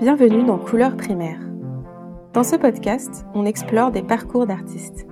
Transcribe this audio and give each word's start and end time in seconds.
Bienvenue 0.00 0.44
dans 0.44 0.58
Couleurs 0.58 0.96
primaires. 0.96 1.40
Dans 2.32 2.44
ce 2.44 2.54
podcast, 2.54 3.26
on 3.34 3.44
explore 3.44 3.90
des 3.90 4.04
parcours 4.04 4.46
d'artistes. 4.46 5.08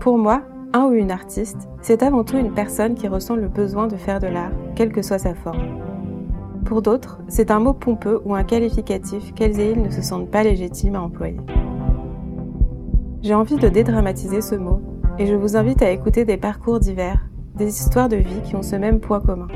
Pour 0.00 0.18
moi, 0.18 0.42
un 0.72 0.86
ou 0.86 0.94
une 0.94 1.12
artiste, 1.12 1.68
c'est 1.80 2.02
avant 2.02 2.24
tout 2.24 2.36
une 2.36 2.52
personne 2.52 2.96
qui 2.96 3.06
ressent 3.06 3.36
le 3.36 3.46
besoin 3.46 3.86
de 3.86 3.94
faire 3.94 4.18
de 4.18 4.26
l'art, 4.26 4.50
quelle 4.74 4.90
que 4.90 5.00
soit 5.00 5.20
sa 5.20 5.36
forme. 5.36 5.78
Pour 6.64 6.82
d'autres, 6.82 7.20
c'est 7.28 7.52
un 7.52 7.60
mot 7.60 7.72
pompeux 7.72 8.20
ou 8.24 8.34
un 8.34 8.42
qualificatif 8.42 9.32
qu'elles 9.32 9.60
et 9.60 9.70
ils 9.70 9.82
ne 9.82 9.90
se 9.90 10.02
sentent 10.02 10.28
pas 10.28 10.42
légitimes 10.42 10.96
à 10.96 11.02
employer. 11.02 11.38
J'ai 13.22 13.34
envie 13.34 13.58
de 13.58 13.68
dédramatiser 13.68 14.40
ce 14.40 14.56
mot 14.56 14.80
et 15.20 15.26
je 15.26 15.36
vous 15.36 15.56
invite 15.56 15.82
à 15.82 15.90
écouter 15.92 16.24
des 16.24 16.36
parcours 16.36 16.80
divers, 16.80 17.28
des 17.54 17.68
histoires 17.68 18.08
de 18.08 18.16
vie 18.16 18.42
qui 18.42 18.56
ont 18.56 18.62
ce 18.62 18.74
même 18.74 18.98
poids 18.98 19.20
commun. 19.20 19.46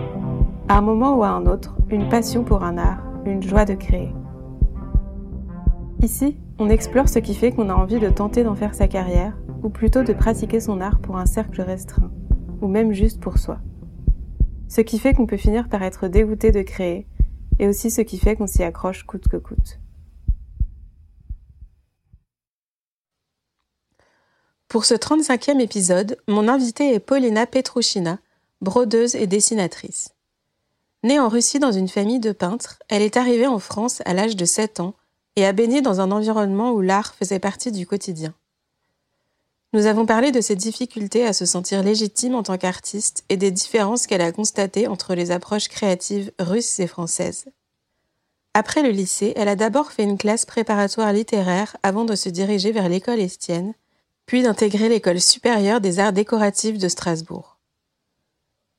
À 0.68 0.78
un 0.78 0.82
moment 0.82 1.16
ou 1.16 1.24
à 1.24 1.30
un 1.30 1.46
autre, 1.46 1.74
une 1.90 2.08
passion 2.08 2.44
pour 2.44 2.62
un 2.62 2.78
art, 2.78 3.02
une 3.24 3.42
joie 3.42 3.64
de 3.64 3.74
créer. 3.74 4.14
Ici, 6.00 6.36
on 6.60 6.70
explore 6.70 7.08
ce 7.08 7.18
qui 7.18 7.34
fait 7.34 7.50
qu'on 7.50 7.70
a 7.70 7.74
envie 7.74 7.98
de 7.98 8.08
tenter 8.08 8.44
d'en 8.44 8.54
faire 8.54 8.74
sa 8.74 8.86
carrière, 8.86 9.36
ou 9.64 9.68
plutôt 9.68 10.04
de 10.04 10.12
pratiquer 10.12 10.60
son 10.60 10.80
art 10.80 11.00
pour 11.00 11.16
un 11.16 11.26
cercle 11.26 11.60
restreint, 11.60 12.12
ou 12.62 12.68
même 12.68 12.92
juste 12.92 13.20
pour 13.20 13.38
soi. 13.38 13.58
Ce 14.68 14.80
qui 14.80 15.00
fait 15.00 15.12
qu'on 15.12 15.26
peut 15.26 15.36
finir 15.36 15.68
par 15.68 15.82
être 15.82 16.06
dégoûté 16.06 16.52
de 16.52 16.62
créer, 16.62 17.08
et 17.58 17.66
aussi 17.66 17.90
ce 17.90 18.00
qui 18.00 18.16
fait 18.16 18.36
qu'on 18.36 18.46
s'y 18.46 18.62
accroche 18.62 19.02
coûte 19.04 19.26
que 19.26 19.38
coûte. 19.38 19.80
Pour 24.68 24.84
ce 24.84 24.94
35e 24.94 25.58
épisode, 25.58 26.18
mon 26.28 26.46
invitée 26.46 26.94
est 26.94 27.00
Paulina 27.00 27.44
Petrouchina, 27.46 28.20
brodeuse 28.60 29.16
et 29.16 29.26
dessinatrice. 29.26 30.14
Née 31.02 31.18
en 31.18 31.28
Russie 31.28 31.58
dans 31.58 31.72
une 31.72 31.88
famille 31.88 32.20
de 32.20 32.32
peintres, 32.32 32.78
elle 32.88 33.02
est 33.02 33.16
arrivée 33.16 33.48
en 33.48 33.58
France 33.58 34.00
à 34.04 34.14
l'âge 34.14 34.36
de 34.36 34.44
7 34.44 34.78
ans 34.78 34.94
et 35.38 35.46
a 35.46 35.52
baigné 35.52 35.82
dans 35.82 36.00
un 36.00 36.10
environnement 36.10 36.72
où 36.72 36.80
l'art 36.80 37.14
faisait 37.14 37.38
partie 37.38 37.70
du 37.70 37.86
quotidien. 37.86 38.34
Nous 39.72 39.86
avons 39.86 40.04
parlé 40.04 40.32
de 40.32 40.40
ses 40.40 40.56
difficultés 40.56 41.24
à 41.24 41.32
se 41.32 41.46
sentir 41.46 41.84
légitime 41.84 42.34
en 42.34 42.42
tant 42.42 42.58
qu'artiste 42.58 43.22
et 43.28 43.36
des 43.36 43.52
différences 43.52 44.08
qu'elle 44.08 44.20
a 44.20 44.32
constatées 44.32 44.88
entre 44.88 45.14
les 45.14 45.30
approches 45.30 45.68
créatives 45.68 46.32
russes 46.40 46.80
et 46.80 46.88
françaises. 46.88 47.44
Après 48.52 48.82
le 48.82 48.88
lycée, 48.88 49.32
elle 49.36 49.46
a 49.46 49.54
d'abord 49.54 49.92
fait 49.92 50.02
une 50.02 50.18
classe 50.18 50.44
préparatoire 50.44 51.12
littéraire 51.12 51.76
avant 51.84 52.04
de 52.04 52.16
se 52.16 52.28
diriger 52.28 52.72
vers 52.72 52.88
l'école 52.88 53.20
Estienne, 53.20 53.74
puis 54.26 54.42
d'intégrer 54.42 54.88
l'école 54.88 55.20
supérieure 55.20 55.80
des 55.80 56.00
arts 56.00 56.12
décoratifs 56.12 56.78
de 56.78 56.88
Strasbourg. 56.88 57.58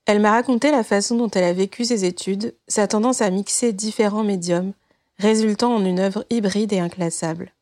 Elle 0.04 0.20
m'a 0.20 0.32
raconté 0.32 0.70
la 0.72 0.84
façon 0.84 1.16
dont 1.16 1.30
elle 1.30 1.44
a 1.44 1.54
vécu 1.54 1.86
ses 1.86 2.04
études, 2.04 2.54
sa 2.68 2.86
tendance 2.86 3.22
à 3.22 3.30
mixer 3.30 3.72
différents 3.72 4.24
médiums, 4.24 4.74
résultant 5.20 5.74
en 5.74 5.84
une 5.84 6.00
œuvre 6.00 6.24
hybride 6.30 6.72
et 6.72 6.80
inclassable. 6.80 7.52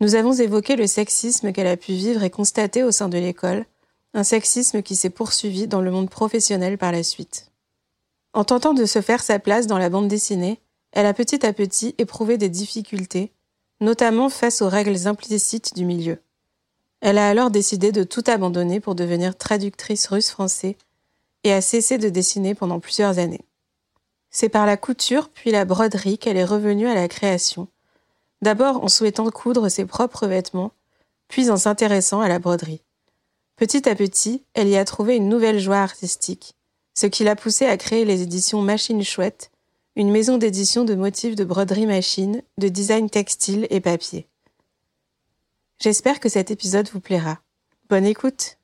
Nous 0.00 0.16
avons 0.16 0.32
évoqué 0.32 0.74
le 0.76 0.86
sexisme 0.86 1.52
qu'elle 1.52 1.66
a 1.68 1.76
pu 1.76 1.92
vivre 1.92 2.24
et 2.24 2.30
constater 2.30 2.82
au 2.82 2.90
sein 2.90 3.08
de 3.08 3.18
l'école, 3.18 3.66
un 4.14 4.24
sexisme 4.24 4.82
qui 4.82 4.96
s'est 4.96 5.10
poursuivi 5.10 5.68
dans 5.68 5.80
le 5.80 5.92
monde 5.92 6.10
professionnel 6.10 6.76
par 6.76 6.90
la 6.90 7.04
suite. 7.04 7.52
En 8.32 8.44
tentant 8.44 8.74
de 8.74 8.84
se 8.84 9.00
faire 9.00 9.22
sa 9.22 9.38
place 9.38 9.68
dans 9.68 9.78
la 9.78 9.90
bande 9.90 10.08
dessinée, 10.08 10.58
elle 10.92 11.06
a 11.06 11.14
petit 11.14 11.46
à 11.46 11.52
petit 11.52 11.94
éprouvé 11.98 12.36
des 12.36 12.48
difficultés, 12.48 13.32
notamment 13.80 14.28
face 14.28 14.60
aux 14.60 14.68
règles 14.68 15.06
implicites 15.06 15.74
du 15.76 15.84
milieu. 15.84 16.18
Elle 17.00 17.18
a 17.18 17.28
alors 17.28 17.50
décidé 17.50 17.92
de 17.92 18.02
tout 18.02 18.24
abandonner 18.26 18.80
pour 18.80 18.96
devenir 18.96 19.36
traductrice 19.36 20.08
russe-français 20.08 20.76
et 21.44 21.52
a 21.52 21.60
cessé 21.60 21.96
de 21.96 22.08
dessiner 22.08 22.56
pendant 22.56 22.80
plusieurs 22.80 23.18
années. 23.18 23.44
C'est 24.30 24.48
par 24.48 24.64
la 24.64 24.76
couture 24.76 25.28
puis 25.28 25.50
la 25.50 25.64
broderie 25.64 26.18
qu'elle 26.18 26.36
est 26.36 26.44
revenue 26.44 26.86
à 26.86 26.94
la 26.94 27.08
création, 27.08 27.68
d'abord 28.42 28.82
en 28.82 28.88
souhaitant 28.88 29.30
coudre 29.30 29.68
ses 29.68 29.84
propres 29.84 30.26
vêtements, 30.26 30.72
puis 31.28 31.50
en 31.50 31.56
s'intéressant 31.56 32.20
à 32.20 32.28
la 32.28 32.38
broderie. 32.38 32.82
Petit 33.56 33.88
à 33.88 33.94
petit, 33.94 34.44
elle 34.54 34.68
y 34.68 34.76
a 34.76 34.84
trouvé 34.84 35.16
une 35.16 35.28
nouvelle 35.28 35.58
joie 35.58 35.80
artistique, 35.80 36.54
ce 36.94 37.06
qui 37.06 37.24
l'a 37.24 37.36
poussée 37.36 37.66
à 37.66 37.76
créer 37.76 38.04
les 38.04 38.22
éditions 38.22 38.62
Machine 38.62 39.02
Chouette, 39.02 39.50
une 39.96 40.10
maison 40.10 40.38
d'édition 40.38 40.84
de 40.84 40.94
motifs 40.94 41.34
de 41.34 41.44
broderie 41.44 41.86
machine, 41.86 42.42
de 42.58 42.68
design 42.68 43.10
textile 43.10 43.66
et 43.70 43.80
papier. 43.80 44.28
J'espère 45.78 46.20
que 46.20 46.28
cet 46.28 46.50
épisode 46.50 46.88
vous 46.90 47.00
plaira. 47.00 47.40
Bonne 47.88 48.06
écoute 48.06 48.58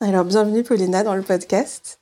Alors, 0.00 0.24
bienvenue 0.24 0.62
Paulina 0.62 1.02
dans 1.02 1.14
le 1.14 1.22
podcast. 1.22 1.98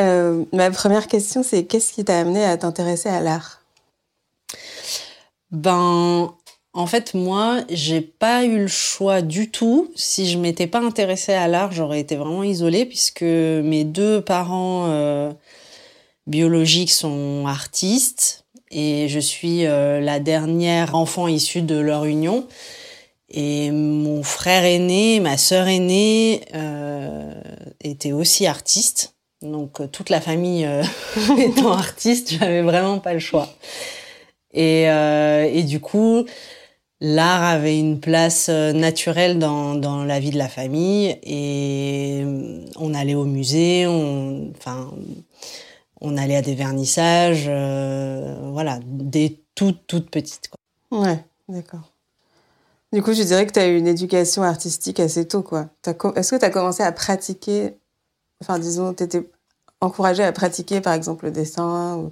Euh, 0.00 0.44
ma 0.52 0.70
première 0.70 1.06
question, 1.06 1.42
c'est 1.42 1.64
qu'est-ce 1.64 1.92
qui 1.92 2.04
t'a 2.04 2.18
amené 2.18 2.44
à 2.44 2.56
t'intéresser 2.56 3.08
à 3.08 3.20
l'art? 3.20 3.62
Ben, 5.50 6.32
en 6.74 6.86
fait, 6.86 7.12
moi, 7.12 7.60
j'ai 7.68 8.00
pas 8.00 8.44
eu 8.44 8.60
le 8.60 8.68
choix 8.68 9.20
du 9.20 9.50
tout. 9.50 9.92
Si 9.94 10.30
je 10.30 10.38
m'étais 10.38 10.66
pas 10.66 10.80
intéressée 10.80 11.34
à 11.34 11.46
l'art, 11.46 11.72
j'aurais 11.72 12.00
été 12.00 12.16
vraiment 12.16 12.42
isolée 12.42 12.86
puisque 12.86 13.22
mes 13.22 13.84
deux 13.84 14.22
parents 14.22 14.86
euh, 14.88 15.30
biologiques 16.26 16.92
sont 16.92 17.44
artistes 17.46 18.46
et 18.70 19.06
je 19.08 19.20
suis 19.20 19.66
euh, 19.66 20.00
la 20.00 20.18
dernière 20.18 20.94
enfant 20.94 21.28
issue 21.28 21.60
de 21.60 21.76
leur 21.76 22.06
union. 22.06 22.46
Et 23.28 23.70
mon 23.70 24.22
frère 24.22 24.64
aîné, 24.64 25.20
ma 25.20 25.36
sœur 25.36 25.68
aînée 25.68 26.42
euh, 26.54 27.34
étaient 27.82 28.12
aussi 28.12 28.46
artistes. 28.46 29.14
Donc 29.42 29.80
euh, 29.80 29.86
toute 29.86 30.10
la 30.10 30.20
famille 30.20 30.64
euh, 30.64 30.82
étant 31.38 31.72
artiste, 31.72 32.34
j'avais 32.38 32.62
vraiment 32.62 32.98
pas 32.98 33.12
le 33.12 33.20
choix. 33.20 33.48
Et, 34.54 34.82
et 34.82 35.62
du 35.62 35.80
coup, 35.80 36.26
l'art 37.00 37.42
avait 37.42 37.78
une 37.78 38.00
place 38.00 38.50
naturelle 38.50 39.38
dans, 39.38 39.74
dans 39.74 40.04
la 40.04 40.20
vie 40.20 40.28
de 40.28 40.36
la 40.36 40.48
famille. 40.48 41.18
Et 41.22 42.22
on 42.76 42.92
allait 42.92 43.14
au 43.14 43.24
musée, 43.24 43.86
on, 43.86 44.50
enfin, 44.54 44.90
on 46.02 46.16
allait 46.16 46.36
à 46.36 46.42
des 46.42 46.56
vernissages, 46.56 47.44
euh, 47.48 48.50
voilà, 48.52 48.80
des 48.84 49.40
toutes, 49.54 49.86
toutes 49.86 50.10
petites. 50.10 50.50
Quoi. 50.50 51.00
Ouais, 51.00 51.24
d'accord. 51.48 51.92
Du 52.92 53.02
coup, 53.02 53.14
je 53.14 53.22
dirais 53.22 53.46
que 53.46 53.52
tu 53.52 53.60
as 53.60 53.68
eu 53.68 53.78
une 53.78 53.86
éducation 53.86 54.42
artistique 54.42 54.98
assez 55.00 55.26
tôt, 55.26 55.42
quoi. 55.42 55.68
Est-ce 55.86 56.32
que 56.32 56.38
tu 56.38 56.44
as 56.44 56.50
commencé 56.50 56.82
à 56.82 56.90
pratiquer, 56.90 57.76
enfin, 58.42 58.58
disons, 58.58 58.92
tu 58.92 59.04
étais 59.04 59.22
encouragée 59.82 60.22
à 60.22 60.32
pratiquer, 60.32 60.80
par 60.80 60.94
exemple, 60.94 61.26
le 61.26 61.30
dessin 61.30 62.10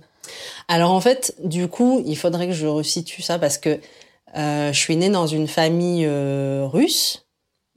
Alors, 0.69 0.91
en 0.93 1.01
fait, 1.01 1.35
du 1.43 1.69
coup, 1.69 2.03
il 2.05 2.17
faudrait 2.17 2.47
que 2.47 2.53
je 2.53 2.67
resitue 2.67 3.23
ça 3.23 3.39
parce 3.39 3.59
que 3.59 3.81
euh, 4.37 4.73
je 4.73 4.79
suis 4.79 4.97
née 4.97 5.09
dans 5.09 5.27
une 5.27 5.49
famille 5.49 6.05
euh, 6.07 6.67
russe. 6.67 7.27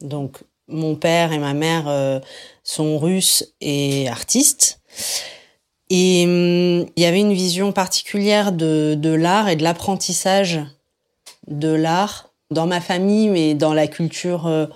Donc, 0.01 0.39
mon 0.67 0.95
père 0.95 1.31
et 1.31 1.39
ma 1.39 1.53
mère 1.53 2.21
sont 2.63 2.97
russes 2.97 3.53
et 3.61 4.07
artistes. 4.09 4.79
Et 5.89 6.23
hum, 6.25 6.89
il 6.95 7.03
y 7.03 7.05
avait 7.05 7.19
une 7.19 7.33
vision 7.33 7.71
particulière 7.71 8.51
de, 8.51 8.95
de 8.97 9.09
l'art 9.09 9.49
et 9.49 9.55
de 9.55 9.63
l'apprentissage 9.63 10.61
de 11.47 11.69
l'art 11.69 12.29
dans 12.51 12.67
ma 12.67 12.81
famille, 12.81 13.29
mais 13.29 13.53
dans 13.53 13.73
la 13.73 13.87
culture 13.87 14.47
euh, 14.47 14.67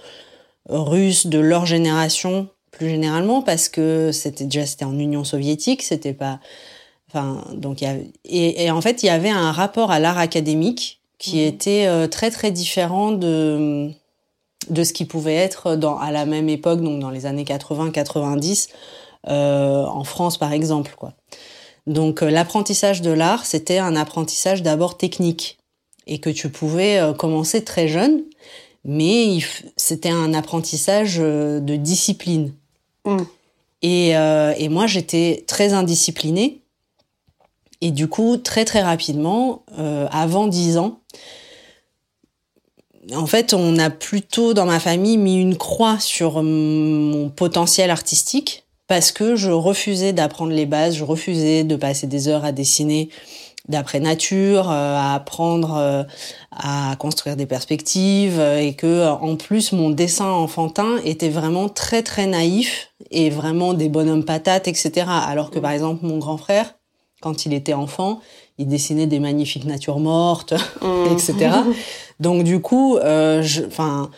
russe 0.69 1.27
de 1.27 1.39
leur 1.39 1.65
génération 1.65 2.49
plus 2.77 2.89
généralement, 2.89 3.41
parce 3.41 3.69
que 3.69 4.11
c'était 4.11 4.45
déjà 4.45 4.65
c'était 4.65 4.85
en 4.85 4.97
Union 4.97 5.23
soviétique, 5.23 5.81
c'était 5.81 6.13
pas, 6.13 6.39
enfin 7.09 7.43
donc 7.53 7.81
il 7.81 8.11
et, 8.25 8.65
et, 8.65 8.71
en 8.71 8.81
fait 8.81 9.03
il 9.03 9.07
y 9.07 9.09
avait 9.09 9.29
un 9.29 9.51
rapport 9.51 9.91
à 9.91 9.99
l'art 9.99 10.17
académique 10.17 11.01
qui 11.17 11.37
mmh. 11.37 11.47
était 11.47 11.85
euh, 11.87 12.07
très 12.07 12.31
très 12.31 12.51
différent 12.51 13.11
de 13.11 13.91
de 14.69 14.83
ce 14.83 14.93
qui 14.93 15.05
pouvait 15.05 15.35
être 15.35 15.75
dans 15.75 15.97
à 15.97 16.11
la 16.11 16.25
même 16.25 16.49
époque, 16.49 16.81
donc 16.81 16.99
dans 16.99 17.09
les 17.09 17.25
années 17.25 17.43
80-90 17.43 18.69
euh, 19.27 19.83
en 19.83 20.03
France 20.03 20.37
par 20.37 20.53
exemple. 20.53 20.93
Quoi. 20.97 21.13
Donc 21.85 22.21
euh, 22.21 22.29
l'apprentissage 22.29 23.01
de 23.01 23.11
l'art, 23.11 23.45
c'était 23.45 23.77
un 23.77 23.95
apprentissage 23.95 24.63
d'abord 24.63 24.97
technique 24.97 25.57
et 26.05 26.19
que 26.19 26.29
tu 26.29 26.49
pouvais 26.49 26.99
euh, 26.99 27.13
commencer 27.13 27.63
très 27.63 27.87
jeune, 27.87 28.23
mais 28.85 29.39
c'était 29.75 30.09
un 30.09 30.33
apprentissage 30.33 31.17
de 31.17 31.75
discipline. 31.75 32.53
Mm. 33.07 33.25
Et, 33.83 34.09
et, 34.09 34.69
moi, 34.69 34.87
j'étais 34.87 35.43
très 35.47 35.73
indisciplinée. 35.73 36.61
Et 37.81 37.91
du 37.91 38.07
coup, 38.07 38.37
très 38.37 38.65
très 38.65 38.81
rapidement, 38.81 39.63
avant 40.11 40.47
10 40.47 40.77
ans, 40.77 40.99
en 43.13 43.27
fait, 43.27 43.53
on 43.53 43.77
a 43.77 43.89
plutôt 43.89 44.53
dans 44.53 44.65
ma 44.65 44.79
famille 44.79 45.17
mis 45.17 45.39
une 45.39 45.57
croix 45.57 45.99
sur 45.99 46.41
mon 46.43 47.29
potentiel 47.29 47.89
artistique 47.89 48.65
parce 48.87 49.11
que 49.11 49.35
je 49.35 49.51
refusais 49.51 50.13
d'apprendre 50.13 50.51
les 50.51 50.65
bases, 50.65 50.95
je 50.95 51.03
refusais 51.03 51.63
de 51.63 51.75
passer 51.75 52.07
des 52.07 52.27
heures 52.27 52.45
à 52.45 52.51
dessiner 52.51 53.09
d'après 53.69 53.99
nature, 53.99 54.69
euh, 54.69 54.95
à 54.95 55.15
apprendre 55.15 55.75
euh, 55.77 56.03
à 56.51 56.95
construire 56.97 57.35
des 57.35 57.45
perspectives 57.45 58.39
euh, 58.39 58.59
et 58.59 58.73
que 58.73 59.07
en 59.07 59.35
plus 59.35 59.71
mon 59.71 59.89
dessin 59.89 60.29
enfantin 60.29 60.97
était 61.03 61.29
vraiment 61.29 61.69
très 61.69 62.03
très 62.03 62.27
naïf 62.27 62.91
et 63.11 63.29
vraiment 63.29 63.73
des 63.73 63.89
bonhommes 63.89 64.25
patates 64.25 64.67
etc. 64.67 65.07
Alors 65.07 65.51
que 65.51 65.59
par 65.59 65.71
exemple 65.71 66.05
mon 66.05 66.17
grand 66.17 66.37
frère 66.37 66.73
quand 67.21 67.45
il 67.45 67.53
était 67.53 67.73
enfant, 67.73 68.19
il 68.57 68.67
dessinait 68.67 69.07
des 69.07 69.19
magnifiques 69.19 69.65
natures 69.65 69.99
mortes, 69.99 70.53
mmh. 70.81 71.11
etc. 71.11 71.49
Donc 72.19 72.43
du 72.43 72.61
coup, 72.61 72.97
euh, 72.97 73.43
enfin, 73.67 74.09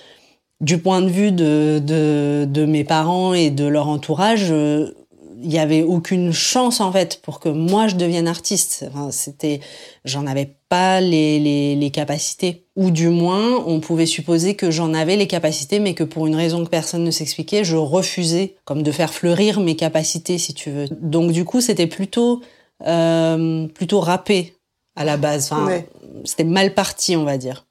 du 0.62 0.78
point 0.78 1.02
de 1.02 1.10
vue 1.10 1.32
de, 1.32 1.82
de, 1.84 2.46
de, 2.50 2.66
mes 2.66 2.84
parents 2.84 3.34
et 3.34 3.50
de 3.50 3.66
leur 3.66 3.88
entourage, 3.88 4.48
euh, 4.52 4.94
il 5.42 5.52
y 5.52 5.60
avait 5.60 5.84
aucune 5.84 6.34
chance 6.34 6.82
en 6.82 6.92
fait 6.92 7.22
pour 7.22 7.40
que 7.40 7.50
moi 7.50 7.88
je 7.88 7.96
devienne 7.96 8.28
artiste. 8.28 8.86
Enfin, 8.90 9.12
c'était, 9.12 9.62
j'en 10.06 10.28
avais 10.28 10.56
pas 10.68 11.02
les, 11.02 11.40
les, 11.40 11.76
les, 11.76 11.92
capacités, 11.92 12.66
ou 12.76 12.92
du 12.92 13.10
moins 13.10 13.64
on 13.66 13.80
pouvait 13.80 14.06
supposer 14.06 14.56
que 14.56 14.70
j'en 14.70 14.94
avais 14.94 15.16
les 15.16 15.28
capacités, 15.28 15.80
mais 15.80 15.94
que 15.94 16.04
pour 16.04 16.28
une 16.28 16.36
raison 16.36 16.64
que 16.64 16.70
personne 16.70 17.04
ne 17.04 17.12
s'expliquait, 17.12 17.64
je 17.64 17.76
refusais 17.76 18.56
comme 18.66 18.84
de 18.84 18.92
faire 18.92 19.14
fleurir 19.14 19.60
mes 19.60 19.76
capacités, 19.76 20.38
si 20.38 20.54
tu 20.54 20.72
veux. 20.72 20.88
Donc 21.02 21.32
du 21.32 21.46
coup, 21.46 21.62
c'était 21.62 21.88
plutôt 21.88 22.42
euh, 22.86 23.68
plutôt 23.68 24.00
râpé 24.00 24.56
à 24.96 25.06
la 25.06 25.18
base. 25.18 25.52
Enfin, 25.52 25.82
C'était 26.26 26.44
mal 26.44 26.74
parti, 26.74 27.16
on 27.16 27.24
va 27.24 27.38
dire. 27.38 27.66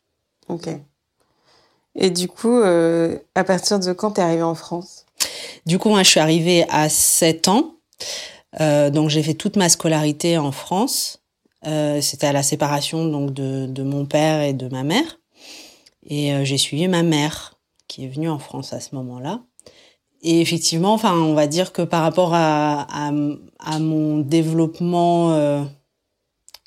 Ok. 0.48 0.68
Et 1.94 2.10
du 2.10 2.28
coup, 2.28 2.58
euh, 2.60 3.18
à 3.34 3.44
partir 3.44 3.80
de 3.80 3.92
quand 3.92 4.12
t'es 4.12 4.22
arrivée 4.22 4.42
en 4.42 4.54
France? 4.54 5.04
Du 5.68 5.78
coup, 5.78 5.90
moi, 5.90 6.02
je 6.02 6.08
suis 6.08 6.18
arrivée 6.18 6.64
à 6.70 6.88
7 6.88 7.48
ans. 7.48 7.74
Euh, 8.58 8.88
donc, 8.88 9.10
j'ai 9.10 9.22
fait 9.22 9.34
toute 9.34 9.56
ma 9.56 9.68
scolarité 9.68 10.38
en 10.38 10.50
France. 10.50 11.22
Euh, 11.66 12.00
C'était 12.00 12.26
à 12.26 12.32
la 12.32 12.42
séparation 12.42 13.04
donc 13.04 13.34
de, 13.34 13.66
de, 13.66 13.82
mon 13.82 14.06
père 14.06 14.40
et 14.40 14.54
de 14.54 14.66
ma 14.68 14.82
mère. 14.82 15.20
Et 16.06 16.32
euh, 16.32 16.42
j'ai 16.42 16.56
suivi 16.56 16.88
ma 16.88 17.02
mère, 17.02 17.58
qui 17.86 18.06
est 18.06 18.08
venue 18.08 18.30
en 18.30 18.38
France 18.38 18.72
à 18.72 18.80
ce 18.80 18.94
moment-là. 18.94 19.42
Et 20.22 20.40
effectivement, 20.40 20.94
enfin, 20.94 21.12
on 21.12 21.34
va 21.34 21.46
dire 21.46 21.74
que 21.74 21.82
par 21.82 22.00
rapport 22.00 22.32
à, 22.32 22.86
à, 22.90 23.12
à 23.58 23.78
mon 23.78 24.20
développement 24.20 25.32
euh, 25.32 25.64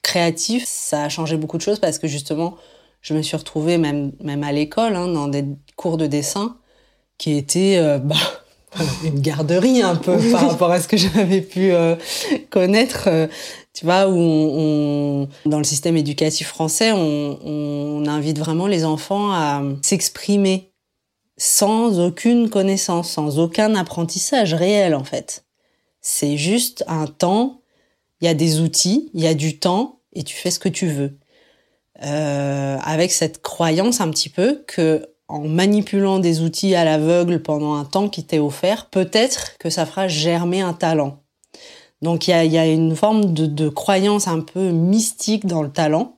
créatif, 0.04 0.64
ça 0.68 1.06
a 1.06 1.10
changé 1.10 1.38
beaucoup 1.38 1.58
de 1.58 1.64
choses 1.64 1.80
parce 1.80 1.98
que 1.98 2.08
justement, 2.08 2.56
je 3.02 3.16
me 3.16 3.24
suis 3.24 3.36
retrouvée 3.36 3.80
même 3.80 4.12
même 4.22 4.44
à 4.44 4.52
l'école 4.52 4.96
hein, 4.96 5.08
dans 5.08 5.28
des 5.28 5.44
cours 5.76 5.98
de 5.98 6.06
dessin 6.06 6.60
qui 7.18 7.32
étaient 7.36 7.78
euh, 7.78 7.98
bah, 7.98 8.16
une 9.04 9.20
garderie 9.20 9.82
un 9.82 9.96
peu 9.96 10.18
par 10.32 10.50
rapport 10.50 10.72
à 10.72 10.80
ce 10.82 10.88
que 10.88 10.98
j'avais 10.98 11.42
pu 11.42 11.72
euh, 11.72 11.96
connaître. 12.50 13.06
Euh, 13.08 13.28
tu 13.74 13.86
vois, 13.86 14.08
où 14.10 14.18
on, 14.18 15.30
dans 15.46 15.58
le 15.58 15.64
système 15.64 15.96
éducatif 15.96 16.48
français, 16.48 16.92
on, 16.92 17.40
on 17.44 18.06
invite 18.06 18.38
vraiment 18.38 18.68
les 18.68 18.84
enfants 18.84 19.32
à 19.32 19.62
s'exprimer 19.82 20.72
sans 21.38 22.00
aucune 22.00 22.50
connaissance, 22.50 23.12
sans 23.12 23.40
aucun 23.40 23.76
apprentissage 23.76 24.54
réel 24.54 24.94
en 24.94 25.04
fait. 25.04 25.46
C'est 26.02 26.38
juste 26.38 26.84
un 26.88 27.08
temps, 27.08 27.62
il 28.20 28.26
y 28.26 28.28
a 28.28 28.34
des 28.34 28.60
outils, 28.60 29.10
il 29.14 29.22
y 29.22 29.28
a 29.28 29.34
du 29.34 29.58
temps 29.58 30.00
et 30.14 30.24
tu 30.24 30.36
fais 30.36 30.52
ce 30.52 30.60
que 30.60 30.70
tu 30.70 30.88
veux 30.88 31.18
euh, 32.04 32.78
avec 32.84 33.12
cette 33.12 33.42
croyance 33.42 34.02
un 34.02 34.10
petit 34.10 34.30
peu 34.30 34.64
que 34.68 35.08
en 35.32 35.48
manipulant 35.48 36.20
des 36.20 36.42
outils 36.42 36.76
à 36.76 36.84
l'aveugle 36.84 37.42
pendant 37.42 37.74
un 37.76 37.86
temps 37.86 38.10
qui 38.10 38.24
t'est 38.24 38.40
offert, 38.40 38.88
peut-être 38.90 39.58
que 39.58 39.70
ça 39.70 39.86
fera 39.86 40.08
germer 40.08 40.62
un 40.62 40.74
talent. 40.74 41.20
Donc 42.02 42.28
il 42.28 42.32
y 42.32 42.58
a, 42.58 42.68
une 42.68 42.96
forme 42.96 43.34
de, 43.34 43.46
de, 43.46 43.70
croyance 43.70 44.28
un 44.28 44.42
peu 44.42 44.72
mystique 44.72 45.46
dans 45.46 45.62
le 45.62 45.72
talent 45.72 46.18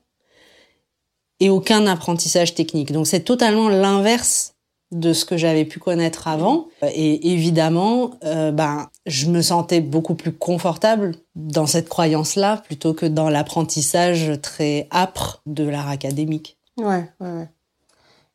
et 1.40 1.50
aucun 1.50 1.86
apprentissage 1.88 2.56
technique. 2.56 2.92
Donc 2.92 3.06
c'est 3.06 3.24
totalement 3.24 3.70
l'inverse 3.70 4.54
de 4.94 5.12
ce 5.12 5.26
que 5.26 5.38
j'avais 5.38 5.66
pu 5.66 5.80
connaître 5.80 6.28
avant. 6.28 6.68
Et 6.94 7.34
évidemment, 7.34 8.12
euh, 8.24 8.52
ben, 8.52 8.90
je 9.06 9.30
me 9.30 9.42
sentais 9.42 9.82
beaucoup 9.82 10.16
plus 10.16 10.32
confortable 10.32 11.16
dans 11.36 11.66
cette 11.66 11.90
croyance-là 11.90 12.58
plutôt 12.58 12.94
que 12.94 13.06
dans 13.06 13.30
l'apprentissage 13.30 14.40
très 14.42 14.88
âpre 14.92 15.42
de 15.46 15.68
l'art 15.68 15.90
académique. 15.90 16.58
Ouais, 16.78 17.10
ouais, 17.20 17.32
ouais. 17.32 17.50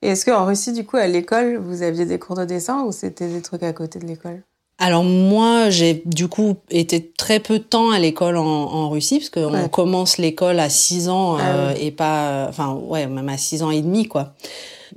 Et 0.02 0.08
est-ce 0.08 0.24
qu'en 0.24 0.46
Russie, 0.46 0.72
du 0.72 0.84
coup, 0.84 0.96
à 0.96 1.06
l'école, 1.06 1.56
vous 1.56 1.82
aviez 1.82 2.06
des 2.06 2.18
cours 2.18 2.36
de 2.36 2.44
dessin 2.44 2.84
ou 2.84 2.92
c'était 2.92 3.28
des 3.28 3.42
trucs 3.42 3.62
à 3.62 3.72
côté 3.72 3.98
de 3.98 4.06
l'école? 4.06 4.42
Alors 4.80 5.02
moi, 5.02 5.70
j'ai 5.70 6.02
du 6.06 6.28
coup 6.28 6.54
été 6.70 7.10
très 7.10 7.40
peu 7.40 7.58
de 7.58 7.64
temps 7.64 7.90
à 7.90 7.98
l'école 7.98 8.36
en, 8.36 8.44
en, 8.44 8.90
Russie 8.90 9.18
parce 9.18 9.30
qu'on 9.30 9.52
ouais. 9.52 9.68
commence 9.68 10.18
l'école 10.18 10.60
à 10.60 10.68
6 10.68 11.08
ans 11.08 11.36
ah 11.36 11.48
euh, 11.48 11.74
et 11.80 11.90
pas, 11.90 12.46
enfin 12.48 12.74
ouais, 12.74 13.08
même 13.08 13.28
à 13.28 13.36
6 13.36 13.64
ans 13.64 13.72
et 13.72 13.82
demi 13.82 14.06
quoi. 14.06 14.34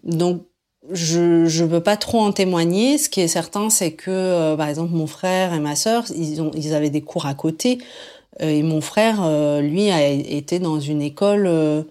Donc 0.03 0.43
je 0.91 1.45
je 1.47 1.65
peux 1.65 1.81
pas 1.81 1.97
trop 1.97 2.19
en 2.19 2.31
témoigner. 2.31 2.99
Ce 2.99 3.09
qui 3.09 3.21
est 3.21 3.27
certain, 3.27 3.71
c'est 3.71 3.93
que 3.93 4.11
euh, 4.11 4.55
par 4.55 4.67
exemple 4.67 4.93
mon 4.93 5.07
frère 5.07 5.51
et 5.51 5.59
ma 5.59 5.75
sœur, 5.75 6.03
ils 6.15 6.43
ont 6.43 6.51
ils 6.53 6.75
avaient 6.75 6.91
des 6.91 7.01
cours 7.01 7.25
à 7.25 7.33
côté 7.33 7.79
euh, 8.41 8.49
et 8.49 8.63
mon 8.63 8.81
frère, 8.81 9.19
euh, 9.23 9.61
lui, 9.61 9.89
a 9.91 10.07
été 10.07 10.59
dans 10.59 10.79
une 10.79 11.01
école 11.01 11.45
euh, 11.47 11.83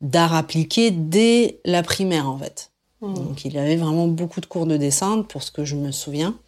d'art 0.00 0.34
appliqué 0.34 0.90
dès 0.90 1.60
la 1.64 1.82
primaire 1.82 2.28
en 2.28 2.38
fait. 2.38 2.70
Mmh. 3.00 3.14
Donc 3.14 3.44
il 3.44 3.58
avait 3.58 3.76
vraiment 3.76 4.08
beaucoup 4.08 4.40
de 4.40 4.46
cours 4.46 4.66
de 4.66 4.76
dessin 4.76 5.22
pour 5.22 5.42
ce 5.42 5.50
que 5.50 5.64
je 5.64 5.76
me 5.76 5.92
souviens. 5.92 6.38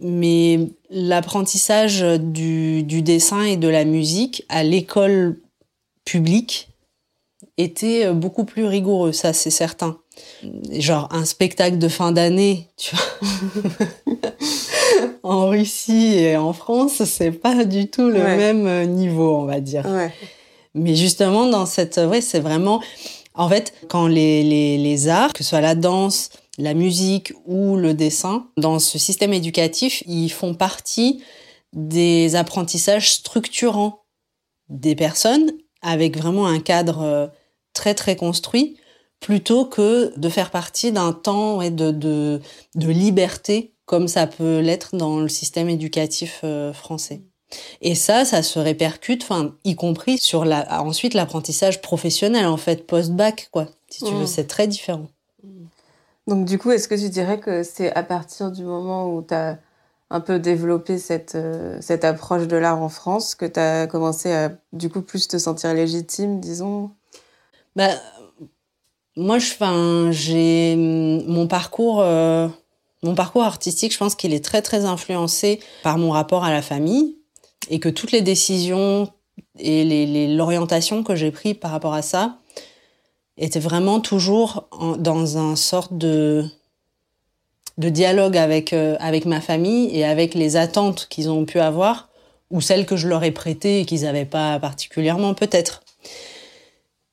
Mais 0.00 0.60
l'apprentissage 0.90 2.02
du, 2.02 2.82
du 2.82 3.00
dessin 3.00 3.42
et 3.42 3.56
de 3.56 3.68
la 3.68 3.84
musique 3.84 4.44
à 4.50 4.62
l'école 4.62 5.40
publique 6.04 6.68
était 7.56 8.12
beaucoup 8.12 8.44
plus 8.44 8.66
rigoureux, 8.66 9.12
ça 9.12 9.32
c'est 9.32 9.50
certain 9.50 9.98
genre 10.72 11.08
un 11.10 11.24
spectacle 11.24 11.78
de 11.78 11.88
fin 11.88 12.12
d'année, 12.12 12.68
tu 12.76 12.94
vois. 12.94 14.30
en 15.22 15.48
Russie 15.48 16.14
et 16.14 16.36
en 16.36 16.52
France, 16.52 17.04
c'est 17.04 17.32
pas 17.32 17.64
du 17.64 17.88
tout 17.88 18.08
le 18.08 18.20
ouais. 18.20 18.36
même 18.36 18.90
niveau, 18.90 19.36
on 19.36 19.44
va 19.44 19.60
dire. 19.60 19.84
Ouais. 19.86 20.12
Mais 20.76 20.94
justement, 20.94 21.46
dans 21.46 21.66
cette, 21.66 21.96
ouais, 21.96 22.20
c'est 22.20 22.40
vraiment, 22.40 22.80
en 23.34 23.48
fait, 23.48 23.74
quand 23.88 24.06
les, 24.06 24.42
les, 24.42 24.78
les 24.78 25.08
arts, 25.08 25.32
que 25.32 25.42
ce 25.42 25.50
soit 25.50 25.60
la 25.60 25.74
danse, 25.74 26.30
la 26.58 26.74
musique 26.74 27.32
ou 27.46 27.76
le 27.76 27.94
dessin, 27.94 28.48
dans 28.56 28.78
ce 28.78 28.98
système 28.98 29.32
éducatif, 29.32 30.02
ils 30.06 30.30
font 30.30 30.54
partie 30.54 31.22
des 31.72 32.36
apprentissages 32.36 33.10
structurants 33.10 34.04
des 34.68 34.94
personnes 34.94 35.52
avec 35.82 36.16
vraiment 36.16 36.46
un 36.46 36.60
cadre 36.60 37.02
euh, 37.02 37.26
très 37.72 37.94
très 37.94 38.16
construit 38.16 38.76
plutôt 39.20 39.64
que 39.64 40.12
de 40.18 40.28
faire 40.28 40.50
partie 40.50 40.92
d'un 40.92 41.12
temps 41.12 41.58
ouais, 41.58 41.70
de, 41.70 41.90
de, 41.90 42.40
de, 42.74 42.88
liberté 42.88 43.74
comme 43.84 44.08
ça 44.08 44.26
peut 44.26 44.60
l'être 44.60 44.96
dans 44.96 45.20
le 45.20 45.28
système 45.28 45.68
éducatif 45.68 46.40
euh, 46.44 46.72
français. 46.72 47.22
Et 47.80 47.94
ça, 47.94 48.24
ça 48.24 48.42
se 48.42 48.58
répercute, 48.58 49.22
enfin, 49.22 49.54
y 49.64 49.76
compris 49.76 50.18
sur 50.18 50.44
la, 50.44 50.82
ensuite 50.82 51.14
l'apprentissage 51.14 51.80
professionnel 51.80 52.46
en 52.46 52.56
fait 52.56 52.86
post-bac, 52.86 53.48
quoi. 53.52 53.66
Si 53.88 54.04
tu 54.04 54.12
mmh. 54.12 54.18
veux, 54.18 54.26
c'est 54.26 54.46
très 54.46 54.66
différent. 54.66 55.06
Donc 56.26 56.44
du 56.44 56.58
coup, 56.58 56.72
est-ce 56.72 56.88
que 56.88 56.94
tu 56.94 57.08
dirais 57.08 57.38
que 57.38 57.62
c'est 57.62 57.92
à 57.94 58.02
partir 58.02 58.50
du 58.50 58.64
moment 58.64 59.14
où 59.14 59.22
tu 59.22 59.32
as 59.32 59.58
un 60.10 60.20
peu 60.20 60.38
développé 60.38 60.98
cette, 60.98 61.34
euh, 61.34 61.78
cette 61.80 62.04
approche 62.04 62.46
de 62.46 62.56
l'art 62.56 62.80
en 62.80 62.88
France 62.88 63.34
que 63.34 63.46
tu 63.46 63.58
as 63.58 63.86
commencé 63.86 64.32
à 64.32 64.52
du 64.72 64.88
coup 64.88 65.02
plus 65.02 65.28
te 65.28 65.38
sentir 65.38 65.72
légitime, 65.74 66.40
disons? 66.40 66.90
Bah, 67.74 67.90
moi, 69.16 69.38
je, 69.38 70.08
j'ai 70.10 70.76
mon 70.76 71.46
parcours, 71.46 72.00
euh, 72.00 72.48
mon 73.02 73.14
parcours 73.14 73.44
artistique. 73.44 73.92
Je 73.92 73.98
pense 73.98 74.14
qu'il 74.14 74.34
est 74.34 74.44
très 74.44 74.62
très 74.62 74.84
influencé 74.84 75.60
par 75.82 75.98
mon 75.98 76.10
rapport 76.10 76.44
à 76.44 76.50
la 76.50 76.62
famille 76.62 77.15
et 77.68 77.78
que 77.80 77.88
toutes 77.88 78.12
les 78.12 78.22
décisions 78.22 79.10
et 79.58 80.28
l'orientation 80.34 81.02
que 81.02 81.14
j'ai 81.14 81.30
pris 81.30 81.54
par 81.54 81.70
rapport 81.70 81.94
à 81.94 82.02
ça 82.02 82.38
étaient 83.36 83.60
vraiment 83.60 84.00
toujours 84.00 84.68
dans 84.98 85.38
un 85.38 85.56
sorte 85.56 85.92
de 85.94 86.48
dialogue 87.78 88.36
avec 88.36 88.72
euh, 88.72 88.96
avec 89.00 89.26
ma 89.26 89.40
famille 89.40 89.94
et 89.96 90.04
avec 90.04 90.34
les 90.34 90.56
attentes 90.56 91.06
qu'ils 91.10 91.28
ont 91.28 91.44
pu 91.44 91.60
avoir 91.60 92.08
ou 92.50 92.60
celles 92.60 92.86
que 92.86 92.96
je 92.96 93.08
leur 93.08 93.24
ai 93.24 93.32
prêtées 93.32 93.80
et 93.80 93.84
qu'ils 93.84 94.02
n'avaient 94.02 94.24
pas 94.24 94.58
particulièrement 94.58 95.34
peut-être. 95.34 95.82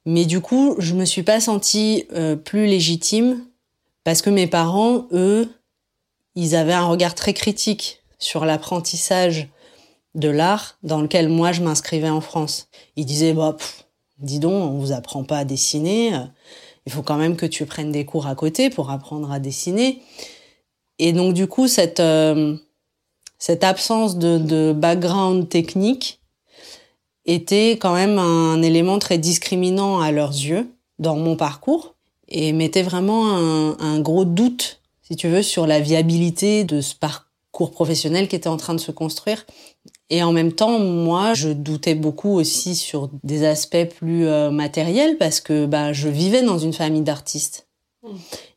Mais 0.05 0.25
du 0.25 0.41
coup, 0.41 0.75
je 0.79 0.93
me 0.93 1.05
suis 1.05 1.23
pas 1.23 1.39
sentie 1.39 2.05
euh, 2.13 2.35
plus 2.35 2.65
légitime 2.65 3.43
parce 4.03 4.21
que 4.21 4.29
mes 4.29 4.47
parents, 4.47 5.07
eux, 5.11 5.49
ils 6.35 6.55
avaient 6.55 6.73
un 6.73 6.85
regard 6.85 7.15
très 7.15 7.33
critique 7.33 8.01
sur 8.19 8.45
l'apprentissage 8.45 9.49
de 10.15 10.29
l'art 10.29 10.77
dans 10.83 11.01
lequel 11.01 11.29
moi 11.29 11.51
je 11.51 11.61
m'inscrivais 11.61 12.09
en 12.09 12.21
France. 12.21 12.67
Ils 12.95 13.05
disaient 13.05 13.33
bah 13.33 13.57
dis 14.19 14.39
donc, 14.39 14.53
on 14.53 14.77
vous 14.77 14.91
apprend 14.91 15.23
pas 15.23 15.39
à 15.39 15.45
dessiner, 15.45 16.13
il 16.85 16.91
faut 16.91 17.01
quand 17.01 17.17
même 17.17 17.35
que 17.35 17.45
tu 17.45 17.65
prennes 17.65 17.91
des 17.91 18.05
cours 18.05 18.27
à 18.27 18.35
côté 18.35 18.69
pour 18.69 18.89
apprendre 18.89 19.31
à 19.31 19.39
dessiner. 19.39 20.01
Et 20.99 21.13
donc 21.13 21.33
du 21.33 21.47
coup 21.47 21.67
cette 21.67 21.99
euh, 21.99 22.55
cette 23.39 23.63
absence 23.63 24.17
de, 24.17 24.37
de 24.37 24.73
background 24.73 25.49
technique 25.49 26.21
était 27.25 27.71
quand 27.71 27.93
même 27.93 28.17
un 28.17 28.61
élément 28.61 28.99
très 28.99 29.17
discriminant 29.17 29.99
à 29.99 30.11
leurs 30.11 30.31
yeux 30.31 30.69
dans 30.99 31.15
mon 31.15 31.35
parcours 31.35 31.95
et 32.29 32.53
mettait 32.53 32.83
vraiment 32.83 33.35
un, 33.35 33.77
un, 33.79 33.99
gros 33.99 34.25
doute, 34.25 34.81
si 35.01 35.15
tu 35.15 35.27
veux, 35.27 35.41
sur 35.41 35.67
la 35.67 35.79
viabilité 35.79 36.63
de 36.63 36.81
ce 36.81 36.95
parcours 36.95 37.71
professionnel 37.71 38.27
qui 38.27 38.35
était 38.35 38.47
en 38.47 38.57
train 38.57 38.73
de 38.73 38.79
se 38.79 38.91
construire 38.91 39.45
Et 40.09 40.21
en 40.21 40.31
même 40.31 40.53
temps, 40.53 40.79
moi, 40.79 41.33
je 41.33 41.49
doutais 41.49 41.95
beaucoup 41.95 42.31
aussi 42.31 42.75
sur 42.75 43.09
des 43.23 43.45
aspects 43.45 43.85
plus 43.97 44.27
euh, 44.27 44.51
matériels 44.51 45.17
parce 45.17 45.39
que 45.39 45.65
bah, 45.65 45.93
je 45.93 46.09
vivais 46.09 46.43
dans 46.43 46.59
une 46.59 46.73
famille 46.73 47.01
d'artistes. 47.01 47.67
Mmh. 48.03 48.09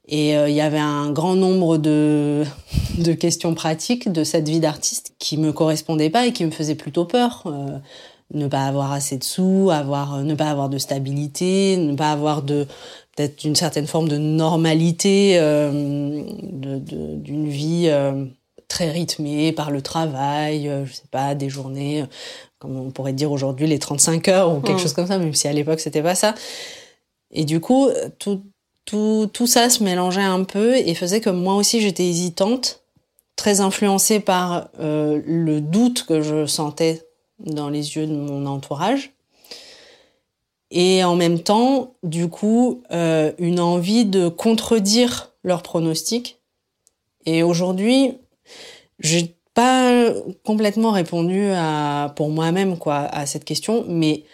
Et 0.08 0.36
euh, 0.36 0.48
il 0.48 0.54
y 0.54 0.60
avait 0.60 0.78
un 0.78 1.10
grand 1.10 1.34
nombre 1.34 1.78
de, 1.78 2.44
de 2.98 3.12
questions 3.12 3.54
pratiques 3.54 4.10
de 4.10 4.24
cette 4.24 4.48
vie 4.48 4.60
d'artiste 4.60 5.14
qui 5.18 5.36
me 5.36 5.52
correspondaient 5.52 6.10
pas 6.10 6.26
et 6.26 6.32
qui 6.32 6.44
me 6.44 6.50
faisaient 6.50 6.74
plutôt 6.74 7.04
peur. 7.04 7.42
Euh, 7.46 7.78
ne 8.34 8.48
pas 8.48 8.66
avoir 8.66 8.92
assez 8.92 9.18
de 9.18 9.24
sous, 9.24 9.70
avoir, 9.72 10.24
ne 10.24 10.34
pas 10.34 10.50
avoir 10.50 10.68
de 10.68 10.78
stabilité, 10.78 11.76
ne 11.76 11.94
pas 11.94 12.10
avoir 12.10 12.42
de 12.42 12.66
peut-être 13.16 13.44
une 13.44 13.54
certaine 13.54 13.86
forme 13.86 14.08
de 14.08 14.18
normalité 14.18 15.38
d'une 15.72 17.48
vie 17.48 17.84
euh, 17.86 18.24
très 18.68 18.90
rythmée 18.90 19.52
par 19.52 19.70
le 19.70 19.82
travail, 19.82 20.68
euh, 20.68 20.84
je 20.84 20.92
sais 20.92 21.08
pas, 21.10 21.34
des 21.34 21.48
journées, 21.48 22.04
comme 22.58 22.76
on 22.76 22.90
pourrait 22.90 23.12
dire 23.12 23.32
aujourd'hui, 23.32 23.66
les 23.66 23.78
35 23.78 24.28
heures 24.28 24.54
ou 24.54 24.60
quelque 24.60 24.80
chose 24.80 24.92
comme 24.92 25.06
ça, 25.06 25.18
même 25.18 25.34
si 25.34 25.48
à 25.48 25.52
l'époque 25.52 25.80
c'était 25.80 26.02
pas 26.02 26.14
ça. 26.14 26.34
Et 27.30 27.44
du 27.44 27.60
coup, 27.60 27.88
tout, 28.18 28.42
tout, 28.84 29.28
tout 29.32 29.46
ça 29.46 29.68
se 29.70 29.82
mélangeait 29.82 30.22
un 30.22 30.44
peu 30.44 30.76
et 30.76 30.94
faisait 30.94 31.20
que 31.20 31.30
moi 31.30 31.54
aussi 31.54 31.80
j'étais 31.80 32.06
hésitante, 32.06 32.82
très 33.34 33.60
influencée 33.60 34.20
par 34.20 34.68
le 34.78 35.60
doute 35.60 36.04
que 36.04 36.22
je 36.22 36.46
sentais 36.46 37.02
dans 37.38 37.68
les 37.68 37.96
yeux 37.96 38.06
de 38.06 38.14
mon 38.14 38.46
entourage 38.46 39.12
et 40.70 41.04
en 41.04 41.14
même 41.14 41.40
temps, 41.40 41.94
du 42.02 42.28
coup, 42.28 42.82
euh, 42.90 43.32
une 43.38 43.60
envie 43.60 44.04
de 44.04 44.28
contredire 44.28 45.32
leurs 45.44 45.62
pronostics. 45.62 46.38
Et 47.24 47.42
aujourd'hui, 47.42 48.18
j'ai 48.98 49.36
pas 49.54 50.12
complètement 50.44 50.92
répondu 50.92 51.48
à, 51.52 52.12
pour 52.16 52.28
moi-même, 52.30 52.78
quoi, 52.78 52.96
à 52.96 53.26
cette 53.26 53.44
question, 53.44 53.84
mais 53.88 54.24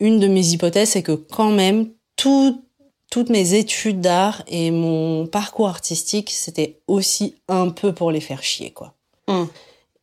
une 0.00 0.20
de 0.20 0.28
mes 0.28 0.46
hypothèses, 0.48 0.90
c'est 0.90 1.02
que 1.02 1.12
quand 1.12 1.50
même, 1.50 1.90
tout, 2.16 2.62
toutes 3.10 3.30
mes 3.30 3.54
études 3.54 4.00
d'art 4.00 4.42
et 4.46 4.70
mon 4.70 5.26
parcours 5.26 5.68
artistique, 5.68 6.30
c'était 6.30 6.80
aussi 6.86 7.36
un 7.48 7.70
peu 7.70 7.94
pour 7.94 8.10
les 8.10 8.20
faire 8.20 8.42
chier, 8.42 8.70
quoi. 8.70 8.94
Hum. 9.28 9.48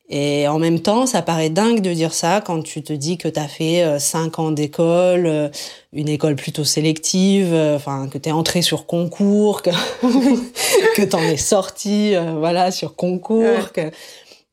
Et 0.09 0.47
en 0.47 0.59
même 0.59 0.81
temps, 0.81 1.05
ça 1.05 1.21
paraît 1.21 1.49
dingue 1.49 1.79
de 1.79 1.93
dire 1.93 2.13
ça 2.13 2.41
quand 2.45 2.61
tu 2.61 2.83
te 2.83 2.91
dis 2.91 3.17
que 3.17 3.29
tu 3.29 3.39
as 3.39 3.47
fait 3.47 3.83
euh, 3.83 3.99
cinq 3.99 4.37
ans 4.37 4.51
d'école, 4.51 5.25
euh, 5.25 5.49
une 5.93 6.09
école 6.09 6.35
plutôt 6.35 6.65
sélective, 6.65 7.53
euh, 7.53 7.77
enfin 7.77 8.09
que 8.09 8.17
tu 8.17 8.27
es 8.27 8.31
entré 8.33 8.61
sur 8.61 8.85
concours, 8.85 9.61
que, 9.61 9.69
que 10.95 11.03
tu 11.03 11.15
en 11.15 11.21
es 11.21 11.37
sorti 11.37 12.15
voilà, 12.37 12.71
sur 12.71 12.95
concours. 12.95 13.71
Que... 13.71 13.91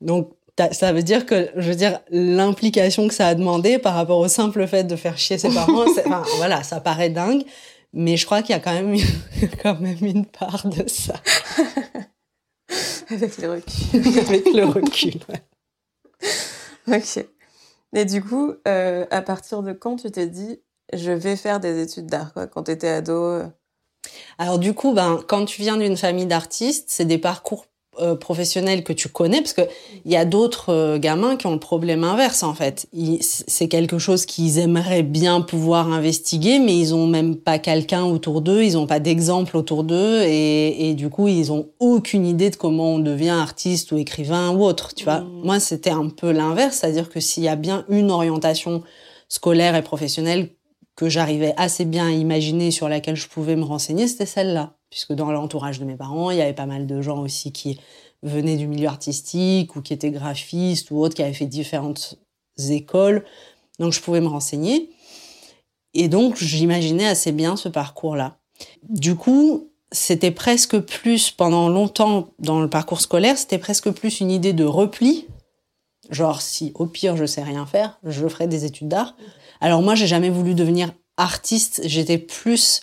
Donc 0.01 0.31
ça 0.73 0.93
veut 0.93 1.03
dire 1.03 1.27
que, 1.27 1.51
je 1.57 1.69
veux 1.69 1.75
dire, 1.75 2.01
l'implication 2.11 3.09
que 3.09 3.15
ça 3.15 3.27
a 3.27 3.35
demandé 3.35 3.79
par 3.79 3.95
rapport 3.95 4.19
au 4.19 4.29
simple 4.29 4.67
fait 4.67 4.85
de 4.85 4.95
faire 4.95 5.19
chier 5.19 5.39
ses 5.39 5.53
parents, 5.53 5.85
enfin, 5.85 6.23
voilà, 6.37 6.63
ça 6.63 6.81
paraît 6.81 7.11
dingue, 7.11 7.43
mais 7.93 8.17
je 8.17 8.27
crois 8.27 8.43
qu'il 8.43 8.55
y 8.55 8.59
a 8.59 8.61
quand 8.61 8.73
même, 8.73 8.97
quand 9.63 9.81
même 9.81 9.99
une 10.03 10.27
part 10.27 10.67
de 10.69 10.89
ça. 10.89 11.15
Avec 13.11 13.39
le 13.39 13.51
recul. 13.53 14.19
Avec 14.19 14.45
le 14.53 14.65
recul, 14.65 15.15
ouais. 15.29 16.97
ok. 16.97 17.27
Et 17.95 18.05
du 18.05 18.23
coup, 18.23 18.55
euh, 18.69 19.05
à 19.11 19.23
partir 19.23 19.63
de 19.63 19.73
quand 19.73 19.97
tu 19.97 20.11
t'es 20.11 20.29
dit, 20.29 20.61
je 20.93 21.11
vais 21.11 21.37
faire 21.37 21.61
des 21.61 21.83
études 21.83 22.07
d'art, 22.07 22.33
quoi, 22.33 22.47
quand 22.47 22.65
tu 22.65 22.71
étais 22.71 22.89
ado 22.89 23.13
euh? 23.13 23.47
Alors 24.39 24.59
du 24.59 24.75
coup, 24.75 24.93
ben, 24.93 25.21
quand 25.27 25.45
tu 25.45 25.61
viens 25.61 25.77
d'une 25.77 25.97
famille 25.97 26.27
d'artistes, 26.27 26.89
c'est 26.89 27.05
des 27.05 27.19
parcours 27.19 27.67
euh, 27.99 28.15
professionnels 28.15 28.85
que 28.85 28.93
tu 28.93 29.09
connais, 29.09 29.39
parce 29.41 29.53
que 29.53 29.63
il 30.05 30.13
y 30.13 30.17
a 30.17 30.25
d'autres 30.25 30.73
euh, 30.73 30.99
gamins 30.99 31.35
qui 31.35 31.49
ont 31.49 31.53
le 31.53 31.59
problème 31.59 32.05
inverse 32.05 32.45
en 32.45 32.55
fait. 32.55 32.87
C'est 33.21 33.67
quelque 33.67 33.99
chose 33.99 34.27
qu'ils 34.27 34.59
aimeraient 34.59 35.03
bien 35.03 35.41
pouvoir 35.41 35.93
investiguer, 35.93 36.61
mais 36.61 36.79
ils 36.79 36.95
ont 36.95 37.09
même 37.09 37.35
pas 37.35 37.59
quelqu'un 37.59 38.05
autour 38.05 38.43
d'eux, 38.43 38.63
ils 38.63 38.79
ont 38.79 38.87
pas 38.87 39.01
d'exemple 39.01 39.57
autour 39.57 39.83
d'eux, 39.83 40.23
et, 40.23 40.89
et, 40.89 40.95
du 40.95 41.11
coup 41.11 41.27
ils 41.27 41.51
ont 41.51 41.71
aucune 41.81 42.27
idée 42.27 42.51
de 42.51 42.57
comment 42.57 42.95
on 42.95 42.99
devient 43.01 43.31
artiste 43.31 43.91
ou 43.91 43.99
écrivain 43.99 44.51
ou 44.51 44.65
autre. 44.65 44.95
Tu 44.95 45.03
vois, 45.03 45.23
mmh. 45.23 45.41
moi 45.43 45.59
c'était 45.59 45.91
un 45.91 46.09
peu 46.09 46.31
l'inverse, 46.31 46.77
c'est-à-dire 46.77 47.11
que 47.11 47.19
s'il 47.19 47.43
y 47.43 47.49
a 47.49 47.57
bien 47.57 47.85
une 47.89 48.13
orientation 48.13 48.85
scolaire 49.29 49.75
et 49.75 49.83
professionnelle 49.83 50.51
que 50.95 51.09
j'arrivais 51.09 51.55
assez 51.57 51.85
bien 51.85 52.07
à 52.07 52.11
imaginer 52.13 52.71
sur 52.71 52.89
laquelle 52.89 53.17
je 53.17 53.27
pouvais 53.27 53.57
me 53.57 53.65
renseigner, 53.65 54.07
c'était 54.07 54.27
celle-là 54.27 54.75
puisque 54.91 55.13
dans 55.13 55.31
l'entourage 55.31 55.79
de 55.79 55.85
mes 55.85 55.97
parents, 55.97 56.31
il 56.31 56.39
y 56.39 56.43
avait 56.43 56.53
pas 56.53 56.67
mal 56.67 56.87
de 56.87 57.01
gens 57.01 57.21
aussi 57.21 57.53
qui 57.53 57.81
venaient 58.23 58.57
du 58.57 58.67
milieu 58.67 58.89
artistique 58.89 59.77
ou 59.77 59.83
qui 59.83 59.93
étaient 59.93 60.11
graphistes 60.11 60.91
ou 60.91 60.99
autres, 60.99 61.15
qui 61.15 61.23
avaient 61.23 61.33
fait 61.33 61.47
différentes 61.47 62.19
écoles. 62.69 63.25
Donc 63.79 63.93
je 63.93 64.01
pouvais 64.01 64.21
me 64.21 64.27
renseigner. 64.27 64.91
Et 65.95 66.09
donc 66.09 66.37
j'imaginais 66.37 67.07
assez 67.07 67.33
bien 67.33 67.57
ce 67.57 67.69
parcours-là. 67.69 68.37
Du 68.89 69.15
coup, 69.15 69.71
c'était 69.93 70.31
presque 70.31 70.79
plus, 70.81 71.31
pendant 71.31 71.69
longtemps 71.69 72.29
dans 72.39 72.61
le 72.61 72.69
parcours 72.69 73.01
scolaire, 73.01 73.39
c'était 73.39 73.59
presque 73.59 73.91
plus 73.91 74.21
une 74.21 74.31
idée 74.31 74.53
de 74.53 74.65
repli. 74.65 75.27
Genre, 76.11 76.43
si 76.43 76.73
au 76.75 76.87
pire 76.87 77.17
je 77.17 77.25
sais 77.25 77.43
rien 77.43 77.67
faire, 77.67 77.99
je 78.05 78.27
ferai 78.27 78.47
des 78.47 78.65
études 78.65 78.89
d'art. 78.89 79.17
Alors 79.61 79.83
moi, 79.83 79.95
j'ai 79.95 80.07
jamais 80.07 80.31
voulu 80.31 80.55
devenir 80.55 80.93
artiste. 81.17 81.83
J'étais 81.85 82.19
plus 82.19 82.83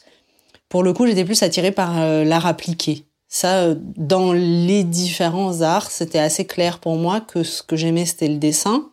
pour 0.70 0.84
le 0.84 0.94
coup, 0.94 1.08
j'étais 1.08 1.26
plus 1.26 1.42
attirée 1.44 1.72
par 1.72 2.00
euh, 2.00 2.24
l'art 2.24 2.46
appliqué. 2.46 3.06
Ça, 3.30 3.64
euh, 3.64 3.76
dans 3.96 4.34
les 4.34 4.84
différents 4.84 5.62
arts, 5.62 5.92
c'était 5.92 6.20
assez 6.20 6.46
clair 6.46 6.80
pour 6.80 6.96
moi 6.96 7.22
que 7.22 7.44
ce 7.44 7.64
que 7.64 7.76
j'aimais, 7.76 8.06
c'était 8.06 8.28
le 8.28 8.38
dessin 8.38 8.90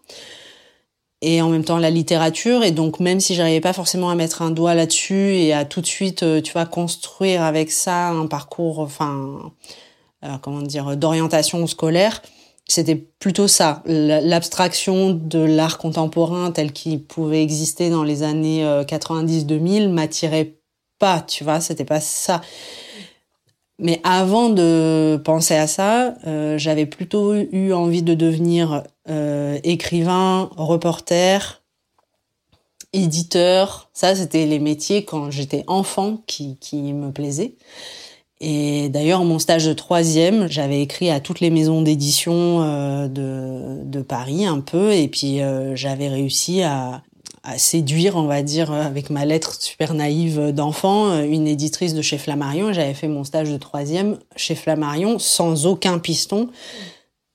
et 1.20 1.40
en 1.40 1.48
même 1.48 1.64
temps 1.64 1.78
la 1.78 1.90
littérature. 1.90 2.62
Et 2.62 2.70
donc, 2.70 3.00
même 3.00 3.18
si 3.18 3.34
j'arrivais 3.34 3.60
pas 3.60 3.72
forcément 3.72 4.10
à 4.10 4.14
mettre 4.14 4.42
un 4.42 4.50
doigt 4.50 4.74
là-dessus 4.74 5.36
et 5.36 5.52
à 5.52 5.64
tout 5.64 5.80
de 5.80 5.86
suite, 5.86 6.22
euh, 6.22 6.40
tu 6.40 6.52
vois, 6.52 6.66
construire 6.66 7.42
avec 7.42 7.72
ça 7.72 8.10
un 8.10 8.26
parcours, 8.26 8.78
enfin, 8.78 9.52
comment 10.42 10.62
dire, 10.62 10.96
d'orientation 10.96 11.66
scolaire, 11.66 12.22
c'était 12.66 12.96
plutôt 12.96 13.48
ça. 13.48 13.82
L'abstraction 13.84 15.10
de 15.10 15.38
l'art 15.38 15.76
contemporain 15.76 16.50
tel 16.50 16.72
qu'il 16.72 17.04
pouvait 17.04 17.42
exister 17.42 17.90
dans 17.90 18.04
les 18.04 18.22
années 18.22 18.64
90-2000 18.86 19.88
m'attirait 19.88 20.54
tu 21.26 21.44
vois, 21.44 21.60
c'était 21.60 21.84
pas 21.84 22.00
ça. 22.00 22.40
Mais 23.78 24.00
avant 24.04 24.50
de 24.50 25.20
penser 25.24 25.54
à 25.54 25.66
ça, 25.66 26.14
euh, 26.26 26.58
j'avais 26.58 26.86
plutôt 26.86 27.34
eu 27.34 27.72
envie 27.72 28.02
de 28.02 28.14
devenir 28.14 28.84
euh, 29.10 29.58
écrivain, 29.64 30.48
reporter, 30.56 31.62
éditeur. 32.92 33.90
Ça, 33.92 34.14
c'était 34.14 34.46
les 34.46 34.60
métiers 34.60 35.04
quand 35.04 35.30
j'étais 35.30 35.64
enfant 35.66 36.22
qui, 36.26 36.56
qui 36.60 36.92
me 36.92 37.10
plaisaient. 37.10 37.56
Et 38.40 38.88
d'ailleurs, 38.90 39.24
mon 39.24 39.38
stage 39.38 39.66
de 39.66 39.72
troisième, 39.72 40.48
j'avais 40.48 40.80
écrit 40.80 41.10
à 41.10 41.18
toutes 41.18 41.40
les 41.40 41.50
maisons 41.50 41.82
d'édition 41.82 42.62
euh, 42.62 43.08
de, 43.08 43.82
de, 43.84 44.02
Paris 44.02 44.44
un 44.46 44.60
peu, 44.60 44.92
et 44.92 45.08
puis 45.08 45.40
j'avais 45.74 46.08
réussi 46.08 46.62
à, 46.62 47.02
à 47.44 47.58
séduire, 47.58 48.16
on 48.16 48.24
va 48.24 48.42
dire, 48.42 48.72
avec 48.72 49.10
ma 49.10 49.24
lettre 49.24 49.54
super 49.60 49.94
naïve 49.94 50.50
d'enfant, 50.52 51.22
une 51.22 51.46
éditrice 51.46 51.94
de 51.94 52.02
chez 52.02 52.18
Flammarion. 52.18 52.72
J'avais 52.72 52.94
fait 52.94 53.08
mon 53.08 53.22
stage 53.22 53.50
de 53.50 53.58
troisième 53.58 54.18
chez 54.34 54.54
Flammarion 54.54 55.18
sans 55.18 55.66
aucun 55.66 55.98
piston. 55.98 56.48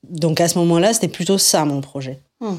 Donc 0.10 0.42
à 0.42 0.48
ce 0.48 0.58
moment-là, 0.58 0.94
c'était 0.94 1.08
plutôt 1.08 1.38
ça 1.38 1.64
mon 1.66 1.82
projet. 1.82 2.20
Hmm. 2.42 2.56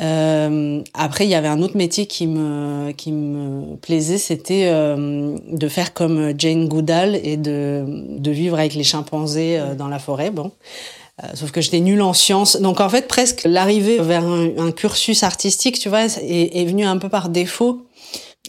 Euh, 0.00 0.82
après, 0.94 1.26
il 1.26 1.30
y 1.30 1.34
avait 1.34 1.48
un 1.48 1.60
autre 1.60 1.76
métier 1.76 2.06
qui 2.06 2.26
me 2.26 2.92
qui 2.92 3.12
me 3.12 3.76
plaisait, 3.76 4.16
c'était 4.16 4.68
euh, 4.68 5.36
de 5.50 5.68
faire 5.68 5.92
comme 5.92 6.32
Jane 6.38 6.66
Goodall 6.66 7.14
et 7.22 7.36
de 7.36 7.84
de 8.18 8.30
vivre 8.30 8.58
avec 8.58 8.74
les 8.74 8.84
chimpanzés 8.84 9.58
euh, 9.58 9.74
dans 9.74 9.88
la 9.88 9.98
forêt. 9.98 10.30
Bon, 10.30 10.46
euh, 10.46 11.01
sauf 11.34 11.50
que 11.50 11.60
j'étais 11.60 11.80
nulle 11.80 12.02
en 12.02 12.12
sciences. 12.12 12.60
Donc 12.60 12.80
en 12.80 12.88
fait, 12.88 13.08
presque 13.08 13.44
l'arrivée 13.44 13.98
vers 13.98 14.24
un, 14.24 14.72
cursus 14.72 15.22
artistique, 15.22 15.78
tu 15.78 15.88
vois, 15.88 16.04
est, 16.04 16.60
est 16.60 16.64
venue 16.64 16.84
un 16.84 16.98
peu 16.98 17.08
par 17.08 17.28
défaut. 17.28 17.86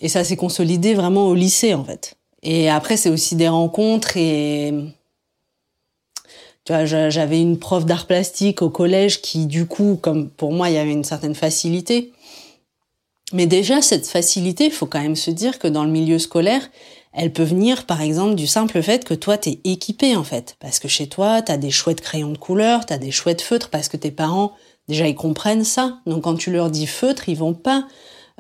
Et 0.02 0.10
ça 0.10 0.24
s'est 0.24 0.36
consolidé 0.36 0.94
vraiment 0.94 1.28
au 1.28 1.36
lycée, 1.36 1.74
en 1.74 1.84
fait. 1.84 2.16
Et 2.42 2.70
après, 2.70 2.98
c'est 2.98 3.10
aussi 3.10 3.36
des 3.36 3.48
rencontres 3.48 4.18
et... 4.18 4.74
Tu 6.66 6.72
vois, 6.72 6.86
j'avais 6.86 7.42
une 7.42 7.60
prof 7.60 7.86
d'art 7.86 8.08
plastique 8.08 8.62
au 8.62 8.70
collège 8.70 9.22
qui, 9.22 9.48
du 9.48 9.66
coup, 9.66 10.00
comme 10.02 10.30
pour 10.30 10.54
moi, 10.54 10.70
il 10.70 10.76
y 10.76 10.78
avait 10.78 10.94
une 10.94 11.04
certaine 11.04 11.36
facilité. 11.36 12.14
Mais 13.34 13.48
déjà, 13.48 13.82
cette 13.82 14.08
facilité, 14.08 14.66
il 14.66 14.72
faut 14.72 14.86
quand 14.86 15.02
même 15.02 15.18
se 15.18 15.30
dire 15.30 15.60
que 15.60 15.68
dans 15.68 15.84
le 15.84 15.92
milieu 15.92 16.20
scolaire, 16.20 16.70
elle 17.14 17.32
peut 17.32 17.44
venir, 17.44 17.86
par 17.86 18.02
exemple, 18.02 18.36
du 18.36 18.48
simple 18.48 18.82
fait 18.82 19.06
que 19.06 19.14
toi, 19.14 19.38
t'es 19.38 19.60
équipé, 19.64 20.16
en 20.16 20.24
fait. 20.24 20.56
Parce 20.60 20.80
que 20.80 20.88
chez 20.88 21.08
toi, 21.08 21.42
t'as 21.42 21.58
des 21.58 21.72
chouettes 21.72 22.02
crayons 22.02 22.32
de 22.32 22.38
couleur, 22.38 22.86
t'as 22.86 22.98
des 22.98 23.12
chouettes 23.12 23.42
feutres, 23.42 23.70
parce 23.70 23.88
que 23.88 23.98
tes 23.98 24.12
parents, 24.12 24.54
déjà, 24.88 25.08
ils 25.08 25.16
comprennent 25.16 25.64
ça. 25.64 26.00
Donc, 26.06 26.24
quand 26.24 26.36
tu 26.36 26.52
leur 26.52 26.70
dis 26.70 26.88
feutre, 26.88 27.30
ils 27.30 27.38
vont 27.38 27.54
pas 27.54 27.88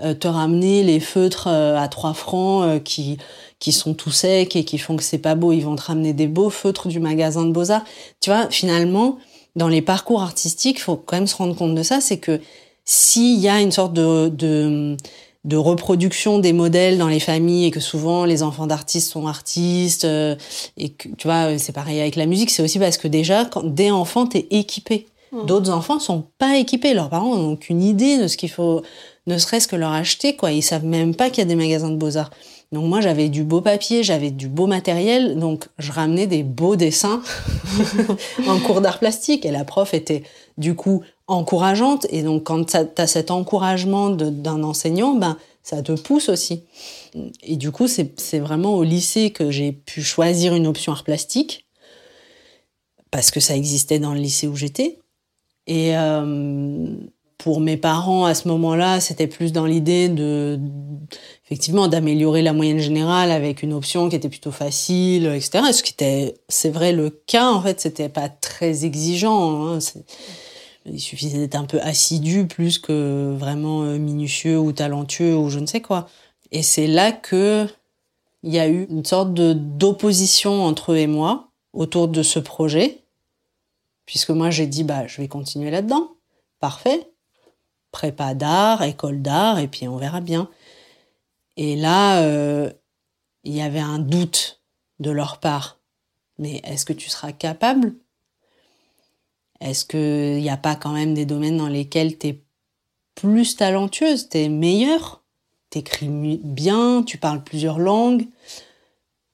euh, 0.01 0.15
te 0.15 0.27
ramener 0.27 0.81
les 0.81 0.99
feutres 0.99 1.47
euh, 1.47 1.77
à 1.77 1.87
3 1.87 2.15
francs 2.15 2.65
euh, 2.65 2.79
qui, 2.79 3.19
qui 3.59 3.71
sont 3.71 3.93
tout 3.93 4.09
secs 4.09 4.55
et 4.55 4.65
qui 4.65 4.79
font 4.79 4.95
que 4.95 5.03
c'est 5.03 5.19
pas 5.19 5.35
beau. 5.35 5.51
Ils 5.51 5.61
vont 5.61 5.75
te 5.75 5.83
ramener 5.83 6.13
des 6.13 6.25
beaux 6.25 6.49
feutres 6.49 6.87
du 6.87 6.99
magasin 6.99 7.45
de 7.45 7.51
Beaux-Arts. 7.51 7.85
Tu 8.19 8.31
vois, 8.31 8.49
finalement, 8.49 9.19
dans 9.55 9.67
les 9.67 9.83
parcours 9.83 10.23
artistiques, 10.23 10.81
faut 10.81 10.95
quand 10.95 11.17
même 11.17 11.27
se 11.27 11.35
rendre 11.35 11.55
compte 11.55 11.75
de 11.75 11.83
ça, 11.83 12.01
c'est 12.01 12.17
que 12.17 12.41
s'il 12.85 13.39
y 13.39 13.47
a 13.47 13.61
une 13.61 13.71
sorte 13.71 13.93
de, 13.93 14.29
de, 14.29 14.97
de, 15.43 15.57
reproduction 15.57 16.39
des 16.39 16.53
modèles 16.53 16.97
dans 16.97 17.07
les 17.07 17.19
familles 17.19 17.65
et 17.65 17.71
que 17.71 17.79
souvent 17.79 18.25
les 18.25 18.43
enfants 18.43 18.67
d'artistes 18.67 19.11
sont 19.11 19.27
artistes, 19.27 20.05
euh, 20.05 20.35
et 20.77 20.89
que 20.89 21.09
tu 21.09 21.27
vois, 21.27 21.57
c'est 21.57 21.73
pareil 21.73 21.99
avec 21.99 22.15
la 22.15 22.25
musique, 22.25 22.49
c'est 22.49 22.63
aussi 22.63 22.79
parce 22.79 22.97
que 22.97 23.07
déjà, 23.07 23.45
quand, 23.45 23.63
dès 23.63 23.91
enfant, 23.91 24.25
t'es 24.25 24.47
équipé. 24.51 25.07
Mmh. 25.31 25.45
D'autres 25.45 25.71
enfants 25.71 25.99
sont 25.99 26.25
pas 26.37 26.57
équipés, 26.57 26.93
leurs 26.93 27.09
parents 27.09 27.35
n'ont 27.35 27.53
aucune 27.53 27.81
idée 27.81 28.17
de 28.17 28.27
ce 28.27 28.37
qu'il 28.37 28.49
faut, 28.49 28.83
ne 29.27 29.37
serait-ce 29.37 29.67
que 29.67 29.75
leur 29.75 29.91
acheter, 29.91 30.35
quoi. 30.35 30.51
Ils 30.51 30.61
savent 30.61 30.85
même 30.85 31.15
pas 31.15 31.29
qu'il 31.29 31.39
y 31.39 31.41
a 31.41 31.49
des 31.49 31.55
magasins 31.55 31.89
de 31.89 31.97
beaux-arts. 31.97 32.31
Donc 32.73 32.85
moi 32.85 33.01
j'avais 33.01 33.29
du 33.29 33.43
beau 33.43 33.61
papier, 33.61 34.03
j'avais 34.03 34.31
du 34.31 34.47
beau 34.47 34.65
matériel, 34.65 35.37
donc 35.37 35.67
je 35.77 35.91
ramenais 35.91 36.25
des 36.25 36.41
beaux 36.41 36.75
dessins 36.75 37.21
en 38.47 38.59
cours 38.59 38.81
d'art 38.81 38.97
plastique 38.97 39.45
et 39.45 39.51
la 39.51 39.63
prof 39.63 39.93
était 39.93 40.23
du 40.57 40.73
coup 40.73 41.03
encourageante 41.27 42.05
et 42.09 42.23
donc 42.23 42.43
quand 42.43 42.65
tu 42.65 42.77
as 43.01 43.07
cet 43.07 43.31
encouragement 43.31 44.09
d'un 44.09 44.63
enseignant, 44.63 45.15
ben 45.15 45.37
ça 45.61 45.81
te 45.81 45.93
pousse 45.93 46.29
aussi. 46.29 46.63
Et 47.43 47.55
du 47.55 47.71
coup 47.71 47.87
c'est 47.87 48.39
vraiment 48.39 48.75
au 48.75 48.83
lycée 48.83 49.31
que 49.31 49.51
j'ai 49.51 49.71
pu 49.71 50.03
choisir 50.03 50.53
une 50.53 50.67
option 50.67 50.91
art 50.91 51.03
plastique 51.03 51.65
parce 53.11 53.31
que 53.31 53.39
ça 53.39 53.55
existait 53.55 53.99
dans 53.99 54.13
le 54.13 54.19
lycée 54.19 54.47
où 54.47 54.55
j'étais. 54.55 54.99
Et 55.67 55.95
euh, 55.95 56.87
pour 57.37 57.59
mes 57.59 57.77
parents 57.77 58.25
à 58.25 58.33
ce 58.33 58.47
moment-là, 58.47 58.99
c'était 58.99 59.27
plus 59.27 59.51
dans 59.51 59.65
l'idée 59.65 60.09
de 60.09 60.59
effectivement 61.45 61.87
d'améliorer 61.87 62.41
la 62.41 62.53
moyenne 62.53 62.79
générale 62.79 63.31
avec 63.31 63.63
une 63.63 63.73
option 63.73 64.09
qui 64.09 64.15
était 64.15 64.29
plutôt 64.29 64.51
facile, 64.51 65.27
etc. 65.27 65.65
Ce 65.71 65.83
qui 65.83 65.93
était, 65.93 66.35
c'est 66.47 66.69
vrai, 66.69 66.91
le 66.91 67.09
cas 67.09 67.51
en 67.51 67.61
fait, 67.61 67.79
c'était 67.79 68.09
pas 68.09 68.29
très 68.29 68.85
exigeant. 68.85 69.67
Hein. 69.67 69.79
Il 70.85 70.99
suffisait 70.99 71.39
d'être 71.39 71.55
un 71.55 71.65
peu 71.65 71.79
assidu 71.81 72.47
plus 72.47 72.77
que 72.77 73.33
vraiment 73.37 73.83
euh, 73.83 73.97
minutieux 73.97 74.59
ou 74.59 74.71
talentueux 74.71 75.35
ou 75.35 75.49
je 75.49 75.59
ne 75.59 75.65
sais 75.65 75.81
quoi. 75.81 76.09
Et 76.51 76.63
c'est 76.63 76.87
là 76.87 77.11
que 77.11 77.67
il 78.43 78.53
y 78.53 78.59
a 78.59 78.67
eu 78.67 78.85
une 78.89 79.05
sorte 79.05 79.33
d'opposition 79.33 80.63
entre 80.65 80.91
eux 80.91 80.97
et 80.97 81.07
moi 81.07 81.49
autour 81.71 82.09
de 82.09 82.21
ce 82.21 82.39
projet, 82.39 83.03
puisque 84.05 84.31
moi 84.31 84.49
j'ai 84.49 84.67
dit 84.67 84.83
bah 84.83 85.07
je 85.07 85.21
vais 85.21 85.29
continuer 85.29 85.71
là-dedans, 85.71 86.11
parfait 86.59 87.13
prépa 87.93 88.33
d'art, 88.33 88.83
école 88.83 89.21
d'art, 89.21 89.59
et 89.59 89.69
puis 89.69 89.87
on 89.87 89.95
verra 89.95 90.19
bien. 90.19 90.49
Et 91.55 91.77
là, 91.77 92.21
euh, 92.23 92.69
il 93.45 93.53
y 93.53 93.61
avait 93.61 93.79
un 93.79 93.99
doute 93.99 94.61
de 94.99 95.11
leur 95.11 95.39
part. 95.39 95.79
Mais 96.39 96.59
est-ce 96.65 96.85
que 96.85 96.91
tu 96.91 97.09
seras 97.09 97.31
capable 97.31 97.93
Est-ce 99.63 99.85
qu'il 99.85 100.41
n'y 100.41 100.49
a 100.49 100.57
pas 100.57 100.75
quand 100.75 100.91
même 100.91 101.13
des 101.13 101.25
domaines 101.25 101.57
dans 101.57 101.69
lesquels 101.69 102.17
tu 102.17 102.27
es 102.27 102.43
plus 103.15 103.55
talentueuse, 103.55 104.29
tu 104.29 104.37
es 104.37 104.49
meilleure, 104.49 105.23
tu 105.71 105.79
écris 105.79 106.09
bien, 106.09 107.03
tu 107.03 107.17
parles 107.17 107.43
plusieurs 107.43 107.79
langues 107.79 108.27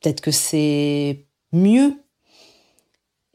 Peut-être 0.02 0.22
que 0.22 0.32
c'est 0.32 1.26
mieux. 1.52 1.94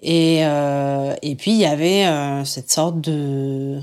Et, 0.01 0.47
euh, 0.47 1.15
puis 1.39 1.51
il 1.51 1.59
y 1.59 1.67
avait 1.67 2.07
euh, 2.07 2.45
cette 2.45 2.71
sorte 2.71 3.01
de 3.01 3.83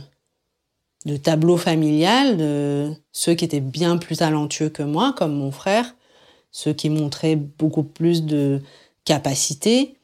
de 1.06 1.18
tableau 1.18 1.58
familial 1.58 2.38
de 2.38 2.94
ceux 3.12 3.34
qui 3.34 3.46
étaient 3.46 3.60
bien 3.60 3.98
plus 3.98 4.18
talentueux 4.18 4.70
que 4.70 4.84
moi, 4.84 5.14
comme 5.18 5.34
mon 5.34 5.52
frère, 5.52 5.96
ceux 6.52 6.74
qui 6.74 6.90
montraient 6.90 7.36
beaucoup 7.36 7.84
plus 7.84 8.24
de 8.24 8.62
capacité. 9.06 9.96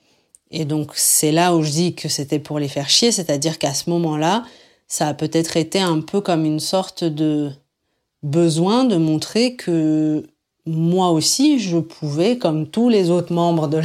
Et 0.52 0.66
donc 0.66 0.92
c'est 0.96 1.32
là 1.32 1.56
où 1.56 1.62
je 1.62 1.72
dis 1.72 1.96
que 1.96 2.10
c'était 2.10 2.40
pour 2.40 2.60
les 2.60 2.68
faire 2.68 2.90
chier, 2.90 3.12
c'est-à-dire 3.12 3.60
qu'à 3.60 3.74
ce 3.74 3.90
moment-là, 3.90 4.46
ça 4.88 5.08
a 5.08 5.14
peut-être 5.14 5.58
été 5.58 5.80
un 5.80 6.00
peu 6.02 6.22
comme 6.22 6.46
une 6.46 6.60
sorte 6.60 7.04
de 7.04 7.52
besoin 8.24 8.86
de 8.86 8.96
montrer 8.96 9.56
que 9.56 10.26
moi 10.66 11.12
aussi, 11.12 11.60
je 11.60 11.78
pouvais, 11.78 12.38
comme 12.38 12.68
tous 12.68 12.90
les 12.90 13.10
autres 13.10 13.34
membres 13.34 13.68
de 13.68 13.78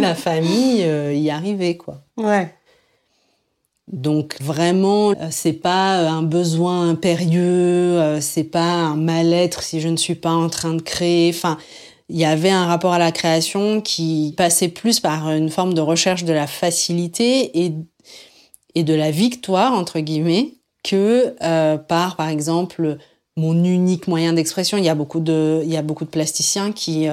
la, 0.00 0.14
famille, 0.14 0.82
euh, 0.84 1.14
y 1.14 1.30
arriver, 1.30 1.76
quoi. 1.76 2.02
Ouais. 2.16 2.54
Donc 3.90 4.36
vraiment, 4.40 5.10
euh, 5.10 5.28
c'est 5.30 5.52
pas 5.52 6.08
un 6.08 6.22
besoin 6.22 6.88
impérieux, 6.88 7.42
euh, 7.42 8.20
c'est 8.20 8.44
pas 8.44 8.72
un 8.72 8.96
mal-être 8.96 9.62
si 9.62 9.80
je 9.80 9.88
ne 9.88 9.96
suis 9.96 10.14
pas 10.14 10.32
en 10.32 10.48
train 10.48 10.74
de 10.74 10.82
créer. 10.82 11.30
Enfin, 11.34 11.58
il 12.08 12.16
y 12.16 12.24
avait 12.24 12.50
un 12.50 12.66
rapport 12.66 12.92
à 12.92 12.98
la 12.98 13.12
création 13.12 13.80
qui 13.80 14.34
passait 14.36 14.68
plus 14.68 15.00
par 15.00 15.30
une 15.30 15.50
forme 15.50 15.74
de 15.74 15.80
recherche 15.80 16.24
de 16.24 16.32
la 16.32 16.46
facilité 16.46 17.64
et, 17.64 17.74
et 18.74 18.84
de 18.84 18.94
la 18.94 19.10
victoire 19.10 19.72
entre 19.72 20.00
guillemets 20.00 20.54
que 20.82 21.34
par 21.88 22.16
par 22.16 22.28
exemple 22.28 22.98
mon 23.36 23.64
unique 23.64 24.06
moyen 24.06 24.34
d'expression. 24.34 24.76
Il 24.76 24.84
y 24.84 24.90
a 24.90 24.94
beaucoup 24.94 25.20
de 25.20 25.62
il 25.64 25.72
y 25.72 25.78
a 25.78 25.82
beaucoup 25.82 26.04
de 26.04 26.10
plasticiens 26.10 26.72
qui 26.72 27.08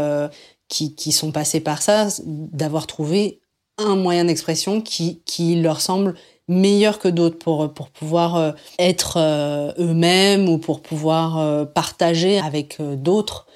qui, 0.72 0.96
qui 0.96 1.12
sont 1.12 1.32
passés 1.32 1.60
par 1.60 1.82
ça, 1.82 2.08
d'avoir 2.26 2.88
trouvé 2.88 3.42
un 3.78 3.96
moyen 3.96 4.26
d'expression 4.26 4.82
qui, 4.82 5.22
qui 5.26 5.56
leur 5.56 5.82
semble 5.82 6.16
meilleurs 6.48 6.98
que 6.98 7.08
d'autres 7.08 7.38
pour, 7.38 7.74
pour 7.74 7.90
pouvoir 7.90 8.36
euh, 8.38 8.52
être 8.80 9.18
euh, 9.18 9.74
eux-mêmes 9.80 10.50
ou 10.50 10.58
pour 10.58 10.82
pouvoir 10.82 11.38
euh, 11.38 11.66
partager 11.66 12.40
avec 12.40 12.82
d'autres 12.82 13.48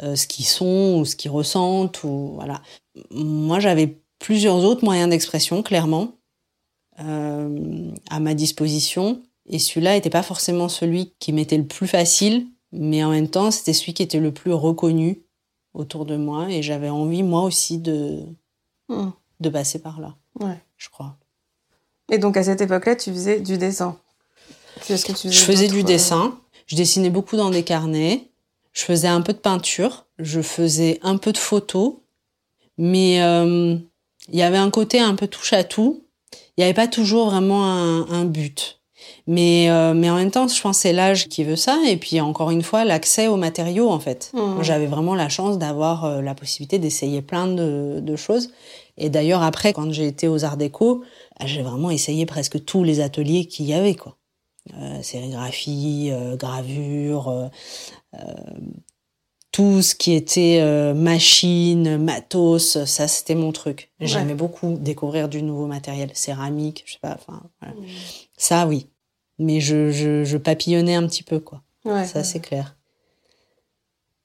ce 0.00 0.26
qu'ils 0.26 0.46
sont 0.46 0.98
ou 1.00 1.04
ce 1.04 1.16
qu'ils 1.16 1.30
ressentent. 1.30 2.04
Ou, 2.04 2.32
voilà. 2.34 2.62
Moi, 3.10 3.60
j'avais 3.60 3.98
plusieurs 4.18 4.64
autres 4.64 4.84
moyens 4.84 5.10
d'expression, 5.10 5.62
clairement, 5.62 6.12
à 6.98 8.20
ma 8.20 8.34
disposition. 8.34 9.22
Et 9.46 9.58
celui-là 9.58 9.94
n'était 9.94 10.10
pas 10.10 10.22
forcément 10.22 10.68
celui 10.68 11.12
qui 11.18 11.32
m'était 11.32 11.58
le 11.58 11.66
plus 11.66 11.86
facile, 11.86 12.46
mais 12.72 13.04
en 13.04 13.10
même 13.10 13.28
temps, 13.28 13.50
c'était 13.50 13.74
celui 13.74 13.92
qui 13.94 14.02
était 14.02 14.20
le 14.20 14.32
plus 14.32 14.52
reconnu 14.52 15.22
autour 15.74 16.06
de 16.06 16.16
moi. 16.16 16.50
Et 16.50 16.62
j'avais 16.62 16.88
envie, 16.88 17.22
moi 17.22 17.42
aussi, 17.42 17.78
de, 17.78 18.22
mmh. 18.88 19.10
de 19.40 19.48
passer 19.50 19.80
par 19.80 20.00
là. 20.00 20.16
Ouais. 20.40 20.58
Je 20.76 20.88
crois. 20.88 21.16
Et 22.10 22.18
donc 22.18 22.36
à 22.36 22.42
cette 22.42 22.60
époque-là, 22.60 22.96
tu 22.96 23.10
faisais 23.10 23.40
du 23.40 23.58
dessin. 23.58 23.98
Que 24.80 24.94
tu 24.94 25.12
faisais 25.14 25.30
Je 25.30 25.44
faisais 25.44 25.68
du 25.68 25.82
dessin. 25.82 26.38
Je 26.66 26.76
dessinais 26.76 27.10
beaucoup 27.10 27.36
dans 27.36 27.50
des 27.50 27.62
carnets. 27.62 28.30
Je 28.74 28.82
faisais 28.82 29.08
un 29.08 29.22
peu 29.22 29.32
de 29.32 29.38
peinture. 29.38 30.04
Je 30.18 30.42
faisais 30.42 30.98
un 31.02 31.16
peu 31.16 31.32
de 31.32 31.38
photos. 31.38 31.94
Mais 32.76 33.22
euh, 33.22 33.76
il 34.28 34.38
y 34.38 34.42
avait 34.42 34.58
un 34.58 34.70
côté 34.70 35.00
un 35.00 35.14
peu 35.14 35.26
touche 35.26 35.52
à 35.52 35.64
tout. 35.64 36.04
Il 36.56 36.60
n'y 36.60 36.64
avait 36.64 36.74
pas 36.74 36.88
toujours 36.88 37.30
vraiment 37.30 37.64
un, 37.64 38.08
un 38.10 38.24
but. 38.24 38.80
Mais, 39.26 39.70
euh, 39.70 39.94
mais 39.94 40.10
en 40.10 40.16
même 40.16 40.30
temps, 40.30 40.48
je 40.48 40.60
pense 40.60 40.76
que 40.76 40.82
c'est 40.82 40.92
l'âge 40.92 41.28
qui 41.28 41.44
veut 41.44 41.56
ça. 41.56 41.78
Et 41.86 41.96
puis, 41.96 42.20
encore 42.20 42.50
une 42.50 42.62
fois, 42.62 42.84
l'accès 42.84 43.28
aux 43.28 43.36
matériaux, 43.36 43.90
en 43.90 44.00
fait. 44.00 44.30
Mmh. 44.34 44.62
J'avais 44.62 44.86
vraiment 44.86 45.14
la 45.14 45.28
chance 45.28 45.58
d'avoir 45.58 46.04
euh, 46.04 46.20
la 46.20 46.34
possibilité 46.34 46.78
d'essayer 46.78 47.22
plein 47.22 47.46
de, 47.46 48.00
de, 48.00 48.16
choses. 48.16 48.50
Et 48.98 49.08
d'ailleurs, 49.08 49.42
après, 49.42 49.72
quand 49.72 49.90
j'ai 49.92 50.06
été 50.06 50.28
aux 50.28 50.44
Arts 50.44 50.56
Déco, 50.56 51.04
j'ai 51.44 51.62
vraiment 51.62 51.90
essayé 51.90 52.26
presque 52.26 52.64
tous 52.64 52.84
les 52.84 53.00
ateliers 53.00 53.46
qu'il 53.46 53.66
y 53.66 53.74
avait, 53.74 53.94
quoi. 53.94 54.16
Euh, 54.78 55.02
sérigraphie, 55.02 56.08
euh, 56.10 56.36
gravure, 56.36 57.28
euh, 57.28 57.48
tout 59.54 59.82
ce 59.82 59.94
qui 59.94 60.14
était 60.14 60.58
euh, 60.62 60.94
machine, 60.94 61.96
matos, 61.96 62.84
ça 62.84 63.06
c'était 63.06 63.36
mon 63.36 63.52
truc. 63.52 63.92
J'aimais 64.00 64.34
beaucoup 64.34 64.74
découvrir 64.74 65.28
du 65.28 65.42
nouveau 65.42 65.68
matériel, 65.68 66.10
céramique, 66.12 66.82
je 66.86 66.94
sais 66.94 66.98
pas, 67.00 67.14
enfin, 67.14 67.40
voilà. 67.60 67.74
Mmh. 67.76 67.86
ça 68.36 68.66
oui. 68.66 68.88
Mais 69.38 69.60
je, 69.60 69.92
je, 69.92 70.24
je, 70.24 70.36
papillonnais 70.38 70.96
un 70.96 71.06
petit 71.06 71.22
peu, 71.22 71.38
quoi. 71.38 71.62
Ouais, 71.84 72.04
ça 72.04 72.24
c'est 72.24 72.40
clair. 72.40 72.76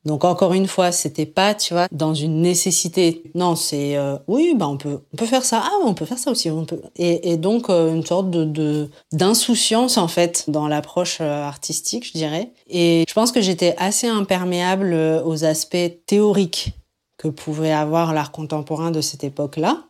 Donc 0.05 0.23
encore 0.23 0.53
une 0.53 0.67
fois, 0.67 0.91
c'était 0.91 1.25
pas, 1.25 1.53
tu 1.53 1.73
vois, 1.73 1.87
dans 1.91 2.13
une 2.13 2.41
nécessité. 2.41 3.23
Non, 3.35 3.55
c'est 3.55 3.97
euh, 3.97 4.17
oui, 4.27 4.53
bah 4.55 4.67
on 4.67 4.77
peut, 4.77 4.99
on 5.13 5.17
peut 5.17 5.25
faire 5.25 5.43
ça. 5.43 5.61
Ah, 5.63 5.77
on 5.83 5.93
peut 5.93 6.05
faire 6.05 6.17
ça 6.17 6.31
aussi. 6.31 6.49
On 6.49 6.65
peut. 6.65 6.81
Et, 6.95 7.31
et 7.31 7.37
donc 7.37 7.69
euh, 7.69 7.93
une 7.93 8.05
sorte 8.05 8.29
de 8.29 8.89
d'insouciance 9.11 9.97
en 9.97 10.07
fait 10.07 10.45
dans 10.47 10.67
l'approche 10.67 11.17
euh, 11.19 11.43
artistique, 11.43 12.07
je 12.07 12.13
dirais. 12.13 12.51
Et 12.69 13.03
je 13.07 13.13
pense 13.13 13.31
que 13.31 13.41
j'étais 13.41 13.75
assez 13.77 14.07
imperméable 14.07 14.93
aux 15.25 15.43
aspects 15.43 15.77
théoriques 16.05 16.71
que 17.17 17.27
pouvait 17.27 17.73
avoir 17.73 18.13
l'art 18.13 18.31
contemporain 18.31 18.91
de 18.91 19.01
cette 19.01 19.25
époque-là 19.25 19.83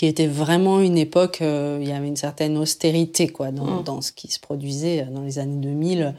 qui 0.00 0.06
était 0.06 0.26
vraiment 0.26 0.80
une 0.80 0.96
époque, 0.96 1.42
euh, 1.42 1.78
il 1.82 1.86
y 1.86 1.92
avait 1.92 2.08
une 2.08 2.16
certaine 2.16 2.56
austérité 2.56 3.28
quoi 3.28 3.50
dans, 3.50 3.80
mmh. 3.80 3.84
dans, 3.84 4.00
ce 4.00 4.12
qui 4.12 4.28
se 4.28 4.40
produisait 4.40 5.06
dans 5.10 5.20
les 5.20 5.38
années 5.38 5.58
2000. 5.58 6.14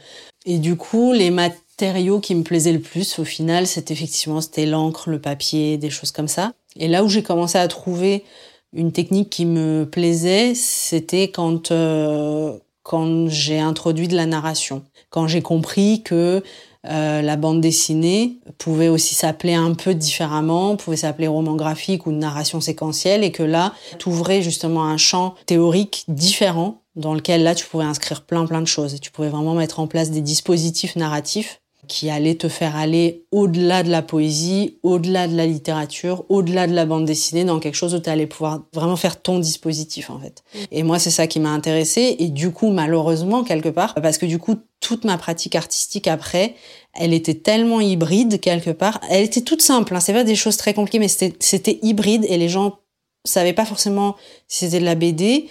Et 0.45 0.59
du 0.59 0.75
coup, 0.75 1.13
les 1.13 1.31
matériaux 1.81 2.19
qui 2.19 2.35
me 2.35 2.43
plaisaient 2.43 2.73
le 2.73 2.79
plus, 2.79 3.17
au 3.19 3.23
final, 3.25 3.65
c'était 3.65 3.93
effectivement 3.93 4.41
c'était 4.41 4.67
l'encre, 4.67 5.09
le 5.09 5.19
papier, 5.19 5.77
des 5.77 5.89
choses 5.89 6.11
comme 6.11 6.27
ça. 6.27 6.53
Et 6.75 6.87
là 6.87 7.03
où 7.03 7.09
j'ai 7.09 7.23
commencé 7.23 7.57
à 7.57 7.67
trouver 7.67 8.23
une 8.71 8.91
technique 8.91 9.29
qui 9.29 9.45
me 9.45 9.85
plaisait, 9.85 10.53
c'était 10.55 11.29
quand 11.29 11.71
euh, 11.71 12.57
quand 12.83 13.27
j'ai 13.29 13.59
introduit 13.59 14.07
de 14.07 14.15
la 14.15 14.25
narration, 14.25 14.83
quand 15.09 15.27
j'ai 15.27 15.41
compris 15.41 16.03
que 16.03 16.43
Euh, 16.87 17.21
la 17.21 17.35
bande 17.37 17.61
dessinée 17.61 18.39
pouvait 18.57 18.89
aussi 18.89 19.13
s'appeler 19.13 19.53
un 19.53 19.75
peu 19.75 19.93
différemment, 19.93 20.75
pouvait 20.75 20.97
s'appeler 20.97 21.27
roman 21.27 21.55
graphique 21.55 22.07
ou 22.07 22.11
narration 22.11 22.59
séquentielle, 22.59 23.23
et 23.23 23.31
que 23.31 23.43
là, 23.43 23.75
t'ouvrais 23.99 24.41
justement 24.41 24.85
un 24.85 24.97
champ 24.97 25.35
théorique 25.45 26.05
différent 26.07 26.81
dans 26.95 27.13
lequel 27.13 27.43
là 27.43 27.53
tu 27.53 27.67
pouvais 27.67 27.85
inscrire 27.85 28.23
plein 28.25 28.47
plein 28.47 28.61
de 28.61 28.67
choses 28.67 28.99
tu 28.99 29.11
pouvais 29.11 29.29
vraiment 29.29 29.53
mettre 29.53 29.79
en 29.79 29.85
place 29.85 30.09
des 30.09 30.21
dispositifs 30.21 30.95
narratifs 30.95 31.60
qui 31.91 32.09
allait 32.09 32.35
te 32.35 32.47
faire 32.47 32.77
aller 32.77 33.25
au-delà 33.33 33.83
de 33.83 33.89
la 33.89 34.01
poésie, 34.01 34.77
au-delà 34.81 35.27
de 35.27 35.35
la 35.35 35.45
littérature, 35.45 36.23
au-delà 36.29 36.65
de 36.65 36.73
la 36.73 36.85
bande 36.85 37.03
dessinée, 37.03 37.43
dans 37.43 37.59
quelque 37.59 37.75
chose 37.75 37.93
où 37.93 37.99
tu 37.99 38.09
allais 38.09 38.27
pouvoir 38.27 38.61
vraiment 38.73 38.95
faire 38.95 39.21
ton 39.21 39.39
dispositif 39.39 40.09
en 40.09 40.17
fait. 40.17 40.41
Mm. 40.55 40.57
Et 40.71 40.83
moi, 40.83 40.99
c'est 40.99 41.11
ça 41.11 41.27
qui 41.27 41.41
m'a 41.41 41.49
intéressée. 41.49 42.15
Et 42.19 42.29
du 42.29 42.51
coup, 42.51 42.69
malheureusement, 42.69 43.43
quelque 43.43 43.67
part, 43.67 43.93
parce 43.95 44.17
que 44.17 44.25
du 44.25 44.39
coup, 44.39 44.55
toute 44.79 45.03
ma 45.03 45.17
pratique 45.17 45.53
artistique 45.53 46.07
après, 46.07 46.55
elle 46.93 47.13
était 47.13 47.33
tellement 47.33 47.81
hybride 47.81 48.39
quelque 48.39 48.71
part. 48.71 49.01
Elle 49.09 49.25
était 49.25 49.41
toute 49.41 49.61
simple, 49.61 49.93
hein, 49.93 49.99
c'est 49.99 50.13
pas 50.13 50.23
des 50.23 50.35
choses 50.35 50.55
très 50.55 50.73
compliquées, 50.73 50.99
mais 50.99 51.09
c'était 51.09 51.77
hybride 51.81 52.25
et 52.29 52.37
les 52.37 52.47
gens 52.47 52.79
savaient 53.25 53.51
pas 53.51 53.65
forcément 53.65 54.15
si 54.47 54.59
c'était 54.63 54.79
de 54.79 54.85
la 54.85 54.95
BD, 54.95 55.49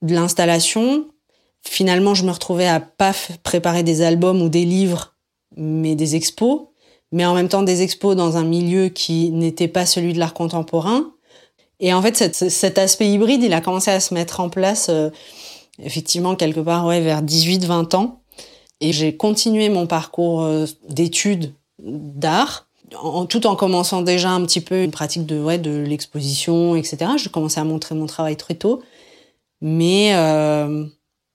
de 0.00 0.14
l'installation. 0.14 1.04
Finalement, 1.60 2.14
je 2.14 2.24
me 2.24 2.30
retrouvais 2.30 2.68
à 2.68 2.80
pas 2.80 3.12
préparer 3.42 3.82
des 3.82 4.00
albums 4.00 4.40
ou 4.40 4.48
des 4.48 4.64
livres 4.64 5.13
mais 5.56 5.94
des 5.94 6.16
expos, 6.16 6.62
mais 7.12 7.24
en 7.24 7.34
même 7.34 7.48
temps 7.48 7.62
des 7.62 7.82
expos 7.82 8.16
dans 8.16 8.36
un 8.36 8.44
milieu 8.44 8.88
qui 8.88 9.30
n'était 9.30 9.68
pas 9.68 9.86
celui 9.86 10.12
de 10.12 10.18
l'art 10.18 10.34
contemporain. 10.34 11.12
Et 11.80 11.92
en 11.92 12.02
fait, 12.02 12.34
cet 12.48 12.78
aspect 12.78 13.10
hybride, 13.10 13.42
il 13.42 13.52
a 13.52 13.60
commencé 13.60 13.90
à 13.90 14.00
se 14.00 14.14
mettre 14.14 14.40
en 14.40 14.48
place, 14.48 14.88
euh, 14.88 15.10
effectivement, 15.82 16.36
quelque 16.36 16.60
part, 16.60 16.86
ouais, 16.86 17.00
vers 17.00 17.22
18-20 17.22 17.94
ans. 17.94 18.20
Et 18.80 18.92
j'ai 18.92 19.16
continué 19.16 19.68
mon 19.68 19.86
parcours 19.86 20.42
euh, 20.42 20.66
d'études 20.88 21.52
d'art, 21.78 22.68
en, 23.00 23.26
tout 23.26 23.46
en 23.46 23.56
commençant 23.56 24.02
déjà 24.02 24.30
un 24.30 24.42
petit 24.44 24.60
peu 24.60 24.82
une 24.82 24.90
pratique 24.90 25.26
de, 25.26 25.40
ouais, 25.40 25.58
de 25.58 25.82
l'exposition, 25.82 26.76
etc. 26.76 27.12
Je 27.16 27.28
commençais 27.28 27.60
à 27.60 27.64
montrer 27.64 27.94
mon 27.94 28.06
travail 28.06 28.36
très 28.36 28.54
tôt, 28.54 28.82
mais 29.60 30.14
euh, 30.14 30.84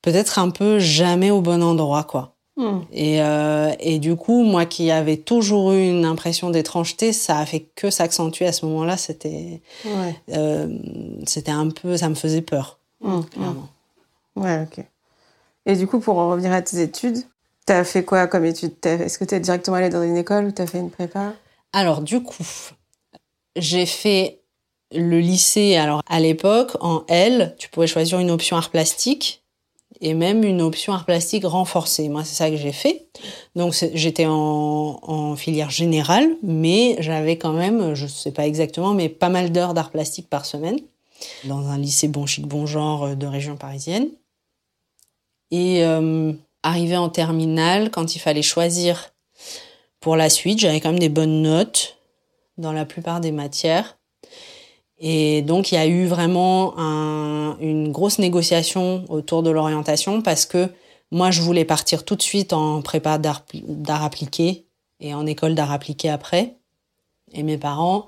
peut-être 0.01 0.39
un 0.39 0.49
peu 0.49 0.79
jamais 0.79 1.31
au 1.31 1.41
bon 1.41 1.63
endroit, 1.63 2.03
quoi. 2.03 2.35
Hmm. 2.59 2.81
Et, 2.91 3.23
euh, 3.23 3.71
et, 3.79 3.99
du 3.99 4.17
coup, 4.17 4.43
moi 4.43 4.65
qui 4.65 4.91
avais 4.91 5.15
toujours 5.15 5.71
eu 5.71 5.89
une 5.89 6.03
impression 6.03 6.49
d'étrangeté, 6.49 7.13
ça 7.13 7.37
a 7.37 7.45
fait 7.45 7.61
que 7.73 7.89
s'accentuer 7.89 8.47
à 8.47 8.51
ce 8.51 8.65
moment-là. 8.65 8.97
C'était, 8.97 9.61
ouais. 9.85 10.13
euh, 10.33 10.67
c'était 11.25 11.51
un 11.51 11.69
peu, 11.69 11.95
ça 11.95 12.09
me 12.09 12.15
faisait 12.15 12.41
peur, 12.41 12.77
hmm, 12.99 13.19
hmm. 13.19 13.25
clairement. 13.27 13.69
Ouais, 14.35 14.67
ok. 14.69 14.83
Et 15.67 15.77
du 15.77 15.87
coup, 15.87 16.01
pour 16.01 16.17
en 16.17 16.29
revenir 16.29 16.51
à 16.51 16.61
tes 16.61 16.81
études, 16.81 17.19
tu 17.65 17.71
as 17.71 17.85
fait 17.85 18.03
quoi 18.03 18.27
comme 18.27 18.43
études 18.43 18.73
Est-ce 18.83 19.17
que 19.17 19.23
tu 19.23 19.35
es 19.35 19.39
directement 19.39 19.77
allé 19.77 19.87
dans 19.87 20.03
une 20.03 20.17
école 20.17 20.43
ou 20.43 20.51
tu 20.51 20.61
as 20.61 20.67
fait 20.67 20.79
une 20.79 20.91
prépa? 20.91 21.31
Alors, 21.71 22.01
du 22.01 22.21
coup, 22.21 22.43
j'ai 23.55 23.85
fait 23.85 24.41
le 24.91 25.19
lycée. 25.19 25.77
Alors, 25.77 26.01
à 26.09 26.19
l'époque, 26.19 26.75
en 26.81 27.05
L, 27.07 27.55
tu 27.57 27.69
pouvais 27.69 27.87
choisir 27.87 28.19
une 28.19 28.31
option 28.31 28.57
art 28.57 28.69
plastique 28.69 29.43
et 30.01 30.13
même 30.13 30.43
une 30.43 30.61
option 30.61 30.93
art 30.93 31.05
plastique 31.05 31.45
renforcée. 31.45 32.09
Moi, 32.09 32.23
c'est 32.23 32.35
ça 32.35 32.49
que 32.49 32.55
j'ai 32.55 32.71
fait. 32.71 33.07
Donc, 33.55 33.75
j'étais 33.93 34.25
en, 34.27 35.35
filière 35.35 35.69
générale, 35.69 36.27
mais 36.41 36.95
j'avais 36.99 37.37
quand 37.37 37.53
même, 37.53 37.93
je 37.93 38.07
sais 38.07 38.31
pas 38.31 38.47
exactement, 38.47 38.93
mais 38.93 39.09
pas 39.09 39.29
mal 39.29 39.51
d'heures 39.51 39.73
d'art 39.73 39.91
plastique 39.91 40.29
par 40.29 40.45
semaine 40.45 40.79
dans 41.43 41.67
un 41.67 41.77
lycée 41.77 42.07
bon 42.07 42.25
chic 42.25 42.47
bon 42.47 42.65
genre 42.65 43.03
euh, 43.03 43.15
de 43.15 43.27
région 43.27 43.57
parisienne. 43.57 44.09
Et 45.51 45.83
euh, 45.83 46.31
arrivé 46.63 46.95
en 46.95 47.09
terminale, 47.09 47.91
quand 47.91 48.15
il 48.15 48.19
fallait 48.19 48.41
choisir 48.41 49.11
pour 49.99 50.15
la 50.15 50.29
suite, 50.29 50.59
j'avais 50.59 50.79
quand 50.79 50.91
même 50.91 50.99
des 50.99 51.09
bonnes 51.09 51.41
notes 51.41 51.97
dans 52.57 52.71
la 52.71 52.85
plupart 52.85 53.19
des 53.19 53.31
matières. 53.31 53.97
Et 54.99 55.41
donc, 55.41 55.71
il 55.71 55.75
y 55.75 55.77
a 55.77 55.87
eu 55.87 56.05
vraiment 56.05 56.77
un, 56.77 57.57
une 57.59 57.91
grosse 57.91 58.19
négociation 58.19 59.05
autour 59.09 59.43
de 59.43 59.49
l'orientation 59.49 60.21
parce 60.21 60.45
que 60.45 60.69
moi, 61.11 61.31
je 61.31 61.41
voulais 61.41 61.65
partir 61.65 62.05
tout 62.05 62.15
de 62.15 62.21
suite 62.21 62.53
en 62.53 62.81
prépa 62.81 63.17
d'art 63.17 64.03
appliqué 64.03 64.65
et 64.99 65.13
en 65.13 65.25
école 65.25 65.55
d'art 65.55 65.71
appliqué 65.71 66.09
après. 66.09 66.57
Et 67.33 67.43
mes 67.43 67.57
parents 67.57 68.07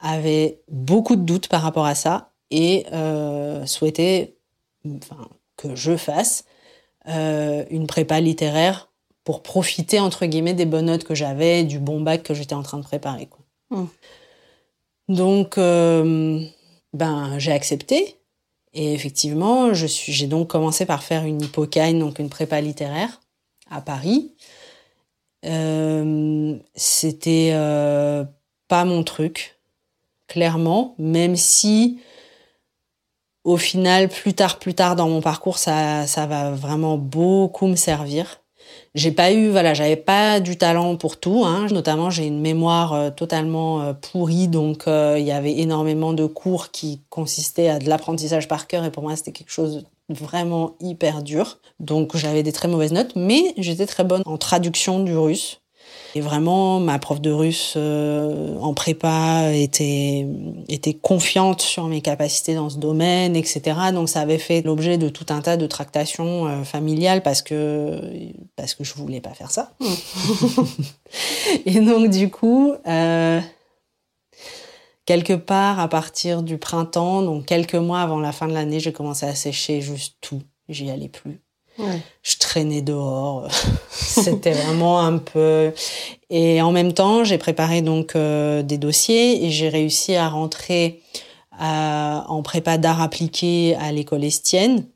avaient 0.00 0.60
beaucoup 0.68 1.16
de 1.16 1.22
doutes 1.22 1.48
par 1.48 1.62
rapport 1.62 1.84
à 1.84 1.94
ça 1.94 2.32
et 2.50 2.86
euh, 2.92 3.66
souhaitaient 3.66 4.36
que 5.56 5.74
je 5.74 5.96
fasse 5.96 6.44
euh, 7.08 7.64
une 7.70 7.86
prépa 7.86 8.20
littéraire 8.20 8.90
pour 9.24 9.42
profiter, 9.42 10.00
entre 10.00 10.26
guillemets, 10.26 10.54
des 10.54 10.66
bonnes 10.66 10.86
notes 10.86 11.04
que 11.04 11.14
j'avais, 11.14 11.64
du 11.64 11.78
bon 11.78 12.00
bac 12.00 12.22
que 12.22 12.34
j'étais 12.34 12.54
en 12.54 12.62
train 12.62 12.78
de 12.78 12.82
préparer. 12.82 13.28
Mmh. 13.70 13.84
Donc, 15.10 15.58
euh, 15.58 16.40
ben, 16.92 17.36
j'ai 17.38 17.50
accepté. 17.50 18.16
Et 18.72 18.94
effectivement, 18.94 19.74
je 19.74 19.86
suis, 19.86 20.12
j'ai 20.12 20.28
donc 20.28 20.48
commencé 20.48 20.86
par 20.86 21.02
faire 21.02 21.24
une 21.24 21.42
hypocagne, 21.42 21.98
donc 21.98 22.20
une 22.20 22.28
prépa 22.28 22.60
littéraire 22.60 23.20
à 23.68 23.80
Paris. 23.80 24.32
Euh, 25.44 26.56
c'était 26.76 27.50
euh, 27.54 28.24
pas 28.68 28.84
mon 28.84 29.02
truc, 29.02 29.58
clairement, 30.28 30.94
même 30.98 31.34
si 31.34 31.98
au 33.42 33.56
final, 33.56 34.08
plus 34.08 34.34
tard, 34.34 34.60
plus 34.60 34.74
tard 34.74 34.94
dans 34.94 35.08
mon 35.08 35.22
parcours, 35.22 35.58
ça, 35.58 36.06
ça 36.06 36.26
va 36.26 36.52
vraiment 36.52 36.98
beaucoup 36.98 37.66
me 37.66 37.74
servir. 37.74 38.39
J'ai 38.96 39.12
pas 39.12 39.32
eu, 39.32 39.50
voilà, 39.50 39.72
j'avais 39.72 39.96
pas 39.96 40.40
du 40.40 40.58
talent 40.58 40.96
pour 40.96 41.20
tout. 41.20 41.44
Hein. 41.44 41.68
Notamment, 41.70 42.10
j'ai 42.10 42.26
une 42.26 42.40
mémoire 42.40 42.92
euh, 42.92 43.10
totalement 43.10 43.82
euh, 43.82 43.92
pourrie, 43.92 44.48
donc 44.48 44.88
euh, 44.88 45.16
il 45.16 45.24
y 45.24 45.30
avait 45.30 45.58
énormément 45.58 46.12
de 46.12 46.26
cours 46.26 46.72
qui 46.72 47.00
consistaient 47.08 47.68
à 47.68 47.78
de 47.78 47.88
l'apprentissage 47.88 48.48
par 48.48 48.66
cœur, 48.66 48.84
et 48.84 48.90
pour 48.90 49.04
moi, 49.04 49.14
c'était 49.14 49.30
quelque 49.30 49.52
chose 49.52 49.84
vraiment 50.08 50.74
hyper 50.80 51.22
dur. 51.22 51.60
Donc, 51.78 52.16
j'avais 52.16 52.42
des 52.42 52.50
très 52.50 52.66
mauvaises 52.66 52.92
notes, 52.92 53.12
mais 53.14 53.54
j'étais 53.58 53.86
très 53.86 54.02
bonne 54.02 54.22
en 54.26 54.38
traduction 54.38 54.98
du 55.04 55.16
russe. 55.16 55.60
Et 56.14 56.20
vraiment, 56.20 56.80
ma 56.80 56.98
prof 56.98 57.20
de 57.20 57.30
russe 57.30 57.74
euh, 57.76 58.56
en 58.58 58.74
prépa 58.74 59.52
était, 59.52 60.26
était 60.68 60.94
confiante 60.94 61.62
sur 61.62 61.86
mes 61.86 62.00
capacités 62.00 62.54
dans 62.54 62.68
ce 62.68 62.78
domaine, 62.78 63.36
etc. 63.36 63.62
Donc 63.92 64.08
ça 64.08 64.20
avait 64.20 64.38
fait 64.38 64.62
l'objet 64.62 64.98
de 64.98 65.08
tout 65.08 65.26
un 65.28 65.40
tas 65.40 65.56
de 65.56 65.66
tractations 65.66 66.46
euh, 66.46 66.64
familiales 66.64 67.22
parce 67.22 67.42
que, 67.42 68.00
parce 68.56 68.74
que 68.74 68.82
je 68.82 68.94
voulais 68.94 69.20
pas 69.20 69.34
faire 69.34 69.52
ça. 69.52 69.72
et 71.66 71.80
donc 71.80 72.10
du 72.10 72.28
coup, 72.28 72.74
euh, 72.88 73.40
quelque 75.06 75.34
part 75.34 75.78
à 75.78 75.88
partir 75.88 76.42
du 76.42 76.58
printemps, 76.58 77.22
donc 77.22 77.46
quelques 77.46 77.76
mois 77.76 78.00
avant 78.00 78.18
la 78.18 78.32
fin 78.32 78.48
de 78.48 78.52
l'année, 78.52 78.80
j'ai 78.80 78.92
commencé 78.92 79.26
à 79.26 79.34
sécher 79.36 79.80
juste 79.80 80.16
tout. 80.20 80.42
J'y 80.68 80.90
allais 80.90 81.08
plus. 81.08 81.40
Je 82.22 82.38
traînais 82.38 82.82
dehors. 82.82 83.48
C'était 83.90 84.52
vraiment 84.52 85.00
un 85.00 85.18
peu. 85.18 85.72
Et 86.30 86.62
en 86.62 86.72
même 86.72 86.92
temps, 86.92 87.24
j'ai 87.24 87.38
préparé 87.38 87.82
donc 87.82 88.16
euh, 88.16 88.62
des 88.62 88.78
dossiers 88.78 89.44
et 89.44 89.50
j'ai 89.50 89.68
réussi 89.68 90.14
à 90.14 90.28
rentrer 90.28 91.02
en 91.62 92.40
prépa 92.42 92.78
d'art 92.78 93.02
appliqué 93.02 93.76
à 93.78 93.92
l'école 93.92 94.24
Estienne. 94.24 94.86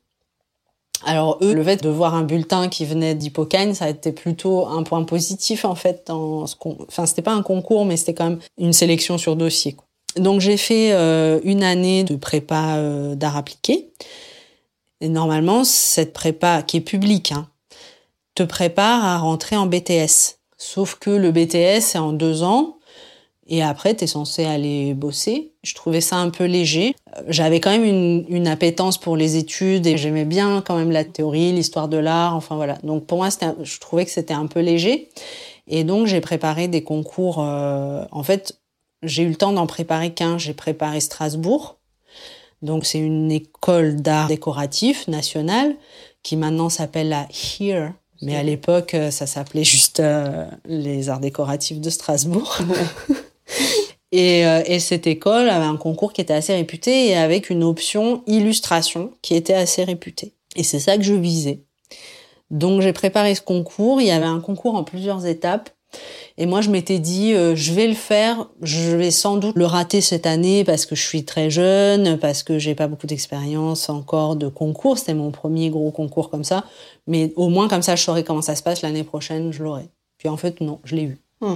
Alors 1.05 1.37
eux, 1.41 1.53
le 1.53 1.63
fait 1.63 1.83
de 1.83 1.89
voir 1.89 2.15
un 2.15 2.23
bulletin 2.23 2.67
qui 2.67 2.85
venait 2.85 3.13
d'Hippocagne, 3.13 3.73
ça 3.73 3.85
a 3.85 3.89
été 3.89 4.11
plutôt 4.11 4.65
un 4.65 4.83
point 4.83 5.03
positif 5.03 5.63
en 5.63 5.75
fait. 5.75 6.05
Dans 6.07 6.47
ce 6.47 6.55
enfin, 6.87 7.05
c'était 7.05 7.21
pas 7.21 7.33
un 7.33 7.43
concours, 7.43 7.85
mais 7.85 7.95
c'était 7.95 8.15
quand 8.15 8.29
même 8.29 8.39
une 8.57 8.73
sélection 8.73 9.17
sur 9.17 9.35
dossier. 9.35 9.75
Donc 10.17 10.41
j'ai 10.41 10.57
fait 10.57 10.93
euh, 10.93 11.39
une 11.43 11.63
année 11.63 12.03
de 12.03 12.15
prépa 12.15 12.77
euh, 12.77 13.15
d'art 13.15 13.37
appliqué. 13.37 13.89
Et 15.01 15.09
normalement, 15.09 15.63
cette 15.63 16.13
prépa, 16.13 16.61
qui 16.61 16.77
est 16.77 16.81
publique, 16.81 17.31
hein, 17.31 17.47
te 18.33 18.43
prépare 18.43 19.03
à 19.03 19.17
rentrer 19.17 19.55
en 19.55 19.65
BTS. 19.65 20.39
Sauf 20.57 20.95
que 20.95 21.09
le 21.09 21.31
BTS, 21.31 21.81
c'est 21.81 21.97
en 21.97 22.13
deux 22.13 22.43
ans. 22.43 22.77
Et 23.47 23.61
après, 23.61 23.95
tu 23.95 24.05
es 24.05 24.07
censé 24.07 24.45
aller 24.45 24.93
bosser. 24.93 25.53
Je 25.63 25.75
trouvais 25.75 26.01
ça 26.01 26.15
un 26.15 26.29
peu 26.29 26.45
léger. 26.45 26.95
J'avais 27.27 27.59
quand 27.59 27.69
même 27.69 27.85
une, 27.85 28.25
une, 28.27 28.47
appétence 28.47 28.97
pour 28.97 29.15
les 29.15 29.35
études 29.37 29.85
et 29.85 29.97
j'aimais 29.97 30.25
bien 30.25 30.63
quand 30.65 30.75
même 30.75 30.89
la 30.89 31.03
théorie, 31.03 31.51
l'histoire 31.51 31.87
de 31.87 31.97
l'art. 31.97 32.35
Enfin 32.35 32.55
voilà. 32.55 32.77
Donc 32.83 33.05
pour 33.05 33.19
moi, 33.19 33.29
je 33.61 33.79
trouvais 33.79 34.05
que 34.05 34.11
c'était 34.11 34.33
un 34.33 34.47
peu 34.47 34.61
léger. 34.61 35.09
Et 35.67 35.83
donc 35.83 36.07
j'ai 36.07 36.21
préparé 36.21 36.67
des 36.67 36.83
concours. 36.83 37.37
Euh, 37.39 38.03
en 38.11 38.23
fait, 38.23 38.59
j'ai 39.03 39.21
eu 39.23 39.29
le 39.29 39.35
temps 39.35 39.53
d'en 39.53 39.67
préparer 39.67 40.11
qu'un. 40.11 40.39
J'ai 40.39 40.53
préparé 40.55 40.99
Strasbourg 40.99 41.77
donc 42.61 42.85
c'est 42.85 42.99
une 42.99 43.31
école 43.31 43.97
d'art 43.97 44.27
décoratif 44.27 45.07
nationale 45.07 45.75
qui 46.23 46.35
maintenant 46.37 46.69
s'appelle 46.69 47.09
la 47.09 47.27
HERE. 47.59 47.93
Mais 48.21 48.35
à 48.35 48.43
l'époque, 48.43 48.93
euh, 48.93 49.11
ça 49.11 49.27
s'appelait 49.27 49.63
juste 49.63 49.99
euh, 49.99 50.45
les 50.65 51.09
arts 51.09 51.19
décoratifs 51.19 51.79
de 51.79 51.89
Strasbourg. 51.89 52.57
et, 54.11 54.45
euh, 54.47 54.63
et, 54.65 54.79
cette 54.79 55.05
école 55.05 55.49
avait 55.49 55.65
un 55.65 55.75
concours 55.75 56.13
qui 56.13 56.21
était 56.21 56.33
assez 56.33 56.55
réputé 56.55 57.09
et 57.09 57.15
avec 57.17 57.49
une 57.49 57.63
option 57.63 58.23
illustration 58.25 59.11
qui 59.21 59.35
était 59.35 59.53
assez 59.53 59.83
réputée. 59.83 60.33
Et 60.55 60.63
c'est 60.63 60.79
ça 60.79 60.97
que 60.97 61.03
je 61.03 61.13
visais. 61.13 61.59
Donc 62.51 62.81
j'ai 62.81 62.93
préparé 62.93 63.35
ce 63.35 63.41
concours. 63.41 64.01
Il 64.01 64.07
y 64.07 64.11
avait 64.11 64.25
un 64.25 64.39
concours 64.39 64.75
en 64.75 64.83
plusieurs 64.83 65.25
étapes. 65.25 65.69
Et 66.37 66.45
moi, 66.45 66.61
je 66.61 66.69
m'étais 66.69 66.99
dit, 66.99 67.33
euh, 67.33 67.55
je 67.55 67.71
vais 67.71 67.87
le 67.87 67.93
faire. 67.93 68.47
Je 68.61 68.95
vais 68.95 69.11
sans 69.11 69.37
doute 69.37 69.55
le 69.55 69.65
rater 69.65 70.01
cette 70.01 70.25
année 70.25 70.63
parce 70.65 70.85
que 70.85 70.95
je 70.95 71.01
suis 71.01 71.23
très 71.23 71.49
jeune, 71.49 72.17
parce 72.17 72.43
que 72.43 72.59
j'ai 72.59 72.75
pas 72.75 72.87
beaucoup 72.87 73.07
d'expérience 73.07 73.89
encore 73.89 74.35
de 74.35 74.49
concours. 74.49 74.97
C'était 74.97 75.13
mon 75.13 75.31
premier 75.31 75.69
gros 75.69 75.91
concours 75.91 76.29
comme 76.29 76.43
ça. 76.43 76.65
Mais 77.07 77.31
au 77.37 77.47
moins, 77.47 77.69
comme 77.69 77.81
ça, 77.81 77.95
je 77.95 78.03
saurais 78.03 78.23
comment 78.23 78.41
ça 78.41 78.55
se 78.55 78.63
passe 78.63 78.81
l'année 78.81 79.03
prochaine, 79.03 79.53
je 79.53 79.63
l'aurai. 79.63 79.89
Puis 80.17 80.27
en 80.27 80.35
fait, 80.35 80.59
non, 80.59 80.79
je 80.83 80.95
l'ai 80.95 81.03
eu. 81.03 81.17
Hmm. 81.41 81.55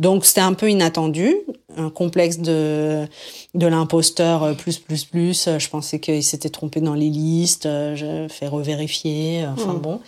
Donc 0.00 0.26
c'était 0.26 0.40
un 0.40 0.54
peu 0.54 0.68
inattendu, 0.68 1.36
un 1.76 1.88
complexe 1.88 2.38
de 2.38 3.06
de 3.54 3.66
l'imposteur 3.68 4.56
plus 4.56 4.78
plus 4.78 5.04
plus. 5.04 5.48
Je 5.56 5.68
pensais 5.68 6.00
qu'il 6.00 6.24
s'était 6.24 6.50
trompé 6.50 6.80
dans 6.80 6.94
les 6.94 7.08
listes, 7.08 7.64
je 7.94 8.26
fais 8.28 8.48
revérifier, 8.48 9.46
enfin 9.46 9.74
hmm. 9.74 9.80
bon. 9.80 10.00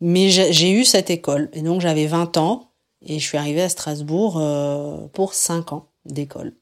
Mais 0.00 0.30
j'ai 0.30 0.70
eu 0.70 0.84
cette 0.84 1.10
école 1.10 1.50
et 1.52 1.60
donc 1.60 1.82
j'avais 1.82 2.06
20 2.06 2.38
ans 2.38 2.70
et 3.04 3.18
je 3.18 3.24
suis 3.24 3.38
arrivée 3.38 3.62
à 3.62 3.68
Strasbourg 3.68 4.38
euh, 4.38 5.06
pour 5.12 5.34
5 5.34 5.72
ans 5.72 5.86
d'école. 6.04 6.54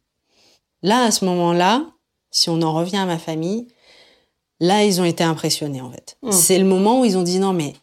Là, 0.83 1.05
à 1.05 1.11
ce 1.11 1.25
moment-là, 1.25 1.87
si 2.31 2.51
on 2.51 2.61
en 2.63 2.73
revient 2.73 2.97
à 2.97 3.07
ma 3.07 3.19
famille, 3.19 3.69
là, 4.61 4.85
ils 4.85 5.01
ont 5.01 5.05
été 5.05 5.25
impressionnés 5.25 5.81
en 5.81 5.91
fait. 5.91 6.17
Hmm. 6.23 6.33
C'est 6.33 6.59
le 6.59 6.65
moment 6.65 7.01
où 7.01 7.05
ils 7.05 7.17
ont 7.17 7.23
dit 7.23 7.39
non 7.39 7.53
mais 7.53 7.75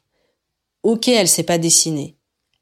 ok, 0.84 1.08
elle 1.08 1.28
sait 1.28 1.44
pas 1.44 1.58
dessiner. 1.58 2.16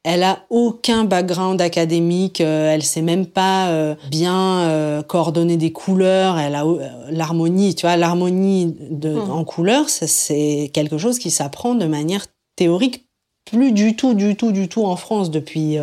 Elle 0.03 0.23
a 0.23 0.45
aucun 0.49 1.03
background 1.03 1.59
académique, 1.59 2.39
euh, 2.39 2.71
elle 2.73 2.83
sait 2.83 3.01
même 3.01 3.25
pas 3.25 3.69
euh, 3.71 3.95
bien 4.09 5.03
coordonner 5.07 5.57
des 5.57 5.73
couleurs, 5.73 6.39
elle 6.39 6.55
a 6.55 6.63
l'harmonie, 7.09 7.75
tu 7.75 7.85
vois, 7.85 7.97
l'harmonie 7.97 8.73
de 8.89 9.15
hmm. 9.15 9.31
en 9.31 9.43
couleurs, 9.43 9.89
c'est 9.89 10.71
quelque 10.73 10.97
chose 10.97 11.19
qui 11.19 11.31
s'apprend 11.31 11.75
de 11.75 11.85
manière 11.85 12.25
théorique 12.55 13.06
plus 13.49 13.71
du 13.71 13.95
tout, 13.95 14.13
du 14.13 14.35
tout, 14.35 14.51
du 14.51 14.67
tout 14.67 14.85
en 14.85 14.95
France 14.95 15.31
depuis 15.31 15.77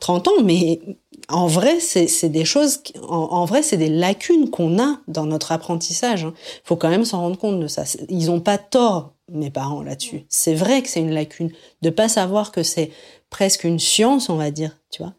30 0.00 0.28
euh, 0.28 0.30
mhm. 0.32 0.38
ans, 0.38 0.44
mais 0.44 0.80
en 1.28 1.46
vrai, 1.46 1.80
c'est 1.80 2.28
des 2.28 2.44
choses, 2.44 2.82
en, 3.08 3.44
vrai, 3.44 3.62
c'est 3.62 3.76
des 3.76 3.88
lacunes 3.88 4.50
qu'on 4.50 4.78
a 4.80 4.98
dans 5.06 5.26
notre 5.26 5.52
apprentissage. 5.52 6.22
Il 6.22 6.26
hein. 6.26 6.34
faut 6.64 6.76
quand 6.76 6.88
même 6.88 7.04
s'en 7.04 7.20
rendre 7.20 7.38
compte 7.38 7.60
de 7.60 7.68
ça. 7.68 7.84
Ils 8.08 8.26
n'ont 8.26 8.40
pas 8.40 8.58
tort, 8.58 9.12
mes 9.30 9.50
parents, 9.50 9.82
là-dessus. 9.82 10.24
C'est 10.28 10.54
vrai 10.54 10.82
que 10.82 10.88
c'est 10.88 11.00
une 11.00 11.12
lacune 11.12 11.52
de 11.82 11.90
pas 11.90 12.08
savoir 12.08 12.50
que 12.50 12.62
c'est 12.62 12.90
presque 13.28 13.64
une 13.64 13.78
science, 13.78 14.28
on 14.28 14.36
va 14.36 14.50
dire, 14.50 14.76
tu 14.90 15.02
vois. 15.02 15.12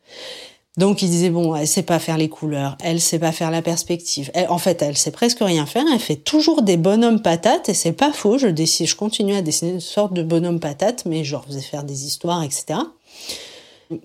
Donc 0.81 1.03
il 1.03 1.11
disait 1.11 1.29
bon, 1.29 1.55
elle 1.55 1.67
sait 1.67 1.83
pas 1.83 1.99
faire 1.99 2.17
les 2.17 2.27
couleurs, 2.27 2.75
elle 2.83 2.99
sait 2.99 3.19
pas 3.19 3.31
faire 3.31 3.51
la 3.51 3.61
perspective. 3.61 4.31
en 4.49 4.57
fait, 4.57 4.81
elle 4.81 4.97
sait 4.97 5.11
presque 5.11 5.37
rien 5.39 5.67
faire. 5.67 5.83
Elle 5.93 5.99
fait 5.99 6.15
toujours 6.15 6.63
des 6.63 6.75
bonhommes 6.75 7.21
patates 7.21 7.69
et 7.69 7.75
c'est 7.75 7.91
pas 7.91 8.11
faux. 8.11 8.39
Je 8.39 8.47
dessine, 8.47 8.87
je 8.87 8.95
continue 8.95 9.35
à 9.35 9.43
dessiner 9.43 9.73
une 9.73 9.79
sorte 9.79 10.11
de 10.13 10.23
bonhomme 10.23 10.59
patate, 10.59 11.05
mais 11.05 11.23
je 11.23 11.37
faisais 11.37 11.61
faire 11.61 11.83
des 11.83 12.07
histoires, 12.07 12.41
etc. 12.41 12.79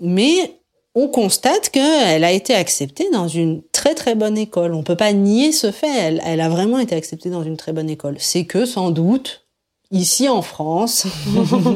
Mais 0.03 0.59
on 0.95 1.09
constate 1.09 1.71
qu'elle 1.71 2.25
a 2.25 2.33
été 2.33 2.55
acceptée 2.55 3.09
dans 3.11 3.27
une 3.27 3.63
très 3.73 3.95
très 3.95 4.15
bonne 4.15 4.37
école. 4.37 4.75
On 4.75 4.83
peut 4.83 4.97
pas 4.97 5.15
nier 5.15 5.53
ce 5.53 5.71
fait. 5.71 6.21
Elle 6.23 6.41
a 6.43 6.51
vraiment 6.51 6.79
été 6.79 6.95
acceptée 6.95 7.31
dans 7.31 7.43
une 7.43 7.57
très 7.57 7.73
bonne 7.73 7.89
école. 7.89 8.17
C'est 8.19 8.45
que 8.45 8.67
sans 8.67 8.91
doute 8.91 9.46
ici 9.91 10.29
en 10.29 10.43
France, 10.43 11.07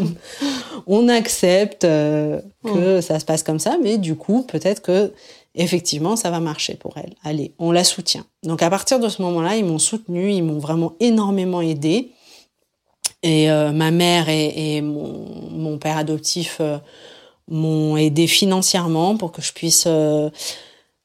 on 0.87 1.09
accepte 1.09 1.85
euh, 1.85 2.41
que 2.65 3.01
ça 3.01 3.19
se 3.21 3.25
passe 3.25 3.43
comme 3.43 3.59
ça, 3.59 3.77
mais 3.83 3.99
du 3.99 4.17
coup, 4.17 4.43
peut-être 4.43 4.83
que 4.83 5.13
effectivement, 5.55 6.17
ça 6.17 6.31
va 6.31 6.41
marcher 6.41 6.75
pour 6.75 6.97
elle. 6.97 7.15
Allez, 7.23 7.55
on 7.59 7.73
la 7.73 7.85
soutient. 7.85 8.25
Donc 8.45 8.63
à 8.63 8.71
partir 8.71 9.01
de 9.01 9.09
ce 9.09 9.23
moment-là, 9.23 9.57
ils 9.57 9.65
m'ont 9.65 9.79
soutenu, 9.79 10.33
ils 10.33 10.43
m'ont 10.43 10.59
vraiment 10.59 10.95
énormément 11.01 11.61
aidé. 11.61 12.13
Et 13.23 13.51
euh, 13.51 13.73
ma 13.73 13.91
mère 13.91 14.29
et, 14.29 14.81
mon, 14.81 15.77
père 15.79 15.99
adoptif 15.99 16.59
euh, 16.61 16.79
m'ont 17.49 17.97
aidé 17.97 18.27
financièrement 18.27 19.17
pour 19.17 19.33
que 19.33 19.43
je 19.43 19.53
puisse 19.53 19.87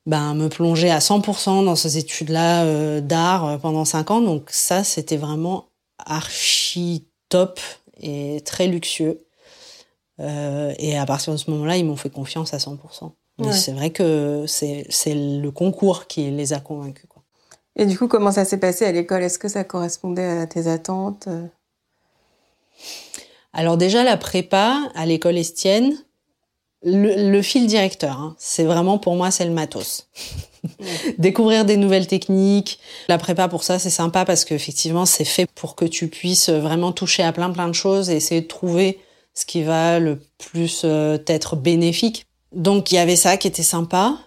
ben, 0.06 0.34
me 0.34 0.48
plonger 0.48 0.92
à 0.92 1.00
100% 1.00 1.66
dans 1.66 1.76
ces 1.76 1.98
études-là 1.98 3.02
d'art 3.02 3.60
pendant 3.60 3.84
cinq 3.84 4.12
ans. 4.12 4.22
Donc 4.22 4.48
ça, 4.50 4.84
c'était 4.84 5.18
vraiment 5.18 5.66
archi 6.00 7.08
top 7.30 7.60
et 8.00 8.42
très 8.46 8.68
luxueux. 8.68 9.26
Euh, 10.20 10.74
et 10.78 10.98
à 10.98 11.06
partir 11.06 11.34
de 11.34 11.38
ce 11.38 11.50
moment-là, 11.52 11.78
ils 11.78 11.86
m'ont 11.86 11.96
fait 11.96 12.10
confiance 12.10 12.54
à 12.54 12.58
100%. 12.58 13.12
Mais 13.38 13.52
c'est 13.52 13.74
vrai 13.74 13.90
que 13.90 14.46
c'est 14.48 14.86
le 15.14 15.50
concours 15.50 16.08
qui 16.08 16.32
les 16.32 16.54
a 16.54 16.60
convaincus. 16.60 17.06
Quoi. 17.10 17.22
Et 17.76 17.86
du 17.86 17.98
coup, 17.98 18.08
comment 18.08 18.32
ça 18.32 18.46
s'est 18.46 18.60
passé 18.60 18.86
à 18.86 18.92
l'école? 18.94 19.24
Est-ce 19.24 19.40
que 19.40 19.50
ça 19.50 19.66
correspondait 19.66 20.40
à 20.40 20.48
tes 20.48 20.68
attentes? 20.68 21.28
Alors 23.52 23.76
déjà, 23.76 24.04
la 24.04 24.16
prépa 24.16 24.90
à 24.96 25.06
l'école 25.06 25.38
Estienne, 25.38 25.98
le, 26.84 27.42
fil 27.42 27.68
directeur, 27.68 28.20
hein, 28.20 28.36
c'est 28.38 28.64
vraiment 28.64 28.98
pour 28.98 29.16
moi, 29.16 29.32
c'est 29.32 29.46
le 29.46 29.52
matos. 29.52 30.08
Découvrir 31.18 31.66
des 31.66 31.78
nouvelles 31.78 32.08
techniques. 32.08 32.80
La 33.08 33.18
prépa 33.18 33.48
pour 33.48 33.64
ça, 33.64 33.80
c'est 33.80 33.90
sympa 33.90 34.26
parce 34.26 34.46
qu'effectivement, 34.46 35.06
c'est 35.06 35.26
fait 35.26 35.48
pour 35.56 35.76
que 35.76 35.86
tu 35.86 36.08
puisses 36.08 36.50
vraiment 36.50 36.92
toucher 36.92 37.24
à 37.24 37.32
plein 37.32 37.50
plein 37.50 37.68
de 37.68 37.74
choses 37.74 38.10
et 38.10 38.16
essayer 38.16 38.42
de 38.42 38.48
trouver 38.48 39.00
ce 39.34 39.46
qui 39.46 39.64
va 39.64 40.00
le 40.00 40.20
plus 40.38 40.82
euh, 40.86 41.18
être 41.28 41.56
bénéfique. 41.56 42.26
Donc 42.54 42.92
il 42.92 42.96
y 42.96 42.98
avait 43.00 43.16
ça 43.16 43.38
qui 43.38 43.48
était 43.48 43.64
sympa. 43.64 44.18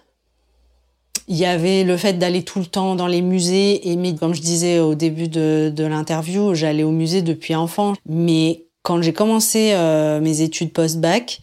Il 1.27 1.37
y 1.37 1.45
avait 1.45 1.83
le 1.83 1.95
fait 1.95 2.13
d'aller 2.13 2.43
tout 2.43 2.59
le 2.59 2.65
temps 2.65 2.95
dans 2.95 3.07
les 3.07 3.21
musées. 3.21 3.89
Et 3.89 3.95
mais, 3.95 4.15
comme 4.15 4.33
je 4.33 4.41
disais 4.41 4.79
au 4.79 4.95
début 4.95 5.27
de, 5.27 5.71
de 5.73 5.83
l'interview, 5.83 6.55
j'allais 6.55 6.83
au 6.83 6.91
musée 6.91 7.21
depuis 7.21 7.55
enfant. 7.55 7.93
Mais 8.07 8.65
quand 8.81 9.01
j'ai 9.01 9.13
commencé 9.13 9.71
euh, 9.73 10.19
mes 10.21 10.41
études 10.41 10.73
post-bac, 10.73 11.41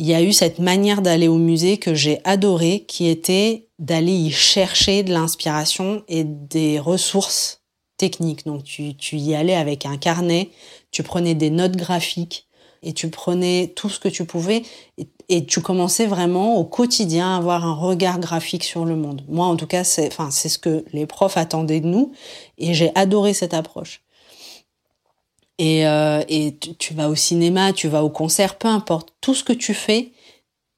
il 0.00 0.06
y 0.06 0.14
a 0.14 0.22
eu 0.22 0.32
cette 0.32 0.58
manière 0.58 1.02
d'aller 1.02 1.28
au 1.28 1.36
musée 1.36 1.76
que 1.76 1.94
j'ai 1.94 2.20
adorée, 2.24 2.86
qui 2.88 3.06
était 3.06 3.68
d'aller 3.78 4.14
y 4.14 4.30
chercher 4.30 5.02
de 5.02 5.12
l'inspiration 5.12 6.02
et 6.08 6.24
des 6.24 6.80
ressources 6.80 7.60
techniques. 7.98 8.46
Donc 8.46 8.64
tu, 8.64 8.96
tu 8.96 9.16
y 9.16 9.34
allais 9.34 9.54
avec 9.54 9.84
un 9.84 9.98
carnet, 9.98 10.48
tu 10.90 11.02
prenais 11.02 11.34
des 11.34 11.50
notes 11.50 11.76
graphiques, 11.76 12.48
et 12.82 12.94
tu 12.94 13.10
prenais 13.10 13.72
tout 13.76 13.88
ce 13.90 14.00
que 14.00 14.08
tu 14.08 14.24
pouvais 14.24 14.62
et, 15.28 15.46
tu 15.46 15.60
commençais 15.60 16.06
vraiment 16.06 16.56
au 16.56 16.64
quotidien 16.64 17.34
à 17.34 17.36
avoir 17.36 17.64
un 17.64 17.74
regard 17.74 18.18
graphique 18.18 18.64
sur 18.64 18.84
le 18.84 18.96
monde. 18.96 19.22
Moi, 19.28 19.46
en 19.46 19.54
tout 19.54 19.66
cas, 19.66 19.84
c'est, 19.84 20.08
enfin, 20.08 20.30
c'est 20.32 20.48
ce 20.48 20.58
que 20.58 20.84
les 20.92 21.06
profs 21.06 21.36
attendaient 21.36 21.80
de 21.80 21.86
nous 21.86 22.10
et 22.58 22.74
j'ai 22.74 22.90
adoré 22.96 23.32
cette 23.32 23.54
approche. 23.54 24.02
Et, 25.60 25.86
euh, 25.86 26.24
et 26.28 26.56
tu, 26.56 26.94
vas 26.94 27.08
au 27.10 27.14
cinéma, 27.14 27.72
tu 27.72 27.88
vas 27.88 28.02
au 28.02 28.08
concert, 28.08 28.56
peu 28.56 28.68
importe, 28.68 29.12
tout 29.20 29.34
ce 29.34 29.44
que 29.44 29.52
tu 29.52 29.74
fais, 29.74 30.12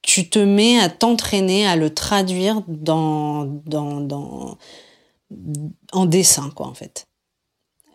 tu 0.02 0.28
te 0.28 0.40
mets 0.40 0.80
à 0.80 0.88
t'entraîner 0.88 1.66
à 1.66 1.76
le 1.76 1.94
traduire 1.94 2.62
dans, 2.66 3.44
dans, 3.66 4.00
dans, 4.00 4.58
en 5.92 6.06
dessin, 6.06 6.50
quoi, 6.50 6.66
en 6.66 6.74
fait 6.74 7.06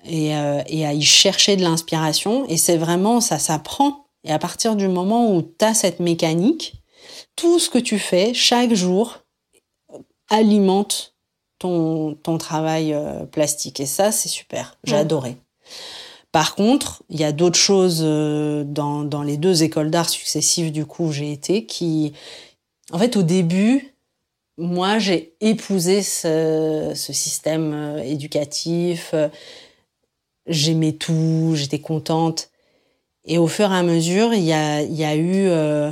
et, 0.08 0.36
euh, 0.36 0.62
et 0.68 0.86
à 0.86 0.94
y 0.94 1.02
chercher 1.02 1.56
de 1.56 1.64
l'inspiration. 1.64 2.46
Et 2.48 2.58
c'est 2.58 2.78
vraiment, 2.78 3.22
ça 3.22 3.40
s'apprend. 3.40 4.08
Et 4.24 4.32
à 4.32 4.40
partir 4.40 4.76
du 4.76 4.88
moment 4.88 5.34
où 5.34 5.42
tu 5.42 5.66
as 5.66 5.74
cette 5.74 6.00
mécanique, 6.00 6.82
tout 7.36 7.60
ce 7.60 7.70
que 7.70 7.78
tu 7.78 8.00
fais 8.00 8.34
chaque 8.34 8.74
jour 8.74 9.20
alimente 10.30 11.16
ton, 11.60 12.16
ton 12.16 12.38
travail 12.38 12.94
euh, 12.94 13.26
plastique. 13.26 13.80
Et 13.80 13.86
ça, 13.86 14.12
c'est 14.12 14.30
super. 14.30 14.78
J'ai 14.84 14.96
adoré. 14.96 15.38
Par 16.32 16.56
contre, 16.56 17.04
il 17.10 17.20
y 17.20 17.24
a 17.24 17.32
d'autres 17.32 17.60
choses 17.60 18.02
euh, 18.04 18.64
dans, 18.64 19.04
dans 19.04 19.24
les 19.24 19.38
deux 19.38 19.64
écoles 19.64 19.90
d'art 19.90 20.10
successives 20.10 20.72
du 20.72 20.86
coup 20.86 21.06
où 21.06 21.12
j'ai 21.12 21.32
été 21.32 21.66
qui, 21.66 22.14
en 22.92 23.00
fait, 23.00 23.16
au 23.16 23.24
début, 23.24 23.96
moi, 24.58 25.00
j'ai 25.00 25.36
épousé 25.40 26.02
ce, 26.02 26.92
ce 26.96 27.14
système 27.14 28.00
éducatif 28.04 29.14
j'aimais 30.48 30.94
tout, 30.94 31.54
j'étais 31.56 31.80
contente. 31.80 32.50
Et 33.26 33.38
au 33.38 33.48
fur 33.48 33.72
et 33.72 33.76
à 33.76 33.84
mesure, 33.84 34.34
il 34.34 34.44
y 34.44 34.54
a, 34.54 34.82
y 34.82 35.04
a 35.04 35.16
eu 35.16 35.48
euh, 35.50 35.92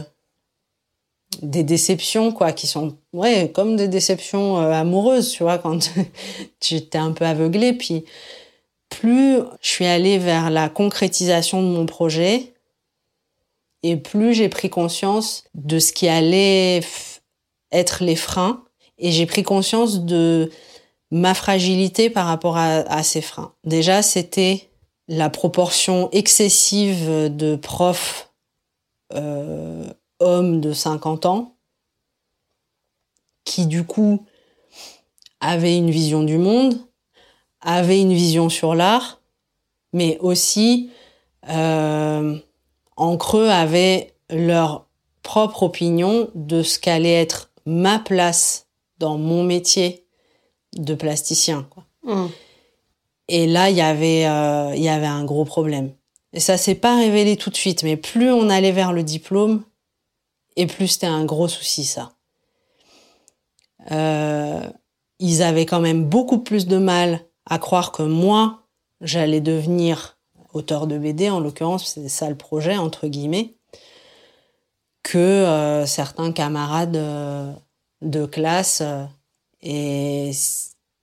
des 1.41 1.63
déceptions, 1.63 2.31
quoi, 2.31 2.53
qui 2.53 2.65
sont, 2.65 2.97
ouais, 3.13 3.51
comme 3.53 3.75
des 3.75 3.87
déceptions 3.89 4.57
euh, 4.57 4.71
amoureuses, 4.71 5.31
tu 5.31 5.43
vois, 5.43 5.57
quand 5.57 5.91
tu 6.59 6.75
étais 6.75 6.97
un 6.97 7.11
peu 7.11 7.25
aveuglée. 7.25 7.73
Puis, 7.73 8.05
plus 8.99 9.39
je 9.61 9.69
suis 9.69 9.85
allée 9.85 10.17
vers 10.17 10.49
la 10.49 10.69
concrétisation 10.69 11.61
de 11.61 11.67
mon 11.67 11.85
projet, 11.85 12.53
et 13.83 13.97
plus 13.97 14.33
j'ai 14.33 14.49
pris 14.49 14.69
conscience 14.69 15.43
de 15.53 15.79
ce 15.79 15.91
qui 15.91 16.07
allait 16.07 16.81
être 17.71 18.03
les 18.03 18.15
freins, 18.15 18.63
et 18.97 19.11
j'ai 19.11 19.25
pris 19.25 19.43
conscience 19.43 20.01
de 20.01 20.49
ma 21.11 21.33
fragilité 21.33 22.09
par 22.09 22.25
rapport 22.27 22.57
à, 22.57 23.03
ces 23.03 23.21
freins. 23.21 23.53
Déjà, 23.63 24.01
c'était 24.01 24.69
la 25.07 25.29
proportion 25.29 26.09
excessive 26.11 27.35
de 27.35 27.55
profs 27.55 28.31
euh, 29.13 29.87
hommes 30.19 30.61
de 30.61 30.73
50 30.73 31.25
ans 31.25 31.55
qui, 33.43 33.67
du 33.67 33.83
coup, 33.83 34.25
avaient 35.41 35.77
une 35.77 35.91
vision 35.91 36.23
du 36.23 36.37
monde, 36.37 36.79
avaient 37.65 37.99
une 37.99 38.13
vision 38.13 38.47
sur 38.47 38.75
l'art, 38.75 39.19
mais 39.91 40.17
aussi 40.19 40.91
euh, 41.49 42.37
en 42.95 43.17
creux, 43.17 43.49
avaient 43.49 44.13
leur 44.29 44.85
propre 45.23 45.63
opinion 45.63 46.29
de 46.35 46.63
ce 46.63 46.79
qu'allait 46.79 47.21
être 47.21 47.51
ma 47.65 47.99
place 47.99 48.67
dans 48.99 49.17
mon 49.17 49.43
métier 49.43 50.05
de 50.77 50.93
plasticien. 50.93 51.67
Quoi. 51.69 51.83
Mm. 52.03 52.27
Et 53.27 53.47
là, 53.47 53.69
il 53.71 53.75
y 53.75 53.81
avait, 53.81 54.27
euh, 54.27 54.73
il 54.75 54.83
y 54.83 54.89
avait 54.89 55.07
un 55.07 55.25
gros 55.25 55.45
problème. 55.45 55.91
Et 56.33 56.39
ça 56.39 56.57
s'est 56.57 56.75
pas 56.75 56.97
révélé 56.97 57.37
tout 57.37 57.49
de 57.49 57.55
suite, 57.55 57.83
mais 57.83 57.97
plus 57.97 58.31
on 58.31 58.49
allait 58.49 58.71
vers 58.71 58.93
le 58.93 59.03
diplôme, 59.03 59.63
et 60.55 60.67
plus 60.67 60.87
c'était 60.89 61.07
un 61.07 61.25
gros 61.25 61.47
souci, 61.47 61.85
ça. 61.85 62.13
Euh, 63.91 64.61
ils 65.19 65.41
avaient 65.41 65.65
quand 65.65 65.79
même 65.79 66.05
beaucoup 66.05 66.39
plus 66.39 66.67
de 66.67 66.77
mal 66.77 67.25
à 67.45 67.59
croire 67.59 67.91
que 67.91 68.03
moi, 68.03 68.63
j'allais 69.01 69.41
devenir 69.41 70.17
auteur 70.53 70.87
de 70.87 70.97
BD, 70.97 71.29
en 71.29 71.39
l'occurrence, 71.39 71.85
c'est 71.93 72.07
ça 72.09 72.29
le 72.29 72.35
projet, 72.37 72.77
entre 72.77 73.07
guillemets, 73.07 73.55
que 75.03 75.17
euh, 75.17 75.85
certains 75.85 76.31
camarades 76.31 76.95
euh, 76.95 77.51
de 78.01 78.25
classe. 78.25 78.81
euh, 78.81 79.05
et 79.61 80.31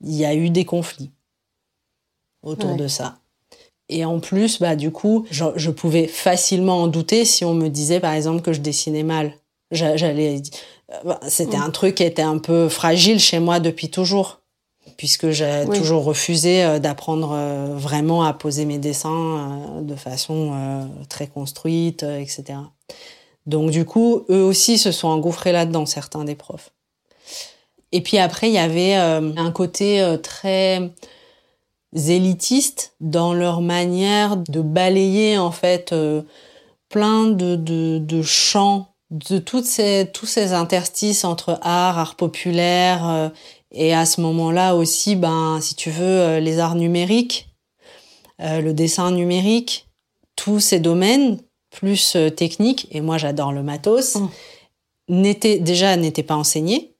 il 0.05 0.15
y 0.15 0.25
a 0.25 0.35
eu 0.35 0.51
des 0.51 0.65
conflits 0.65 1.11
autour 2.43 2.71
Ouais. 2.71 2.77
de 2.77 2.89
ça. 2.89 3.19
Et 3.89 4.05
en 4.05 4.21
plus, 4.21 4.59
bah, 4.61 4.77
du 4.77 4.91
coup, 4.91 5.27
je, 5.31 5.45
je 5.57 5.71
pouvais 5.71 6.07
facilement 6.07 6.83
en 6.83 6.87
douter 6.87 7.25
si 7.25 7.45
on 7.45 7.55
me 7.55 7.69
disait, 7.69 8.01
par 8.01 8.13
exemple, 8.15 8.43
que 8.43 8.53
je 8.53 8.61
dessinais 8.61 9.03
mal. 9.03 9.35
J'a- 9.71 9.97
J'allais, 9.97 10.41
euh, 10.93 10.99
bah, 11.05 11.21
c'était 11.29 11.57
un 11.57 11.71
truc 11.71 11.97
qui 11.97 12.03
était 12.05 12.23
un 12.23 12.39
peu 12.39 12.69
fragile 12.69 13.19
chez 13.21 13.39
moi 13.41 13.59
depuis 13.61 13.91
toujours, 13.91 14.41
puisque 14.97 15.31
j'ai 15.31 15.65
Oui. 15.67 15.79
toujours 15.79 16.05
refusé 16.05 16.65
euh, 16.65 16.79
d'apprendre 16.79 17.33
euh, 17.33 17.75
vraiment 17.77 18.25
à 18.25 18.33
poser 18.33 18.65
mes 18.65 18.79
dessins 18.79 19.11
euh, 19.11 19.81
de 19.83 19.95
façon 19.95 20.89
très 21.09 21.27
construite, 21.27 22.03
etc. 22.03 22.59
Donc 23.47 23.71
du 23.71 23.85
coup, 23.85 24.25
eux 24.31 24.43
aussi 24.43 24.79
se 24.79 24.93
sont 24.93 25.09
engouffrés 25.09 25.53
là-dedans, 25.53 25.87
certains 25.87 26.25
des 26.25 26.35
profs. 26.35 26.71
Et 27.91 28.01
puis 28.01 28.19
après, 28.19 28.49
il 28.49 28.55
y 28.55 28.59
avait 28.59 28.95
un 28.95 29.51
côté 29.51 30.17
très 30.23 30.91
élitiste 31.95 32.95
dans 33.01 33.35
leur 33.35 33.61
manière 33.61 34.37
de 34.39 34.63
balayer 34.63 35.37
en 35.37 35.51
fait 35.51 35.95
plein 36.89 37.25
de, 37.27 37.57
de, 37.57 37.99
de 37.99 38.23
champs, 38.23 38.95
de 39.11 39.39
toutes 39.39 39.67
ces, 39.67 40.09
tous 40.15 40.25
ces 40.27 40.53
interstices 40.55 41.25
entre 41.25 41.59
art, 41.61 41.99
art 41.99 42.15
populaire 42.15 43.31
et 43.73 43.95
à 43.95 44.05
ce 44.07 44.21
moment-là 44.21 44.75
aussi, 44.77 45.17
ben, 45.17 45.59
si 45.61 45.75
tu 45.75 45.91
veux, 45.91 46.05
euh, 46.05 46.41
les 46.41 46.59
arts 46.59 46.75
numériques, 46.75 47.49
euh, 48.41 48.61
le 48.61 48.73
dessin 48.75 49.11
numérique, 49.11 49.89
tous 50.37 50.61
ces 50.61 50.79
domaines 50.79 51.41
plus 51.71 52.17
euh, 52.17 52.31
techniques, 52.31 52.87
et 52.91 53.01
moi 53.01 53.19
j'adore 53.19 53.53
le 53.53 53.63
matos, 53.63 54.17
Mm. 54.17 54.29
n'étaient 55.09 55.59
déjà 55.59 55.97
n'étaient 55.97 56.23
pas 56.23 56.37
enseignés 56.37 56.95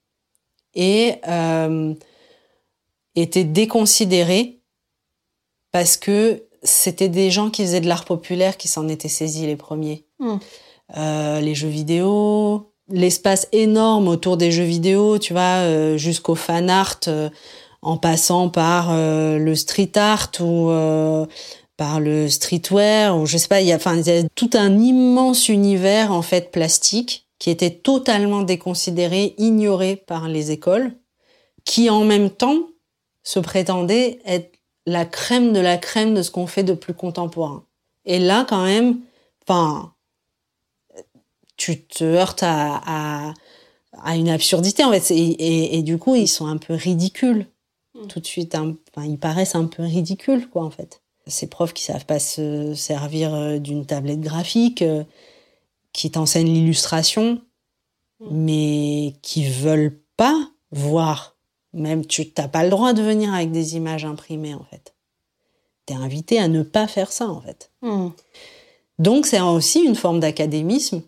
et 0.73 1.15
euh, 1.27 1.93
étaient 3.15 3.43
déconsidérés 3.43 4.59
parce 5.71 5.97
que 5.97 6.43
c'était 6.63 7.09
des 7.09 7.29
gens 7.29 7.49
qui 7.49 7.63
faisaient 7.63 7.81
de 7.81 7.87
l'art 7.87 8.05
populaire 8.05 8.57
qui 8.57 8.67
s'en 8.67 8.87
étaient 8.87 9.09
saisis 9.09 9.45
les 9.45 9.55
premiers. 9.55 10.05
Mm. 10.19 10.37
Euh, 10.97 11.39
les 11.39 11.55
jeux 11.55 11.69
vidéo, 11.69 12.72
l'espace 12.89 13.47
énorme 13.51 14.07
autour 14.07 14.37
des 14.37 14.51
jeux 14.51 14.63
vidéo, 14.63 15.17
tu 15.17 15.33
vois, 15.33 15.61
euh, 15.61 15.97
jusqu'au 15.97 16.35
fan 16.35 16.69
art, 16.69 16.99
euh, 17.07 17.29
en 17.81 17.97
passant 17.97 18.49
par 18.49 18.91
euh, 18.91 19.37
le 19.37 19.55
street 19.55 19.91
art 19.95 20.31
ou 20.39 20.71
par 21.75 21.99
le 21.99 22.29
streetwear 22.29 23.17
ou 23.17 23.25
je 23.25 23.37
sais 23.37 23.47
pas, 23.47 23.61
il 23.61 23.67
y 23.67 23.71
a, 23.71 23.75
enfin, 23.75 23.97
il 23.97 24.07
y 24.07 24.11
a 24.11 24.23
tout 24.35 24.51
un 24.53 24.77
immense 24.79 25.49
univers 25.49 26.11
en 26.11 26.21
fait 26.21 26.51
plastique 26.51 27.27
qui 27.39 27.49
était 27.49 27.71
totalement 27.71 28.43
déconsidéré, 28.43 29.33
ignoré 29.37 29.95
par 29.97 30.29
les 30.29 30.51
écoles, 30.51 30.93
qui 31.65 31.89
en 31.89 32.05
même 32.05 32.29
temps 32.29 32.69
se 33.23 33.39
prétendait 33.39 34.19
être 34.25 34.53
la 34.85 35.05
crème 35.05 35.51
de 35.51 35.59
la 35.59 35.77
crème 35.77 36.13
de 36.13 36.21
ce 36.21 36.31
qu'on 36.31 36.47
fait 36.47 36.63
de 36.63 36.73
plus 36.73 36.93
contemporain. 36.93 37.65
Et 38.05 38.19
là, 38.19 38.45
quand 38.47 38.63
même, 38.63 38.99
enfin, 39.47 39.92
tu 41.63 41.81
te 41.81 42.03
heurtes 42.03 42.43
à, 42.43 42.81
à, 42.85 43.33
à 44.01 44.15
une 44.15 44.29
absurdité, 44.29 44.83
en 44.83 44.91
fait. 44.91 45.11
Et, 45.11 45.15
et, 45.17 45.77
et 45.77 45.81
du 45.81 45.97
coup, 45.97 46.15
ils 46.15 46.27
sont 46.27 46.47
un 46.47 46.57
peu 46.57 46.73
ridicules. 46.73 47.47
Mm. 47.95 48.07
Tout 48.07 48.19
de 48.19 48.25
suite, 48.25 48.55
un- 48.55 48.75
enfin, 48.95 49.07
ils 49.07 49.17
paraissent 49.19 49.55
un 49.55 49.65
peu 49.65 49.83
ridicules, 49.83 50.49
quoi, 50.49 50.63
en 50.63 50.69
fait. 50.69 51.01
Ces 51.27 51.47
profs 51.47 51.73
qui 51.73 51.83
savent 51.83 52.05
pas 52.05 52.19
se 52.19 52.73
servir 52.73 53.33
euh, 53.33 53.59
d'une 53.59 53.85
tablette 53.85 54.19
graphique, 54.19 54.81
euh, 54.81 55.03
qui 55.93 56.11
t'enseignent 56.11 56.53
l'illustration, 56.53 57.41
mais 58.31 59.13
qui 59.21 59.47
veulent 59.49 59.99
pas 60.17 60.49
voir. 60.71 61.35
Même 61.73 62.05
tu 62.05 62.29
t'as 62.29 62.47
pas 62.47 62.63
le 62.63 62.69
droit 62.69 62.93
de 62.93 63.01
venir 63.01 63.33
avec 63.33 63.51
des 63.51 63.75
images 63.75 64.05
imprimées, 64.05 64.53
en 64.53 64.63
fait. 64.63 64.93
T'es 65.85 65.93
invité 65.93 66.39
à 66.39 66.47
ne 66.47 66.63
pas 66.63 66.87
faire 66.87 67.11
ça, 67.11 67.27
en 67.29 67.41
fait. 67.41 67.71
Mm. 67.81 68.09
Donc 68.99 69.25
c'est 69.25 69.41
aussi 69.41 69.79
une 69.79 69.95
forme 69.95 70.19
d'académisme 70.19 71.03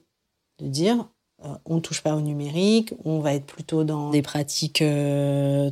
de 0.60 0.68
dire 0.68 1.08
euh, 1.44 1.50
on 1.66 1.80
touche 1.80 2.02
pas 2.02 2.16
au 2.16 2.22
numérique, 2.22 2.94
on 3.04 3.20
va 3.20 3.34
être 3.34 3.46
plutôt 3.46 3.84
dans 3.84 4.10
des 4.12 4.22
pratiques 4.22 4.82
euh, 4.82 5.70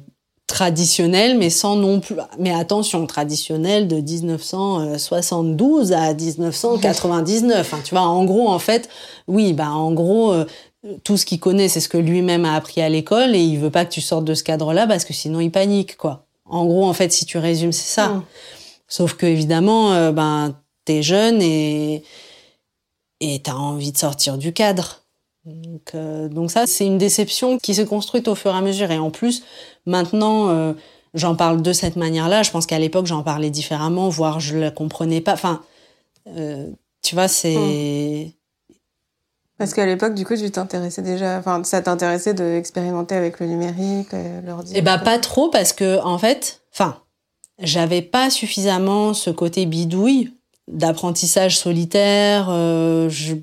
traditionnelles, 0.48 1.38
mais 1.38 1.50
sans 1.50 1.76
non 1.76 2.00
plus. 2.00 2.16
Mais 2.38 2.52
attention, 2.52 3.06
traditionnelles 3.08 3.88
de 3.88 3.98
1972 3.98 5.94
à 5.94 6.14
1999. 6.14 7.60
Enfin, 7.60 7.82
tu 7.84 7.96
vois, 7.96 8.04
en 8.04 8.26
gros, 8.26 8.50
en 8.50 8.60
fait, 8.60 8.90
oui, 9.28 9.54
bah 9.54 9.72
en 9.72 9.92
gros. 9.92 10.32
euh, 10.34 10.46
tout 11.04 11.18
ce 11.18 11.26
qu'il 11.26 11.40
connaît, 11.40 11.70
c'est 11.70 11.80
ce 11.80 11.90
que 11.90 11.98
lui-même 11.98 12.46
a 12.46 12.56
appris 12.56 12.82
à 12.82 12.90
l'école 12.90 13.36
et 13.36 13.40
il 13.42 13.58
veut 13.58 13.70
pas 13.70 13.86
que 13.86 13.92
tu 13.92 14.02
sortes 14.02 14.26
de 14.26 14.34
ce 14.34 14.44
cadre-là 14.44 14.86
parce 14.88 15.06
que 15.06 15.14
sinon 15.14 15.40
il 15.40 15.52
panique, 15.52 15.98
quoi. 15.98 16.26
En 16.46 16.66
gros, 16.66 16.86
en 16.86 16.94
fait, 16.94 17.12
si 17.12 17.26
tu 17.26 17.38
résumes, 17.38 17.72
c'est 17.72 17.94
ça. 17.94 18.10
Mm. 18.10 18.24
Sauf 18.88 19.14
que 19.14 19.26
évidemment, 19.26 19.94
euh, 19.94 20.12
ben 20.12 20.56
t'es 20.86 21.02
jeune 21.02 21.42
et 21.42 22.04
et 23.24 23.40
t'as 23.42 23.54
envie 23.54 23.92
de 23.92 23.98
sortir 23.98 24.38
du 24.38 24.54
cadre. 24.54 25.02
Donc, 25.46 25.92
euh, 25.96 26.28
donc 26.30 26.52
ça, 26.52 26.68
c'est 26.68 26.86
une 26.86 26.98
déception 26.98 27.58
qui 27.58 27.76
s'est 27.76 27.86
construite 27.86 28.28
au 28.28 28.36
fur 28.36 28.52
et 28.52 28.58
à 28.58 28.62
mesure. 28.62 28.92
Et 28.92 28.98
en 28.98 29.12
plus, 29.12 29.44
maintenant, 29.86 30.50
euh, 30.50 30.74
j'en 31.14 31.36
parle 31.36 31.62
de 31.62 31.74
cette 31.74 31.96
manière-là. 31.96 32.44
Je 32.44 32.52
pense 32.52 32.66
qu'à 32.66 32.80
l'époque, 32.80 33.06
j'en 33.06 33.24
parlais 33.24 33.50
différemment, 33.50 34.10
voire 34.10 34.40
je 34.40 34.58
la 34.58 34.72
comprenais 34.72 35.22
pas. 35.22 35.34
Enfin, 35.34 35.62
euh, 36.38 36.70
tu 37.02 37.16
vois, 37.16 37.28
c'est 37.28 38.34
Parce 39.58 39.74
qu'à 39.74 39.86
l'époque, 39.86 40.16
du 40.16 40.26
coup, 40.26 40.36
tu 40.36 40.50
t'intéressais 40.52 41.02
déjà, 41.02 41.38
enfin, 41.38 41.64
ça 41.64 41.82
t'intéressait 41.82 42.34
d'expérimenter 42.34 43.16
avec 43.16 43.40
le 43.40 43.48
numérique, 43.48 44.10
l'ordi. 44.46 44.74
Eh 44.76 44.82
ben 44.82 44.98
pas 44.98 45.20
trop 45.20 45.50
parce 45.50 45.74
que 45.74 46.02
en 46.04 46.18
fait, 46.18 46.62
enfin, 46.74 47.00
j'avais 47.60 48.02
pas 48.02 48.30
suffisamment 48.30 49.14
ce 49.14 49.30
côté 49.30 49.66
bidouille 49.66 50.32
d'apprentissage 50.68 51.58
solitaire. 51.58 52.48
euh, 52.50 53.10
je 53.10 53.36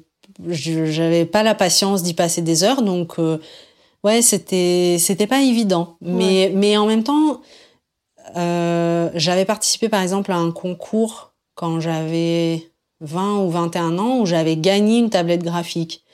j'avais 0.48 1.26
pas 1.26 1.42
la 1.42 1.54
patience 1.54 2.02
d'y 2.02 2.14
passer 2.14 2.40
des 2.42 2.64
heures, 2.64 2.82
donc 2.82 3.18
euh, 3.18 3.38
ouais, 4.04 4.22
c'était 4.22 4.96
c'était 4.98 5.26
pas 5.26 5.42
évident. 5.42 5.96
Mais 6.00 6.50
mais 6.54 6.76
en 6.76 6.86
même 6.86 7.02
temps, 7.02 7.40
euh, 8.36 9.10
j'avais 9.14 9.44
participé 9.44 9.88
par 9.88 10.02
exemple 10.02 10.32
à 10.32 10.36
un 10.36 10.50
concours 10.50 11.32
quand 11.54 11.80
j'avais 11.80 12.70
20 13.00 13.38
ou 13.40 13.50
21 13.50 13.98
ans 13.98 14.18
où 14.20 14.26
j'avais 14.26 14.56
gagné 14.56 14.98
une 14.98 15.10
tablette 15.10 15.42
graphique. 15.42 16.04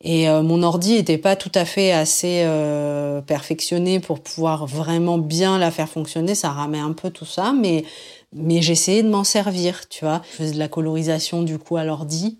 Et 0.00 0.28
euh, 0.28 0.42
mon 0.42 0.62
ordi 0.62 0.94
était 0.94 1.18
pas 1.18 1.34
tout 1.34 1.50
à 1.54 1.64
fait 1.64 1.90
assez 1.90 2.42
euh, 2.44 3.20
perfectionné 3.20 3.98
pour 3.98 4.20
pouvoir 4.20 4.66
vraiment 4.66 5.18
bien 5.18 5.58
la 5.58 5.72
faire 5.72 5.88
fonctionner. 5.88 6.36
Ça 6.36 6.50
ramait 6.50 6.78
un 6.78 6.92
peu 6.92 7.10
tout 7.10 7.24
ça, 7.24 7.52
mais 7.52 7.84
mais 8.32 8.62
j'essayais 8.62 9.02
de 9.02 9.08
m'en 9.08 9.24
servir, 9.24 9.88
tu 9.88 10.04
vois. 10.04 10.22
Je 10.30 10.36
faisais 10.36 10.52
de 10.54 10.58
la 10.58 10.68
colorisation 10.68 11.42
du 11.42 11.58
coup 11.58 11.76
à 11.76 11.84
l'ordi, 11.84 12.38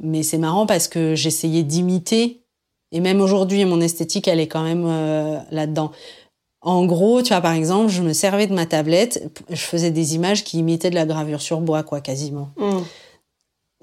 mais 0.00 0.22
c'est 0.22 0.38
marrant 0.38 0.66
parce 0.66 0.88
que 0.88 1.14
j'essayais 1.14 1.62
d'imiter. 1.62 2.42
Et 2.90 3.00
même 3.00 3.20
aujourd'hui, 3.20 3.64
mon 3.64 3.80
esthétique, 3.80 4.28
elle 4.28 4.40
est 4.40 4.48
quand 4.48 4.62
même 4.62 4.84
euh, 4.86 5.38
là-dedans. 5.50 5.92
En 6.60 6.86
gros, 6.86 7.22
tu 7.22 7.28
vois, 7.28 7.40
par 7.40 7.52
exemple, 7.52 7.88
je 7.90 8.02
me 8.02 8.12
servais 8.12 8.46
de 8.46 8.54
ma 8.54 8.66
tablette, 8.66 9.30
je 9.48 9.60
faisais 9.60 9.90
des 9.90 10.16
images 10.16 10.42
qui 10.42 10.58
imitaient 10.58 10.90
de 10.90 10.96
la 10.96 11.06
gravure 11.06 11.40
sur 11.40 11.60
bois, 11.60 11.82
quoi, 11.82 12.00
quasiment. 12.00 12.50
Mm. 12.56 12.78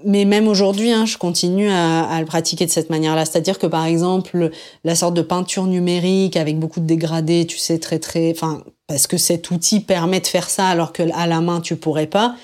Mais 0.04 0.26
même 0.26 0.48
aujourd'hui, 0.50 0.92
hein, 0.92 1.06
je 1.06 1.18
continue 1.18 1.70
à, 1.70 2.04
à 2.04 2.20
le 2.20 2.26
pratiquer 2.26 2.66
de 2.66 2.72
cette 2.72 2.90
manière-là. 2.90 3.24
C'est-à-dire 3.26 3.58
que, 3.58 3.68
par 3.68 3.86
exemple, 3.86 4.52
la 4.84 4.94
sorte 4.96 5.14
de 5.14 5.22
peinture 5.22 5.66
numérique 5.66 6.36
avec 6.36 6.60
beaucoup 6.60 6.82
de 6.82 6.86
dégradés, 6.86 7.46
tu 7.48 7.58
sais, 7.58 7.80
très, 7.80 7.98
très, 8.00 8.32
enfin, 8.32 8.62
parce 8.88 9.08
que 9.08 9.16
cet 9.18 9.52
outil 9.52 9.80
permet 9.80 10.20
de 10.20 10.28
faire 10.28 10.50
ça 10.50 10.68
alors 10.68 10.92
que 10.92 11.04
à 11.14 11.28
la 11.28 11.40
main, 11.40 11.62
tu 11.62 11.78
pourrais 11.78 12.08
pas. 12.08 12.36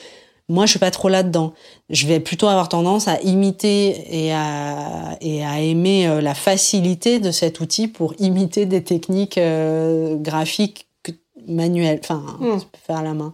Moi, 0.47 0.65
je 0.65 0.71
suis 0.71 0.79
pas 0.79 0.91
trop 0.91 1.07
là-dedans. 1.09 1.53
Je 1.89 2.07
vais 2.07 2.19
plutôt 2.21 2.47
avoir 2.47 2.67
tendance 2.69 3.07
à 3.07 3.19
imiter 3.21 4.05
et 4.25 4.33
à, 4.33 5.17
et 5.21 5.45
à 5.45 5.59
aimer 5.61 6.07
euh, 6.07 6.19
la 6.21 6.33
facilité 6.33 7.19
de 7.19 7.31
cet 7.31 7.59
outil 7.59 7.87
pour 7.87 8.13
imiter 8.19 8.65
des 8.65 8.83
techniques 8.83 9.37
euh, 9.37 10.15
graphiques 10.15 10.87
que- 11.03 11.11
manuelles, 11.47 11.99
enfin, 12.03 12.23
Mm. 12.39 12.59
tu 12.59 12.65
peux 12.65 12.79
faire 12.85 12.97
à 12.97 13.03
la 13.03 13.13
main. 13.13 13.33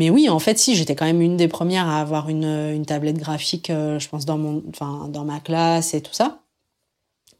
Mais 0.00 0.08
oui, 0.08 0.30
en 0.30 0.38
fait, 0.38 0.58
si, 0.58 0.76
j'étais 0.76 0.96
quand 0.96 1.04
même 1.04 1.20
une 1.20 1.36
des 1.36 1.46
premières 1.46 1.86
à 1.86 2.00
avoir 2.00 2.30
une, 2.30 2.46
une 2.46 2.86
tablette 2.86 3.18
graphique, 3.18 3.68
euh, 3.68 3.98
je 3.98 4.08
pense, 4.08 4.24
dans, 4.24 4.38
mon, 4.38 4.62
enfin, 4.70 5.08
dans 5.08 5.26
ma 5.26 5.40
classe 5.40 5.92
et 5.92 6.00
tout 6.00 6.14
ça. 6.14 6.40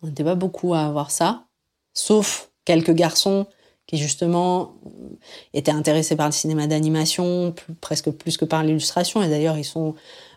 On 0.02 0.08
n'était 0.08 0.24
pas 0.24 0.34
beaucoup 0.34 0.74
à 0.74 0.80
avoir 0.80 1.10
ça, 1.10 1.46
sauf 1.94 2.50
quelques 2.66 2.92
garçons 2.92 3.46
qui, 3.86 3.96
justement, 3.96 4.74
étaient 5.54 5.72
intéressés 5.72 6.16
par 6.16 6.26
le 6.26 6.32
cinéma 6.32 6.66
d'animation, 6.66 7.54
presque 7.80 8.10
plus 8.10 8.36
que 8.36 8.44
par 8.44 8.62
l'illustration. 8.62 9.22
Et 9.22 9.30
d'ailleurs, 9.30 9.56
ils 9.56 9.64
sont 9.64 9.94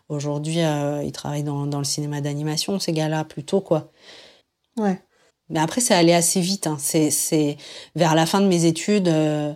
aujourd'hui, 0.07 0.61
euh, 0.61 1.03
ils 1.03 1.11
travaillent 1.11 1.43
dans, 1.43 1.65
dans 1.65 1.79
le 1.79 1.83
cinéma 1.83 2.21
d'animation, 2.21 2.79
ces 2.79 2.93
gars-là, 2.93 3.25
plutôt, 3.25 3.59
quoi. 3.59 3.91
Ouais. 4.77 4.97
Mais 5.49 5.59
après, 5.59 5.81
c'est 5.81 5.93
allé 5.93 6.13
assez 6.13 6.39
vite. 6.39 6.67
Hein. 6.67 6.77
C'est 6.79 7.57
vers 7.95 8.15
la 8.15 8.25
fin 8.25 8.39
de 8.39 8.47
mes 8.47 8.63
études, 8.63 9.09
euh, 9.09 9.53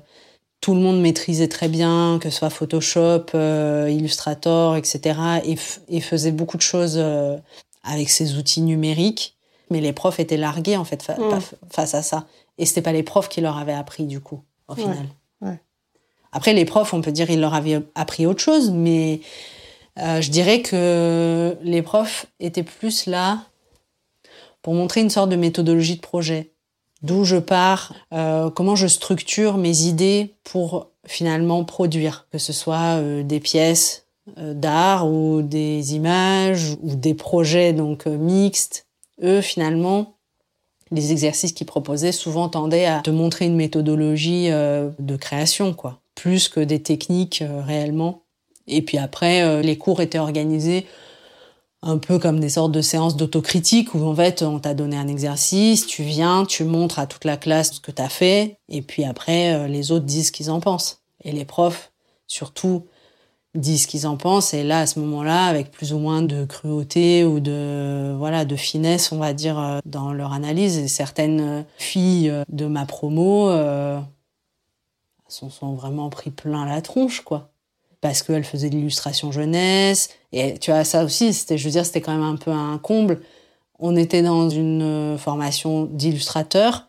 tout 0.62 0.74
le 0.74 0.80
monde 0.80 1.02
maîtrisait 1.02 1.48
très 1.48 1.68
bien, 1.68 2.20
que 2.22 2.30
ce 2.30 2.40
soit 2.40 2.50
Photoshop, 2.50 3.26
euh, 3.36 3.90
Illustrator, 3.90 4.76
etc. 4.76 5.20
Et, 5.46 5.56
et, 5.90 6.02
faisait 6.02 6.32
beaucoup 6.32 6.58
de 6.58 6.64
choses 6.64 6.96
euh, 6.98 7.38
avec 7.84 8.10
ces 8.10 8.38
outils 8.38 8.62
numériques. 8.62 9.36
Mais 9.70 9.82
les 9.82 9.94
profs 9.94 10.20
étaient 10.20 10.38
largués 10.38 10.78
en 10.78 10.86
fait 10.86 11.04
fa 11.04 11.16
mm. 11.16 11.40
face 11.70 11.94
à 11.94 12.02
ça. 12.02 12.26
Et 12.58 12.66
c'était 12.66 12.82
pas 12.82 12.94
les 12.94 13.04
profs 13.04 13.30
qui 13.30 13.42
leur 13.42 13.58
avaient 13.58 13.74
appris 13.74 14.06
du 14.06 14.20
coup, 14.20 14.42
au 14.68 14.76
final. 14.76 15.08
Ouais. 15.42 15.60
Après, 16.32 16.54
les 16.54 16.66
profs, 16.66 16.94
on 16.94 17.02
peut 17.02 17.12
dire, 17.12 17.30
ils 17.30 17.40
leur 17.40 17.54
avaient 17.54 17.82
appris 17.94 18.26
autre 18.26 18.42
chose, 18.42 18.72
mais 18.72 19.22
je 19.98 20.30
dirais 20.30 20.62
que 20.62 21.58
les 21.62 21.82
profs 21.82 22.26
étaient 22.40 22.64
plus 22.64 23.06
là 23.06 23.44
pour 24.62 24.74
montrer 24.74 25.02
une 25.02 25.10
sorte 25.10 25.30
de 25.30 25.36
méthodologie 25.36 25.96
de 25.96 26.02
projet. 26.02 26.52
D'où 27.04 27.26
je 27.26 27.38
pars, 27.38 27.94
euh, 28.14 28.50
comment 28.50 28.76
je 28.76 28.88
structure 28.88 29.58
mes 29.58 29.84
idées 29.84 30.34
pour 30.44 30.88
finalement 31.06 31.64
produire, 31.64 32.28
que 32.32 32.38
ce 32.38 32.54
soit 32.54 32.98
euh, 32.98 33.24
des 33.24 33.40
pièces 33.40 34.08
euh, 34.38 34.54
d'art 34.54 35.08
ou 35.08 35.42
des 35.44 35.96
images 35.96 36.76
ou 36.82 36.96
des 36.96 37.14
projets 37.14 37.72
donc 37.74 38.08
mixtes. 38.08 38.88
Eux, 39.22 39.42
finalement, 39.42 40.16
les 40.90 41.12
exercices 41.12 41.52
qu'ils 41.52 41.68
proposaient 41.68 42.12
souvent 42.12 42.50
tendaient 42.50 42.86
à 42.86 43.02
te 43.02 43.12
montrer 43.12 43.46
une 43.46 43.56
méthodologie 43.56 44.48
de 44.48 45.16
création, 45.18 45.74
quoi, 45.74 46.00
plus 46.16 46.50
que 46.50 46.60
des 46.60 46.82
techniques 46.82 47.44
réellement. 47.66 48.22
Et 48.68 48.82
puis 48.82 48.98
après, 48.98 49.62
les 49.64 49.78
cours 49.78 50.02
étaient 50.02 50.20
organisés 50.20 50.86
un 51.82 51.98
peu 51.98 52.20
comme 52.20 52.40
des 52.40 52.50
sortes 52.50 52.72
de 52.72 52.82
séances 52.82 53.16
d'autocritique 53.16 53.94
où 53.94 54.04
en 54.04 54.16
fait 54.16 54.42
on 54.42 54.60
t'a 54.60 54.74
donné 54.74 54.98
un 54.98 55.08
exercice, 55.08 55.86
tu 55.86 56.04
viens, 56.04 56.46
tu 56.46 56.64
montres 56.64 57.00
à 57.00 57.08
toute 57.08 57.26
la 57.26 57.38
classe 57.38 57.74
ce 57.74 57.80
que 57.80 57.92
t'as 57.92 58.10
fait, 58.10 58.58
et 58.70 58.82
puis 58.82 59.04
après 59.04 59.54
euh, 59.54 59.68
les 59.68 59.92
autres 59.92 60.06
disent 60.06 60.28
ce 60.28 60.32
qu'ils 60.32 60.52
en 60.52 60.60
pensent. 60.60 61.02
Et 61.24 61.32
les 61.32 61.46
profs, 61.46 61.92
surtout, 62.28 62.86
disent 63.56 63.84
ce 63.84 63.88
qu'ils 63.88 64.08
en 64.08 64.18
pensent, 64.18 64.54
et 64.54 64.64
là 64.64 64.82
à 64.82 64.88
ce 64.88 65.00
moment-là, 65.00 65.46
avec 65.46 65.72
plus 65.72 65.94
ou 65.94 66.00
moins 66.00 66.22
de 66.22 66.46
cruauté 66.46 67.24
ou 67.26 67.40
de 67.40 68.16
voilà 68.18 68.46
de 68.46 68.56
finesse, 68.56 69.12
on 69.12 69.18
va 69.18 69.34
dire, 69.34 69.60
euh, 69.60 69.80
dans 69.86 70.14
leur 70.14 70.34
analyse, 70.34 70.78
et 70.78 70.88
certaines 70.88 71.66
filles 71.78 72.34
de 72.50 72.66
ma 72.66 72.86
promo 72.86 73.50
euh, 73.50 74.00
sont, 75.28 75.50
sont 75.50 75.74
vraiment 75.76 76.10
pris 76.10 76.32
plein 76.32 76.66
la 76.66 76.82
tronche, 76.82 77.22
quoi 77.22 77.52
parce 78.02 78.24
qu'elle 78.24 78.44
faisait 78.44 78.70
de 78.70 78.76
l'illustration 78.76 79.32
jeunesse. 79.32 80.10
Et 80.32 80.58
tu 80.60 80.72
vois, 80.72 80.84
ça 80.84 81.04
aussi, 81.04 81.34
c'était, 81.34 81.58
je 81.58 81.66
veux 81.66 81.72
dire, 81.72 81.86
c'était 81.86 82.02
quand 82.02 82.14
même 82.14 82.24
un 82.24 82.36
peu 82.36 82.52
un 82.52 82.78
comble. 82.78 83.22
On 83.80 83.96
était 83.96 84.22
dans 84.22 84.50
une 84.50 84.82
euh, 84.82 85.18
formation 85.18 85.86
d'illustrateur, 85.86 86.88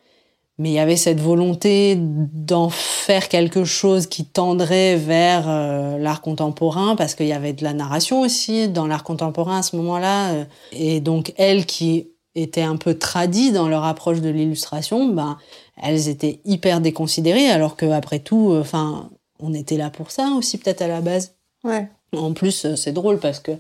mais 0.58 0.70
il 0.70 0.74
y 0.74 0.78
avait 0.78 0.96
cette 0.96 1.20
volonté 1.20 1.96
d'en 1.98 2.68
faire 2.68 3.28
quelque 3.28 3.64
chose 3.64 4.06
qui 4.06 4.24
tendrait 4.24 4.96
vers 4.96 5.44
euh, 5.48 5.98
l'art 5.98 6.20
contemporain, 6.20 6.96
parce 6.96 7.14
qu'il 7.14 7.26
y 7.26 7.32
avait 7.32 7.52
de 7.52 7.62
la 7.62 7.74
narration 7.74 8.20
aussi 8.22 8.68
dans 8.68 8.86
l'art 8.86 9.04
contemporain 9.04 9.58
à 9.58 9.62
ce 9.62 9.76
moment-là. 9.76 10.32
Euh. 10.32 10.44
Et 10.72 11.00
donc, 11.00 11.32
elles 11.36 11.66
qui 11.66 12.08
étaient 12.34 12.62
un 12.62 12.76
peu 12.76 12.94
tradies 12.94 13.52
dans 13.52 13.68
leur 13.68 13.84
approche 13.84 14.20
de 14.20 14.28
l'illustration, 14.28 15.08
ben, 15.08 15.38
elles 15.80 16.08
étaient 16.08 16.40
hyper 16.44 16.80
déconsidérées, 16.80 17.48
alors 17.48 17.76
que 17.76 17.86
après 17.86 18.18
tout, 18.18 18.56
enfin, 18.58 19.10
on 19.40 19.54
était 19.54 19.76
là 19.76 19.90
pour 19.90 20.10
ça 20.10 20.30
aussi, 20.36 20.58
peut-être 20.58 20.82
à 20.82 20.88
la 20.88 21.00
base. 21.00 21.34
Ouais. 21.64 21.88
En 22.16 22.32
plus, 22.32 22.64
euh, 22.64 22.76
c'est 22.76 22.92
drôle 22.92 23.18
parce 23.18 23.40
que 23.40 23.52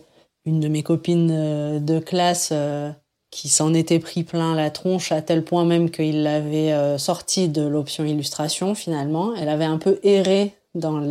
une 0.44 0.60
de 0.60 0.68
mes 0.68 0.82
copines 0.82 1.30
euh, 1.30 1.78
de 1.78 1.98
classe 1.98 2.50
euh, 2.52 2.90
qui 3.30 3.48
s'en 3.48 3.74
était 3.74 3.98
pris 3.98 4.22
plein 4.22 4.54
la 4.54 4.70
tronche 4.70 5.12
à 5.12 5.20
tel 5.20 5.44
point 5.44 5.64
même 5.64 5.90
qu'il 5.90 6.22
l'avait 6.22 6.98
sortie 6.98 7.48
de 7.48 7.60
l'option 7.60 8.04
illustration 8.06 8.74
finalement. 8.74 9.34
Elle 9.34 9.50
avait 9.50 9.66
un 9.66 9.76
peu 9.76 10.00
erré 10.02 10.54
dans, 10.74 11.02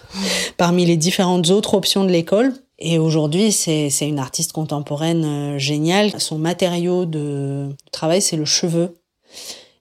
parmi 0.56 0.86
les 0.86 0.96
différentes 0.96 1.50
autres 1.50 1.74
options 1.74 2.04
de 2.04 2.10
l'école. 2.10 2.52
Et 2.78 2.98
aujourd'hui, 2.98 3.50
c'est 3.50 3.90
une 4.02 4.20
artiste 4.20 4.52
contemporaine 4.52 5.58
géniale. 5.58 6.20
Son 6.20 6.38
matériau 6.38 7.04
de 7.04 7.70
travail, 7.90 8.22
c'est 8.22 8.36
le 8.36 8.44
cheveu. 8.44 8.94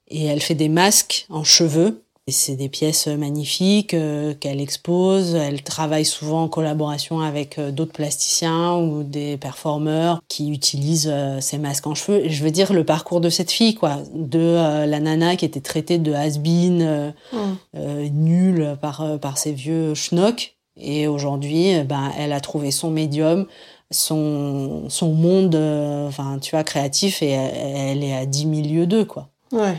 Et 0.07 0.25
elle 0.25 0.41
fait 0.41 0.55
des 0.55 0.69
masques 0.69 1.27
en 1.29 1.43
cheveux 1.43 2.04
c'est 2.31 2.55
des 2.55 2.69
pièces 2.69 3.05
magnifiques 3.05 3.93
euh, 3.93 4.33
qu'elle 4.33 4.59
expose. 4.59 5.35
Elle 5.35 5.61
travaille 5.61 6.05
souvent 6.05 6.43
en 6.43 6.47
collaboration 6.47 7.19
avec 7.19 7.59
euh, 7.59 7.69
d'autres 7.69 7.93
plasticiens 7.93 8.77
ou 8.77 9.03
des 9.03 9.37
performeurs 9.37 10.19
qui 10.27 10.51
utilisent 10.51 11.11
euh, 11.11 11.39
ces 11.39 11.59
masques 11.59 11.85
en 11.85 11.93
cheveux. 11.93 12.25
Et 12.25 12.31
je 12.31 12.43
veux 12.43 12.49
dire 12.49 12.73
le 12.73 12.83
parcours 12.83 13.21
de 13.21 13.29
cette 13.29 13.51
fille, 13.51 13.75
quoi, 13.75 13.99
de 14.13 14.55
la 14.85 14.99
nana 14.99 15.35
qui 15.35 15.45
était 15.45 15.61
traitée 15.61 15.99
de 15.99 16.13
has-been, 16.13 17.13
mm. 17.31 17.77
nulle 18.11 18.77
par 18.81 19.19
par 19.19 19.37
ses 19.37 19.51
vieux 19.51 19.93
schnocks. 19.93 20.55
Et 20.77 21.07
aujourd'hui, 21.07 21.83
ben, 21.83 22.11
elle 22.17 22.33
a 22.33 22.39
trouvé 22.39 22.71
son 22.71 22.89
médium, 22.89 23.45
son 23.91 24.85
son 24.89 25.13
monde, 25.13 25.55
enfin, 26.07 26.39
tu 26.39 26.51
vois, 26.51 26.63
créatif, 26.63 27.21
et 27.21 27.29
elle, 27.29 27.97
elle 27.97 28.03
est 28.03 28.15
à 28.15 28.25
10 28.25 28.45
milieux 28.47 28.87
d'eux, 28.87 29.05
quoi. 29.05 29.29
Ouais. 29.51 29.77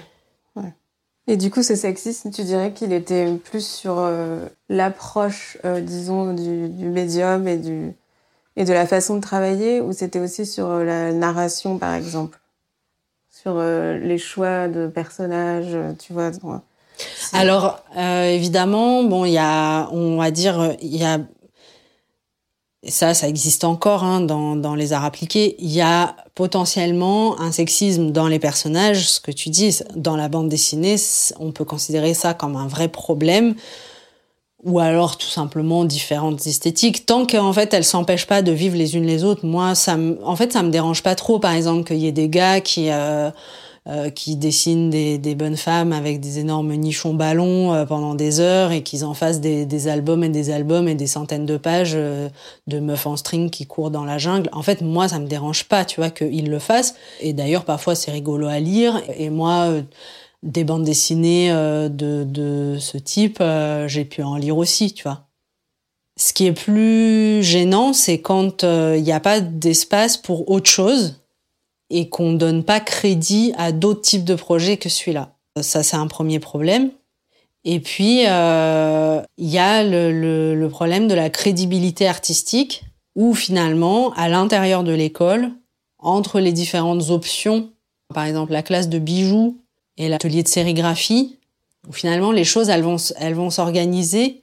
Et 1.29 1.37
du 1.37 1.51
coup, 1.51 1.63
ce 1.63 1.75
sexisme, 1.75 2.31
tu 2.31 2.45
dirais 2.45 2.73
qu'il 2.73 2.93
était 2.93 3.33
plus 3.33 3.67
sur 3.67 3.99
euh, 3.99 4.47
l'approche, 4.69 5.59
euh, 5.65 5.81
disons, 5.81 6.33
du, 6.33 6.89
médium 6.89 7.49
et, 7.49 7.57
du, 7.57 7.93
et 8.55 8.65
de 8.65 8.73
la 8.73 8.87
façon 8.87 9.17
de 9.17 9.21
travailler, 9.21 9.81
ou 9.81 9.93
c'était 9.93 10.21
aussi 10.21 10.47
sur 10.47 10.69
euh, 10.69 10.85
la 10.85 11.13
narration, 11.13 11.79
par 11.79 11.95
exemple? 11.95 12.39
Sur 13.29 13.61
les 13.61 14.17
choix 14.17 14.67
de 14.67 14.87
personnages, 14.89 15.77
tu 15.99 16.15
vois 16.15 16.31
Alors, 17.35 17.85
évidemment, 17.95 19.05
bon, 19.05 19.27
il 19.27 19.33
y 19.33 19.39
a, 19.39 19.91
on 19.93 20.17
va 20.17 20.31
dire, 20.31 20.75
il 20.81 20.97
y 20.97 21.05
a 21.05 21.21
et 22.87 22.91
ça, 22.93 23.15
ça 23.15 23.29
existe 23.29 23.65
encore 23.65 24.05
hein, 24.05 24.21
dans, 24.21 24.55
dans 24.55 24.77
les 24.77 24.93
arts 24.93 25.05
appliqués, 25.05 25.57
il 25.59 25.73
y 25.73 25.81
a 25.81 26.15
potentiellement 26.37 27.41
un 27.41 27.51
sexisme 27.51 28.13
dans 28.13 28.29
les 28.29 28.39
personnages. 28.39 29.09
Ce 29.09 29.21
que 29.21 29.33
tu 29.33 29.51
dis, 29.51 29.81
dans 29.97 30.17
la 30.17 30.29
bande 30.29 30.49
dessinée, 30.49 30.95
on 31.41 31.51
peut 31.51 31.65
considérer 31.65 32.15
ça 32.15 32.33
comme 32.33 32.55
un 32.55 32.69
vrai 32.69 32.87
problème 32.87 33.57
ou 34.63 34.79
alors 34.79 35.19
tout 35.19 35.27
simplement 35.27 35.85
différentes 35.85 36.47
esthétiques. 36.47 37.07
Tant 37.07 37.27
qu'en 37.27 37.53
fait 37.53 37.75
elles 37.75 37.85
s'empêchent 37.85 38.27
pas 38.27 38.43
de 38.43 38.53
vivre 38.53 38.77
les 38.77 38.97
unes 38.97 39.07
les 39.07 39.25
autres. 39.25 39.45
Moi 39.45 39.75
ça 39.75 39.97
en 40.25 40.37
fait 40.37 40.53
ça 40.53 40.63
me 40.63 40.71
dérange 40.71 41.03
pas 41.03 41.15
trop 41.15 41.39
par 41.39 41.53
exemple 41.53 41.85
qu'il 41.85 41.99
y 41.99 42.07
ait 42.07 42.13
des 42.13 42.29
gars 42.29 42.61
qui 42.61 42.91
euh, 42.91 43.31
euh, 43.89 44.11
qui 44.11 44.35
dessinent 44.35 44.91
des, 44.91 45.17
des, 45.17 45.37
bonnes 45.37 45.57
femmes 45.57 45.93
avec 45.93 46.19
des 46.19 46.41
énormes 46.41 46.75
nichons 46.75 47.15
ballons 47.15 47.73
euh, 47.73 47.85
pendant 47.85 48.17
des 48.17 48.41
heures 48.41 48.73
et 48.73 48.83
qu'ils 48.83 49.05
en 49.05 49.15
fassent 49.15 49.41
des, 49.41 49.65
des, 49.65 49.87
albums 49.87 50.25
et 50.25 50.29
des 50.29 50.51
albums 50.51 50.89
et 50.89 50.97
des 50.97 51.07
centaines 51.07 51.47
de 51.47 51.57
pages 51.57 51.93
euh, 51.95 52.29
de 52.67 52.81
meufs 52.81 53.07
en 53.07 53.17
string 53.17 53.49
qui 53.49 53.65
courent 53.65 53.93
dans 53.93 54.05
la 54.05 54.19
jungle. 54.19 54.51
En 54.51 54.63
fait, 54.63 54.81
moi, 54.81 55.07
ça 55.07 55.21
me 55.21 55.29
dérange 55.29 55.67
pas, 55.67 55.85
tu 55.85 56.01
vois, 56.01 56.11
qu'ils 56.11 56.51
le 56.51 56.59
fassent. 56.59 56.97
Et 57.21 57.33
d'ailleurs, 57.33 57.65
parfois, 57.65 57.95
c'est 57.95 58.11
rigolo 58.11 58.49
à 58.49 58.59
lire. 58.59 59.01
Et 59.17 59.31
moi, 59.31 59.73
des 60.43 60.65
bandes 60.65 60.83
dessinées 60.83 61.51
de, 61.53 62.25
de 62.25 62.79
ce 62.81 62.99
type, 62.99 63.41
j'ai 63.87 64.05
pu 64.05 64.25
en 64.25 64.35
lire 64.35 64.59
aussi, 64.59 64.95
tu 64.95 65.05
vois. 65.05 65.29
Ce 66.19 66.33
qui 66.33 66.47
est 66.47 66.53
plus 66.53 67.41
gênant, 67.45 67.93
c'est 67.93 68.19
quand 68.19 68.65
il 68.65 69.03
n'y 69.03 69.13
a 69.13 69.21
pas 69.21 69.41
d'espace 69.41 70.17
pour 70.17 70.51
autre 70.51 70.69
chose 70.69 71.21
et 71.91 72.09
qu'on 72.09 72.33
donne 72.33 72.65
pas 72.65 72.81
crédit 72.81 73.53
à 73.57 73.73
d'autres 73.73 74.03
types 74.03 74.25
de 74.25 74.35
projets 74.35 74.77
que 74.77 74.89
celui-là. 74.89 75.35
Ça, 75.61 75.83
c'est 75.83 75.97
un 75.97 76.07
premier 76.07 76.39
problème. 76.39 76.91
Et 77.65 77.81
puis, 77.81 78.23
euh, 78.27 79.21
il 79.39 79.49
y 79.49 79.59
a 79.59 79.83
le, 79.83 80.69
problème 80.69 81.09
de 81.09 81.15
la 81.15 81.31
crédibilité 81.31 82.07
artistique, 82.07 82.85
où 83.15 83.35
finalement, 83.35 84.13
à 84.13 84.29
l'intérieur 84.29 84.85
de 84.85 84.93
l'école, 84.93 85.51
entre 85.99 86.39
les 86.39 86.53
différentes 86.53 87.11
options, 87.11 87.71
par 88.15 88.25
exemple 88.25 88.53
la 88.53 88.63
classe 88.63 88.89
de 88.89 88.99
bijoux 88.99 89.59
et 89.97 90.09
l'atelier 90.09 90.43
de 90.43 90.49
sérigraphie, 90.49 91.39
où 91.89 91.93
finalement 91.93 92.31
les 92.31 92.45
choses 92.45 92.69
elles 92.69 92.83
vont 92.83 92.99
elles 93.19 93.35
vont 93.35 93.51
s'organiser. 93.51 94.43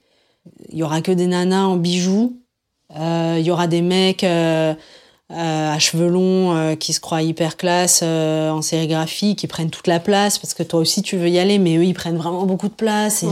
Il 0.70 0.78
y 0.78 0.82
aura 0.82 1.00
que 1.00 1.12
des 1.12 1.26
nanas 1.26 1.64
en 1.64 1.76
bijoux, 1.76 2.36
euh, 2.96 3.36
il 3.38 3.46
y 3.46 3.50
aura 3.50 3.66
des 3.66 3.80
mecs 3.80 4.24
euh, 4.24 4.74
à 5.34 5.78
cheveux 5.78 6.08
longs 6.08 6.56
euh, 6.56 6.74
qui 6.76 6.92
se 6.92 7.00
croient 7.00 7.22
hyper 7.22 7.56
classe 7.56 8.00
euh, 8.02 8.50
en 8.50 8.62
sérigraphie, 8.62 9.36
qui 9.36 9.46
prennent 9.46 9.70
toute 9.70 9.86
la 9.86 10.00
place 10.00 10.38
parce 10.38 10.54
que 10.54 10.62
toi 10.62 10.80
aussi 10.80 11.02
tu 11.02 11.16
veux 11.16 11.28
y 11.28 11.38
aller, 11.38 11.58
mais 11.58 11.76
eux 11.76 11.84
ils 11.84 11.94
prennent 11.94 12.16
vraiment 12.16 12.44
beaucoup 12.46 12.68
de 12.68 12.74
place. 12.74 13.24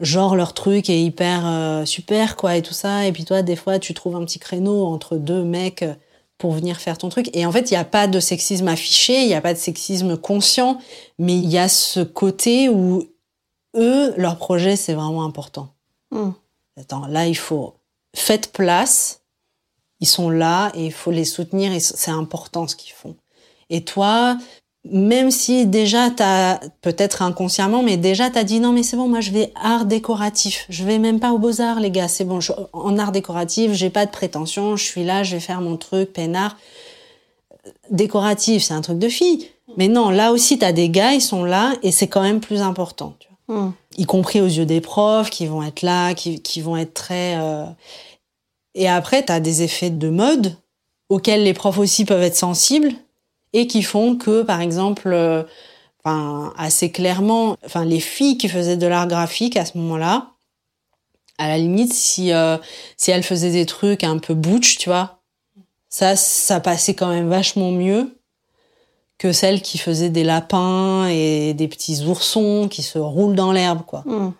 genre 0.00 0.34
leur 0.36 0.52
truc 0.52 0.90
est 0.90 1.00
hyper 1.00 1.46
euh, 1.46 1.84
super 1.84 2.36
quoi 2.36 2.56
et 2.56 2.62
tout 2.62 2.74
ça 2.74 3.06
et 3.06 3.12
puis 3.12 3.24
toi 3.24 3.42
des 3.42 3.54
fois 3.56 3.78
tu 3.78 3.94
trouves 3.94 4.16
un 4.16 4.24
petit 4.24 4.40
créneau 4.40 4.84
entre 4.86 5.16
deux 5.16 5.44
mecs 5.44 5.84
pour 6.38 6.50
venir 6.52 6.78
faire 6.78 6.98
ton 6.98 7.08
truc 7.08 7.30
et 7.34 7.46
en 7.46 7.52
fait 7.52 7.70
il 7.70 7.74
n'y 7.74 7.78
a 7.78 7.84
pas 7.84 8.08
de 8.08 8.18
sexisme 8.18 8.66
affiché 8.66 9.22
il 9.22 9.28
n'y 9.28 9.34
a 9.34 9.40
pas 9.40 9.54
de 9.54 9.58
sexisme 9.58 10.16
conscient 10.16 10.78
mais 11.18 11.34
il 11.36 11.48
y 11.48 11.58
a 11.58 11.68
ce 11.68 12.00
côté 12.00 12.68
où 12.68 13.04
eux 13.76 14.12
leur 14.16 14.38
projet 14.38 14.74
c'est 14.76 14.94
vraiment 14.94 15.24
important 15.24 15.68
Hmm. 16.10 16.32
attends 16.76 17.06
là 17.06 17.26
il 17.26 17.36
faut 17.36 17.74
faites 18.14 18.52
place 18.52 19.21
ils 20.02 20.06
sont 20.06 20.28
là 20.28 20.70
et 20.74 20.84
il 20.86 20.92
faut 20.92 21.10
les 21.10 21.24
soutenir 21.24 21.72
et 21.72 21.80
c'est 21.80 22.10
important 22.10 22.66
ce 22.68 22.76
qu'ils 22.76 22.92
font 22.92 23.16
et 23.70 23.82
toi 23.84 24.36
même 24.90 25.30
si 25.30 25.64
déjà 25.66 26.10
t'as 26.10 26.58
peut-être 26.80 27.22
inconsciemment, 27.22 27.84
mais 27.84 27.96
déjà 27.96 28.30
t'as 28.30 28.42
dit 28.42 28.58
non 28.58 28.72
mais 28.72 28.82
c'est 28.82 28.96
bon, 28.96 29.06
moi 29.08 29.20
je 29.20 29.30
vais 29.30 29.52
art 29.54 29.84
décoratif, 29.86 30.66
je 30.68 30.82
vais 30.82 30.98
même 30.98 31.20
pas 31.20 31.30
aux 31.30 31.38
beaux 31.38 31.60
arts 31.60 31.78
les 31.78 31.92
gars, 31.92 32.08
c'est 32.08 32.24
bon, 32.24 32.40
je- 32.40 32.50
en 32.72 32.98
art 32.98 33.12
décoratif 33.12 33.72
j'ai 33.74 33.90
pas 33.90 34.06
de 34.06 34.10
prétention, 34.10 34.74
je 34.76 34.82
suis 34.84 35.04
là, 35.04 35.22
je 35.22 35.36
vais 35.36 35.40
faire 35.40 35.60
mon 35.60 35.76
truc 35.76 36.12
peinard. 36.12 36.56
Décoratif, 37.90 38.64
c'est 38.64 38.74
un 38.74 38.80
truc 38.80 38.98
de 38.98 39.08
fille, 39.08 39.48
mais 39.76 39.86
non, 39.86 40.10
là 40.10 40.32
aussi 40.32 40.58
t'as 40.58 40.72
des 40.72 40.88
gars, 40.90 41.12
ils 41.12 41.20
sont 41.20 41.44
là 41.44 41.74
et 41.84 41.92
c'est 41.92 42.08
quand 42.08 42.22
même 42.22 42.40
plus 42.40 42.60
important, 42.60 43.14
tu 43.20 43.28
vois. 43.28 43.60
Hmm. 43.60 43.72
y 43.98 44.04
compris 44.06 44.40
aux 44.40 44.46
yeux 44.46 44.66
des 44.66 44.80
profs 44.80 45.30
qui 45.30 45.46
vont 45.46 45.62
être 45.62 45.82
là, 45.82 46.14
qui, 46.14 46.40
qui 46.42 46.60
vont 46.60 46.76
être 46.76 46.94
très. 46.94 47.36
euh, 47.38 47.66
Et 48.74 48.88
après 48.88 49.22
t'as 49.24 49.40
des 49.40 49.62
effets 49.62 49.90
de 49.90 50.08
mode 50.08 50.56
auxquels 51.08 51.44
les 51.44 51.54
profs 51.54 51.78
aussi 51.78 52.04
peuvent 52.04 52.22
être 52.22 52.36
sensibles 52.36 52.92
et 53.52 53.66
qui 53.66 53.82
font 53.82 54.16
que, 54.16 54.42
par 54.42 54.60
exemple, 54.60 55.08
euh, 55.12 55.42
enfin, 56.02 56.52
assez 56.56 56.90
clairement, 56.90 57.56
enfin, 57.64 57.84
les 57.84 58.00
filles 58.00 58.38
qui 58.38 58.48
faisaient 58.48 58.76
de 58.76 58.86
l'art 58.86 59.08
graphique 59.08 59.56
à 59.56 59.64
ce 59.64 59.76
moment-là, 59.78 60.30
à 61.38 61.48
la 61.48 61.58
limite, 61.58 61.92
si, 61.92 62.32
euh, 62.32 62.56
si 62.96 63.10
elles 63.10 63.22
faisaient 63.22 63.50
des 63.50 63.66
trucs 63.66 64.04
un 64.04 64.18
peu 64.18 64.34
butch, 64.34 64.78
tu 64.78 64.88
vois, 64.88 65.20
ça, 65.88 66.16
ça 66.16 66.60
passait 66.60 66.94
quand 66.94 67.08
même 67.08 67.28
vachement 67.28 67.70
mieux 67.70 68.16
que 69.18 69.32
celles 69.32 69.62
qui 69.62 69.78
faisaient 69.78 70.08
des 70.08 70.24
lapins 70.24 71.06
et 71.08 71.54
des 71.54 71.68
petits 71.68 72.02
oursons 72.06 72.68
qui 72.68 72.82
se 72.82 72.98
roulent 72.98 73.36
dans 73.36 73.52
l'herbe, 73.52 73.82
quoi. 73.86 74.02
Hmm. 74.06 74.32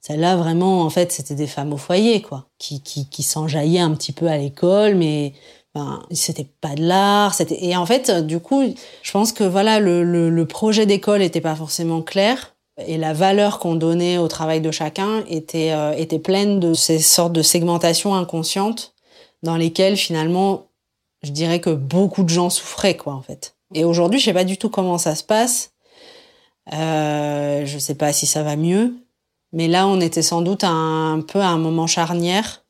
Celles-là, 0.00 0.36
vraiment, 0.36 0.82
en 0.82 0.90
fait, 0.90 1.12
c'était 1.12 1.34
des 1.34 1.46
femmes 1.46 1.72
au 1.72 1.76
foyer, 1.76 2.22
quoi, 2.22 2.46
qui, 2.58 2.82
qui, 2.82 3.08
qui 3.08 3.22
s'enjaillaient 3.22 3.80
un 3.80 3.94
petit 3.94 4.12
peu 4.12 4.28
à 4.28 4.38
l'école, 4.38 4.94
mais 4.94 5.34
enfin, 5.74 6.02
c'était 6.12 6.48
pas 6.60 6.74
de 6.74 6.82
l'art. 6.86 7.34
C'était 7.34 7.64
et 7.64 7.76
en 7.76 7.84
fait, 7.86 8.10
du 8.26 8.40
coup, 8.40 8.62
je 9.02 9.10
pense 9.12 9.32
que 9.32 9.44
voilà, 9.44 9.80
le, 9.80 10.04
le, 10.04 10.30
le 10.30 10.46
projet 10.46 10.86
d'école 10.86 11.22
était 11.22 11.40
pas 11.40 11.56
forcément 11.56 12.02
clair 12.02 12.54
et 12.78 12.96
la 12.96 13.12
valeur 13.12 13.58
qu'on 13.58 13.74
donnait 13.74 14.18
au 14.18 14.28
travail 14.28 14.60
de 14.60 14.70
chacun 14.70 15.24
était 15.28 15.72
euh, 15.72 15.92
était 15.96 16.18
pleine 16.18 16.60
de 16.60 16.74
ces 16.74 17.00
sortes 17.00 17.32
de 17.32 17.42
segmentations 17.42 18.14
inconscientes 18.14 18.94
dans 19.42 19.56
lesquelles 19.56 19.96
finalement, 19.96 20.68
je 21.22 21.30
dirais 21.30 21.60
que 21.60 21.70
beaucoup 21.70 22.22
de 22.22 22.28
gens 22.28 22.50
souffraient, 22.50 22.96
quoi, 22.96 23.14
en 23.14 23.22
fait. 23.22 23.56
Et 23.74 23.84
aujourd'hui, 23.84 24.18
je 24.18 24.26
sais 24.26 24.32
pas 24.32 24.44
du 24.44 24.56
tout 24.56 24.70
comment 24.70 24.98
ça 24.98 25.14
se 25.14 25.24
passe. 25.24 25.72
Euh, 26.72 27.64
je 27.64 27.78
sais 27.78 27.94
pas 27.94 28.12
si 28.12 28.26
ça 28.26 28.42
va 28.42 28.56
mieux. 28.56 28.94
Mais 29.52 29.68
là, 29.68 29.86
on 29.86 30.00
était 30.00 30.22
sans 30.22 30.42
doute 30.42 30.64
un, 30.64 31.22
peu 31.26 31.40
à 31.40 31.48
un 31.48 31.58
moment 31.58 31.86
charnière 31.86 32.64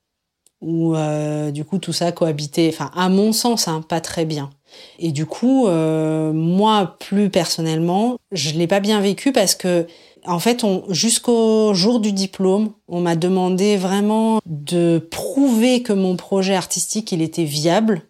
où, 0.60 0.96
euh, 0.96 1.50
du 1.50 1.64
coup, 1.64 1.78
tout 1.78 1.92
ça 1.92 2.10
cohabitait, 2.10 2.70
enfin, 2.72 2.90
à 2.94 3.08
mon 3.08 3.32
sens, 3.32 3.68
hein, 3.68 3.82
pas 3.88 4.00
très 4.00 4.24
bien. 4.24 4.50
Et 4.98 5.12
du 5.12 5.24
coup, 5.24 5.66
euh, 5.66 6.32
moi, 6.32 6.96
plus 6.98 7.30
personnellement, 7.30 8.18
je 8.32 8.50
l'ai 8.50 8.66
pas 8.66 8.80
bien 8.80 9.00
vécu 9.00 9.32
parce 9.32 9.54
que, 9.54 9.86
en 10.26 10.40
fait, 10.40 10.64
jusqu'au 10.88 11.72
jour 11.74 12.00
du 12.00 12.12
diplôme, 12.12 12.72
on 12.88 13.00
m'a 13.00 13.16
demandé 13.16 13.76
vraiment 13.76 14.40
de 14.46 14.98
prouver 15.10 15.82
que 15.82 15.92
mon 15.92 16.16
projet 16.16 16.54
artistique, 16.54 17.12
il 17.12 17.22
était 17.22 17.44
viable, 17.44 18.02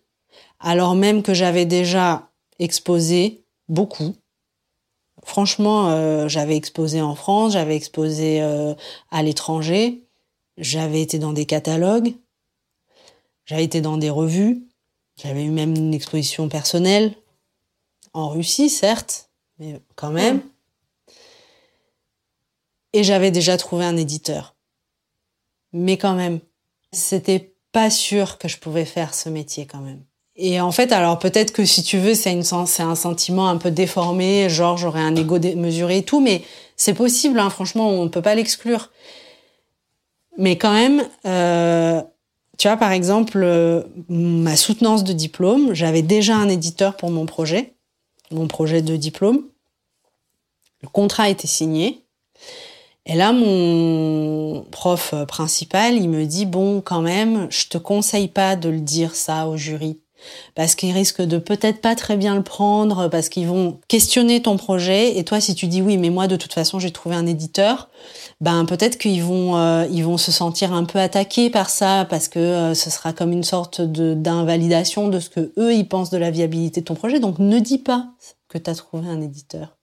alors 0.58 0.94
même 0.94 1.22
que 1.22 1.34
j'avais 1.34 1.66
déjà 1.66 2.30
exposé 2.58 3.44
beaucoup. 3.68 4.14
Franchement, 5.28 5.90
euh, 5.90 6.26
j'avais 6.26 6.56
exposé 6.56 7.02
en 7.02 7.14
France, 7.14 7.52
j'avais 7.52 7.76
exposé 7.76 8.40
euh, 8.40 8.72
à 9.10 9.22
l'étranger, 9.22 10.08
j'avais 10.56 11.02
été 11.02 11.18
dans 11.18 11.34
des 11.34 11.44
catalogues, 11.44 12.14
j'avais 13.44 13.64
été 13.64 13.82
dans 13.82 13.98
des 13.98 14.08
revues, 14.08 14.66
j'avais 15.22 15.44
eu 15.44 15.50
même 15.50 15.74
une 15.76 15.92
exposition 15.92 16.48
personnelle 16.48 17.14
en 18.14 18.30
Russie, 18.30 18.70
certes, 18.70 19.28
mais 19.58 19.82
quand 19.96 20.12
même. 20.12 20.40
Et 22.94 23.04
j'avais 23.04 23.30
déjà 23.30 23.58
trouvé 23.58 23.84
un 23.84 23.98
éditeur. 23.98 24.56
Mais 25.74 25.98
quand 25.98 26.14
même, 26.14 26.40
c'était 26.90 27.54
pas 27.70 27.90
sûr 27.90 28.38
que 28.38 28.48
je 28.48 28.56
pouvais 28.56 28.86
faire 28.86 29.12
ce 29.12 29.28
métier 29.28 29.66
quand 29.66 29.82
même. 29.82 30.02
Et 30.40 30.60
en 30.60 30.70
fait, 30.70 30.92
alors 30.92 31.18
peut-être 31.18 31.52
que 31.52 31.64
si 31.64 31.82
tu 31.82 31.98
veux, 31.98 32.14
c'est 32.14 32.30
un 32.30 32.94
sentiment 32.94 33.48
un 33.48 33.56
peu 33.56 33.72
déformé, 33.72 34.48
genre 34.48 34.78
j'aurais 34.78 35.00
un 35.00 35.16
ego 35.16 35.40
démesuré 35.40 35.98
et 35.98 36.04
tout, 36.04 36.20
mais 36.20 36.42
c'est 36.76 36.94
possible, 36.94 37.40
hein, 37.40 37.50
franchement, 37.50 37.88
on 37.88 38.04
ne 38.04 38.08
peut 38.08 38.22
pas 38.22 38.36
l'exclure. 38.36 38.92
Mais 40.36 40.56
quand 40.56 40.72
même, 40.72 41.02
euh, 41.26 42.00
tu 42.56 42.68
vois, 42.68 42.76
par 42.76 42.92
exemple, 42.92 43.40
euh, 43.42 43.82
ma 44.08 44.56
soutenance 44.56 45.02
de 45.02 45.12
diplôme, 45.12 45.74
j'avais 45.74 46.02
déjà 46.02 46.36
un 46.36 46.48
éditeur 46.48 46.96
pour 46.96 47.10
mon 47.10 47.26
projet, 47.26 47.74
mon 48.30 48.46
projet 48.46 48.80
de 48.80 48.94
diplôme. 48.94 49.42
Le 50.82 50.88
contrat 50.88 51.28
était 51.28 51.48
signé. 51.48 52.04
Et 53.06 53.16
là, 53.16 53.32
mon 53.32 54.64
prof 54.70 55.14
principal, 55.26 55.96
il 55.96 56.08
me 56.08 56.26
dit, 56.26 56.46
bon, 56.46 56.80
quand 56.80 57.00
même, 57.00 57.48
je 57.50 57.66
te 57.66 57.78
conseille 57.78 58.28
pas 58.28 58.54
de 58.54 58.68
le 58.68 58.80
dire 58.80 59.16
ça 59.16 59.48
au 59.48 59.56
jury. 59.56 59.98
Parce 60.54 60.74
qu'ils 60.74 60.92
risquent 60.92 61.22
de 61.22 61.38
peut-être 61.38 61.80
pas 61.80 61.94
très 61.94 62.16
bien 62.16 62.34
le 62.34 62.42
prendre, 62.42 63.08
parce 63.08 63.28
qu'ils 63.28 63.46
vont 63.46 63.78
questionner 63.88 64.42
ton 64.42 64.56
projet. 64.56 65.16
Et 65.16 65.24
toi, 65.24 65.40
si 65.40 65.54
tu 65.54 65.66
dis 65.66 65.82
oui, 65.82 65.96
mais 65.96 66.10
moi, 66.10 66.26
de 66.26 66.36
toute 66.36 66.52
façon, 66.52 66.78
j'ai 66.78 66.90
trouvé 66.90 67.14
un 67.14 67.26
éditeur, 67.26 67.88
ben 68.40 68.64
peut-être 68.64 68.98
qu'ils 68.98 69.22
vont, 69.22 69.56
euh, 69.56 69.86
ils 69.90 70.04
vont 70.04 70.18
se 70.18 70.32
sentir 70.32 70.72
un 70.72 70.84
peu 70.84 70.98
attaqués 70.98 71.50
par 71.50 71.70
ça, 71.70 72.06
parce 72.08 72.28
que 72.28 72.38
euh, 72.38 72.74
ce 72.74 72.90
sera 72.90 73.12
comme 73.12 73.32
une 73.32 73.44
sorte 73.44 73.80
de 73.80 74.14
d'invalidation 74.14 75.08
de 75.08 75.20
ce 75.20 75.30
que 75.30 75.52
eux 75.58 75.74
ils 75.74 75.88
pensent 75.88 76.10
de 76.10 76.18
la 76.18 76.30
viabilité 76.30 76.80
de 76.80 76.86
ton 76.86 76.94
projet. 76.94 77.20
Donc 77.20 77.38
ne 77.38 77.58
dis 77.58 77.78
pas 77.78 78.06
que 78.48 78.58
tu 78.58 78.70
as 78.70 78.74
trouvé 78.74 79.08
un 79.08 79.20
éditeur. 79.20 79.78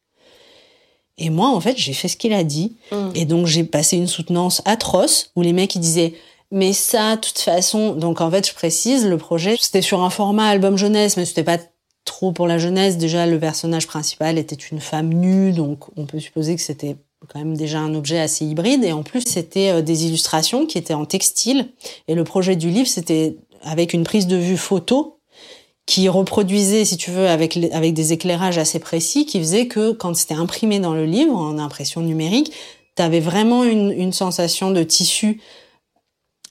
Et 1.18 1.30
moi, 1.30 1.50
en 1.50 1.60
fait, 1.62 1.78
j'ai 1.78 1.94
fait 1.94 2.08
ce 2.08 2.18
qu'il 2.18 2.34
a 2.34 2.44
dit. 2.44 2.76
Mm. 2.92 3.10
Et 3.16 3.26
donc, 3.26 3.46
j'ai 3.46 3.64
passé 3.64 3.98
une 3.98 4.08
soutenance 4.08 4.62
atroce 4.66 5.32
où 5.36 5.42
les 5.42 5.54
mecs, 5.54 5.76
ils 5.76 5.82
disaient, 5.82 6.14
mais 6.56 6.72
ça, 6.72 7.18
de 7.18 7.22
toute 7.22 7.40
façon, 7.40 7.96
donc 7.96 8.22
en 8.22 8.32
fait, 8.32 8.48
je 8.48 8.54
précise, 8.54 9.06
le 9.06 9.18
projet, 9.18 9.58
c'était 9.60 9.82
sur 9.82 10.02
un 10.04 10.10
format 10.10 10.48
album 10.48 10.78
jeunesse, 10.78 11.18
mais 11.18 11.26
c'était 11.26 11.44
pas 11.44 11.58
trop 12.06 12.32
pour 12.32 12.48
la 12.48 12.58
jeunesse. 12.58 12.98
Déjà, 12.98 13.26
le 13.26 13.38
personnage 13.38 13.88
principal 13.88 14.38
était 14.38 14.56
une 14.56 14.80
femme 14.80 15.10
nue, 15.10 15.52
donc 15.52 15.84
on 15.98 16.06
peut 16.06 16.22
supposer 16.22 16.56
que 16.56 16.62
c'était 16.62 16.96
quand 17.28 17.40
même 17.40 17.58
déjà 17.58 17.80
un 17.80 17.94
objet 17.94 18.22
assez 18.22 18.46
hybride. 18.46 18.86
Et 18.86 18.94
en 18.94 19.04
plus, 19.04 19.24
c'était 19.28 19.72
euh, 19.72 19.82
des 19.82 20.06
illustrations 20.06 20.66
qui 20.66 20.78
étaient 20.78 20.94
en 20.94 21.04
textile. 21.04 21.74
Et 22.08 22.16
le 22.16 22.24
projet 22.24 22.56
du 22.56 22.70
livre, 22.70 22.88
c'était 22.88 23.36
avec 23.62 23.92
une 23.92 24.06
prise 24.06 24.26
de 24.26 24.38
vue 24.38 24.56
photo 24.56 25.20
qui 25.86 26.08
reproduisait, 26.08 26.86
si 26.86 26.96
tu 26.96 27.12
veux, 27.12 27.28
avec, 27.28 27.60
avec 27.74 27.94
des 27.94 28.14
éclairages 28.14 28.58
assez 28.58 28.80
précis, 28.80 29.26
qui 29.26 29.40
faisait 29.40 29.68
que 29.68 29.92
quand 29.92 30.16
c'était 30.16 30.36
imprimé 30.36 30.80
dans 30.80 30.94
le 30.94 31.06
livre, 31.06 31.36
en 31.36 31.58
impression 31.58 32.00
numérique, 32.00 32.54
tu 32.96 33.04
avais 33.04 33.20
vraiment 33.20 33.66
une 33.66 34.14
sensation 34.14 34.72
de 34.72 34.84
tissu. 34.84 35.42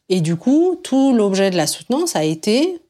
Et 0.09 0.20
du 0.20 0.36
coup, 0.36 0.78
tout 0.82 1.14
l'objet 1.14 1.50
de 1.50 1.57
la 1.57 1.66
soutenance 1.66 2.16
a 2.16 2.24
été 2.24 2.80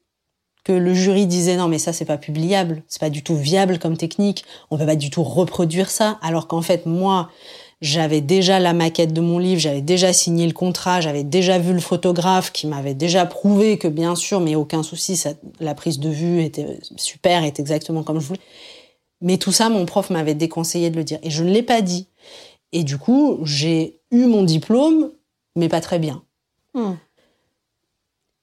que 0.65 0.73
le 0.73 0.93
jury 0.93 1.27
disait 1.27 1.57
non 1.57 1.67
mais 1.67 1.77
ça 1.77 1.93
c'est 1.93 2.05
pas 2.05 2.17
publiable, 2.17 2.83
c'est 2.87 2.99
pas 2.99 3.11
du 3.11 3.23
tout 3.23 3.35
viable 3.35 3.77
comme 3.77 3.97
technique, 3.97 4.43
on 4.71 4.77
peut 4.77 4.85
pas 4.85 4.95
du 4.95 5.11
tout 5.11 5.23
reproduire 5.23 5.91
ça, 5.91 6.17
alors 6.23 6.47
qu'en 6.47 6.63
fait 6.63 6.87
moi 6.87 7.29
j'avais 7.81 8.21
déjà 8.21 8.59
la 8.59 8.73
maquette 8.73 9.13
de 9.13 9.21
mon 9.21 9.37
livre, 9.37 9.61
j'avais 9.61 9.81
déjà 9.81 10.11
signé 10.11 10.47
le 10.47 10.53
contrat, 10.53 11.01
j'avais 11.01 11.23
déjà 11.23 11.59
vu 11.59 11.71
le 11.71 11.79
photographe 11.79 12.51
qui 12.51 12.65
m'avait 12.67 12.95
déjà 12.95 13.25
prouvé 13.25 13.77
que 13.77 13.87
bien 13.87 14.15
sûr, 14.15 14.39
mais 14.39 14.55
aucun 14.55 14.81
souci, 14.81 15.21
la 15.59 15.75
prise 15.75 15.99
de 15.99 16.09
vue 16.09 16.41
était 16.41 16.79
super, 16.95 17.43
était 17.43 17.61
exactement 17.61 18.01
comme 18.01 18.19
je 18.19 18.27
voulais. 18.27 18.39
Mais 19.21 19.37
tout 19.37 19.51
ça, 19.51 19.69
mon 19.69 19.85
prof 19.85 20.09
m'avait 20.09 20.33
déconseillé 20.33 20.89
de 20.89 20.95
le 20.95 21.03
dire 21.03 21.19
et 21.21 21.29
je 21.29 21.43
ne 21.43 21.51
l'ai 21.51 21.63
pas 21.63 21.81
dit. 21.81 22.07
Et 22.71 22.83
du 22.83 22.97
coup, 22.97 23.39
j'ai 23.43 23.99
eu 24.11 24.25
mon 24.25 24.43
diplôme, 24.43 25.11
mais 25.55 25.69
pas 25.69 25.81
très 25.81 25.99
bien. 25.99 26.23
Hmm. 26.73 26.93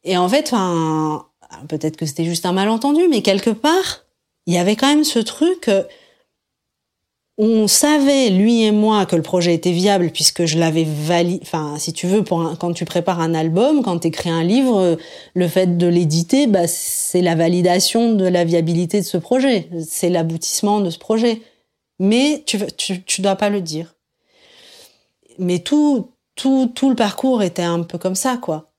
Et 0.04 0.16
en 0.16 0.28
fait, 0.28 0.48
enfin, 0.52 1.26
peut-être 1.68 1.96
que 1.96 2.06
c'était 2.06 2.24
juste 2.24 2.46
un 2.46 2.52
malentendu, 2.52 3.02
mais 3.08 3.22
quelque 3.22 3.50
part, 3.50 4.04
il 4.46 4.54
y 4.54 4.58
avait 4.58 4.76
quand 4.76 4.88
même 4.88 5.04
ce 5.04 5.18
truc. 5.18 5.68
euh, 5.68 5.84
On 7.38 7.66
savait, 7.66 8.28
lui 8.30 8.62
et 8.62 8.72
moi, 8.72 9.06
que 9.06 9.16
le 9.16 9.22
projet 9.22 9.54
était 9.54 9.72
viable 9.72 10.10
puisque 10.12 10.44
je 10.44 10.58
l'avais 10.58 10.84
validé. 10.84 11.40
Enfin, 11.42 11.76
si 11.78 11.92
tu 11.92 12.06
veux, 12.06 12.22
pour 12.22 12.42
un- 12.42 12.56
quand 12.56 12.72
tu 12.74 12.84
prépares 12.84 13.20
un 13.20 13.34
album, 13.34 13.82
quand 13.82 13.98
tu 14.00 14.28
un 14.28 14.44
livre, 14.44 14.78
euh, 14.78 14.96
le 15.34 15.48
fait 15.48 15.78
de 15.78 15.86
l'éditer, 15.86 16.46
bah, 16.46 16.68
c'est 16.68 17.22
la 17.22 17.34
validation 17.34 18.12
de 18.14 18.26
la 18.26 18.44
viabilité 18.44 19.00
de 19.00 19.06
ce 19.06 19.16
projet. 19.16 19.68
C'est 19.88 20.10
l'aboutissement 20.10 20.80
de 20.80 20.90
ce 20.90 20.98
projet. 20.98 21.40
Mais 21.98 22.42
tu, 22.46 22.58
tu, 22.76 23.02
tu 23.04 23.22
dois 23.22 23.36
pas 23.36 23.48
le 23.50 23.60
dire. 23.62 23.94
Mais 25.38 25.60
tout, 25.60 26.10
tout, 26.36 26.70
tout 26.74 26.90
le 26.90 26.96
parcours 26.96 27.42
était 27.42 27.62
un 27.62 27.82
peu 27.82 27.98
comme 27.98 28.14
ça, 28.14 28.36
quoi. 28.36 28.71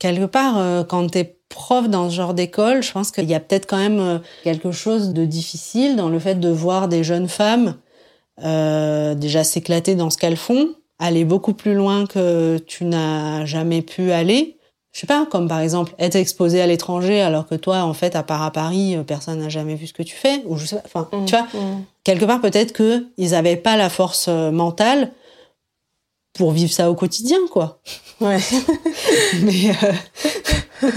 Quelque 0.00 0.24
part, 0.24 0.58
euh, 0.58 0.82
quand 0.82 1.08
t'es 1.08 1.36
prof 1.48 1.88
dans 1.88 2.10
ce 2.10 2.16
genre 2.16 2.34
d'école, 2.34 2.82
je 2.82 2.90
pense 2.90 3.12
qu'il 3.12 3.30
y 3.30 3.34
a 3.34 3.40
peut-être 3.40 3.66
quand 3.66 3.76
même 3.76 4.00
euh, 4.00 4.18
quelque 4.42 4.72
chose 4.72 5.12
de 5.12 5.24
difficile 5.24 5.94
dans 5.94 6.08
le 6.08 6.18
fait 6.18 6.40
de 6.40 6.48
voir 6.48 6.88
des 6.88 7.04
jeunes 7.04 7.28
femmes 7.28 7.76
euh, 8.44 9.14
déjà 9.14 9.44
s'éclater 9.44 9.94
dans 9.94 10.08
ce 10.08 10.16
qu'elles 10.16 10.36
font, 10.36 10.70
aller 10.98 11.24
beaucoup 11.24 11.52
plus 11.52 11.74
loin 11.74 12.06
que 12.06 12.58
tu 12.66 12.84
n'as 12.84 13.44
jamais 13.44 13.82
pu 13.82 14.12
aller. 14.12 14.56
Je 14.92 15.00
sais 15.00 15.06
pas, 15.06 15.26
comme 15.26 15.46
par 15.46 15.60
exemple 15.60 15.92
être 15.98 16.16
exposé 16.16 16.60
à 16.60 16.66
l'étranger 16.66 17.20
alors 17.20 17.46
que 17.46 17.54
toi, 17.54 17.82
en 17.82 17.92
fait, 17.94 18.16
à 18.16 18.22
part 18.22 18.42
à 18.42 18.50
Paris, 18.50 18.96
euh, 18.96 19.02
personne 19.02 19.40
n'a 19.40 19.48
jamais 19.48 19.74
vu 19.74 19.86
ce 19.86 19.92
que 19.92 20.02
tu 20.02 20.16
fais. 20.16 20.42
Ou 20.46 20.56
je 20.56 20.66
sais 20.66 20.76
pas. 20.76 20.82
Enfin, 20.86 21.08
Mm, 21.12 21.24
tu 21.26 21.36
vois, 21.36 21.46
mm. 21.52 21.84
quelque 22.02 22.24
part 22.24 22.40
peut-être 22.40 22.72
que 22.72 23.06
ils 23.18 23.34
avaient 23.34 23.56
pas 23.56 23.76
la 23.76 23.90
force 23.90 24.26
euh, 24.28 24.50
mentale 24.50 25.12
pour 26.32 26.52
vivre 26.52 26.72
ça 26.72 26.90
au 26.90 26.94
quotidien, 26.94 27.38
quoi. 27.50 27.80
Ouais. 28.20 28.38
mais 29.42 29.70
euh, 29.70 29.92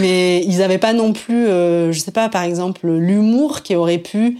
mais 0.00 0.44
ils 0.44 0.62
avaient 0.62 0.78
pas 0.78 0.92
non 0.92 1.12
plus 1.12 1.46
euh, 1.46 1.92
je 1.92 1.98
sais 1.98 2.12
pas 2.12 2.28
par 2.28 2.42
exemple 2.42 2.88
l'humour 2.88 3.62
qui 3.62 3.74
aurait 3.74 3.98
pu 3.98 4.38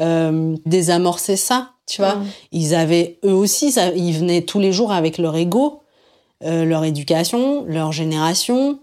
euh, 0.00 0.56
désamorcer 0.66 1.36
ça 1.36 1.72
tu 1.86 2.02
vois. 2.02 2.18
Ils 2.52 2.74
avaient 2.74 3.18
eux 3.24 3.32
aussi 3.32 3.72
ça, 3.72 3.88
ils 3.94 4.12
venaient 4.12 4.42
tous 4.42 4.60
les 4.60 4.72
jours 4.72 4.92
avec 4.92 5.16
leur 5.16 5.36
ego 5.36 5.82
euh, 6.44 6.64
leur 6.64 6.84
éducation 6.84 7.64
leur 7.66 7.92
génération. 7.92 8.78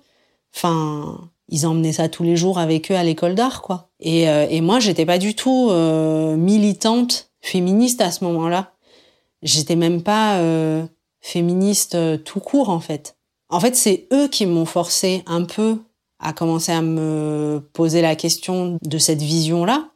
Enfin 0.56 1.30
ils 1.48 1.68
emmenaient 1.68 1.94
ça 1.94 2.10
tous 2.10 2.24
les 2.24 2.36
jours 2.36 2.58
avec 2.58 2.92
eux 2.92 2.96
à 2.96 3.04
l'école 3.04 3.36
d'art 3.36 3.62
quoi. 3.62 3.90
Et, 4.00 4.28
euh, 4.28 4.48
et 4.50 4.62
moi 4.62 4.80
j'étais 4.80 5.06
pas 5.06 5.20
du 5.20 5.36
tout 5.36 5.70
euh, 5.70 6.36
militante 6.36 7.30
féministe 7.42 8.02
à 8.02 8.10
ce 8.12 8.24
moment-là 8.24 8.72
j'étais 9.46 9.78
même 9.78 10.04
pas 10.04 10.40
euh, 10.40 10.86
féministe 11.22 11.96
euh, 11.96 12.18
tout 12.18 12.42
court 12.42 12.70
en 12.70 12.82
fait. 12.82 13.16
En 13.50 13.60
fait, 13.60 13.76
c'est 13.76 14.08
eux 14.12 14.28
qui 14.28 14.46
m'ont 14.46 14.66
forcé 14.66 15.24
un 15.28 15.44
peu 15.44 15.80
à 16.20 16.34
commencer 16.34 16.72
à 16.72 16.82
me 16.82 17.62
poser 17.74 18.02
la 18.02 18.16
question 18.16 18.80
de 18.82 18.98
cette 18.98 19.22
vision-là, 19.22 19.92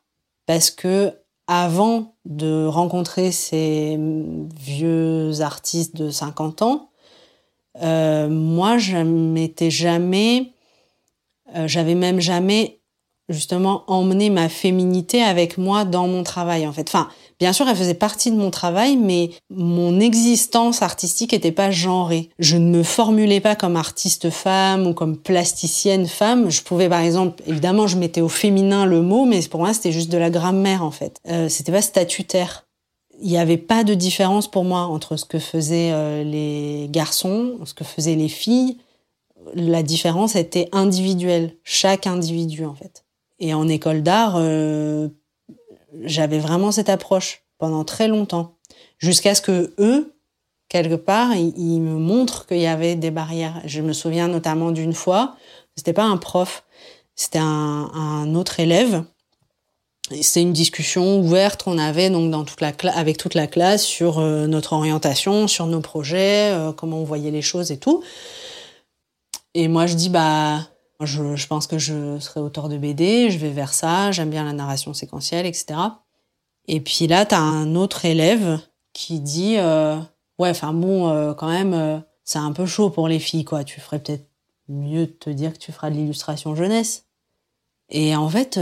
parce 0.46 0.70
que 0.70 1.14
avant 1.48 2.16
de 2.26 2.66
rencontrer 2.68 3.32
ces 3.32 3.98
vieux 4.60 5.42
artistes 5.42 5.96
de 5.96 6.12
50 6.12 6.62
ans, 6.62 6.92
euh, 7.82 8.30
moi, 8.30 8.78
je 8.78 8.98
m'étais 8.98 9.72
jamais, 9.72 10.54
j'avais 11.66 11.96
même 11.96 12.20
jamais 12.20 12.79
justement 13.30 13.84
emmené 13.88 14.30
ma 14.30 14.50
féminité 14.50 15.22
avec 15.22 15.58
moi 15.58 15.86
dans 15.86 16.08
mon 16.08 16.24
travail 16.24 16.68
en 16.68 16.74
fait. 16.74 16.88
Enfin, 16.90 17.08
bien 17.40 17.54
sûr, 17.54 17.68
elle 17.68 17.76
faisait 17.76 17.94
partie 17.94 18.32
de 18.32 18.36
mon 18.36 18.52
travail, 18.52 18.98
mais 18.98 19.30
mon 19.50 20.00
existence 20.00 20.82
artistique 20.82 21.32
n'était 21.32 21.52
pas 21.52 21.72
genrée. 21.72 22.30
Je 22.40 22.58
ne 22.58 22.70
me 22.70 22.84
formulais 22.84 23.40
pas 23.40 23.56
comme 23.56 23.76
artiste 23.76 24.30
femme 24.30 24.88
ou 24.88 24.94
comme 24.94 25.18
plasticienne 25.18 26.08
femme. 26.08 26.50
Je 26.50 26.62
pouvais, 26.62 26.90
par 26.90 27.02
exemple, 27.02 27.42
évidemment, 27.48 27.88
je 27.88 27.98
mettais 27.98 28.22
au 28.22 28.30
féminin 28.30 28.86
le 28.86 29.02
mot, 29.02 29.26
mais 29.26 29.42
pour 29.48 29.62
moi, 29.62 29.74
c'était 29.74 29.92
juste 29.92 30.12
de 30.12 30.18
la 30.18 30.30
grammaire 30.30 30.84
en 30.84 30.92
fait. 30.92 31.20
Euh, 31.30 31.50
c'était 31.50 31.72
pas 31.72 31.82
statutaire. 31.82 32.66
Il 33.22 33.30
n'y 33.30 33.38
avait 33.38 33.58
pas 33.58 33.84
de 33.84 33.94
différence 33.94 34.50
pour 34.50 34.64
moi 34.64 34.82
entre 34.82 35.18
ce 35.18 35.26
que 35.26 35.40
faisaient 35.40 35.92
euh, 35.92 36.24
les 36.24 36.88
garçons, 36.90 37.60
ce 37.66 37.74
que 37.74 37.84
faisaient 37.84 38.16
les 38.16 38.30
filles. 38.30 38.78
La 39.54 39.84
différence 39.84 40.36
était 40.36 40.70
individuelle, 40.72 41.56
chaque 41.64 42.08
individu 42.08 42.66
en 42.66 42.76
fait. 42.76 43.04
Et 43.40 43.54
en 43.54 43.68
école 43.68 44.04
d'art, 44.04 44.36
euh, 44.38 45.08
j'avais 46.04 46.40
vraiment 46.40 46.72
cette 46.72 46.90
approche 46.90 47.44
pendant 47.58 47.84
très 47.84 48.08
longtemps, 48.08 48.58
jusqu'à 48.98 49.36
ce 49.36 49.42
que 49.42 49.74
eux, 49.80 50.16
quelque 50.70 50.96
part, 50.96 51.36
ils, 51.36 51.82
me 51.82 51.98
montrent 51.98 52.46
qu'il 52.46 52.60
y 52.60 52.68
avait 52.68 52.96
des 52.96 53.12
barrières. 53.12 53.62
Je 53.66 53.82
me 53.82 53.94
souviens 53.94 54.28
notamment 54.28 54.72
d'une 54.72 54.94
fois, 54.94 55.36
c'était 55.76 55.94
pas 55.94 56.04
un 56.04 56.18
prof, 56.18 56.64
c'était 57.16 57.40
un, 57.40 58.34
autre 58.36 58.60
élève. 58.60 59.04
C'était 60.22 60.42
une 60.42 60.54
discussion 60.54 61.20
ouverte 61.20 61.64
qu'on 61.64 61.78
avait 61.78 62.10
donc 62.10 62.32
dans 62.32 62.44
toute 62.44 62.62
la 62.62 62.72
avec 62.96 63.18
toute 63.18 63.36
la 63.36 63.46
classe 63.46 63.84
sur 63.84 64.18
euh, 64.18 64.48
notre 64.48 64.74
orientation, 64.74 65.48
sur 65.48 65.68
nos 65.68 65.82
projets, 65.82 66.52
euh, 66.52 66.72
comment 66.72 66.98
on 66.98 67.04
voyait 67.04 67.30
les 67.30 67.44
choses 67.44 67.72
et 67.72 67.78
tout. 67.78 68.02
Et 69.54 69.68
moi, 69.68 69.86
je 69.86 69.94
dis 69.94 70.10
bah 70.10 70.62
je, 71.02 71.36
je 71.36 71.48
pense 71.48 71.68
que 71.68 71.78
je 71.78 72.20
serai 72.20 72.40
auteur 72.40 72.70
de 72.70 72.78
BD, 72.78 73.30
je 73.30 73.38
vais 73.38 73.50
vers 73.52 73.74
ça, 73.74 74.12
j'aime 74.12 74.30
bien 74.30 74.44
la 74.44 74.54
narration 74.54 74.94
séquentielle, 74.94 75.46
etc. 75.46 75.80
Et 76.68 76.82
puis 76.82 77.08
là, 77.08 77.26
t'as 77.26 77.40
un 77.40 77.76
autre 77.76 78.06
élève 78.06 78.60
qui 78.94 79.20
dit 79.20 79.56
euh, 79.58 79.98
ouais, 80.40 80.50
enfin 80.50 80.74
bon, 80.74 81.10
euh, 81.10 81.34
quand 81.34 81.48
même, 81.50 81.74
euh, 81.74 82.00
c'est 82.24 82.40
un 82.40 82.52
peu 82.52 82.66
chaud 82.66 82.90
pour 82.90 83.08
les 83.08 83.20
filles, 83.20 83.46
quoi. 83.46 83.64
Tu 83.64 83.80
ferais 83.80 84.00
peut-être 84.00 84.28
mieux 84.68 85.08
de 85.08 85.12
te 85.12 85.30
dire 85.30 85.54
que 85.54 85.58
tu 85.58 85.72
feras 85.72 85.90
de 85.90 85.96
l'illustration 85.96 86.54
jeunesse. 86.56 87.06
Et 87.90 88.16
en 88.16 88.30
fait, 88.30 88.60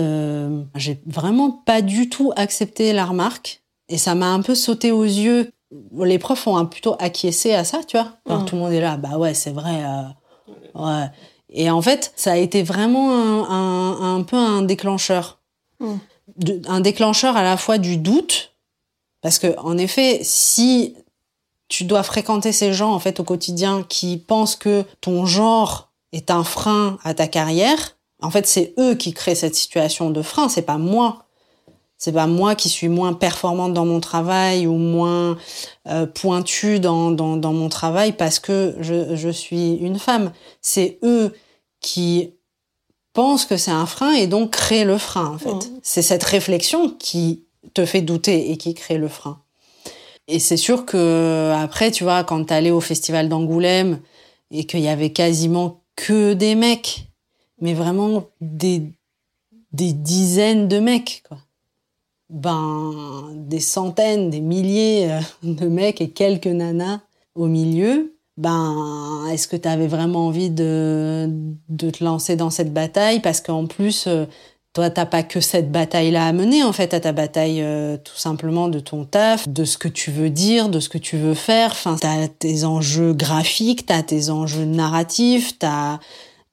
j'ai 0.76 1.02
vraiment 1.06 1.52
pas 1.52 1.82
du 1.82 2.08
tout 2.08 2.32
accepté 2.38 2.94
la 2.94 3.04
remarque. 3.06 3.62
Et 3.90 3.98
ça 3.98 4.16
m'a 4.16 4.28
un 4.32 4.42
peu 4.42 4.56
sauté 4.56 4.94
aux 4.94 5.04
yeux. 5.04 5.52
Les 5.98 6.18
profs 6.18 6.48
ont 6.48 6.56
un 6.56 6.64
plutôt 6.64 6.96
acquiescé 7.00 7.54
à 7.54 7.66
ça, 7.66 7.82
tu 7.86 7.98
vois. 7.98 8.14
Alors 8.30 8.44
Mm. 8.44 8.46
tout 8.46 8.56
le 8.56 8.62
monde 8.62 8.72
est 8.72 8.80
là, 8.80 8.96
bah 8.96 9.18
ouais, 9.18 9.34
c'est 9.34 9.52
vrai. 9.52 9.84
ouais. 10.76 11.06
Et 11.50 11.70
en 11.70 11.82
fait, 11.82 12.12
ça 12.16 12.34
a 12.34 12.38
été 12.38 12.64
vraiment 12.64 13.12
un, 13.12 13.44
un, 13.50 14.16
un 14.18 14.24
peu 14.24 14.36
un 14.36 14.62
déclencheur. 14.62 15.40
Mm. 15.80 15.96
De- 16.36 16.62
un 16.68 16.82
déclencheur 16.82 17.38
à 17.38 17.44
la 17.44 17.56
fois 17.56 17.78
du 17.78 17.98
doute, 17.98 18.54
parce 19.22 19.40
que 19.40 19.58
en 19.60 19.78
effet, 19.78 20.20
si 20.24 20.96
tu 21.70 21.86
dois 21.86 22.04
fréquenter 22.04 22.52
ces 22.52 22.74
gens 22.74 22.94
en 22.94 23.00
fait 23.00 23.20
au 23.20 23.24
quotidien 23.24 23.86
qui 23.88 24.18
pensent 24.18 24.56
que 24.58 24.84
ton 25.02 25.26
genre 25.26 25.90
est 26.12 26.30
un 26.32 26.44
frein 26.44 26.98
à 27.04 27.14
ta 27.14 27.28
carrière, 27.28 27.96
en 28.22 28.30
fait, 28.30 28.48
c'est 28.48 28.74
eux 28.78 28.96
qui 28.96 29.14
créent 29.14 29.36
cette 29.36 29.56
situation 29.56 30.10
de 30.10 30.22
frein, 30.22 30.50
c'est 30.50 30.64
pas 30.64 30.78
moi. 30.78 31.27
C'est 31.98 32.12
pas 32.12 32.28
moi 32.28 32.54
qui 32.54 32.70
suis 32.70 32.90
moins 32.90 33.14
performante 33.14 33.74
dans 33.74 33.86
mon 33.86 34.00
travail 34.00 34.68
ou 34.68 34.78
moins 34.78 35.38
euh, 35.88 36.06
pointue 36.06 36.80
dans, 36.80 37.10
dans, 37.12 37.38
dans 37.38 37.54
mon 37.54 37.70
travail 37.70 38.12
parce 38.12 38.38
que 38.40 38.76
je, 38.80 39.16
je 39.16 39.30
suis 39.30 39.74
une 39.76 39.98
femme. 39.98 40.32
C'est 40.62 41.00
eux 41.04 41.34
qui 41.82 42.34
pensent 43.14 43.46
que 43.46 43.58
c'est 43.58 43.72
un 43.72 43.88
frein 43.88 44.14
et 44.14 44.28
donc 44.28 44.52
créent 44.52 44.86
le 44.86 45.00
frein, 45.00 45.26
en 45.26 45.38
fait. 45.40 45.72
C'est 45.82 46.04
cette 46.04 46.24
réflexion 46.24 46.92
qui 46.92 47.46
te 47.74 47.84
fait 47.84 48.02
douter 48.02 48.52
et 48.52 48.58
qui 48.58 48.76
crée 48.76 49.00
le 49.00 49.08
frein. 49.08 49.42
Et 50.28 50.38
c'est 50.40 50.58
sûr 50.58 50.86
que 50.86 51.52
après, 51.56 51.90
tu 51.90 52.04
vois, 52.04 52.24
quand 52.24 52.44
t'allais 52.46 52.70
au 52.70 52.82
festival 52.82 53.28
d'Angoulême 53.28 54.02
et 54.52 54.66
qu'il 54.66 54.82
y 54.82 54.88
avait 54.88 55.12
quasiment 55.14 55.82
que 55.96 56.34
des 56.34 56.54
mecs, 56.54 57.08
mais 57.60 57.74
vraiment 57.74 58.26
des, 58.40 58.84
des 59.72 59.94
dizaines 59.94 60.68
de 60.68 60.80
mecs, 60.80 61.24
quoi. 61.28 61.40
Ben, 62.30 63.30
des 63.36 63.62
centaines, 63.62 64.30
des 64.30 64.42
milliers 64.42 65.12
euh, 65.12 65.20
de 65.44 65.68
mecs 65.68 66.02
et 66.02 66.10
quelques 66.10 66.48
nanas 66.48 67.00
au 67.36 67.48
milieu. 67.48 68.14
Ben, 68.36 69.26
est-ce 69.32 69.48
que 69.48 69.56
tu 69.56 69.68
avais 69.68 69.88
vraiment 69.88 70.28
envie 70.28 70.50
de, 70.50 71.30
de 71.70 71.90
te 71.90 72.04
lancer 72.04 72.36
dans 72.36 72.50
cette 72.50 72.74
bataille? 72.74 73.22
Parce 73.22 73.42
qu'en 73.42 73.66
plus, 73.66 74.06
euh, 74.08 74.26
toi, 74.74 74.92
t'as 74.92 75.06
pas 75.06 75.24
que 75.24 75.40
cette 75.40 75.72
bataille-là 75.72 76.28
à 76.28 76.34
mener, 76.34 76.64
en 76.64 76.72
fait, 76.72 76.94
à 76.94 77.00
ta 77.00 77.14
bataille 77.14 77.64
euh, 77.64 77.98
tout 77.98 78.18
simplement 78.18 78.68
de 78.68 78.80
ton 78.80 79.06
taf, 79.06 79.48
de 79.48 79.66
ce 79.66 79.78
que 79.78 79.88
tu 79.88 80.12
veux 80.12 80.30
dire, 80.30 80.70
de 80.70 80.80
ce 80.80 80.90
que 80.90 81.00
tu 81.00 81.18
veux 81.18 81.34
faire. 81.34 81.72
Enfin, 81.72 81.96
t'as 82.00 82.28
tes 82.28 82.64
enjeux 82.64 83.14
graphiques, 83.14 83.88
t'as 83.88 84.04
tes 84.04 84.30
enjeux 84.30 84.66
narratifs, 84.66 85.58
t'as 85.58 86.00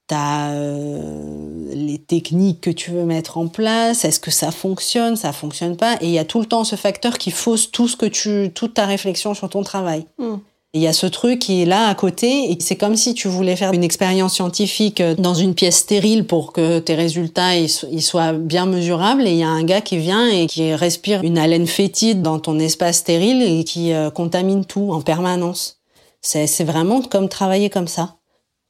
T'as 0.07 0.51
euh, 0.51 1.73
les 1.73 1.97
techniques 1.97 2.61
que 2.61 2.69
tu 2.69 2.91
veux 2.91 3.05
mettre 3.05 3.37
en 3.39 3.47
place. 3.47 4.05
Est-ce 4.05 4.19
que 4.19 4.29
ça 4.31 4.51
fonctionne, 4.51 5.15
ça 5.15 5.33
fonctionne 5.33 5.77
pas 5.77 5.95
Et 6.01 6.05
il 6.05 6.11
y 6.11 6.19
a 6.19 6.25
tout 6.25 6.39
le 6.39 6.45
temps 6.45 6.63
ce 6.63 6.75
facteur 6.75 7.17
qui 7.17 7.31
fausse 7.31 7.71
tout 7.71 7.87
ce 7.87 7.95
que 7.97 8.05
tu, 8.05 8.51
toute 8.53 8.75
ta 8.75 8.85
réflexion 8.85 9.33
sur 9.33 9.49
ton 9.49 9.63
travail. 9.63 10.05
Mm. 10.19 10.35
Il 10.75 10.81
y 10.81 10.87
a 10.87 10.93
ce 10.93 11.05
truc 11.07 11.39
qui 11.39 11.61
est 11.61 11.65
là 11.65 11.87
à 11.87 11.95
côté 11.95 12.51
et 12.51 12.57
c'est 12.59 12.75
comme 12.75 12.97
si 12.97 13.13
tu 13.13 13.29
voulais 13.29 13.55
faire 13.55 13.71
une 13.71 13.83
expérience 13.83 14.33
scientifique 14.33 14.99
euh, 14.99 15.15
dans 15.15 15.33
une 15.33 15.55
pièce 15.55 15.77
stérile 15.77 16.27
pour 16.27 16.51
que 16.51 16.79
tes 16.79 16.95
résultats 16.95 17.55
ils 17.55 17.69
so- 17.69 17.87
ils 17.89 18.01
soient 18.01 18.33
bien 18.33 18.65
mesurables 18.65 19.25
et 19.25 19.31
il 19.31 19.37
y 19.37 19.43
a 19.43 19.47
un 19.47 19.63
gars 19.63 19.79
qui 19.79 19.97
vient 19.97 20.27
et 20.27 20.47
qui 20.47 20.73
respire 20.75 21.23
une 21.23 21.37
haleine 21.37 21.65
fétide 21.65 22.21
dans 22.21 22.39
ton 22.39 22.59
espace 22.59 22.97
stérile 22.97 23.41
et 23.41 23.63
qui 23.63 23.93
euh, 23.93 24.09
contamine 24.11 24.65
tout 24.65 24.91
en 24.91 24.99
permanence. 25.01 25.79
C'est 26.21 26.63
vraiment 26.65 27.01
comme 27.01 27.29
travailler 27.29 27.69
comme 27.69 27.87
ça. 27.87 28.15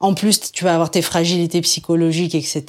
En 0.06 0.14
plus, 0.14 0.52
tu 0.52 0.64
vas 0.64 0.76
avoir 0.76 0.92
tes 0.92 1.02
fragilités 1.02 1.62
psychologiques, 1.62 2.36
etc. 2.36 2.64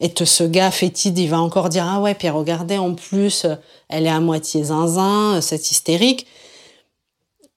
Et 0.00 0.10
te, 0.10 0.24
ce 0.24 0.44
gars 0.44 0.70
fétide, 0.70 1.18
il 1.18 1.28
va 1.28 1.40
encore 1.40 1.70
dire 1.70 1.86
ah 1.88 2.00
ouais, 2.00 2.14
puis 2.14 2.28
regardez 2.28 2.78
en 2.78 2.94
plus, 2.94 3.46
elle 3.88 4.06
est 4.06 4.10
à 4.10 4.20
moitié 4.20 4.64
zinzin, 4.64 5.40
cette 5.40 5.70
hystérique 5.70 6.26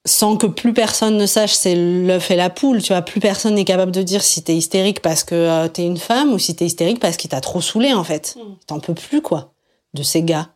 sans 0.06 0.36
que 0.36 0.48
plus 0.48 0.74
personne 0.74 1.18
ne 1.18 1.26
sache, 1.26 1.54
c'est 1.54 1.76
l'œuf 1.76 2.32
et 2.32 2.36
la 2.36 2.50
poule, 2.50 2.82
tu 2.82 2.92
vois. 2.92 3.02
Plus 3.02 3.20
personne 3.20 3.56
n'est 3.56 3.66
capable 3.66 3.92
de 3.92 4.02
dire 4.02 4.24
si 4.24 4.42
t'es 4.42 4.56
hystérique 4.56 5.02
parce 5.02 5.24
que 5.24 5.36
euh, 5.36 5.68
t'es 5.68 5.86
une 5.86 5.98
femme 5.98 6.34
ou 6.34 6.40
si 6.40 6.56
t'es 6.56 6.66
hystérique 6.66 7.00
parce 7.00 7.18
qu'il 7.18 7.30
t'a 7.30 7.42
trop 7.42 7.62
saoulé, 7.62 7.94
en 7.94 8.04
fait. 8.04 8.36
Mm. 8.36 8.42
T'en 8.66 8.80
peux 8.80 8.96
plus, 8.96 9.22
quoi, 9.22 9.54
de 9.94 10.02
ces 10.02 10.24
gars. 10.24 10.50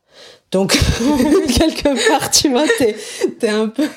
Donc, 0.52 0.72
quelque 1.48 2.08
part, 2.08 2.32
tu 2.32 2.50
vois, 2.50 2.66
t'es, 2.78 3.50
un 3.50 3.68
peu, 3.68 3.88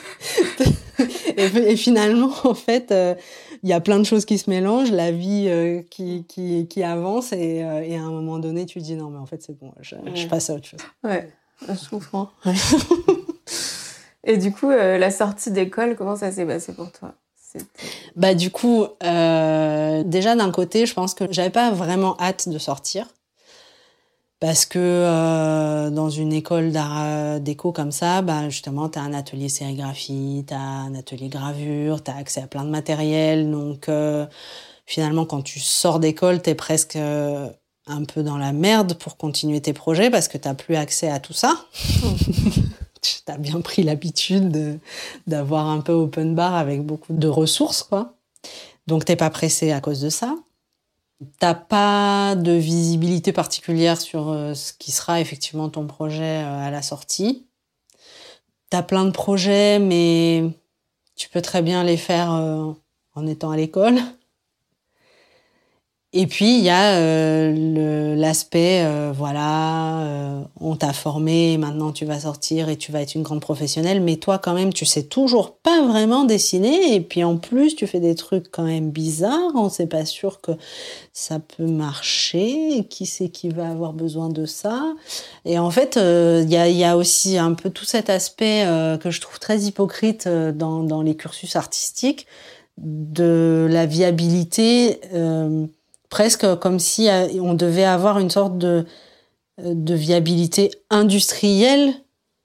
et, 1.36 1.76
finalement, 1.76 2.32
en 2.44 2.54
fait, 2.54 2.90
euh, 2.90 3.14
il 3.62 3.68
y 3.68 3.72
a 3.72 3.80
plein 3.80 3.98
de 3.98 4.04
choses 4.04 4.24
qui 4.24 4.38
se 4.38 4.48
mélangent, 4.50 4.90
la 4.90 5.10
vie 5.10 5.46
euh, 5.48 5.82
qui, 5.90 6.24
qui, 6.28 6.66
qui, 6.68 6.82
avance, 6.82 7.32
et, 7.32 7.64
euh, 7.64 7.82
et, 7.84 7.96
à 7.96 8.02
un 8.02 8.10
moment 8.10 8.38
donné, 8.38 8.66
tu 8.66 8.78
te 8.78 8.84
dis 8.84 8.94
non, 8.94 9.10
mais 9.10 9.18
en 9.18 9.26
fait, 9.26 9.42
c'est 9.42 9.58
bon, 9.58 9.72
je, 9.80 9.96
je, 10.14 10.26
passe 10.26 10.50
à 10.50 10.54
autre 10.54 10.66
chose. 10.66 10.80
Ouais, 11.04 11.30
je 11.62 11.88
comprends. 11.88 12.30
et 14.24 14.36
du 14.36 14.52
coup, 14.52 14.70
la 14.70 15.10
sortie 15.10 15.50
d'école, 15.50 15.96
comment 15.96 16.16
ça 16.16 16.32
s'est 16.32 16.46
passé 16.46 16.72
pour 16.72 16.92
toi? 16.92 17.14
Bah 18.14 18.34
du 18.34 18.50
coup, 18.50 18.86
déjà 19.00 20.36
d'un 20.36 20.50
côté, 20.50 20.84
je 20.84 20.92
pense 20.92 21.14
que 21.14 21.24
j'avais 21.30 21.50
pas 21.50 21.70
vraiment 21.70 22.14
hâte 22.20 22.48
de 22.48 22.58
sortir 22.58 23.06
parce 24.40 24.66
que 24.66 24.78
euh, 24.78 25.90
dans 25.90 26.10
une 26.10 26.32
école 26.32 26.70
d'art 26.70 27.02
euh, 27.02 27.38
déco 27.40 27.72
comme 27.72 27.90
ça, 27.90 28.22
bah 28.22 28.48
justement, 28.48 28.88
tu 28.88 28.98
as 28.98 29.02
un 29.02 29.12
atelier 29.12 29.48
sérigraphie, 29.48 30.44
tu 30.46 30.54
as 30.54 30.60
un 30.60 30.94
atelier 30.94 31.28
gravure, 31.28 32.02
tu 32.04 32.10
as 32.10 32.16
accès 32.16 32.42
à 32.42 32.46
plein 32.46 32.64
de 32.64 32.70
matériel. 32.70 33.50
Donc 33.50 33.88
euh, 33.88 34.26
finalement, 34.86 35.26
quand 35.26 35.42
tu 35.42 35.58
sors 35.58 35.98
d'école, 35.98 36.40
tu 36.40 36.50
es 36.50 36.54
presque 36.54 36.96
un 36.96 38.04
peu 38.04 38.22
dans 38.22 38.38
la 38.38 38.52
merde 38.52 38.94
pour 38.94 39.16
continuer 39.16 39.60
tes 39.60 39.72
projets 39.72 40.10
parce 40.10 40.28
que 40.28 40.38
tu 40.38 40.48
plus 40.54 40.76
accès 40.76 41.10
à 41.10 41.18
tout 41.18 41.32
ça. 41.32 41.66
tu 43.02 43.18
as 43.26 43.38
bien 43.38 43.60
pris 43.60 43.82
l'habitude 43.82 44.78
d'avoir 45.26 45.66
un 45.66 45.80
peu 45.80 45.92
open 45.92 46.34
bar 46.36 46.54
avec 46.54 46.82
beaucoup 46.82 47.12
de 47.12 47.28
ressources, 47.28 47.82
quoi. 47.82 48.14
Donc 48.86 49.04
t'es 49.04 49.16
pas 49.16 49.30
pressé 49.30 49.72
à 49.72 49.80
cause 49.80 50.00
de 50.00 50.10
ça. 50.10 50.36
T'as 51.40 51.54
pas 51.54 52.36
de 52.36 52.52
visibilité 52.52 53.32
particulière 53.32 54.00
sur 54.00 54.28
euh, 54.28 54.54
ce 54.54 54.72
qui 54.72 54.92
sera 54.92 55.20
effectivement 55.20 55.68
ton 55.68 55.86
projet 55.86 56.44
euh, 56.44 56.66
à 56.66 56.70
la 56.70 56.80
sortie. 56.80 57.48
T'as 58.70 58.82
plein 58.82 59.04
de 59.04 59.10
projets, 59.10 59.80
mais 59.80 60.44
tu 61.16 61.28
peux 61.28 61.42
très 61.42 61.62
bien 61.62 61.82
les 61.82 61.96
faire 61.96 62.32
euh, 62.32 62.72
en 63.14 63.26
étant 63.26 63.50
à 63.50 63.56
l'école. 63.56 63.96
Et 66.14 66.26
puis 66.26 66.56
il 66.56 66.64
y 66.64 66.70
a 66.70 66.94
euh, 66.94 68.16
l'aspect, 68.16 68.82
euh, 68.82 69.12
voilà, 69.14 70.00
euh, 70.00 70.40
on 70.58 70.74
t'a 70.74 70.94
formé, 70.94 71.58
maintenant 71.58 71.92
tu 71.92 72.06
vas 72.06 72.20
sortir 72.20 72.70
et 72.70 72.76
tu 72.76 72.92
vas 72.92 73.02
être 73.02 73.14
une 73.14 73.22
grande 73.22 73.42
professionnelle, 73.42 74.00
mais 74.00 74.16
toi 74.16 74.38
quand 74.38 74.54
même 74.54 74.72
tu 74.72 74.86
sais 74.86 75.02
toujours 75.02 75.56
pas 75.58 75.82
vraiment 75.86 76.24
dessiner. 76.24 76.94
Et 76.94 77.02
puis 77.02 77.24
en 77.24 77.36
plus 77.36 77.76
tu 77.76 77.86
fais 77.86 78.00
des 78.00 78.14
trucs 78.14 78.50
quand 78.50 78.62
même 78.62 78.90
bizarres, 78.90 79.52
on 79.54 79.68
sait 79.68 79.86
pas 79.86 80.06
sûr 80.06 80.40
que 80.40 80.52
ça 81.12 81.40
peut 81.40 81.66
marcher, 81.66 82.86
qui 82.88 83.04
c'est 83.04 83.28
qui 83.28 83.50
va 83.50 83.68
avoir 83.68 83.92
besoin 83.92 84.30
de 84.30 84.46
ça? 84.46 84.94
Et 85.44 85.58
en 85.58 85.70
fait 85.70 85.96
il 85.96 86.50
y 86.50 86.56
a, 86.56 86.70
y, 86.70 86.84
a, 86.84 86.96
aussi 86.96 87.36
un 87.36 87.52
peu 87.52 87.68
tout 87.68 87.84
cet 87.84 88.08
aspect 88.08 88.64
que 89.02 89.10
je 89.10 89.20
trouve 89.20 89.38
très 89.38 89.58
hypocrite 89.60 90.26
dans, 90.26 90.82
dans 90.84 91.02
les 91.02 91.16
cursus 91.16 91.54
artistiques 91.54 92.26
de 92.78 93.68
la 93.70 93.84
viabilité 93.84 95.00
presque 96.08 96.56
comme 96.56 96.78
si 96.78 97.08
euh, 97.08 97.28
on 97.40 97.54
devait 97.54 97.84
avoir 97.84 98.18
une 98.18 98.30
sorte 98.30 98.58
de, 98.58 98.86
euh, 99.60 99.74
de 99.74 99.94
viabilité 99.94 100.70
industrielle 100.90 101.94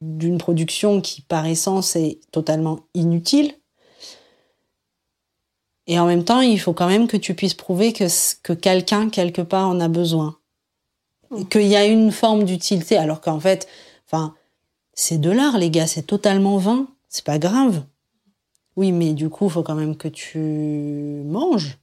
d'une 0.01 0.37
production 0.37 1.01
qui, 1.01 1.21
par 1.21 1.45
essence, 1.45 1.95
est 1.95 2.19
totalement 2.31 2.81
inutile. 2.93 3.53
Et 5.87 5.99
en 5.99 6.05
même 6.05 6.23
temps, 6.23 6.41
il 6.41 6.59
faut 6.59 6.73
quand 6.73 6.87
même 6.87 7.07
que 7.07 7.17
tu 7.17 7.33
puisses 7.33 7.53
prouver 7.53 7.93
que, 7.93 8.05
que 8.41 8.53
quelqu'un, 8.53 9.09
quelque 9.09 9.41
part, 9.41 9.67
en 9.67 9.79
a 9.79 9.87
besoin. 9.87 10.37
Mmh. 11.29 11.45
Qu'il 11.45 11.67
y 11.67 11.75
a 11.75 11.85
une 11.85 12.11
forme 12.11 12.43
d'utilité, 12.43 12.97
alors 12.97 13.21
qu'en 13.21 13.39
fait, 13.39 13.67
enfin, 14.07 14.35
c'est 14.93 15.19
de 15.19 15.29
l'art, 15.29 15.57
les 15.57 15.69
gars, 15.69 15.87
c'est 15.87 16.03
totalement 16.03 16.57
vain, 16.57 16.87
c'est 17.09 17.25
pas 17.25 17.39
grave. 17.39 17.83
Oui, 18.75 18.91
mais 18.91 19.13
du 19.13 19.29
coup, 19.29 19.45
il 19.45 19.51
faut 19.51 19.63
quand 19.63 19.75
même 19.75 19.97
que 19.97 20.07
tu 20.07 20.39
manges. 21.25 21.77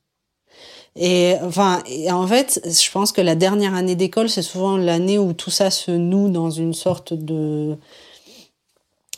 Et 0.96 1.34
enfin, 1.42 1.82
en 2.10 2.26
fait, 2.26 2.60
je 2.64 2.90
pense 2.90 3.12
que 3.12 3.20
la 3.20 3.34
dernière 3.34 3.74
année 3.74 3.94
d'école, 3.94 4.28
c'est 4.28 4.42
souvent 4.42 4.76
l'année 4.76 5.18
où 5.18 5.32
tout 5.32 5.50
ça 5.50 5.70
se 5.70 5.90
noue 5.90 6.28
dans 6.28 6.50
une 6.50 6.74
sorte 6.74 7.14
de 7.14 7.76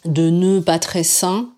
de 0.04 0.30
nœud 0.30 0.60
pas 0.60 0.78
très 0.78 1.04
sain 1.04 1.50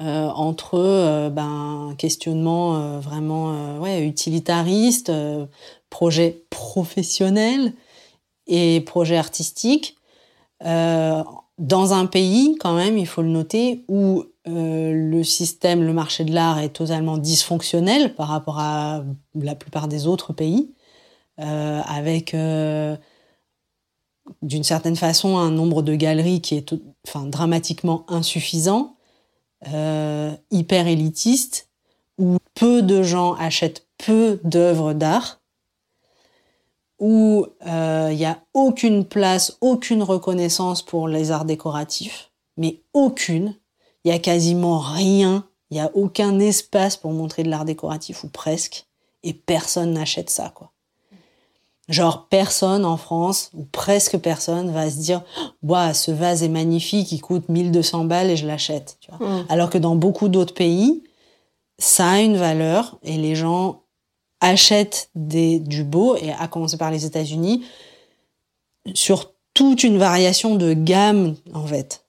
euh, 0.00 0.28
entre 0.28 0.74
euh, 0.74 1.30
ben 1.30 1.94
questionnement 1.98 2.76
euh, 2.76 3.00
vraiment 3.00 3.52
euh, 3.52 3.78
ouais 3.78 4.06
utilitariste, 4.06 5.12
projet 5.90 6.44
professionnel 6.50 7.72
et 8.46 8.80
projet 8.80 9.16
artistique. 9.16 9.96
Dans 10.60 11.92
un 11.92 12.06
pays 12.06 12.56
quand 12.58 12.74
même, 12.74 12.98
il 12.98 13.06
faut 13.06 13.22
le 13.22 13.28
noter, 13.28 13.84
où 13.86 14.24
euh, 14.46 14.92
le 14.92 15.24
système, 15.24 15.82
le 15.82 15.94
marché 15.94 16.24
de 16.24 16.32
l'art 16.32 16.58
est 16.58 16.70
totalement 16.70 17.16
dysfonctionnel 17.16 18.14
par 18.14 18.28
rapport 18.28 18.58
à 18.58 19.02
la 19.34 19.54
plupart 19.54 19.88
des 19.88 20.06
autres 20.06 20.34
pays, 20.34 20.74
euh, 21.40 21.80
avec 21.86 22.34
euh, 22.34 22.94
d'une 24.42 24.64
certaine 24.64 24.96
façon 24.96 25.38
un 25.38 25.50
nombre 25.50 25.80
de 25.82 25.94
galeries 25.94 26.42
qui 26.42 26.56
est 26.56 26.74
enfin, 27.08 27.26
dramatiquement 27.26 28.04
insuffisant, 28.08 28.96
hyper 30.50 30.86
élitiste, 30.86 31.70
où 32.18 32.36
peu 32.54 32.82
de 32.82 33.02
gens 33.02 33.32
achètent 33.32 33.86
peu 33.96 34.38
d'œuvres 34.44 34.92
d'art, 34.92 35.40
où 36.98 37.46
il 37.64 38.16
n'y 38.16 38.26
a 38.26 38.42
aucune 38.52 39.06
place, 39.06 39.56
aucune 39.62 40.02
reconnaissance 40.02 40.82
pour 40.82 41.08
les 41.08 41.30
arts 41.30 41.46
décoratifs, 41.46 42.30
mais 42.58 42.82
aucune 42.92 43.56
il 44.04 44.10
y 44.10 44.14
a 44.14 44.18
quasiment 44.18 44.78
rien, 44.78 45.46
il 45.70 45.76
y 45.76 45.80
a 45.80 45.90
aucun 45.94 46.38
espace 46.38 46.96
pour 46.96 47.12
montrer 47.12 47.42
de 47.42 47.50
l'art 47.50 47.64
décoratif 47.64 48.24
ou 48.24 48.28
presque, 48.28 48.86
et 49.22 49.32
personne 49.32 49.92
n'achète 49.92 50.30
ça, 50.30 50.50
quoi. 50.54 50.70
Genre, 51.88 52.28
personne 52.28 52.86
en 52.86 52.96
France, 52.96 53.50
ou 53.52 53.64
presque 53.64 54.16
personne, 54.16 54.70
va 54.70 54.90
se 54.90 54.96
dire 54.96 55.22
Ouah, 55.62 55.92
ce 55.92 56.10
vase 56.10 56.42
est 56.42 56.48
magnifique, 56.48 57.12
il 57.12 57.20
coûte 57.20 57.50
1200 57.50 58.04
balles 58.04 58.30
et 58.30 58.36
je 58.36 58.46
l'achète. 58.46 58.98
Mmh. 59.20 59.40
Alors 59.50 59.68
que 59.68 59.76
dans 59.76 59.94
beaucoup 59.94 60.28
d'autres 60.30 60.54
pays, 60.54 61.02
ça 61.78 62.12
a 62.12 62.20
une 62.20 62.38
valeur 62.38 62.98
et 63.02 63.18
les 63.18 63.34
gens 63.34 63.82
achètent 64.40 65.10
des, 65.14 65.58
du 65.58 65.84
beau, 65.84 66.16
et 66.16 66.32
à 66.32 66.48
commencer 66.48 66.76
par 66.76 66.90
les 66.90 67.04
États-Unis, 67.04 67.64
sur 68.94 69.32
toute 69.54 69.84
une 69.84 69.98
variation 69.98 70.56
de 70.56 70.72
gamme, 70.74 71.36
en 71.52 71.66
fait. 71.66 72.04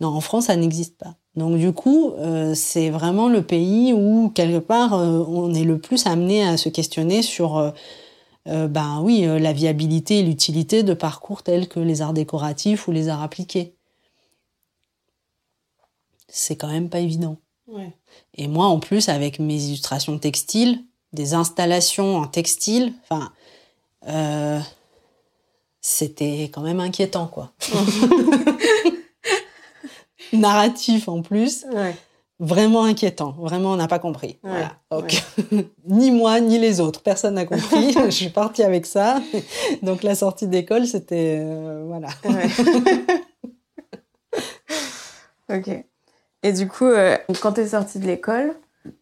Non, 0.00 0.08
en 0.08 0.20
France, 0.20 0.46
ça 0.46 0.56
n'existe 0.56 0.96
pas. 0.98 1.14
Donc 1.34 1.56
du 1.56 1.72
coup, 1.72 2.12
euh, 2.18 2.54
c'est 2.54 2.90
vraiment 2.90 3.28
le 3.28 3.42
pays 3.42 3.92
où 3.94 4.30
quelque 4.34 4.58
part 4.58 4.92
euh, 4.94 5.24
on 5.26 5.54
est 5.54 5.64
le 5.64 5.78
plus 5.78 6.06
amené 6.06 6.46
à 6.46 6.58
se 6.58 6.68
questionner 6.68 7.22
sur, 7.22 7.56
euh, 7.56 8.68
ben 8.68 9.00
oui, 9.02 9.22
la 9.22 9.52
viabilité 9.52 10.18
et 10.18 10.22
l'utilité 10.22 10.82
de 10.82 10.94
parcours 10.94 11.42
tels 11.42 11.68
que 11.68 11.80
les 11.80 12.02
arts 12.02 12.12
décoratifs 12.12 12.86
ou 12.86 12.92
les 12.92 13.08
arts 13.08 13.22
appliqués. 13.22 13.74
C'est 16.28 16.56
quand 16.56 16.68
même 16.68 16.90
pas 16.90 17.00
évident. 17.00 17.36
Ouais. 17.66 17.92
Et 18.34 18.48
moi, 18.48 18.66
en 18.66 18.78
plus, 18.78 19.08
avec 19.08 19.38
mes 19.38 19.62
illustrations 19.64 20.18
textiles, 20.18 20.82
des 21.12 21.34
installations 21.34 22.16
en 22.16 22.26
textile, 22.26 22.92
enfin, 23.04 23.32
c'était 25.80 26.44
quand 26.52 26.62
même 26.62 26.80
inquiétant, 26.80 27.26
quoi. 27.26 27.52
narratif 30.32 31.08
en 31.08 31.22
plus. 31.22 31.64
Vraiment 32.42 32.82
inquiétant. 32.82 33.36
Vraiment, 33.38 33.70
on 33.70 33.76
n'a 33.76 33.86
pas 33.86 34.00
compris. 34.00 34.40
voilà. 34.42 34.72
ni 35.86 36.10
moi, 36.10 36.40
ni 36.40 36.58
les 36.58 36.80
autres. 36.80 37.00
Personne 37.00 37.34
n'a 37.34 37.44
compris. 37.44 37.92
Je 38.06 38.10
suis 38.10 38.30
partie 38.30 38.64
avec 38.64 38.84
ça. 38.84 39.20
Donc, 39.82 40.02
la 40.02 40.16
sortie 40.16 40.48
d'école, 40.48 40.88
c'était. 40.88 41.38
Euh, 41.40 41.84
voilà. 41.86 42.08
ok. 45.54 45.84
Et 46.42 46.52
du 46.52 46.66
coup, 46.66 46.86
euh, 46.86 47.16
quand 47.40 47.52
tu 47.52 47.60
es 47.60 47.68
sortie 47.68 48.00
de 48.00 48.06
l'école, 48.06 48.56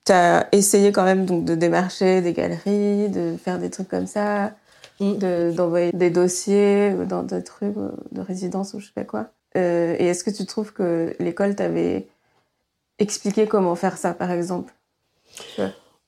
tu 0.04 0.12
as 0.12 0.46
essayé 0.52 0.92
quand 0.92 1.04
même 1.04 1.24
donc, 1.24 1.46
de 1.46 1.54
démarcher 1.54 2.20
des 2.20 2.34
galeries, 2.34 3.08
de 3.08 3.38
faire 3.42 3.58
des 3.58 3.70
trucs 3.70 3.88
comme 3.88 4.06
ça, 4.06 4.52
mm. 5.00 5.54
d'envoyer 5.54 5.92
des 5.92 6.10
dossiers 6.10 6.92
dans 7.08 7.22
des 7.22 7.42
trucs 7.42 7.74
de 8.12 8.20
résidence 8.20 8.74
ou 8.74 8.80
je 8.80 8.88
sais 8.88 8.92
pas 8.94 9.04
quoi. 9.04 9.30
Euh, 9.56 9.96
et 9.98 10.06
est-ce 10.06 10.24
que 10.24 10.30
tu 10.30 10.46
trouves 10.46 10.72
que 10.72 11.14
l'école 11.18 11.56
t'avait 11.56 12.06
expliqué 12.98 13.46
comment 13.46 13.74
faire 13.74 13.96
ça, 13.96 14.12
par 14.12 14.30
exemple? 14.30 14.72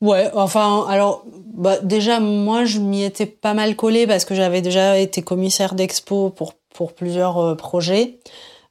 Ouais. 0.00 0.30
enfin, 0.34 0.84
alors, 0.88 1.24
bah, 1.54 1.78
déjà, 1.82 2.20
moi, 2.20 2.64
je 2.64 2.78
m'y 2.78 3.04
étais 3.04 3.26
pas 3.26 3.54
mal 3.54 3.76
collée 3.76 4.06
parce 4.06 4.24
que 4.24 4.34
j'avais 4.34 4.60
déjà 4.60 4.98
été 4.98 5.22
commissaire 5.22 5.74
d'expo 5.74 6.30
pour, 6.30 6.54
plusieurs 6.94 7.38
euh, 7.38 7.54
projets. 7.54 8.18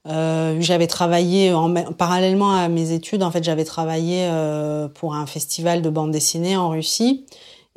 Euh, 0.08 0.58
j'avais 0.60 0.88
travaillé 0.88 1.54
en, 1.54 1.74
parallèlement 1.94 2.54
à 2.56 2.68
mes 2.68 2.92
études. 2.92 3.24
En 3.24 3.32
fait, 3.32 3.44
j'avais 3.44 3.66
travaillé 3.66 4.30
pour 4.96 5.16
un 5.16 5.26
festival 5.26 5.82
de 5.82 5.90
bande 5.90 6.12
dessinée 6.12 6.58
en 6.58 6.70
Russie. 6.70 7.26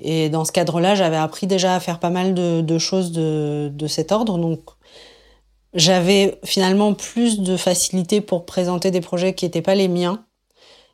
Et 0.03 0.29
dans 0.29 0.45
ce 0.45 0.51
cadre-là, 0.51 0.95
j'avais 0.95 1.17
appris 1.17 1.47
déjà 1.47 1.75
à 1.75 1.81
faire 1.81 2.01
pas 2.01 2.11
mal 2.11 2.35
de, 2.35 2.61
de 2.63 2.79
choses 2.79 3.13
de, 3.13 3.71
de 3.73 3.87
cet 3.87 4.11
ordre. 4.11 4.39
Donc, 4.39 4.61
j'avais 5.75 6.39
finalement 6.45 6.95
plus 6.95 7.41
de 7.41 7.57
facilité 7.57 8.21
pour 8.21 8.47
présenter 8.47 8.91
des 8.91 9.01
projets 9.01 9.35
qui 9.35 9.45
n'étaient 9.45 9.63
pas 9.63 9.75
les 9.75 9.89
miens. 9.89 10.25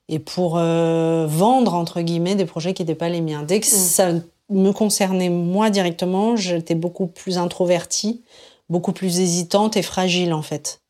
et 0.09 0.19
pour 0.19 0.57
vendre 0.57 1.75
entre 1.75 2.01
guillemets 2.01 2.35
des 2.35 2.47
projets 2.47 2.75
qui 2.75 2.83
n'étaient 2.83 2.97
pas 2.97 3.09
les 3.09 3.21
miens. 3.21 3.45
Dès 3.45 3.61
que 3.61 3.67
mm. 3.67 3.69
ça 3.69 4.13
me 4.49 4.73
concernait 4.73 5.29
moi 5.29 5.71
directement, 5.71 6.35
j'étais 6.35 6.75
beaucoup 6.75 7.07
plus 7.07 7.39
introvertie, 7.39 8.23
beaucoup 8.69 8.93
plus 8.93 9.21
hésitante 9.21 9.77
et 9.77 9.83
fragile 9.83 10.33
en 10.33 10.43
fait. 10.43 10.81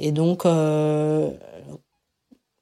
Et 0.00 0.10
donc 0.10 0.44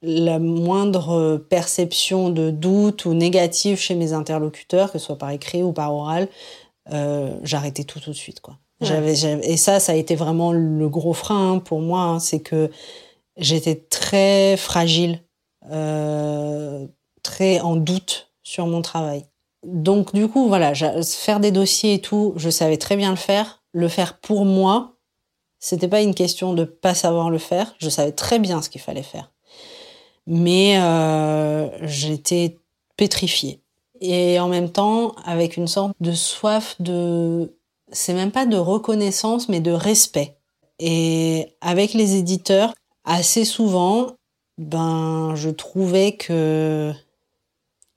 la 0.01 0.39
moindre 0.39 1.37
perception 1.49 2.29
de 2.29 2.51
doute 2.51 3.05
ou 3.05 3.13
négative 3.13 3.77
chez 3.77 3.95
mes 3.95 4.13
interlocuteurs, 4.13 4.91
que 4.91 4.99
ce 4.99 5.05
soit 5.05 5.17
par 5.17 5.31
écrit 5.31 5.63
ou 5.63 5.73
par 5.73 5.93
oral, 5.93 6.27
euh, 6.91 7.35
j'arrêtais 7.43 7.83
tout 7.83 7.99
tout 7.99 8.11
de 8.11 8.15
suite 8.15 8.39
quoi. 8.39 8.57
J'avais, 8.79 9.13
et 9.43 9.57
ça, 9.57 9.79
ça 9.79 9.93
a 9.93 9.95
été 9.95 10.15
vraiment 10.15 10.51
le 10.51 10.87
gros 10.87 11.13
frein 11.13 11.53
hein, 11.53 11.59
pour 11.59 11.79
moi, 11.79 12.01
hein, 12.01 12.19
c'est 12.19 12.41
que 12.41 12.69
j'étais 13.35 13.75
très 13.75 14.55
fragile, 14.55 15.23
euh, 15.71 16.85
très 17.23 17.59
en 17.59 17.75
doute 17.75 18.31
sur 18.43 18.67
mon 18.67 18.83
travail. 18.83 19.25
Donc 19.65 20.13
du 20.13 20.27
coup, 20.27 20.47
voilà, 20.47 20.73
faire 21.03 21.39
des 21.39 21.51
dossiers 21.51 21.95
et 21.95 22.01
tout, 22.01 22.33
je 22.35 22.51
savais 22.51 22.77
très 22.77 22.95
bien 22.95 23.09
le 23.09 23.17
faire. 23.17 23.63
Le 23.73 23.87
faire 23.87 24.19
pour 24.19 24.45
moi, 24.45 24.93
c'était 25.59 25.87
pas 25.87 26.01
une 26.01 26.13
question 26.13 26.53
de 26.53 26.63
pas 26.63 26.93
savoir 26.93 27.31
le 27.31 27.39
faire. 27.39 27.73
Je 27.79 27.89
savais 27.89 28.11
très 28.11 28.37
bien 28.37 28.61
ce 28.61 28.69
qu'il 28.69 28.81
fallait 28.81 29.01
faire 29.01 29.31
mais 30.27 30.77
euh, 30.77 31.69
j'étais 31.87 32.59
pétrifiée. 32.97 33.61
Et 34.01 34.39
en 34.39 34.49
même 34.49 34.69
temps, 34.69 35.15
avec 35.25 35.57
une 35.57 35.67
sorte 35.67 35.93
de 35.99 36.11
soif 36.11 36.75
de... 36.79 37.56
C'est 37.91 38.13
même 38.13 38.31
pas 38.31 38.45
de 38.45 38.57
reconnaissance, 38.57 39.49
mais 39.49 39.59
de 39.59 39.71
respect. 39.71 40.37
Et 40.79 41.55
avec 41.61 41.93
les 41.93 42.15
éditeurs, 42.15 42.73
assez 43.05 43.45
souvent, 43.45 44.15
ben, 44.57 45.33
je 45.35 45.49
trouvais 45.49 46.13
que 46.13 46.93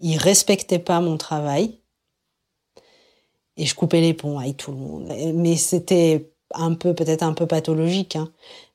ils 0.01 0.17
respectaient 0.17 0.79
pas 0.79 1.01
mon 1.01 1.17
travail. 1.17 1.79
Et 3.57 3.67
je 3.67 3.75
coupais 3.75 4.01
les 4.01 4.15
ponts 4.15 4.39
avec 4.39 4.57
tout 4.57 4.71
le 4.71 4.79
monde. 4.79 5.13
Mais 5.35 5.57
c'était 5.57 6.33
un 6.55 6.75
peu, 6.75 6.95
peut-être 6.95 7.23
un 7.23 7.35
peu 7.35 7.47
pathologique. 7.47 8.17
Hein. 8.17 8.33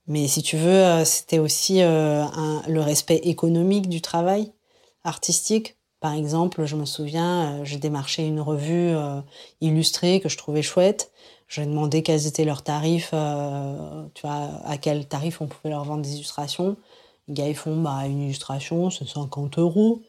Mais 0.08 0.28
si 0.28 0.44
tu 0.44 0.58
veux, 0.58 0.70
euh, 0.70 1.06
c'était 1.06 1.40
aussi 1.40 1.82
euh, 1.82 2.26
le 2.68 2.82
respect 2.82 3.18
économique 3.24 3.90
du 3.90 4.02
travail 4.02 4.52
artistique. 5.04 5.75
Par 6.06 6.14
exemple, 6.14 6.66
je 6.66 6.76
me 6.76 6.86
souviens, 6.86 7.62
euh, 7.62 7.66
j'ai 7.66 7.78
démarché 7.78 8.28
une 8.28 8.40
revue 8.40 8.94
illustrée 9.60 10.20
que 10.20 10.30
je 10.30 10.38
trouvais 10.38 10.62
chouette. 10.62 11.12
Je 11.48 11.64
demandé 11.64 12.04
quels 12.04 12.28
étaient 12.28 12.46
leurs 12.46 12.62
tarifs, 12.62 13.10
tu 13.10 14.22
vois, 14.22 14.50
à 14.66 14.78
quel 14.78 15.08
tarif 15.08 15.42
on 15.42 15.48
pouvait 15.48 15.72
leur 15.72 15.84
vendre 15.84 16.04
des 16.04 16.14
illustrations. 16.14 16.78
Les 17.28 17.34
gars, 17.34 17.48
ils 17.48 17.56
font, 17.56 17.76
bah, 17.82 18.06
une 18.06 18.22
illustration, 18.22 18.92
c'est 18.92 19.08
50 19.08 19.58
euros. 19.58 20.04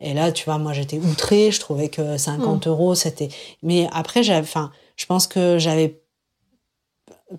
Et 0.00 0.12
là, 0.12 0.30
tu 0.30 0.44
vois, 0.44 0.58
moi, 0.58 0.74
j'étais 0.74 0.98
outrée. 0.98 1.50
Je 1.50 1.60
trouvais 1.60 1.88
que 1.88 2.18
50 2.18 2.66
mmh. 2.66 2.68
euros, 2.68 2.94
c'était. 2.94 3.30
Mais 3.62 3.88
après, 3.92 4.22
j'avais, 4.22 4.40
enfin, 4.40 4.70
je 4.96 5.06
pense 5.06 5.26
que 5.26 5.56
j'avais 5.56 5.99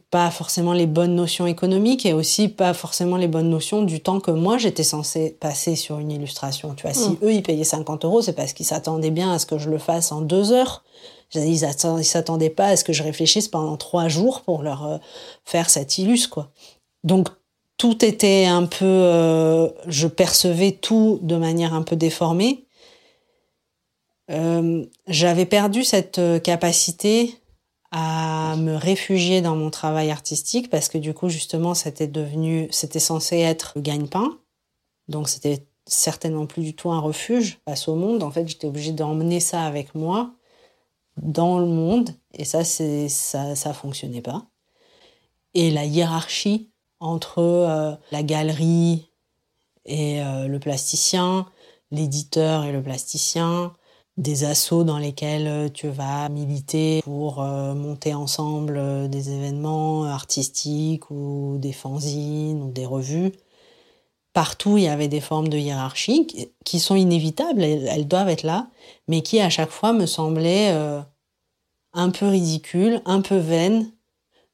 pas 0.09 0.31
forcément 0.31 0.73
les 0.73 0.85
bonnes 0.85 1.15
notions 1.15 1.47
économiques 1.47 2.05
et 2.05 2.13
aussi 2.13 2.47
pas 2.47 2.73
forcément 2.73 3.17
les 3.17 3.27
bonnes 3.27 3.49
notions 3.49 3.81
du 3.81 3.99
temps 3.99 4.19
que 4.19 4.31
moi 4.31 4.57
j'étais 4.57 4.83
censée 4.83 5.35
passer 5.39 5.75
sur 5.75 5.99
une 5.99 6.11
illustration. 6.11 6.73
Tu 6.75 6.83
vois, 6.83 6.93
si 6.93 7.09
mm. 7.09 7.17
eux 7.23 7.33
ils 7.33 7.43
payaient 7.43 7.63
50 7.63 8.05
euros, 8.05 8.21
c'est 8.21 8.33
parce 8.33 8.53
qu'ils 8.53 8.65
s'attendaient 8.65 9.11
bien 9.11 9.33
à 9.33 9.39
ce 9.39 9.45
que 9.45 9.57
je 9.57 9.69
le 9.69 9.77
fasse 9.77 10.11
en 10.11 10.21
deux 10.21 10.53
heures. 10.53 10.83
Ils 11.35 11.57
s'attendaient 12.03 12.49
pas 12.49 12.67
à 12.67 12.75
ce 12.75 12.83
que 12.83 12.93
je 12.93 13.03
réfléchisse 13.03 13.47
pendant 13.47 13.77
trois 13.77 14.07
jours 14.07 14.41
pour 14.41 14.63
leur 14.63 14.85
euh, 14.85 14.97
faire 15.45 15.69
cette 15.69 15.97
illus 15.97 16.27
quoi. 16.27 16.51
Donc 17.03 17.27
tout 17.77 18.05
était 18.05 18.45
un 18.45 18.65
peu, 18.65 18.85
euh, 18.85 19.69
je 19.87 20.07
percevais 20.07 20.71
tout 20.71 21.19
de 21.21 21.35
manière 21.35 21.73
un 21.73 21.81
peu 21.81 21.95
déformée. 21.95 22.65
Euh, 24.29 24.85
j'avais 25.07 25.45
perdu 25.45 25.83
cette 25.83 26.21
capacité 26.43 27.40
à 27.91 28.55
me 28.57 28.75
réfugier 28.75 29.41
dans 29.41 29.55
mon 29.55 29.69
travail 29.69 30.11
artistique 30.11 30.69
parce 30.69 30.87
que 30.89 30.97
du 30.97 31.13
coup 31.13 31.29
justement 31.29 31.73
c'était 31.73 32.07
devenu 32.07 32.67
c'était 32.71 32.99
censé 32.99 33.37
être 33.39 33.73
le 33.75 33.81
gagne-pain. 33.81 34.39
Donc 35.09 35.29
c'était 35.29 35.65
certainement 35.85 36.45
plus 36.45 36.63
du 36.63 36.75
tout 36.75 36.91
un 36.91 36.99
refuge 36.99 37.59
face 37.65 37.87
au 37.87 37.95
monde. 37.95 38.23
En 38.23 38.31
fait 38.31 38.47
j'étais 38.47 38.67
obligée 38.67 38.93
d'emmener 38.93 39.39
ça 39.39 39.63
avec 39.65 39.93
moi 39.95 40.33
dans 41.17 41.59
le 41.59 41.65
monde. 41.65 42.11
Et 42.33 42.45
ça 42.45 42.63
c'est 42.63 43.09
ça 43.09 43.55
ça 43.55 43.73
fonctionnait 43.73 44.21
pas. 44.21 44.45
Et 45.53 45.69
la 45.71 45.85
hiérarchie 45.85 46.71
entre 47.01 47.39
euh, 47.39 47.93
la 48.11 48.23
galerie 48.23 49.11
et 49.85 50.21
euh, 50.23 50.47
le 50.47 50.59
plasticien 50.59 51.45
l'éditeur 51.91 52.63
et 52.63 52.71
le 52.71 52.81
plasticien 52.81 53.73
des 54.21 54.43
assauts 54.43 54.83
dans 54.83 54.99
lesquels 54.99 55.47
euh, 55.47 55.67
tu 55.67 55.87
vas 55.87 56.29
militer 56.29 57.01
pour 57.01 57.41
euh, 57.41 57.73
monter 57.73 58.13
ensemble 58.13 58.77
euh, 58.77 59.07
des 59.07 59.31
événements 59.31 60.03
artistiques 60.03 61.09
ou 61.09 61.57
des 61.57 61.71
fanzines 61.71 62.61
ou 62.61 62.71
des 62.71 62.85
revues. 62.85 63.31
Partout, 64.33 64.77
il 64.77 64.83
y 64.83 64.87
avait 64.87 65.07
des 65.07 65.21
formes 65.21 65.47
de 65.49 65.57
hiérarchie 65.57 66.27
qui 66.63 66.79
sont 66.79 66.95
inévitables, 66.95 67.63
elles, 67.63 68.07
doivent 68.07 68.29
être 68.29 68.43
là, 68.43 68.67
mais 69.07 69.23
qui 69.23 69.41
à 69.41 69.49
chaque 69.49 69.71
fois 69.71 69.91
me 69.91 70.05
semblaient 70.05 70.71
un 71.91 72.09
peu 72.11 72.27
ridicules, 72.27 73.01
un 73.03 73.19
peu 73.19 73.35
vaines, 73.35 73.91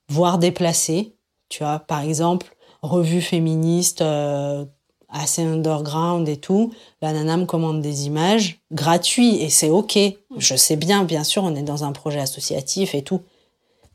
voire 0.09 0.39
déplacées. 0.39 1.15
Tu 1.49 1.61
vois, 1.63 1.77
par 1.77 1.99
exemple, 1.99 2.55
revue 2.81 3.21
féministe 3.21 4.03
assez 5.09 5.43
underground 5.43 6.27
et 6.27 6.37
tout, 6.37 6.73
la 7.01 7.13
nana 7.13 7.37
me 7.37 7.45
commande 7.45 7.81
des 7.81 8.05
images 8.07 8.59
gratuits 8.71 9.41
et 9.41 9.49
c'est 9.49 9.69
ok. 9.69 9.97
Je 10.37 10.55
sais 10.55 10.75
bien, 10.75 11.03
bien 11.03 11.23
sûr, 11.23 11.43
on 11.43 11.55
est 11.55 11.63
dans 11.63 11.83
un 11.83 11.91
projet 11.91 12.19
associatif 12.19 12.93
et 12.93 13.03
tout. 13.03 13.21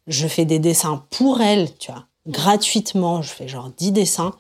Je 0.07 0.27
fais 0.27 0.45
des 0.45 0.59
dessins 0.59 1.05
pour 1.11 1.41
elle, 1.41 1.69
tu 1.79 1.93
vois, 1.93 2.07
gratuitement. 2.27 3.23
Je 3.23 3.31
fais 3.31 3.49
genre 3.49 3.71
10 3.77 3.93
dessins. 3.93 4.35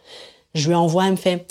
Je 0.54 0.68
lui 0.68 0.74
envoie, 0.74 1.06
elle 1.06 1.12
me 1.12 1.16
fait 1.16 1.46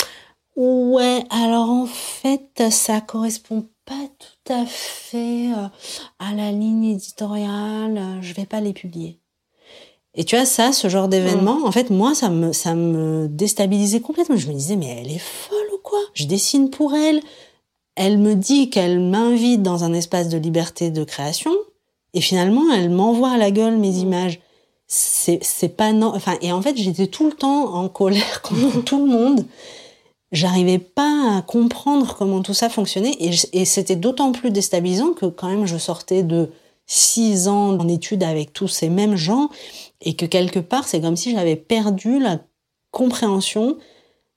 Ouais, 0.56 1.24
alors 1.30 1.70
en 1.70 1.86
fait, 1.86 2.64
ça 2.70 3.00
correspond 3.00 3.70
pas 3.86 4.08
tout 4.20 4.54
à 4.54 4.66
fait 4.66 5.52
euh, 5.54 5.68
à 6.20 6.34
la 6.34 6.52
ligne 6.52 6.84
éditoriale. 6.86 8.20
Je 8.22 8.34
vais 8.34 8.46
pas 8.46 8.60
les 8.60 8.74
publier. 8.74 9.21
Et 10.16 10.26
tu 10.26 10.36
vois, 10.36 10.46
ça, 10.46 10.74
ce 10.74 10.90
genre 10.90 11.08
d'événement, 11.08 11.60
mm. 11.60 11.66
en 11.66 11.72
fait, 11.72 11.90
moi, 11.90 12.14
ça 12.14 12.30
me, 12.30 12.52
ça 12.52 12.76
me 12.76 13.28
déstabilisait 13.28 14.02
complètement. 14.02 14.36
Je 14.36 14.48
me 14.48 14.54
disais, 14.54 14.76
mais 14.76 14.98
elle 15.02 15.12
est 15.12 15.20
folle 15.20 15.58
ou 15.74 15.78
quoi? 15.82 16.00
Je 16.14 16.26
dessine 16.26 16.70
pour 16.70 16.94
elle. 16.94 17.22
Elle 17.96 18.18
me 18.18 18.36
dit 18.36 18.70
qu'elle 18.70 19.00
m'invite 19.00 19.64
dans 19.64 19.84
un 19.84 19.94
espace 19.94 20.30
de 20.30 20.38
liberté 20.38 20.92
de 20.92 21.04
création. 21.04 21.52
Et 22.14 22.22
finalement, 22.22 22.74
elle 22.74 22.90
m'envoie 22.90 23.32
à 23.32 23.38
la 23.38 23.52
gueule 23.52 23.78
mes 23.78 23.92
mm. 23.92 24.00
images. 24.00 24.40
C'est, 24.88 25.40
c'est 25.42 25.70
pas 25.70 25.94
non, 25.94 26.14
enfin, 26.14 26.38
et 26.42 26.52
en 26.52 26.62
fait, 26.62 26.76
j'étais 26.76 27.08
tout 27.08 27.28
le 27.28 27.32
temps 27.32 27.76
en 27.76 27.88
colère 27.88 28.42
contre 28.44 28.84
tout 28.84 29.06
le 29.06 29.10
monde. 29.10 29.46
J'arrivais 30.34 30.80
pas 30.80 31.38
à 31.38 31.42
comprendre 31.42 32.16
comment 32.18 32.42
tout 32.42 32.54
ça 32.54 32.68
fonctionnait. 32.68 33.16
Et, 33.20 33.32
et 33.54 33.64
c'était 33.64 33.96
d'autant 33.96 34.34
plus 34.34 34.52
déstabilisant 34.52 35.14
que 35.14 35.26
quand 35.26 35.48
même, 35.48 35.66
je 35.66 35.78
sortais 35.78 36.24
de 36.24 36.50
six 36.86 37.48
ans 37.48 37.80
en 37.80 37.88
études 37.88 38.24
avec 38.24 38.52
tous 38.52 38.68
ces 38.68 38.90
mêmes 38.90 39.16
gens 39.16 39.50
et 40.02 40.16
que 40.16 40.26
quelque 40.26 40.60
part, 40.60 40.88
c'est 40.88 41.02
comme 41.02 41.16
si 41.16 41.32
j'avais 41.32 41.56
perdu 41.56 42.20
la 42.20 42.40
compréhension 42.92 43.78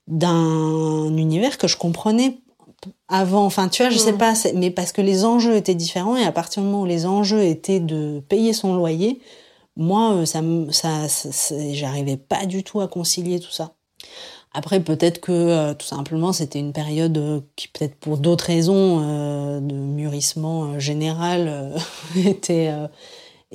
d'un 0.07 1.17
univers 1.17 1.59
que 1.59 1.67
je 1.67 1.77
comprenais 1.77 2.39
avant. 3.09 3.45
Enfin, 3.45 3.69
tu 3.69 3.83
vois, 3.83 3.91
je 3.91 3.99
sais 3.99 4.13
mm. 4.13 4.19
pas, 4.19 4.35
mais 4.55 4.71
parce 4.71 4.93
que 4.93 5.01
les 5.01 5.25
enjeux 5.25 5.57
étaient 5.57 5.75
différents 5.75 6.17
et 6.17 6.25
à 6.25 6.33
partir 6.33 6.63
du 6.63 6.69
moment 6.69 6.83
où 6.83 6.87
les 6.87 7.07
enjeux 7.07 7.43
étaient 7.43 7.81
de 7.81 8.21
payer 8.29 8.53
son 8.53 8.75
loyer, 8.75 9.21
moi, 9.77 10.13
euh, 10.13 10.25
ça, 10.25 10.41
ça, 10.71 11.09
ça 11.09 11.55
j'arrivais 11.73 12.17
pas 12.17 12.47
du 12.47 12.63
tout 12.63 12.81
à 12.81 12.89
concilier 12.89 13.41
tout 13.41 13.51
ça. 13.51 13.75
Après, 14.53 14.79
peut-être 14.79 15.21
que 15.21 15.33
euh, 15.33 15.75
tout 15.75 15.87
simplement, 15.87 16.33
c'était 16.33 16.61
une 16.61 16.73
période 16.73 17.19
euh, 17.19 17.41
qui, 17.57 17.67
peut-être 17.69 17.97
pour 17.97 18.19
d'autres 18.19 18.45
raisons 18.45 19.01
de 19.61 19.75
mûrissement 19.75 20.79
général, 20.79 21.75
était 22.25 22.73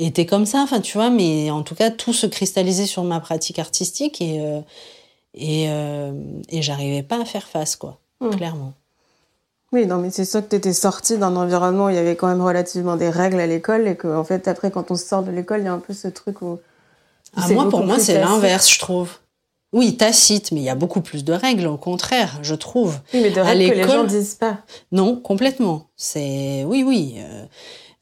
était 0.06 0.26
comme 0.26 0.45
ça, 0.45 0.60
enfin 0.60 0.80
tu 0.82 0.97
vois, 0.97 1.10
mais 1.10 1.52
en 1.52 1.64
tout 1.64 1.76
cas 1.76 1.91
tout 1.91 2.14
se 2.14 2.26
cristallisait 2.26 2.86
sur 2.86 3.04
ma 3.04 3.20
pratique 3.20 3.60
artistique 3.60 4.22
et 4.22 4.41
euh, 4.41 4.62
et, 5.36 5.68
euh, 5.70 6.12
et 6.50 6.62
j'arrivais 6.62 7.04
pas 7.04 7.22
à 7.22 7.26
faire 7.26 7.47
face 7.47 7.76
quoi, 7.76 8.00
hmm. 8.20 8.32
clairement. 8.32 8.74
Oui, 9.72 9.86
non, 9.86 9.97
mais 9.97 10.10
c'est 10.10 10.26
sûr 10.26 10.41
que 10.41 10.50
tu 10.50 10.56
étais 10.56 10.74
sortie 10.74 11.20
d'un 11.20 11.36
environnement 11.36 11.86
où 11.86 11.89
il 11.89 11.95
y 11.95 12.00
avait 12.00 12.16
quand 12.16 12.28
même 12.28 12.41
relativement 12.41 12.95
des 12.95 13.10
règles 13.10 13.39
à 13.39 13.45
l'école 13.45 13.88
et 13.88 13.95
qu'en 13.95 14.18
en 14.18 14.24
fait 14.24 14.47
après 14.47 14.72
quand 14.72 14.89
on 14.89 14.95
sort 14.95 15.24
de 15.24 15.32
l'école, 15.32 15.60
il 15.60 15.66
y 15.66 15.68
a 15.68 15.74
un 15.74 15.80
peu 15.80 15.93
ce 15.93 16.08
truc 16.08 16.41
où 16.41 16.60
ah, 17.36 17.47
moi 17.50 17.70
pour 17.70 17.86
moi 17.86 18.00
c'est 18.00 18.20
l'inverse, 18.20 18.72
je 18.72 18.80
trouve. 18.80 19.18
Oui, 19.72 19.95
tacite, 19.97 20.52
mais 20.52 20.62
il 20.62 20.64
y 20.64 20.70
a 20.70 20.76
beaucoup 20.76 21.02
plus 21.02 21.24
de 21.24 21.32
règles, 21.32 21.68
au 21.68 21.78
contraire, 21.78 22.39
je 22.41 22.56
trouve. 22.56 22.97
Oui, 23.14 23.20
mais 23.22 23.30
de 23.30 23.39
règles 23.39 23.70
que 23.70 23.76
les 23.76 23.84
gens 23.84 24.04
disent 24.04 24.34
pas. 24.34 24.58
Non, 24.91 25.16
complètement. 25.16 25.89
C'est 25.95 26.64
oui, 26.64 26.84
oui. 26.84 27.18
Euh, 27.20 27.45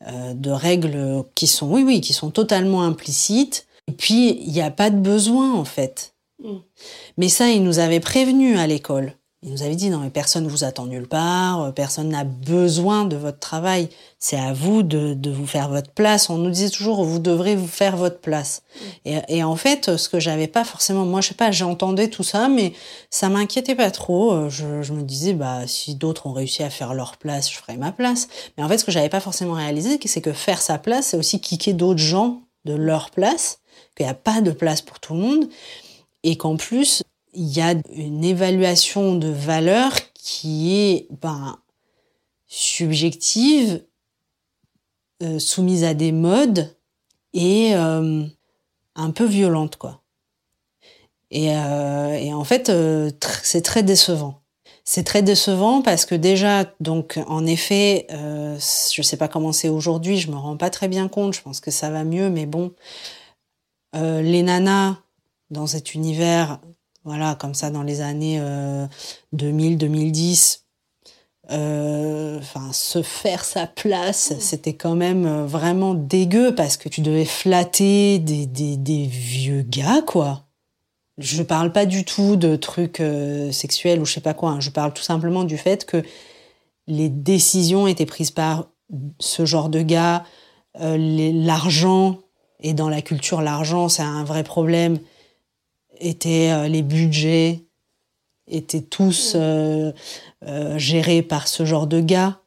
de 0.06 0.52
règles 0.52 1.24
qui 1.36 1.48
sont, 1.48 1.72
oui, 1.72 1.84
oui, 1.84 2.02
qui 2.02 2.14
sont 2.14 2.32
totalement 2.32 2.84
implicites. 2.84 3.68
Et 3.88 3.93
puis, 3.93 4.39
il 4.41 4.52
n'y 4.52 4.62
a 4.62 4.72
pas 4.72 4.89
de 4.89 5.00
besoin, 5.00 5.54
en 5.54 5.66
fait. 5.66 6.16
Mm. 6.43 6.58
Mais 7.18 7.30
ça, 7.30 7.50
ils 7.50 7.64
nous 7.64 7.80
avaient 7.80 8.00
prévenu 8.00 8.58
à 8.58 8.68
l'école. 8.68 9.14
Il 9.44 9.52
nous 9.52 9.62
avait 9.62 9.76
dit 9.76 9.92
non 9.92 10.00
mais 10.00 10.10
personne 10.10 10.48
vous 10.48 10.64
attend 10.64 10.88
nulle 10.88 11.08
part, 11.08 11.62
euh, 11.62 11.72
personne 11.72 12.10
n'a 12.10 12.24
besoin 12.24 13.06
de 13.06 13.16
votre 13.16 13.38
travail, 13.38 13.88
c'est 14.18 14.38
à 14.38 14.52
vous 14.52 14.82
de, 14.82 15.14
de, 15.14 15.30
vous 15.30 15.46
faire 15.46 15.70
votre 15.70 15.92
place. 15.92 16.32
On 16.32 16.40
nous 16.40 16.50
disait 16.50 16.72
toujours 16.72 17.04
vous 17.04 17.20
devrez 17.20 17.56
vous 17.56 17.68
faire 17.68 17.98
votre 17.98 18.20
place. 18.20 18.64
Et, 19.06 19.20
et 19.28 19.44
en 19.44 19.56
fait, 19.56 19.96
ce 19.96 20.10
que 20.10 20.20
j'avais 20.20 20.48
pas 20.48 20.64
forcément, 20.64 21.06
moi 21.06 21.22
je 21.22 21.30
sais 21.30 21.34
pas, 21.36 21.52
j'entendais 21.52 22.10
tout 22.10 22.24
ça, 22.24 22.48
mais 22.50 22.74
ça 23.12 23.30
m'inquiétait 23.30 23.76
pas 23.76 23.92
trop. 23.92 24.32
Euh, 24.32 24.50
je, 24.50 24.82
je, 24.82 24.94
me 24.94 25.04
disais 25.04 25.34
bah 25.34 25.68
si 25.68 25.94
d'autres 25.94 26.26
ont 26.26 26.34
réussi 26.34 26.64
à 26.64 26.72
faire 26.72 26.96
leur 26.96 27.18
place, 27.18 27.52
je 27.52 27.58
ferai 27.58 27.78
ma 27.78 27.92
place. 27.92 28.28
Mais 28.58 28.64
en 28.64 28.68
fait, 28.68 28.80
ce 28.80 28.86
que 28.86 28.92
j'avais 28.92 29.10
pas 29.10 29.20
forcément 29.20 29.54
réalisé, 29.54 30.00
c'est 30.04 30.22
que 30.22 30.34
faire 30.34 30.62
sa 30.62 30.80
place, 30.80 31.08
c'est 31.08 31.18
aussi 31.18 31.40
kicker 31.40 31.74
d'autres 31.74 32.00
gens 32.00 32.42
de 32.66 32.74
leur 32.74 33.12
place, 33.12 33.60
qu'il 33.96 34.06
n'y 34.06 34.12
a 34.12 34.16
pas 34.16 34.42
de 34.42 34.52
place 34.52 34.82
pour 34.82 35.00
tout 35.00 35.14
le 35.14 35.20
monde, 35.20 35.50
et 36.24 36.38
qu'en 36.38 36.58
plus 36.58 37.04
il 37.38 37.56
y 37.56 37.62
a 37.62 37.76
une 37.94 38.24
évaluation 38.24 39.16
de 39.16 39.28
valeur 39.28 39.92
qui 40.16 40.76
est 40.76 41.08
ben, 41.22 41.60
subjective, 42.48 43.86
euh, 45.22 45.38
soumise 45.38 45.84
à 45.84 45.94
des 45.94 46.12
modes 46.12 46.76
et 47.34 47.76
euh, 47.76 48.26
un 48.96 49.12
peu 49.12 49.26
violente, 49.26 49.76
quoi. 49.76 50.02
Et, 51.30 51.56
euh, 51.56 52.14
et 52.14 52.34
en 52.34 52.44
fait, 52.44 52.72
c'est 53.44 53.62
très 53.62 53.84
décevant. 53.84 54.42
C'est 54.84 55.04
très 55.04 55.22
décevant 55.22 55.84
parce 55.84 56.06
que 56.06 56.16
déjà, 56.16 56.74
donc, 56.80 57.20
en 57.28 57.46
effet, 57.46 58.08
je 58.10 59.02
sais 59.02 59.18
pas 59.18 59.28
comment 59.28 59.52
c'est 59.52 59.68
aujourd'hui, 59.68 60.18
je 60.18 60.32
me 60.32 60.38
rends 60.38 60.56
pas 60.56 60.70
très 60.70 60.88
bien 60.88 61.10
compte. 61.10 61.34
Je 61.34 61.42
pense 61.42 61.60
que 61.60 61.72
ça 61.72 61.90
va 61.90 62.06
mieux, 62.06 62.30
mais 62.30 62.46
bon, 62.46 62.74
les 63.94 64.44
nanas 64.44 64.96
dans 65.50 65.68
cet 65.68 65.94
univers 65.94 66.62
voilà, 67.08 67.36
comme 67.36 67.53
ça 67.53 67.70
dans 67.70 67.84
les 67.84 68.01
années 68.01 68.38
euh, 68.41 68.86
2000, 69.32 69.78
2010. 69.78 70.66
Euh, 71.51 72.38
enfin, 72.39 72.74
se 72.74 73.01
faire 73.01 73.45
sa 73.45 73.66
place, 73.66 74.32
mmh. 74.32 74.39
c'était 74.41 74.74
quand 74.74 74.95
même 74.95 75.26
euh, 75.26 75.45
vraiment 75.45 75.93
dégueu 75.93 76.53
parce 76.53 76.76
que 76.76 76.89
tu 76.89 76.99
devais 76.99 77.24
flatter 77.24 78.20
des, 78.20 78.45
des, 78.45 78.76
des 78.76 79.05
vieux 79.05 79.62
gars, 79.62 80.01
quoi. 80.05 80.43
Je 81.18 81.41
parle 81.43 81.72
pas 81.72 81.86
du 81.86 82.03
tout 82.03 82.36
de 82.36 82.58
trucs 82.58 82.99
euh, 82.99 83.53
sexuels 83.53 84.01
ou 84.01 84.05
je 84.05 84.14
sais 84.14 84.22
pas 84.22 84.34
quoi. 84.34 84.51
Hein. 84.51 84.60
Je 84.60 84.70
parle 84.70 84.93
tout 84.93 85.01
simplement 85.01 85.45
du 85.45 85.58
fait 85.58 85.86
que 85.86 86.03
les 86.88 87.08
décisions 87.08 87.88
étaient 87.88 88.05
prises 88.05 88.32
par 88.32 88.68
ce 89.20 89.45
genre 89.45 89.70
de 89.70 89.82
gars. 89.82 90.26
Euh, 90.82 90.97
l'argent 91.34 92.20
et 92.60 92.74
dans 92.74 92.89
la 92.89 93.01
culture, 93.01 93.41
l'argent, 93.41 93.88
c'est 93.88 94.03
un 94.03 94.26
vrai 94.26 94.43
problème 94.43 94.99
étaient 96.00 96.52
euh, 96.52 96.68
les 96.68 96.82
budgets 96.82 97.68
étaient 98.48 98.82
tous 98.82 99.34
euh, 99.36 99.91
euh, 100.48 100.78
gérés 100.78 101.22
par 101.22 101.48
ce 101.48 101.66
genre 101.66 101.88
de 101.88 102.00
gars. 102.00 102.39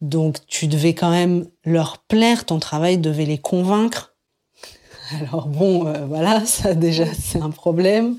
Donc 0.00 0.38
tu 0.46 0.66
devais 0.66 0.94
quand 0.94 1.10
même 1.10 1.46
leur 1.64 1.98
plaire, 1.98 2.44
ton 2.44 2.58
travail 2.58 2.98
devait 2.98 3.24
les 3.24 3.38
convaincre. 3.38 4.14
Alors 5.20 5.46
bon, 5.46 5.86
euh, 5.86 6.06
voilà, 6.06 6.44
ça 6.44 6.74
déjà 6.74 7.06
c'est 7.12 7.40
un 7.40 7.50
problème. 7.50 8.16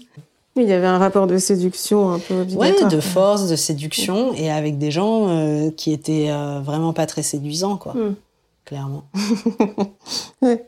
Il 0.55 0.63
y 0.63 0.73
avait 0.73 0.87
un 0.87 0.99
rapport 0.99 1.25
de 1.25 1.39
séduction 1.39 2.11
un 2.11 2.19
peu 2.19 2.41
obligatoire. 2.41 2.89
Ouais, 2.91 2.95
de 2.95 3.01
force, 3.01 3.47
de 3.49 3.55
séduction, 3.55 4.35
et 4.35 4.51
avec 4.51 4.77
des 4.77 4.91
gens 4.91 5.71
qui 5.75 5.91
étaient 5.91 6.29
vraiment 6.61 6.93
pas 6.93 7.07
très 7.07 7.23
séduisants, 7.23 7.77
quoi. 7.77 7.95
Mm. 7.95 8.15
Clairement. 8.63 9.03
ouais. 10.43 10.63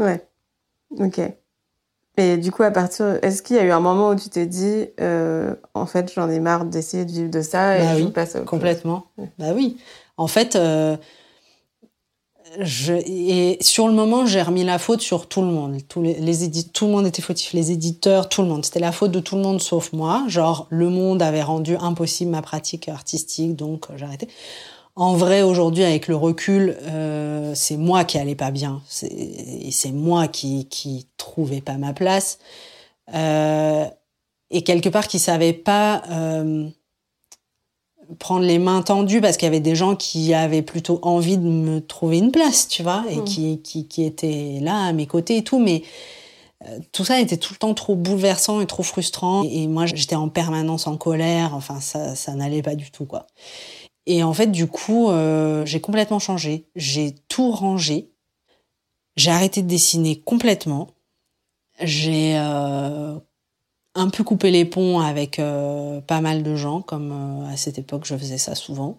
Ouais. 0.00 0.26
Ok. 0.98 1.20
Et 2.18 2.36
du 2.36 2.52
coup, 2.52 2.62
à 2.62 2.70
partir, 2.70 3.18
est-ce 3.22 3.42
qu'il 3.42 3.56
y 3.56 3.58
a 3.58 3.64
eu 3.64 3.70
un 3.70 3.80
moment 3.80 4.10
où 4.10 4.14
tu 4.14 4.28
t'es 4.28 4.44
dit, 4.44 4.86
euh, 5.00 5.54
en 5.72 5.86
fait, 5.86 6.12
j'en 6.14 6.28
ai 6.28 6.40
marre 6.40 6.66
d'essayer 6.66 7.06
de 7.06 7.10
vivre 7.10 7.30
de 7.30 7.40
ça 7.40 7.78
et 7.78 7.82
bah 7.82 7.98
je 7.98 8.04
oui, 8.04 8.10
passe 8.10 8.36
à 8.36 8.40
complètement. 8.40 9.06
Chose. 9.18 9.28
Bah 9.38 9.52
oui. 9.54 9.78
En 10.18 10.26
fait, 10.26 10.54
euh, 10.54 10.96
je 12.60 12.92
et 12.92 13.56
sur 13.62 13.88
le 13.88 13.94
moment, 13.94 14.26
j'ai 14.26 14.42
remis 14.42 14.62
la 14.62 14.78
faute 14.78 15.00
sur 15.00 15.26
tout 15.26 15.40
le 15.40 15.48
monde. 15.48 15.78
Tous 15.88 16.02
les, 16.02 16.16
tout 16.72 16.84
le 16.84 16.92
monde 16.92 17.06
était 17.06 17.22
fautif, 17.22 17.54
les 17.54 17.70
éditeurs, 17.72 18.28
tout 18.28 18.42
le 18.42 18.48
monde. 18.48 18.64
C'était 18.64 18.80
la 18.80 18.92
faute 18.92 19.10
de 19.10 19.20
tout 19.20 19.36
le 19.36 19.42
monde 19.42 19.62
sauf 19.62 19.94
moi. 19.94 20.24
Genre, 20.28 20.66
le 20.68 20.90
monde 20.90 21.22
avait 21.22 21.42
rendu 21.42 21.76
impossible 21.76 22.30
ma 22.30 22.42
pratique 22.42 22.88
artistique, 22.88 23.56
donc 23.56 23.86
euh, 23.88 23.94
j'ai 23.96 24.04
arrêté. 24.04 24.28
En 24.94 25.14
vrai, 25.14 25.42
aujourd'hui, 25.42 25.84
avec 25.84 26.06
le 26.06 26.16
recul, 26.16 26.76
euh, 26.82 27.54
c'est 27.54 27.78
moi 27.78 28.04
qui 28.04 28.18
allais 28.18 28.34
pas 28.34 28.50
bien. 28.50 28.82
C'est 28.86 29.92
moi 29.92 30.28
qui 30.28 30.66
qui 30.66 31.06
trouvais 31.16 31.62
pas 31.62 31.78
ma 31.78 31.94
place. 31.94 32.38
Euh, 33.14 33.86
et 34.50 34.62
quelque 34.62 34.90
part, 34.90 35.08
qui 35.08 35.18
savait 35.18 35.54
pas 35.54 36.02
euh, 36.10 36.68
prendre 38.18 38.44
les 38.44 38.58
mains 38.58 38.82
tendues 38.82 39.22
parce 39.22 39.38
qu'il 39.38 39.46
y 39.46 39.48
avait 39.48 39.60
des 39.60 39.74
gens 39.74 39.96
qui 39.96 40.34
avaient 40.34 40.60
plutôt 40.60 40.98
envie 41.02 41.38
de 41.38 41.48
me 41.48 41.80
trouver 41.80 42.18
une 42.18 42.30
place, 42.30 42.68
tu 42.68 42.82
vois, 42.82 43.04
et 43.08 43.16
mmh. 43.16 43.24
qui, 43.24 43.62
qui, 43.62 43.88
qui 43.88 44.04
étaient 44.04 44.58
là 44.60 44.84
à 44.84 44.92
mes 44.92 45.06
côtés 45.06 45.38
et 45.38 45.44
tout. 45.44 45.58
Mais 45.58 45.84
tout 46.92 47.04
ça 47.04 47.18
était 47.20 47.36
tout 47.36 47.54
le 47.54 47.58
temps 47.58 47.74
trop 47.74 47.94
bouleversant 47.94 48.60
et 48.60 48.66
trop 48.66 48.82
frustrant. 48.82 49.42
Et 49.44 49.66
moi, 49.66 49.86
j'étais 49.86 50.14
en 50.14 50.28
permanence 50.28 50.86
en 50.86 50.96
colère. 50.96 51.54
Enfin, 51.54 51.80
ça, 51.80 52.14
ça 52.14 52.34
n'allait 52.34 52.62
pas 52.62 52.74
du 52.74 52.90
tout, 52.90 53.06
quoi. 53.06 53.26
Et 54.06 54.22
en 54.22 54.34
fait, 54.34 54.48
du 54.48 54.66
coup, 54.66 55.10
euh, 55.10 55.64
j'ai 55.64 55.80
complètement 55.80 56.18
changé. 56.18 56.66
J'ai 56.74 57.14
tout 57.28 57.50
rangé. 57.50 58.10
J'ai 59.16 59.30
arrêté 59.30 59.62
de 59.62 59.68
dessiner 59.68 60.20
complètement. 60.20 60.88
J'ai 61.80 62.36
euh, 62.38 63.18
un 63.94 64.08
peu 64.08 64.24
coupé 64.24 64.50
les 64.50 64.64
ponts 64.64 65.00
avec 65.00 65.38
euh, 65.38 66.00
pas 66.00 66.20
mal 66.20 66.42
de 66.42 66.56
gens, 66.56 66.80
comme 66.82 67.12
euh, 67.12 67.52
à 67.52 67.56
cette 67.56 67.78
époque, 67.78 68.04
je 68.04 68.16
faisais 68.16 68.38
ça 68.38 68.54
souvent. 68.54 68.98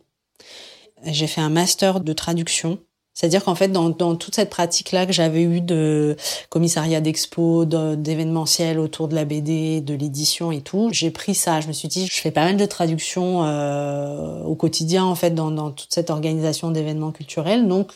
J'ai 1.06 1.28
fait 1.28 1.42
un 1.42 1.50
master 1.50 2.00
de 2.00 2.14
traduction 2.14 2.80
c'est-à-dire 3.14 3.44
qu'en 3.44 3.54
fait, 3.54 3.68
dans, 3.68 3.90
dans, 3.90 4.16
toute 4.16 4.34
cette 4.34 4.50
pratique-là 4.50 5.06
que 5.06 5.14
j'avais 5.14 5.44
eue 5.44 5.62
de 5.62 6.18
commissariat 6.50 7.00
d'expo, 7.00 7.66
d'événementiel 7.66 8.80
autour 8.80 9.08
de 9.08 9.14
la 9.14 9.24
BD, 9.24 9.82
de 9.82 9.94
l'édition 9.94 10.52
et 10.52 10.62
tout, 10.62 10.90
j'ai 10.92 11.12
pris 11.12 11.36
ça. 11.36 11.62
Je 11.62 11.68
me 11.68 11.74
suis 11.74 11.88
dit, 11.88 12.08
je 12.08 12.22
fais 12.22 12.32
pas 12.32 12.44
mal 12.44 12.58
de 12.58 12.66
traductions 12.66 13.44
euh, 13.44 14.42
au 14.44 14.56
quotidien, 14.56 15.06
en 15.06 15.14
fait, 15.14 15.30
dans, 15.30 15.52
dans 15.52 15.70
toute 15.70 15.94
cette 15.94 16.10
organisation 16.10 16.72
d'événements 16.72 17.12
culturels. 17.12 17.68
Donc, 17.68 17.92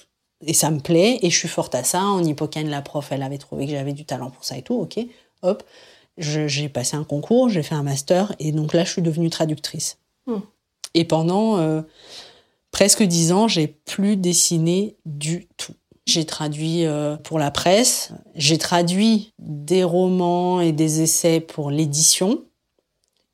et 0.45 0.53
ça 0.53 0.70
me 0.70 0.80
plaît, 0.80 1.18
et 1.24 1.32
je 1.32 1.38
suis 1.38 1.47
forte 1.47 1.74
à 1.74 1.84
ça. 1.84 2.03
En 2.03 2.24
Hippocane, 2.24 2.70
la 2.70 2.84
prof, 2.84 3.07
elle 3.11 3.24
avait 3.24 3.39
trouvé 3.39 3.65
que 3.65 3.72
j'avais 3.72 3.93
du 3.93 4.05
talent 4.05 4.30
pour 4.30 4.45
ça 4.45 4.55
et 4.55 4.61
tout. 4.61 4.76
Ok, 4.76 4.99
hop. 5.41 5.63
J'ai 6.20 6.70
passé 6.70 6.95
un 6.95 7.03
concours, 7.03 7.49
j'ai 7.49 7.63
fait 7.63 7.76
un 7.76 7.84
master, 7.84 8.36
et 8.39 8.51
donc 8.51 8.74
là, 8.74 8.84
je 8.84 8.91
suis 8.91 9.01
devenue 9.01 9.32
traductrice. 9.32 9.97
Hmm. 10.28 10.41
Et 10.93 11.05
pendant... 11.05 11.57
Euh, 11.57 11.82
presque 12.72 13.03
dix 13.03 13.32
ans, 13.32 13.47
j'ai 13.47 13.68
plus 13.68 14.18
dessiné 14.18 14.97
du 15.05 15.47
tout. 15.57 15.74
J'ai 16.07 16.26
traduit 16.26 16.86
euh, 16.86 17.18
pour 17.18 17.38
la 17.38 17.51
presse, 17.51 18.13
j'ai 18.34 18.57
traduit 18.57 19.34
des 19.39 19.84
romans 19.84 20.61
et 20.61 20.72
des 20.72 21.01
essais 21.01 21.41
pour 21.41 21.70
l'édition. 21.70 22.45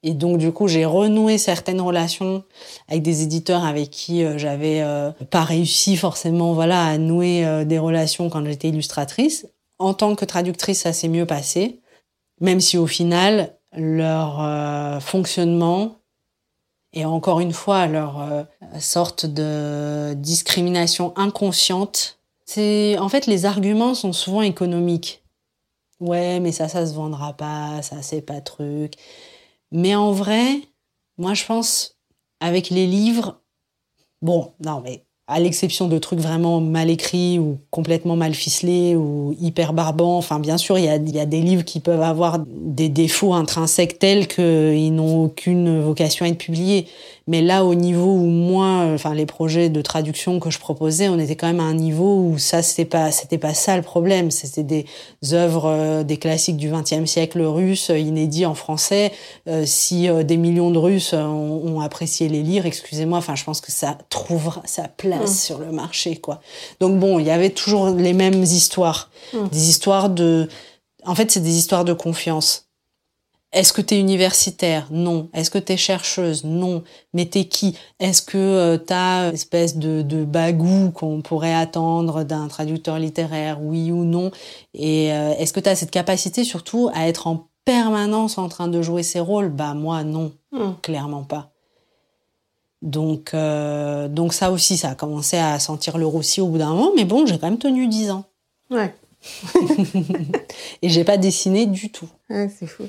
Et 0.02 0.16
donc 0.16 0.40
du 0.40 0.52
coup, 0.52 0.68
j'ai 0.68 0.84
renoué 0.84 1.38
certaines 1.38 1.80
relations 1.80 2.44
avec 2.88 3.04
des 3.04 3.22
éditeurs 3.22 3.64
avec 3.64 3.92
qui 3.92 4.24
euh, 4.24 4.40
j'avais 4.40 4.82
euh, 4.82 5.12
pas 5.30 5.44
réussi 5.44 5.98
forcément 5.98 6.54
voilà 6.54 6.84
à 6.84 6.98
nouer 6.98 7.64
des 7.66 7.78
relations 7.78 8.32
quand 8.32 8.44
j'étais 8.44 8.70
illustratrice. 8.70 9.46
En 9.78 9.94
tant 9.94 10.16
que 10.16 10.26
traductrice, 10.26 10.82
ça 10.82 10.94
s'est 10.94 11.10
mieux 11.10 11.28
passé, 11.28 11.80
même 12.42 12.60
si 12.60 12.80
au 12.80 12.88
final 12.88 13.56
leur 13.76 15.02
fonctionnement 15.02 16.03
et 16.94 17.06
encore 17.06 17.40
une 17.40 17.54
fois 17.54 17.88
leur 17.88 18.22
euh, 18.22 18.44
sorte 18.80 19.26
de 19.26 20.14
discrimination 20.16 21.14
inconsciente. 21.18 22.20
C'est 22.46 22.98
en 23.00 23.10
fait 23.10 23.26
les 23.26 23.46
arguments 23.46 23.94
sont 23.96 24.14
souvent 24.14 24.42
économiques. 24.42 25.24
Ouais, 26.00 26.40
mais 26.40 26.52
ça 26.52 26.68
ça 26.68 26.86
se 26.86 26.94
vendra 26.94 27.34
pas, 27.34 27.82
ça 27.82 28.02
c'est 28.02 28.22
pas 28.22 28.42
truc. 28.42 28.94
Mais 29.72 29.96
en 29.96 30.12
vrai, 30.12 30.62
moi 31.18 31.34
je 31.34 31.46
pense 31.46 31.98
avec 32.40 32.70
les 32.70 32.88
livres 32.88 33.42
bon, 34.22 34.54
non 34.64 34.82
mais 34.82 35.06
à 35.28 35.40
l'exception 35.40 35.88
de 35.88 35.98
trucs 36.00 36.20
vraiment 36.20 36.60
mal 36.60 36.90
écrits 36.90 37.40
ou 37.40 37.58
complètement 37.72 38.18
mal 38.18 38.34
ficelés 38.34 38.96
ou 38.96 39.36
hyper 39.40 39.72
barbants. 39.72 40.18
Enfin, 40.18 40.40
bien 40.40 40.58
sûr, 40.58 40.78
il 40.78 40.86
y 40.86 40.90
a, 40.90 41.26
des 41.26 41.42
livres 41.42 41.64
qui 41.64 41.80
peuvent 41.80 42.02
avoir 42.02 42.40
des 42.46 42.90
défauts 42.90 43.34
intrinsèques 43.34 44.00
tels 44.00 44.28
qu'ils 44.28 44.94
n'ont 44.94 45.24
aucune 45.24 45.82
vocation 45.82 46.26
à 46.26 46.30
être 46.30 46.38
publiés. 46.38 46.88
Mais 47.26 47.42
là, 47.42 47.64
au 47.64 47.74
niveau 47.74 48.12
où 48.12 48.26
moi, 48.26 48.86
enfin, 48.94 49.14
les 49.14 49.26
projets 49.26 49.70
de 49.70 49.82
traduction 49.82 50.40
que 50.42 50.50
je 50.50 50.60
proposais, 50.60 51.08
on 51.08 51.18
était 51.18 51.38
quand 51.38 51.48
même 51.48 51.62
à 51.62 51.64
un 51.64 51.74
niveau 51.74 52.20
où 52.20 52.38
ça, 52.38 52.62
c'était 52.62 52.84
pas, 52.84 53.12
c'était 53.12 53.38
pas 53.38 53.54
ça 53.54 53.78
le 53.78 53.82
problème. 53.82 54.30
C'était 54.30 54.64
des 54.64 54.86
œuvres, 55.34 55.68
euh, 55.68 56.04
des 56.04 56.18
classiques 56.18 56.58
du 56.58 56.70
XXe 56.70 57.06
siècle 57.06 57.42
russe, 57.42 57.90
inédits 57.90 58.46
en 58.46 58.56
français. 58.56 59.14
Euh, 59.48 59.64
si 59.66 60.10
euh, 60.10 60.24
des 60.24 60.36
millions 60.36 60.70
de 60.70 60.78
Russes 60.78 61.14
ont, 61.14 61.62
ont 61.66 61.80
apprécié 61.80 62.28
les 62.28 62.44
lire, 62.44 62.66
excusez-moi, 62.66 63.20
enfin, 63.20 63.36
je 63.36 63.46
pense 63.46 63.62
que 63.62 63.72
ça 63.72 63.98
trouvera 64.10 64.62
sa 64.66 64.90
place 64.90 65.32
mmh. 65.32 65.46
sur 65.46 65.60
le 65.60 65.72
marché, 65.72 66.18
quoi. 66.18 66.42
Donc 66.82 67.00
bon, 67.00 67.20
il 67.20 67.26
y 67.26 67.32
avait 67.32 67.52
toujours 67.52 67.90
les 67.92 68.14
mêmes 68.14 68.44
histoires. 68.44 69.10
Mmh. 69.34 69.48
Des 69.50 69.70
histoires 69.70 70.10
de, 70.10 70.50
en 71.06 71.16
fait, 71.16 71.32
c'est 71.32 71.40
des 71.40 71.58
histoires 71.58 71.86
de 71.86 71.94
confiance 71.94 72.68
est-ce 73.54 73.72
que 73.74 73.82
tu 73.82 73.94
es 73.96 74.00
universitaire? 74.00 74.88
Non. 74.92 75.30
Est-ce 75.34 75.50
que 75.52 75.58
tu 75.60 75.74
es 75.74 75.78
chercheuse? 75.78 76.44
Non. 76.44 76.84
Mais 77.14 77.26
t'es 77.26 77.46
qui? 77.46 77.78
Est-ce 78.00 78.22
que 78.22 78.38
euh, 78.38 78.78
tu 78.78 78.92
as 78.94 79.30
espèce 79.34 79.78
de, 79.78 80.02
de 80.02 80.26
bagou 80.26 80.92
qu'on 80.92 81.22
pourrait 81.22 81.54
attendre 81.54 82.24
d'un 82.24 82.48
traducteur 82.48 83.00
littéraire? 83.00 83.60
Oui 83.62 83.92
ou 83.92 84.04
non? 84.04 84.32
Et 84.74 85.14
euh, 85.14 85.34
est-ce 85.38 85.54
que 85.54 85.60
tu 85.60 85.70
as 85.70 85.76
cette 85.76 85.92
capacité 85.92 86.44
surtout 86.44 86.90
à 86.94 87.08
être 87.08 87.28
en 87.28 87.48
permanence 87.66 88.38
en 88.38 88.50
train 88.50 88.68
de 88.68 88.82
jouer 88.82 89.04
ces 89.04 89.20
rôles? 89.20 89.50
Bah 89.50 89.74
moi 89.74 90.04
non, 90.04 90.32
Hmm. 90.52 90.74
clairement 90.82 91.24
pas. 91.24 91.50
Donc, 92.82 93.34
euh, 93.34 94.08
donc 94.10 94.34
ça 94.34 94.52
aussi, 94.52 94.76
ça 94.78 94.90
a 94.90 94.96
commencé 94.96 95.38
à 95.38 95.58
sentir 95.60 95.98
le 95.98 96.06
roussi 96.06 96.42
au 96.42 96.48
bout 96.48 96.58
d'un 96.58 96.70
moment, 96.70 96.92
mais 96.96 97.06
bon, 97.06 97.26
j'ai 97.26 97.40
quand 97.40 97.48
même 97.50 97.58
tenu 97.58 97.88
10 97.88 98.12
ans. 98.12 98.26
Ouais. 98.70 98.94
Et 100.82 100.90
j'ai 100.90 101.04
pas 101.06 101.16
dessiné 101.18 101.66
du 101.66 101.90
tout. 101.92 102.10
Ouais, 102.30 102.50
c'est 102.50 102.68
fou. 102.68 102.84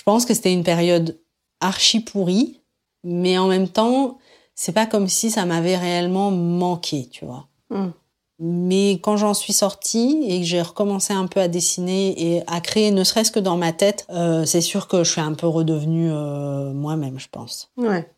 Je 0.00 0.04
pense 0.04 0.24
que 0.24 0.32
c'était 0.32 0.54
une 0.54 0.64
période 0.64 1.20
archi 1.60 2.00
pourrie, 2.00 2.58
mais 3.04 3.36
en 3.36 3.48
même 3.48 3.68
temps, 3.68 4.16
c'est 4.54 4.72
pas 4.72 4.86
comme 4.86 5.08
si 5.08 5.30
ça 5.30 5.44
m'avait 5.44 5.76
réellement 5.76 6.30
manqué, 6.30 7.06
tu 7.10 7.26
vois. 7.26 7.48
Hmm. 7.68 7.90
Mais 8.38 8.92
quand 8.92 9.18
j'en 9.18 9.34
suis 9.34 9.52
sortie 9.52 10.24
et 10.26 10.40
que 10.40 10.46
j'ai 10.46 10.62
recommencé 10.62 11.12
un 11.12 11.26
peu 11.26 11.38
à 11.38 11.48
dessiner 11.48 12.14
et 12.16 12.42
à 12.46 12.62
créer, 12.62 12.92
ne 12.92 13.04
serait-ce 13.04 13.30
que 13.30 13.40
dans 13.40 13.58
ma 13.58 13.74
tête, 13.74 14.06
euh, 14.08 14.46
c'est 14.46 14.62
sûr 14.62 14.88
que 14.88 15.04
je 15.04 15.10
suis 15.12 15.20
un 15.20 15.34
peu 15.34 15.46
redevenue 15.46 16.10
euh, 16.10 16.72
moi-même, 16.72 17.18
je 17.18 17.28
pense. 17.30 17.70
Ouais. 17.76 18.10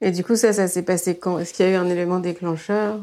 Et 0.00 0.12
du 0.12 0.24
coup, 0.24 0.34
ça, 0.34 0.54
ça 0.54 0.66
s'est 0.66 0.82
passé 0.82 1.18
quand? 1.18 1.38
Est-ce 1.38 1.52
qu'il 1.52 1.66
y 1.66 1.68
a 1.68 1.72
eu 1.72 1.76
un 1.76 1.90
élément 1.90 2.20
déclencheur? 2.20 3.00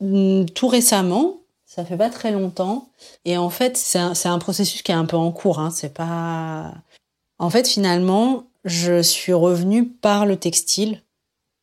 Mm, 0.00 0.46
Tout 0.46 0.66
récemment, 0.66 1.36
ça 1.66 1.84
fait 1.84 1.96
pas 1.96 2.10
très 2.10 2.32
longtemps, 2.32 2.88
et 3.24 3.36
en 3.38 3.50
fait, 3.50 3.76
c'est 3.76 4.00
un, 4.00 4.14
c'est 4.14 4.28
un 4.28 4.40
processus 4.40 4.82
qui 4.82 4.90
est 4.90 4.96
un 4.96 5.04
peu 5.04 5.16
en 5.16 5.30
cours. 5.30 5.60
Hein, 5.60 5.70
c'est 5.70 5.94
pas. 5.94 6.74
En 7.38 7.50
fait, 7.50 7.68
finalement, 7.68 8.44
je 8.64 9.02
suis 9.02 9.32
revenue 9.32 9.88
par 9.88 10.26
le 10.26 10.36
textile, 10.36 11.02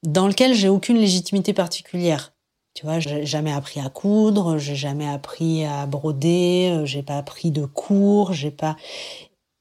dans 0.03 0.27
lequel 0.27 0.53
j'ai 0.53 0.69
aucune 0.69 0.97
légitimité 0.97 1.53
particulière. 1.53 2.33
Tu 2.73 2.85
vois, 2.85 2.99
j'ai 2.99 3.25
jamais 3.25 3.53
appris 3.53 3.79
à 3.79 3.89
coudre, 3.89 4.57
j'ai 4.57 4.75
jamais 4.75 5.07
appris 5.07 5.65
à 5.65 5.85
broder, 5.85 6.71
euh, 6.71 6.85
j'ai 6.85 7.03
pas 7.03 7.17
appris 7.17 7.51
de 7.51 7.65
cours, 7.65 8.33
j'ai 8.33 8.51
pas. 8.51 8.75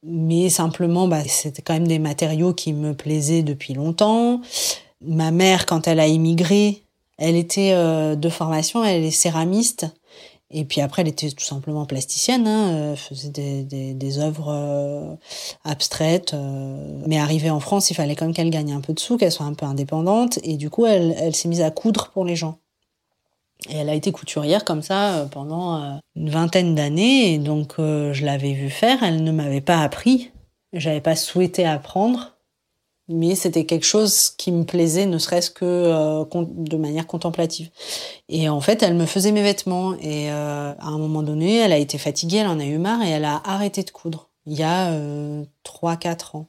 Mais 0.02 0.50
simplement, 0.50 1.06
bah, 1.06 1.22
c'était 1.26 1.62
quand 1.62 1.74
même 1.74 1.86
des 1.86 2.00
matériaux 2.00 2.52
qui 2.52 2.72
me 2.72 2.92
plaisaient 2.92 3.42
depuis 3.42 3.72
longtemps. 3.72 4.40
Ma 5.00 5.30
mère, 5.30 5.64
quand 5.64 5.86
elle 5.86 6.00
a 6.00 6.08
immigré, 6.08 6.82
elle 7.16 7.36
était 7.36 7.72
euh, 7.72 8.16
de 8.16 8.28
formation, 8.28 8.84
elle 8.84 9.04
est 9.04 9.10
céramiste. 9.12 9.86
Et 10.56 10.64
puis 10.64 10.80
après, 10.80 11.02
elle 11.02 11.08
était 11.08 11.30
tout 11.30 11.44
simplement 11.44 11.84
plasticienne, 11.84 12.46
hein, 12.46 12.70
euh, 12.72 12.96
faisait 12.96 13.28
des, 13.28 13.64
des, 13.64 13.92
des 13.92 14.18
œuvres 14.20 14.48
euh, 14.50 15.14
abstraites. 15.64 16.32
euh. 16.32 17.02
mais 17.08 17.18
arrivée 17.18 17.50
en 17.50 17.58
France, 17.58 17.90
il 17.90 17.94
fallait 17.94 18.14
quand 18.14 18.24
même 18.26 18.34
qu'elle 18.34 18.50
gagne 18.50 18.72
un 18.72 18.80
peu 18.80 18.92
de 18.94 19.00
sous, 19.00 19.16
qu'elle 19.18 19.32
soit 19.32 19.46
un 19.46 19.54
peu 19.54 19.66
indépendante. 19.66 20.38
Et 20.44 20.56
du 20.56 20.70
coup, 20.70 20.86
elle, 20.86 21.16
elle 21.18 21.34
s'est 21.34 21.48
mise 21.48 21.60
à 21.60 21.72
coudre 21.72 22.10
pour 22.14 22.24
les 22.24 22.36
gens. 22.36 22.58
Et 23.68 23.76
elle 23.78 23.88
a 23.88 23.94
été 23.94 24.12
couturière 24.12 24.64
comme 24.64 24.82
ça 24.82 25.14
euh, 25.14 25.26
pendant 25.26 26.00
une 26.14 26.30
vingtaine 26.30 26.74
d'années. 26.76 27.34
Et 27.34 27.38
donc, 27.38 27.74
euh, 27.80 28.12
je 28.12 28.24
l'avais 28.24 28.52
vue 28.52 28.70
faire. 28.70 29.02
Elle 29.02 29.24
ne 29.24 29.32
m'avait 29.32 29.60
pas 29.60 29.80
appris. 29.82 30.30
J'avais 30.72 31.00
pas 31.00 31.16
souhaité 31.16 31.66
apprendre. 31.66 32.33
Mais 33.08 33.34
c'était 33.34 33.66
quelque 33.66 33.84
chose 33.84 34.30
qui 34.30 34.50
me 34.50 34.64
plaisait, 34.64 35.04
ne 35.04 35.18
serait-ce 35.18 35.50
que 35.50 35.64
euh, 35.64 36.24
de 36.34 36.76
manière 36.78 37.06
contemplative. 37.06 37.70
Et 38.30 38.48
en 38.48 38.60
fait, 38.62 38.82
elle 38.82 38.94
me 38.94 39.04
faisait 39.04 39.32
mes 39.32 39.42
vêtements. 39.42 39.94
Et 40.00 40.30
euh, 40.30 40.72
à 40.72 40.86
un 40.86 40.98
moment 40.98 41.22
donné, 41.22 41.56
elle 41.56 41.72
a 41.72 41.78
été 41.78 41.98
fatiguée, 41.98 42.38
elle 42.38 42.46
en 42.46 42.60
a 42.60 42.64
eu 42.64 42.78
marre 42.78 43.02
et 43.02 43.10
elle 43.10 43.26
a 43.26 43.42
arrêté 43.44 43.82
de 43.82 43.90
coudre. 43.90 44.30
Il 44.46 44.54
y 44.54 44.62
a 44.62 44.90
euh, 44.92 45.44
3-4 45.66 46.36
ans. 46.38 46.46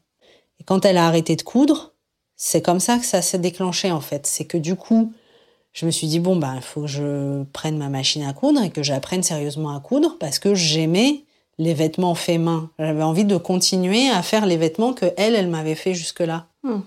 Et 0.61 0.63
quand 0.63 0.85
elle 0.85 0.97
a 0.97 1.07
arrêté 1.07 1.35
de 1.35 1.41
coudre, 1.41 1.93
c'est 2.37 2.61
comme 2.61 2.79
ça 2.79 2.97
que 2.99 3.05
ça 3.05 3.21
s'est 3.21 3.39
déclenché 3.39 3.91
en 3.91 4.01
fait. 4.01 4.25
C'est 4.25 4.45
que 4.45 4.57
du 4.57 4.75
coup, 4.75 5.13
je 5.73 5.85
me 5.85 5.91
suis 5.91 6.07
dit 6.07 6.19
bon 6.19 6.37
ben 6.37 6.55
il 6.55 6.61
faut 6.61 6.81
que 6.81 6.87
je 6.87 7.43
prenne 7.51 7.77
ma 7.77 7.89
machine 7.89 8.23
à 8.23 8.33
coudre 8.33 8.61
et 8.61 8.69
que 8.69 8.83
j'apprenne 8.83 9.23
sérieusement 9.23 9.75
à 9.75 9.79
coudre 9.81 10.17
parce 10.19 10.39
que 10.39 10.55
j'aimais 10.55 11.24
les 11.57 11.73
vêtements 11.73 12.15
faits 12.15 12.39
main. 12.39 12.69
J'avais 12.79 13.03
envie 13.03 13.25
de 13.25 13.37
continuer 13.37 14.09
à 14.09 14.21
faire 14.21 14.45
les 14.45 14.57
vêtements 14.57 14.93
que 14.93 15.05
elle, 15.17 15.35
elle 15.35 15.47
m'avait 15.47 15.75
fait 15.75 15.93
jusque-là. 15.93 16.47
Hmm. 16.63 16.81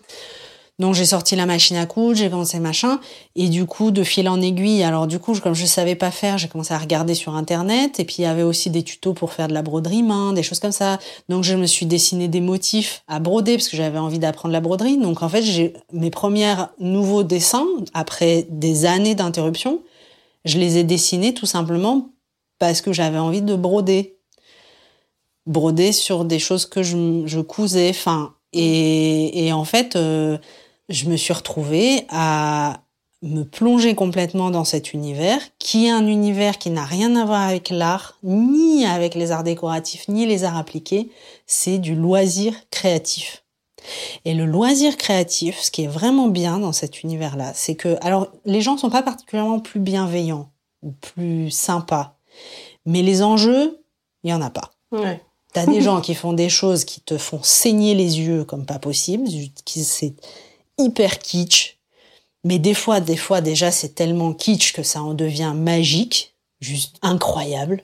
Donc 0.78 0.94
j'ai 0.94 1.06
sorti 1.06 1.34
la 1.34 1.44
machine 1.44 1.76
à 1.76 1.86
coudre, 1.86 2.14
j'ai 2.14 2.30
commencé 2.30 2.60
machin, 2.60 3.00
et 3.34 3.48
du 3.48 3.66
coup 3.66 3.90
de 3.90 4.04
fil 4.04 4.28
en 4.28 4.40
aiguille. 4.40 4.84
Alors 4.84 5.08
du 5.08 5.18
coup, 5.18 5.36
comme 5.40 5.54
je 5.54 5.66
savais 5.66 5.96
pas 5.96 6.12
faire, 6.12 6.38
j'ai 6.38 6.46
commencé 6.46 6.72
à 6.72 6.78
regarder 6.78 7.14
sur 7.14 7.34
internet, 7.34 7.98
et 7.98 8.04
puis 8.04 8.16
il 8.20 8.22
y 8.22 8.26
avait 8.26 8.44
aussi 8.44 8.70
des 8.70 8.84
tutos 8.84 9.12
pour 9.12 9.32
faire 9.32 9.48
de 9.48 9.54
la 9.54 9.62
broderie 9.62 10.04
main, 10.04 10.32
des 10.32 10.44
choses 10.44 10.60
comme 10.60 10.72
ça. 10.72 11.00
Donc 11.28 11.42
je 11.42 11.56
me 11.56 11.66
suis 11.66 11.84
dessiné 11.84 12.28
des 12.28 12.40
motifs 12.40 13.02
à 13.08 13.18
broder 13.18 13.56
parce 13.56 13.68
que 13.68 13.76
j'avais 13.76 13.98
envie 13.98 14.20
d'apprendre 14.20 14.52
la 14.52 14.60
broderie. 14.60 14.98
Donc 14.98 15.24
en 15.24 15.28
fait, 15.28 15.42
j'ai 15.42 15.72
mes 15.92 16.10
premiers 16.10 16.54
nouveaux 16.78 17.24
dessins 17.24 17.66
après 17.92 18.46
des 18.48 18.84
années 18.84 19.16
d'interruption, 19.16 19.80
je 20.44 20.58
les 20.58 20.78
ai 20.78 20.84
dessinés 20.84 21.34
tout 21.34 21.46
simplement 21.46 22.10
parce 22.60 22.82
que 22.82 22.92
j'avais 22.92 23.18
envie 23.18 23.42
de 23.42 23.56
broder 23.56 24.17
broder 25.48 25.92
sur 25.92 26.24
des 26.24 26.38
choses 26.38 26.66
que 26.66 26.84
je, 26.84 27.22
je 27.26 27.40
cousais. 27.40 27.90
Enfin, 27.90 28.34
et, 28.52 29.46
et 29.46 29.52
en 29.52 29.64
fait, 29.64 29.96
euh, 29.96 30.38
je 30.88 31.06
me 31.06 31.16
suis 31.16 31.32
retrouvée 31.32 32.06
à 32.10 32.82
me 33.22 33.42
plonger 33.42 33.96
complètement 33.96 34.50
dans 34.50 34.64
cet 34.64 34.92
univers, 34.92 35.40
qui 35.58 35.86
est 35.86 35.90
un 35.90 36.06
univers 36.06 36.58
qui 36.58 36.70
n'a 36.70 36.84
rien 36.84 37.16
à 37.16 37.24
voir 37.24 37.48
avec 37.48 37.70
l'art, 37.70 38.16
ni 38.22 38.86
avec 38.86 39.16
les 39.16 39.32
arts 39.32 39.42
décoratifs, 39.42 40.06
ni 40.06 40.24
les 40.24 40.44
arts 40.44 40.56
appliqués. 40.56 41.10
C'est 41.46 41.78
du 41.78 41.96
loisir 41.96 42.54
créatif. 42.70 43.44
Et 44.24 44.34
le 44.34 44.44
loisir 44.44 44.96
créatif, 44.96 45.58
ce 45.60 45.70
qui 45.70 45.84
est 45.84 45.88
vraiment 45.88 46.28
bien 46.28 46.58
dans 46.58 46.72
cet 46.72 47.02
univers-là, 47.02 47.52
c'est 47.54 47.74
que, 47.74 47.96
alors, 48.02 48.28
les 48.44 48.60
gens 48.60 48.76
sont 48.76 48.90
pas 48.90 49.02
particulièrement 49.02 49.60
plus 49.60 49.80
bienveillants 49.80 50.50
ou 50.82 50.92
plus 50.92 51.50
sympas, 51.50 52.18
mais 52.86 53.02
les 53.02 53.22
enjeux, 53.22 53.80
il 54.22 54.30
y 54.30 54.34
en 54.34 54.42
a 54.42 54.50
pas. 54.50 54.70
Ouais. 54.92 55.20
T'as 55.52 55.66
des 55.66 55.80
gens 55.80 56.00
qui 56.00 56.14
font 56.14 56.34
des 56.34 56.50
choses 56.50 56.84
qui 56.84 57.00
te 57.00 57.16
font 57.16 57.42
saigner 57.42 57.94
les 57.94 58.20
yeux 58.20 58.44
comme 58.44 58.66
pas 58.66 58.78
possible, 58.78 59.28
c'est 59.66 60.14
hyper 60.78 61.18
kitsch. 61.18 61.78
Mais 62.44 62.58
des 62.58 62.74
fois, 62.74 63.00
des 63.00 63.16
fois 63.16 63.40
déjà 63.40 63.70
c'est 63.70 63.94
tellement 63.94 64.34
kitsch 64.34 64.72
que 64.72 64.82
ça 64.82 65.02
en 65.02 65.14
devient 65.14 65.54
magique, 65.56 66.34
juste 66.60 66.96
incroyable. 67.02 67.82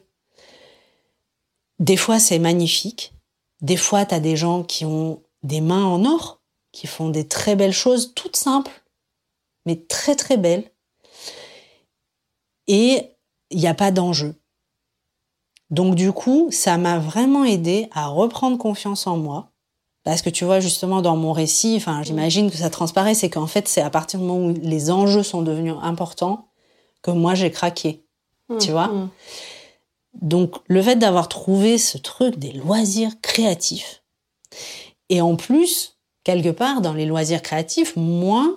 Des 1.79 1.97
fois 1.97 2.21
c'est 2.21 2.39
magnifique. 2.39 3.15
Des 3.63 3.77
fois 3.77 4.05
t'as 4.05 4.21
des 4.21 4.37
gens 4.37 4.63
qui 4.63 4.85
ont 4.85 5.23
des 5.43 5.61
mains 5.61 5.85
en 5.85 6.05
or, 6.05 6.43
qui 6.71 6.87
font 6.87 7.09
des 7.09 7.27
très 7.27 7.57
belles 7.57 7.73
choses, 7.73 8.13
toutes 8.15 8.37
simples, 8.37 8.85
mais 9.65 9.77
très 9.77 10.17
très 10.17 10.37
belles. 10.37 10.71
Et 12.67 13.11
il 13.51 13.59
n'y 13.59 13.67
a 13.67 13.75
pas 13.75 13.91
d'enjeu. 13.91 14.35
Donc 15.71 15.95
du 15.95 16.13
coup, 16.13 16.49
ça 16.51 16.77
m'a 16.77 16.99
vraiment 16.99 17.45
aidé 17.45 17.89
à 17.93 18.07
reprendre 18.07 18.59
confiance 18.59 19.07
en 19.07 19.17
moi. 19.17 19.51
Parce 20.05 20.21
que 20.21 20.29
tu 20.29 20.45
vois, 20.45 20.61
justement, 20.61 21.01
dans 21.01 21.17
mon 21.17 21.33
récit, 21.33 21.75
enfin, 21.77 22.03
j'imagine 22.03 22.51
que 22.51 22.59
ça 22.59 22.69
transparaît, 22.69 23.15
c'est 23.15 23.31
qu'en 23.31 23.47
fait, 23.47 23.69
c'est 23.69 23.81
à 23.81 23.89
partir 23.89 24.21
du 24.21 24.27
moment 24.27 24.49
où 24.49 24.55
les 24.55 24.91
enjeux 24.91 25.23
sont 25.23 25.41
devenus 25.41 25.75
importants 25.83 26.49
que 27.03 27.11
moi, 27.11 27.35
j'ai 27.35 27.51
craqué. 27.51 28.05
Tu 28.61 28.71
vois 28.71 28.89
Hmm. 28.89 29.09
Donc, 30.21 30.57
le 30.69 30.83
fait 30.83 30.97
d'avoir 30.97 31.29
trouvé 31.29 31.79
ce 31.79 31.99
truc 31.99 32.39
des 32.39 32.53
loisirs 32.53 33.21
créatifs, 33.21 34.03
et 35.09 35.21
en 35.21 35.37
plus, 35.37 35.99
quelque 36.23 36.51
part, 36.51 36.83
dans 36.83 36.93
les 36.93 37.07
loisirs 37.07 37.43
créatifs, 37.43 37.97
moi, 37.97 38.57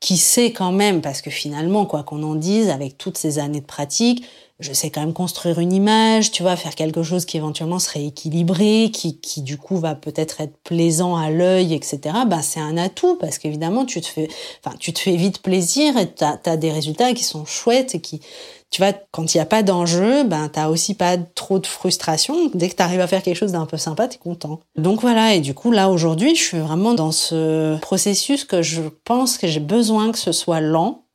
qui 0.00 0.16
sais 0.16 0.52
quand 0.52 0.72
même, 0.72 1.02
parce 1.02 1.22
que 1.22 1.30
finalement, 1.30 1.86
quoi 1.86 2.02
qu'on 2.02 2.22
en 2.22 2.34
dise, 2.34 2.70
avec 2.70 2.98
toutes 2.98 3.18
ces 3.18 3.38
années 3.38 3.60
de 3.60 3.66
pratique, 3.66 4.24
je 4.60 4.74
sais 4.74 4.90
quand 4.90 5.00
même 5.00 5.14
construire 5.14 5.58
une 5.58 5.72
image, 5.72 6.30
tu 6.30 6.42
vois, 6.42 6.54
faire 6.54 6.74
quelque 6.74 7.02
chose 7.02 7.24
qui 7.24 7.38
éventuellement 7.38 7.78
serait 7.78 8.04
équilibré, 8.04 8.90
qui, 8.92 9.18
qui 9.18 9.40
du 9.40 9.56
coup 9.56 9.78
va 9.78 9.94
peut-être 9.94 10.42
être 10.42 10.56
plaisant 10.62 11.16
à 11.16 11.30
l'œil, 11.30 11.72
etc. 11.72 11.98
Ben, 12.26 12.42
c'est 12.42 12.60
un 12.60 12.76
atout 12.76 13.16
parce 13.16 13.38
qu'évidemment, 13.38 13.86
tu 13.86 14.02
te 14.02 14.06
fais, 14.06 14.28
enfin, 14.62 14.76
tu 14.78 14.92
te 14.92 14.98
fais 14.98 15.16
vite 15.16 15.40
plaisir 15.40 15.96
et 15.96 16.12
t'as, 16.12 16.38
as 16.44 16.56
des 16.58 16.70
résultats 16.70 17.14
qui 17.14 17.24
sont 17.24 17.46
chouettes 17.46 17.94
et 17.94 18.00
qui, 18.00 18.20
tu 18.70 18.82
vois, 18.82 18.92
quand 19.12 19.34
il 19.34 19.38
n'y 19.38 19.40
a 19.40 19.46
pas 19.46 19.62
d'enjeu, 19.62 20.24
ben, 20.24 20.50
t'as 20.52 20.68
aussi 20.68 20.94
pas 20.94 21.16
trop 21.16 21.58
de 21.58 21.66
frustration. 21.66 22.50
Dès 22.52 22.68
que 22.68 22.76
tu 22.76 22.82
arrives 22.82 23.00
à 23.00 23.06
faire 23.06 23.22
quelque 23.22 23.36
chose 23.36 23.52
d'un 23.52 23.66
peu 23.66 23.78
sympa, 23.78 24.08
t'es 24.08 24.18
content. 24.18 24.60
Donc 24.76 25.00
voilà. 25.00 25.34
Et 25.34 25.40
du 25.40 25.54
coup, 25.54 25.72
là, 25.72 25.88
aujourd'hui, 25.88 26.36
je 26.36 26.42
suis 26.42 26.58
vraiment 26.58 26.92
dans 26.92 27.12
ce 27.12 27.78
processus 27.78 28.44
que 28.44 28.60
je 28.60 28.82
pense 29.04 29.38
que 29.38 29.46
j'ai 29.46 29.60
besoin 29.60 30.12
que 30.12 30.18
ce 30.18 30.32
soit 30.32 30.60
lent, 30.60 31.06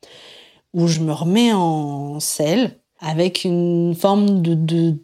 où 0.74 0.88
je 0.88 1.00
me 1.00 1.14
remets 1.14 1.54
en 1.54 2.20
selle 2.20 2.80
avec 3.06 3.44
une 3.44 3.96
forme 3.96 4.42
de, 4.42 4.96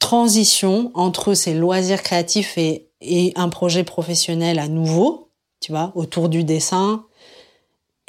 transition 0.00 0.90
entre 0.94 1.32
ces 1.32 1.54
loisirs 1.54 2.02
créatifs 2.02 2.58
et, 2.58 2.88
un 3.36 3.48
projet 3.48 3.84
professionnel 3.84 4.58
à 4.58 4.68
nouveau, 4.68 5.30
tu 5.60 5.72
vois, 5.72 5.92
autour 5.94 6.28
du 6.28 6.44
dessin, 6.44 7.04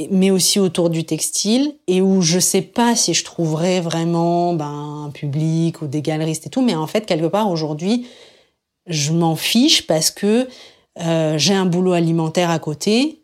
mais 0.10 0.32
aussi 0.32 0.60
autour 0.60 0.90
du 0.90 1.04
textile, 1.04 1.76
et 1.88 2.02
où 2.02 2.22
je 2.22 2.40
sais 2.40 2.62
pas 2.62 2.96
si 2.96 3.14
je 3.14 3.24
trouverai 3.24 3.80
vraiment 3.80 4.54
ben, 4.54 5.06
un 5.06 5.10
public 5.12 5.82
ou 5.82 5.88
des 5.88 6.02
galeristes 6.02 6.48
et 6.48 6.50
tout, 6.50 6.62
mais 6.62 6.76
en 6.76 6.88
fait, 6.88 7.06
quelque 7.06 7.28
part, 7.28 7.50
aujourd'hui, 7.50 8.08
je 8.88 9.14
m'en 9.14 9.36
fiche 9.36 9.88
parce 9.88 10.12
que 10.12 10.48
euh, 11.00 11.38
j'ai 11.38 11.54
un 11.54 11.66
boulot 11.66 11.94
alimentaire 11.94 12.50
à 12.50 12.60
côté 12.60 13.24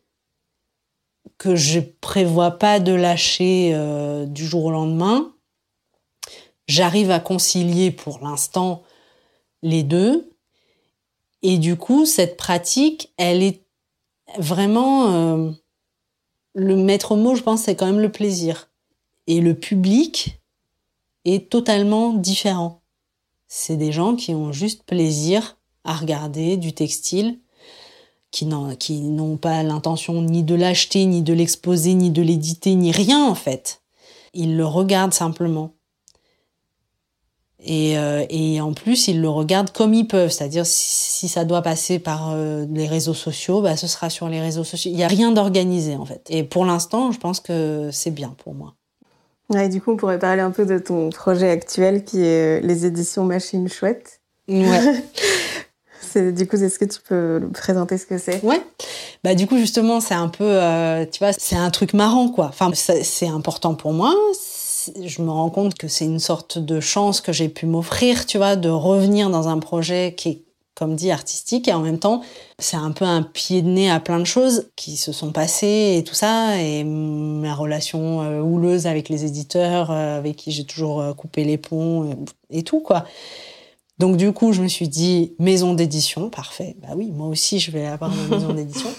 que 1.38 1.56
je 1.56 1.80
prévois 1.80 2.52
pas 2.52 2.80
de 2.80 2.94
lâcher 2.94 3.72
euh, 3.74 4.26
du 4.26 4.46
jour 4.46 4.66
au 4.66 4.72
lendemain. 4.72 5.32
J'arrive 6.70 7.10
à 7.10 7.20
concilier 7.20 7.90
pour 7.90 8.20
l'instant 8.20 8.84
les 9.64 9.82
deux. 9.82 10.32
Et 11.42 11.58
du 11.58 11.76
coup, 11.76 12.06
cette 12.06 12.38
pratique, 12.38 13.12
elle 13.18 13.42
est 13.42 13.64
vraiment 14.38 15.12
euh, 15.12 15.52
le 16.54 16.76
maître 16.76 17.16
mot, 17.16 17.34
je 17.34 17.42
pense, 17.42 17.64
c'est 17.64 17.76
quand 17.76 17.88
même 17.88 18.00
le 18.00 18.12
plaisir. 18.12 18.70
Et 19.26 19.42
le 19.42 19.56
public 19.56 20.40
est 21.26 21.50
totalement 21.50 22.14
différent. 22.14 22.84
C'est 23.48 23.76
des 23.78 23.92
gens 23.92 24.16
qui 24.16 24.36
ont 24.36 24.52
juste 24.52 24.84
plaisir 24.84 25.58
à 25.86 25.96
regarder 25.96 26.56
du 26.56 26.74
textile, 26.74 27.40
qui 28.30 28.46
n'ont 28.46 29.38
pas 29.38 29.64
l'intention 29.64 30.22
ni 30.22 30.44
de 30.44 30.54
l'acheter, 30.54 31.08
ni 31.08 31.24
de 31.24 31.34
l'exposer, 31.34 31.96
ni 31.96 32.12
de 32.12 32.22
l'éditer, 32.22 32.76
ni 32.76 32.92
rien 32.92 33.26
en 33.26 33.34
fait. 33.34 33.82
Ils 34.36 34.56
le 34.56 34.68
regardent 34.68 35.16
simplement. 35.16 35.74
Et, 37.62 37.98
euh, 37.98 38.26
et, 38.30 38.62
en 38.62 38.74
plus, 38.74 39.08
ils 39.08 39.22
le 39.22 39.30
regardent 39.30 39.72
comme 39.72 39.94
ils 39.94 40.08
peuvent. 40.08 40.32
C'est-à-dire, 40.32 40.66
si, 40.66 41.28
ça 41.28 41.44
doit 41.44 41.62
passer 41.62 42.00
par 42.00 42.32
euh, 42.32 42.66
les 42.72 42.88
réseaux 42.88 43.14
sociaux, 43.14 43.62
bah, 43.62 43.76
ce 43.76 43.88
sera 43.88 44.10
sur 44.10 44.30
les 44.30 44.40
réseaux 44.40 44.64
sociaux. 44.64 44.92
Il 44.92 44.98
n'y 44.98 45.04
a 45.04 45.08
rien 45.08 45.32
d'organisé, 45.32 45.96
en 45.96 46.06
fait. 46.06 46.26
Et 46.30 46.44
pour 46.44 46.66
l'instant, 46.66 47.12
je 47.12 47.20
pense 47.20 47.40
que 47.40 47.90
c'est 47.92 48.12
bien 48.12 48.34
pour 48.44 48.54
moi. 48.54 48.76
Ouais, 49.50 49.68
du 49.68 49.82
coup, 49.82 49.92
on 49.92 49.98
pourrait 49.98 50.20
parler 50.20 50.42
un 50.42 50.52
peu 50.52 50.66
de 50.66 50.78
ton 50.78 51.10
projet 51.10 51.50
actuel 51.50 52.06
qui 52.06 52.22
est 52.24 52.60
euh, 52.60 52.66
les 52.66 52.86
éditions 52.86 53.26
Machine 53.26 53.68
Chouette. 53.68 54.22
Ouais. 54.48 55.04
du 56.32 56.48
coup, 56.48 56.56
est-ce 56.56 56.80
que 56.80 56.86
tu 56.86 57.00
peux 57.02 57.42
présenter 57.54 57.98
ce 57.98 58.06
que 58.06 58.18
c'est? 58.18 58.42
Ouais. 58.44 58.62
Bah 59.22 59.36
du 59.36 59.48
coup 59.48 59.58
justement, 59.58 60.00
c'est 60.00 60.14
un 60.14 60.30
peu, 60.30 60.58
tu 61.12 61.20
vois, 61.20 61.34
c'est 61.38 61.58
un 61.58 61.70
truc 61.72 61.94
marrant 61.94 62.30
quoi. 62.30 62.46
Enfin, 62.46 62.72
c'est 62.74 63.28
important 63.28 63.76
pour 63.76 63.92
moi 63.92 64.16
je 65.04 65.22
me 65.22 65.30
rends 65.30 65.50
compte 65.50 65.76
que 65.76 65.88
c'est 65.88 66.06
une 66.06 66.20
sorte 66.20 66.58
de 66.58 66.80
chance 66.80 67.22
que 67.22 67.32
j'ai 67.32 67.50
pu 67.50 67.66
m'offrir, 67.66 68.26
tu 68.26 68.38
vois, 68.38 68.56
de 68.56 68.70
revenir 68.70 69.30
dans 69.30 69.48
un 69.48 69.60
projet 69.60 70.14
qui 70.16 70.30
est, 70.30 70.42
comme 70.76 70.96
dit, 70.96 71.12
artistique, 71.12 71.68
et 71.68 71.74
en 71.74 71.80
même 71.80 72.00
temps, 72.00 72.22
c'est 72.58 72.78
un 72.78 72.92
peu 72.92 73.06
un 73.06 73.22
pied 73.22 73.62
de 73.62 73.68
nez 73.68 73.90
à 73.90 74.00
plein 74.00 74.20
de 74.20 74.26
choses 74.26 74.70
qui 74.76 74.98
se 74.98 75.12
sont 75.12 75.32
passées 75.32 75.96
et 75.98 76.04
tout 76.04 76.14
ça, 76.14 76.62
et 76.62 76.84
ma 76.84 77.54
relation 77.54 78.22
euh, 78.22 78.42
houleuse 78.42 78.88
avec 78.88 79.10
les 79.10 79.26
éditeurs, 79.26 79.92
euh, 79.92 80.18
avec 80.18 80.36
qui 80.36 80.52
j'ai 80.52 80.66
toujours 80.66 81.02
euh, 81.02 81.14
coupé 81.14 81.44
les 81.44 81.58
ponts 81.58 82.16
et 82.50 82.64
tout, 82.64 82.80
quoi. 82.80 83.06
Donc 84.00 84.16
du 84.16 84.32
coup, 84.32 84.54
je 84.54 84.62
me 84.62 84.70
suis 84.70 84.88
dit 84.88 85.34
maison 85.40 85.74
d'édition, 85.74 86.30
parfait. 86.30 86.78
Bah 86.82 86.90
oui, 86.96 87.12
moi 87.12 87.28
aussi, 87.28 87.60
je 87.60 87.70
vais 87.70 87.86
avoir 87.86 88.12
une 88.12 88.30
maison 88.30 88.54
d'édition. 88.54 88.90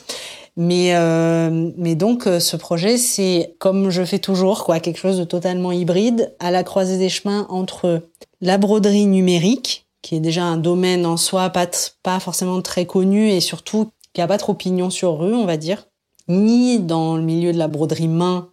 Mais, 0.57 0.95
euh, 0.95 1.71
mais 1.77 1.95
donc, 1.95 2.27
euh, 2.27 2.41
ce 2.41 2.57
projet, 2.57 2.99
c'est 2.99 3.55
comme 3.59 3.91
je 3.91 4.05
fais 4.05 4.19
toujours, 4.19 4.65
quoi, 4.65 4.81
quelque 4.81 4.99
chose 4.99 5.19
de 5.19 5.25
totalement 5.25 5.73
hybride, 5.73 6.35
à 6.39 6.51
la 6.51 6.65
croisée 6.65 6.99
des 6.99 7.09
chemins 7.09 7.47
entre 7.49 8.03
la 8.41 8.59
broderie 8.59 9.07
numérique, 9.07 9.87
qui 10.03 10.17
est 10.17 10.21
déjà 10.21 10.45
un 10.45 10.57
domaine 10.57 11.07
en 11.07 11.17
soi 11.17 11.51
pas, 11.51 11.67
pas 12.03 12.21
forcément 12.21 12.61
très 12.63 12.87
connu 12.87 13.31
et 13.31 13.41
surtout 13.41 13.91
qui 14.13 14.21
a 14.21 14.27
pas 14.27 14.39
trop 14.39 14.55
pignon 14.55 14.91
sur 14.91 15.19
rue, 15.19 15.35
on 15.35 15.47
va 15.47 15.57
dire, 15.57 15.87
ni 16.29 16.79
dans 16.79 17.17
le 17.17 17.23
milieu 17.23 17.53
de 17.53 17.59
la 17.59 17.69
broderie 17.69 18.09
main 18.09 18.51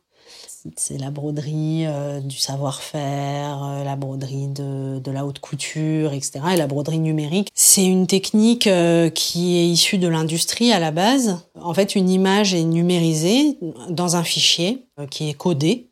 c'est 0.76 0.98
la 0.98 1.12
broderie 1.12 1.86
euh, 1.86 2.20
du 2.20 2.38
savoir-faire, 2.38 3.64
euh, 3.64 3.84
la 3.84 3.96
broderie 3.96 4.48
de, 4.48 5.12
la 5.12 5.26
haute 5.26 5.40
couture, 5.40 6.14
etc. 6.14 6.40
Et 6.54 6.58
la 6.58 6.68
broderie 6.68 7.00
numérique, 7.00 7.50
c'est 7.54 7.86
une 7.86 8.08
technique 8.08 8.68
euh, 8.68 9.10
qui 9.10 9.58
est 9.58 9.68
issue 9.68 9.98
de 9.98 10.08
l'industrie 10.08 10.72
à 10.72 10.80
la 10.80 10.92
base. 10.92 11.40
En 11.56 11.74
fait, 11.74 11.96
une 11.96 12.10
image 12.10 12.54
est 12.54 12.64
numérisée 12.64 13.58
dans 13.90 14.16
un 14.16 14.24
fichier 14.24 14.86
qui 15.10 15.30
est 15.30 15.34
codé. 15.34 15.90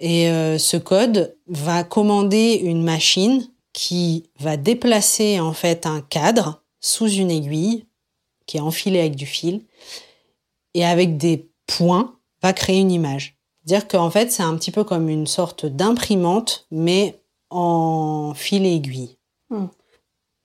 Et 0.00 0.26
ce 0.58 0.76
code 0.76 1.36
va 1.46 1.84
commander 1.84 2.60
une 2.62 2.82
machine 2.82 3.46
qui 3.72 4.24
va 4.38 4.56
déplacer 4.56 5.40
en 5.40 5.52
fait 5.52 5.86
un 5.86 6.00
cadre 6.00 6.62
sous 6.80 7.08
une 7.08 7.30
aiguille 7.30 7.86
qui 8.46 8.58
est 8.58 8.60
enfilé 8.60 9.00
avec 9.00 9.14
du 9.14 9.24
fil 9.24 9.62
et 10.74 10.84
avec 10.84 11.16
des 11.16 11.48
points 11.66 12.16
va 12.42 12.52
créer 12.52 12.80
une 12.80 12.90
image. 12.90 13.33
Dire 13.64 13.88
qu'en 13.88 14.10
fait, 14.10 14.30
c'est 14.30 14.42
un 14.42 14.54
petit 14.56 14.70
peu 14.70 14.84
comme 14.84 15.08
une 15.08 15.26
sorte 15.26 15.66
d'imprimante, 15.66 16.66
mais 16.70 17.20
en 17.50 18.32
fil 18.34 18.66
et 18.66 18.74
aiguille. 18.74 19.16
Hmm. 19.50 19.66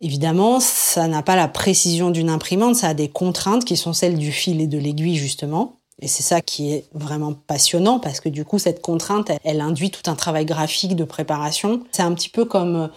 Évidemment, 0.02 0.60
ça 0.62 1.08
n'a 1.08 1.22
pas 1.22 1.36
la 1.36 1.50
précision 1.50 2.10
d'une 2.10 2.30
imprimante, 2.30 2.76
ça 2.76 2.90
a 2.90 2.94
des 2.94 3.10
contraintes 3.10 3.66
qui 3.66 3.76
sont 3.76 3.92
celles 3.92 4.18
du 4.18 4.32
fil 4.32 4.62
et 4.62 4.68
de 4.68 4.78
l'aiguille, 4.78 5.18
justement. 5.18 5.80
Et 6.02 6.08
c'est 6.08 6.24
ça 6.24 6.40
qui 6.40 6.72
est 6.72 6.86
vraiment 6.94 7.34
passionnant 7.34 8.00
parce 8.00 8.22
que 8.22 8.30
du 8.30 8.46
coup, 8.46 8.58
cette 8.58 8.82
contrainte, 8.82 9.32
elle, 9.44 9.60
induit 9.60 9.92
tout 9.92 10.10
un 10.10 10.16
travail 10.16 10.46
graphique 10.46 10.96
de 10.96 11.04
préparation. 11.04 11.84
C'est 11.92 12.04
un 12.04 12.14
petit 12.14 12.30
peu 12.30 12.46
comme, 12.46 12.90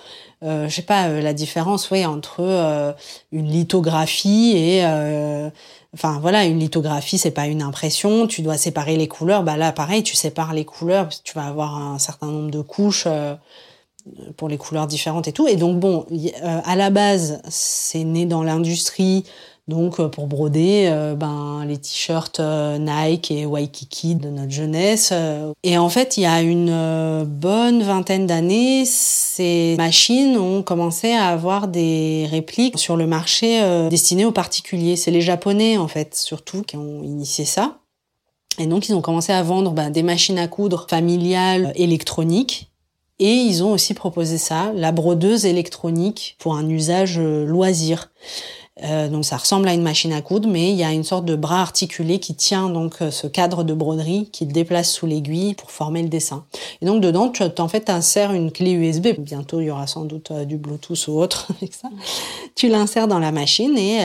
euh, 0.42 0.68
je 0.68 0.74
sais 0.74 0.82
pas, 0.82 1.08
euh, 1.08 1.20
la 1.20 1.32
différence, 1.32 1.90
oui, 1.90 2.04
entre 2.04 2.40
euh, 2.40 2.92
une 3.32 3.48
lithographie 3.48 4.52
et 4.56 4.84
euh, 4.84 5.50
Enfin 5.94 6.18
voilà, 6.20 6.46
une 6.46 6.58
lithographie, 6.58 7.18
c'est 7.18 7.30
pas 7.32 7.46
une 7.46 7.60
impression. 7.60 8.26
Tu 8.26 8.40
dois 8.40 8.56
séparer 8.56 8.96
les 8.96 9.08
couleurs. 9.08 9.42
Bah 9.42 9.56
là, 9.58 9.72
pareil, 9.72 10.02
tu 10.02 10.16
sépares 10.16 10.54
les 10.54 10.64
couleurs. 10.64 11.10
tu 11.22 11.34
vas 11.34 11.46
avoir 11.46 11.76
un 11.76 11.98
certain 11.98 12.28
nombre 12.28 12.50
de 12.50 12.62
couches 12.62 13.04
euh, 13.06 13.34
pour 14.36 14.48
les 14.48 14.56
couleurs 14.56 14.86
différentes 14.86 15.28
et 15.28 15.32
tout. 15.32 15.48
Et 15.48 15.56
donc 15.56 15.78
bon, 15.78 16.06
euh, 16.10 16.60
à 16.64 16.76
la 16.76 16.88
base, 16.90 17.42
c'est 17.48 18.04
né 18.04 18.24
dans 18.24 18.42
l'industrie 18.42 19.24
donc 19.68 20.00
euh, 20.00 20.08
pour 20.08 20.26
broder 20.26 20.88
euh, 20.88 21.14
ben 21.14 21.64
les 21.66 21.78
t-shirts 21.78 22.40
euh, 22.40 22.78
Nike 22.78 23.30
et 23.30 23.46
Waikiki 23.46 24.16
de 24.16 24.28
notre 24.28 24.50
jeunesse 24.50 25.12
et 25.62 25.78
en 25.78 25.88
fait 25.88 26.16
il 26.16 26.22
y 26.22 26.26
a 26.26 26.42
une 26.42 27.24
bonne 27.24 27.82
vingtaine 27.82 28.26
d'années 28.26 28.84
ces 28.84 29.76
machines 29.78 30.36
ont 30.36 30.62
commencé 30.62 31.12
à 31.12 31.28
avoir 31.28 31.68
des 31.68 32.26
répliques 32.30 32.78
sur 32.78 32.96
le 32.96 33.06
marché 33.06 33.62
destiné 33.88 34.26
aux 34.26 34.32
particuliers. 34.32 34.96
C'est 34.96 35.10
les 35.10 35.22
japonais 35.22 35.78
en 35.78 35.88
fait 35.88 36.14
surtout 36.14 36.62
qui 36.62 36.76
ont 36.76 37.02
initié 37.02 37.46
ça. 37.46 37.78
Et 38.58 38.66
donc 38.66 38.88
ils 38.88 38.94
ont 38.94 39.00
commencé 39.00 39.32
à 39.32 39.42
vendre 39.42 39.70
ben, 39.70 39.88
des 39.88 40.02
machines 40.02 40.38
à 40.38 40.48
coudre 40.48 40.86
familiales 40.88 41.72
électroniques. 41.76 42.70
Et 43.18 43.32
ils 43.32 43.62
ont 43.62 43.72
aussi 43.72 43.94
proposé 43.94 44.36
ça, 44.36 44.72
la 44.74 44.92
brodeuse 44.92 45.46
électronique 45.46 46.36
pour 46.38 46.56
un 46.56 46.68
usage 46.68 47.18
loisir. 47.18 48.10
Euh, 48.82 49.08
donc 49.08 49.24
ça 49.26 49.36
ressemble 49.36 49.68
à 49.68 49.74
une 49.74 49.82
machine 49.82 50.12
à 50.12 50.22
coudre, 50.22 50.48
mais 50.48 50.70
il 50.70 50.76
y 50.76 50.84
a 50.84 50.92
une 50.92 51.04
sorte 51.04 51.26
de 51.26 51.36
bras 51.36 51.60
articulé 51.60 52.18
qui 52.18 52.34
tient 52.34 52.70
donc 52.70 53.02
euh, 53.02 53.10
ce 53.10 53.26
cadre 53.26 53.64
de 53.64 53.74
broderie 53.74 54.30
qui 54.32 54.46
déplace 54.46 54.90
sous 54.90 55.06
l'aiguille 55.06 55.54
pour 55.54 55.70
former 55.70 56.02
le 56.02 56.08
dessin. 56.08 56.46
Et 56.80 56.86
donc 56.86 57.02
dedans, 57.02 57.28
tu 57.28 57.42
en 57.58 57.68
fait 57.68 57.90
insères 57.90 58.32
une 58.32 58.50
clé 58.50 58.72
USB. 58.72 59.08
Bientôt, 59.18 59.60
il 59.60 59.66
y 59.66 59.70
aura 59.70 59.86
sans 59.86 60.06
doute 60.06 60.30
euh, 60.30 60.44
du 60.46 60.56
Bluetooth 60.56 61.06
ou 61.08 61.20
autre 61.20 61.48
avec 61.58 61.74
ça. 61.74 61.90
Tu 62.54 62.68
l'insères 62.68 63.08
dans 63.08 63.18
la 63.18 63.30
machine 63.30 63.76
et 63.76 63.96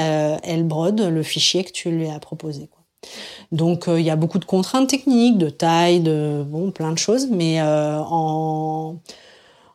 elle 0.44 0.64
brode 0.64 1.02
le 1.02 1.24
fichier 1.24 1.64
que 1.64 1.72
tu 1.72 1.90
lui 1.90 2.10
as 2.10 2.20
proposé. 2.20 2.68
Quoi. 2.68 3.10
Donc 3.52 3.86
il 3.88 4.02
y 4.02 4.10
a 4.10 4.16
beaucoup 4.16 4.40
de 4.40 4.46
contraintes 4.46 4.90
techniques, 4.90 5.38
de 5.38 5.50
taille, 5.50 6.00
de 6.00 6.44
bon 6.46 6.72
plein 6.72 6.92
de 6.92 6.98
choses, 6.98 7.28
mais 7.30 7.62
en 7.62 8.96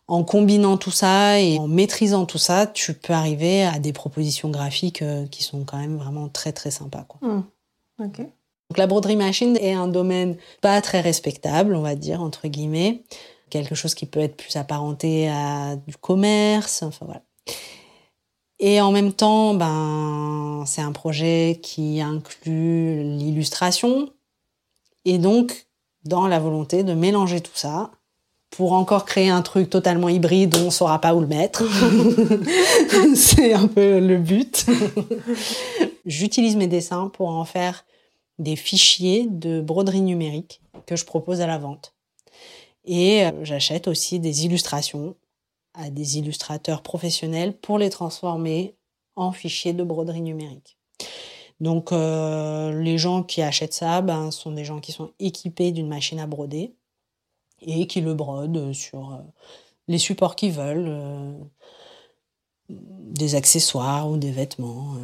en 0.08 0.24
combinant 0.24 0.76
tout 0.76 0.90
ça 0.90 1.40
et 1.40 1.58
en 1.58 1.68
maîtrisant 1.68 2.26
tout 2.26 2.38
ça, 2.38 2.66
tu 2.66 2.94
peux 2.94 3.12
arriver 3.12 3.64
à 3.64 3.78
des 3.78 3.92
propositions 3.92 4.50
graphiques 4.50 5.02
euh, 5.02 5.26
qui 5.26 5.42
sont 5.42 5.64
quand 5.64 5.78
même 5.78 5.96
vraiment 5.96 6.28
très 6.28 6.52
très 6.52 6.70
sympas. 6.70 7.04
Quoi. 7.08 7.28
Hmm. 7.28 7.44
Donc 7.98 8.78
la 8.78 8.86
broderie 8.86 9.16
machine 9.16 9.56
est 9.58 9.74
un 9.74 9.88
domaine 9.88 10.36
pas 10.60 10.80
très 10.80 11.00
respectable, 11.00 11.74
on 11.76 11.82
va 11.82 11.94
dire 11.94 12.20
entre 12.22 12.48
guillemets, 12.48 13.04
quelque 13.50 13.74
chose 13.74 13.94
qui 13.94 14.06
peut 14.06 14.20
être 14.20 14.36
plus 14.36 14.56
apparenté 14.56 15.28
à 15.28 15.76
du 15.76 15.96
commerce, 15.96 16.82
enfin 16.82 17.06
voilà. 17.06 17.22
Et 18.58 18.80
en 18.80 18.92
même 18.92 19.12
temps, 19.12 19.54
ben 19.54 20.64
c'est 20.66 20.82
un 20.82 20.92
projet 20.92 21.60
qui 21.62 22.00
inclut 22.00 23.02
l'illustration 23.02 24.08
et 25.04 25.18
donc 25.18 25.66
dans 26.04 26.26
la 26.26 26.40
volonté 26.40 26.82
de 26.82 26.94
mélanger 26.94 27.40
tout 27.40 27.56
ça, 27.56 27.90
pour 28.52 28.74
encore 28.74 29.06
créer 29.06 29.30
un 29.30 29.40
truc 29.40 29.70
totalement 29.70 30.10
hybride 30.10 30.54
on 30.56 30.66
ne 30.66 30.70
saura 30.70 31.00
pas 31.00 31.14
où 31.14 31.20
le 31.20 31.26
mettre. 31.26 31.64
c'est 33.16 33.54
un 33.54 33.66
peu 33.66 33.98
le 33.98 34.18
but. 34.18 34.66
J'utilise 36.06 36.56
mes 36.56 36.66
dessins 36.66 37.08
pour 37.08 37.30
en 37.30 37.44
faire 37.44 37.84
des 38.38 38.56
fichiers 38.56 39.26
de 39.28 39.60
broderie 39.60 40.02
numérique 40.02 40.60
que 40.86 40.96
je 40.96 41.04
propose 41.04 41.40
à 41.40 41.46
la 41.46 41.58
vente. 41.58 41.94
Et 42.84 43.24
euh, 43.24 43.30
j'achète 43.42 43.88
aussi 43.88 44.20
des 44.20 44.44
illustrations 44.44 45.16
à 45.74 45.88
des 45.88 46.18
illustrateurs 46.18 46.82
professionnels 46.82 47.56
pour 47.56 47.78
les 47.78 47.88
transformer 47.88 48.74
en 49.16 49.32
fichiers 49.32 49.72
de 49.72 49.82
broderie 49.82 50.20
numérique. 50.20 50.76
Donc 51.60 51.92
euh, 51.92 52.82
les 52.82 52.98
gens 52.98 53.22
qui 53.22 53.40
achètent 53.40 53.72
ça 53.72 54.02
ben, 54.02 54.30
sont 54.30 54.52
des 54.52 54.64
gens 54.64 54.80
qui 54.80 54.92
sont 54.92 55.12
équipés 55.20 55.72
d'une 55.72 55.88
machine 55.88 56.20
à 56.20 56.26
broder 56.26 56.74
et 57.62 57.86
qui 57.86 58.00
le 58.00 58.14
brodent 58.14 58.72
sur 58.72 59.12
euh, 59.12 59.18
les 59.88 59.98
supports 59.98 60.36
qu'ils 60.36 60.52
veulent. 60.52 60.88
Euh, 60.88 61.32
des 62.68 63.34
accessoires 63.34 64.08
ou 64.10 64.16
des 64.16 64.30
vêtements. 64.30 64.96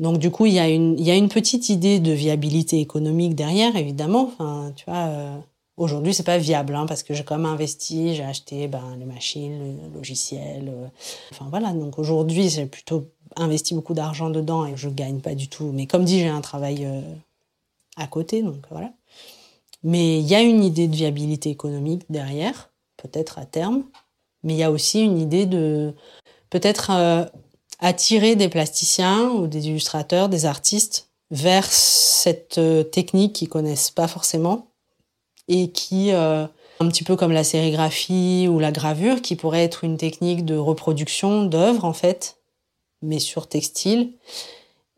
Donc 0.00 0.16
du 0.18 0.30
coup, 0.30 0.46
il 0.46 0.54
y, 0.54 0.58
a 0.58 0.66
une, 0.66 1.28
petite 1.28 1.68
idée 1.68 2.00
de 2.00 2.10
viabilité 2.10 2.80
économique 2.80 3.34
derrière, 3.34 3.76
évidemment. 3.76 4.30
Enfin, 4.32 4.72
tu 4.74 4.86
vois, 4.86 5.08
euh, 5.08 5.36
aujourd'hui, 5.76 6.14
c'est 6.14 6.24
pas 6.24 6.38
viable 6.38 6.74
hein, 6.74 6.86
parce 6.86 7.02
que 7.02 7.12
j'ai 7.12 7.22
quand 7.22 7.36
même 7.36 7.44
investi, 7.44 8.14
j'ai 8.14 8.24
acheté 8.24 8.66
ben, 8.66 8.96
les 8.98 9.04
machines, 9.04 9.76
le 9.92 9.94
logiciel. 9.94 10.70
Euh, 10.70 10.86
enfin 11.32 11.46
voilà, 11.50 11.74
donc 11.74 11.98
aujourd'hui, 11.98 12.48
j'ai 12.48 12.64
plutôt 12.64 13.08
investi 13.36 13.74
beaucoup 13.74 13.92
d'argent 13.92 14.30
dedans 14.30 14.64
et 14.64 14.72
je 14.74 14.88
gagne 14.88 15.20
pas 15.20 15.34
du 15.34 15.48
tout. 15.48 15.70
Mais 15.70 15.86
comme 15.86 16.04
dit, 16.04 16.18
j'ai 16.20 16.28
un 16.28 16.40
travail 16.40 16.86
euh, 16.86 17.02
à 17.96 18.06
côté, 18.06 18.42
donc 18.42 18.64
voilà. 18.70 18.92
Mais 19.82 20.18
il 20.18 20.26
y 20.26 20.34
a 20.34 20.40
une 20.40 20.62
idée 20.62 20.88
de 20.88 20.94
viabilité 20.94 21.50
économique 21.50 22.02
derrière, 22.10 22.70
peut-être 22.96 23.38
à 23.38 23.46
terme. 23.46 23.84
Mais 24.42 24.54
il 24.54 24.58
y 24.58 24.62
a 24.62 24.70
aussi 24.70 25.02
une 25.02 25.18
idée 25.18 25.46
de 25.46 25.94
peut-être 26.50 26.90
attirer 27.80 28.36
des 28.36 28.48
plasticiens 28.48 29.30
ou 29.30 29.46
des 29.46 29.68
illustrateurs, 29.68 30.28
des 30.28 30.46
artistes 30.46 31.08
vers 31.30 31.64
cette 31.64 32.58
euh, 32.58 32.82
technique 32.82 33.34
qu'ils 33.34 33.48
connaissent 33.48 33.90
pas 33.90 34.08
forcément 34.08 34.68
et 35.48 35.70
qui, 35.70 36.12
euh, 36.12 36.46
un 36.80 36.88
petit 36.88 37.04
peu 37.04 37.16
comme 37.16 37.32
la 37.32 37.44
sérigraphie 37.44 38.46
ou 38.48 38.58
la 38.58 38.72
gravure, 38.72 39.22
qui 39.22 39.36
pourrait 39.36 39.64
être 39.64 39.84
une 39.84 39.96
technique 39.96 40.44
de 40.44 40.56
reproduction 40.56 41.44
d'œuvres 41.44 41.84
en 41.84 41.92
fait, 41.92 42.38
mais 43.02 43.18
sur 43.18 43.48
textile 43.48 44.12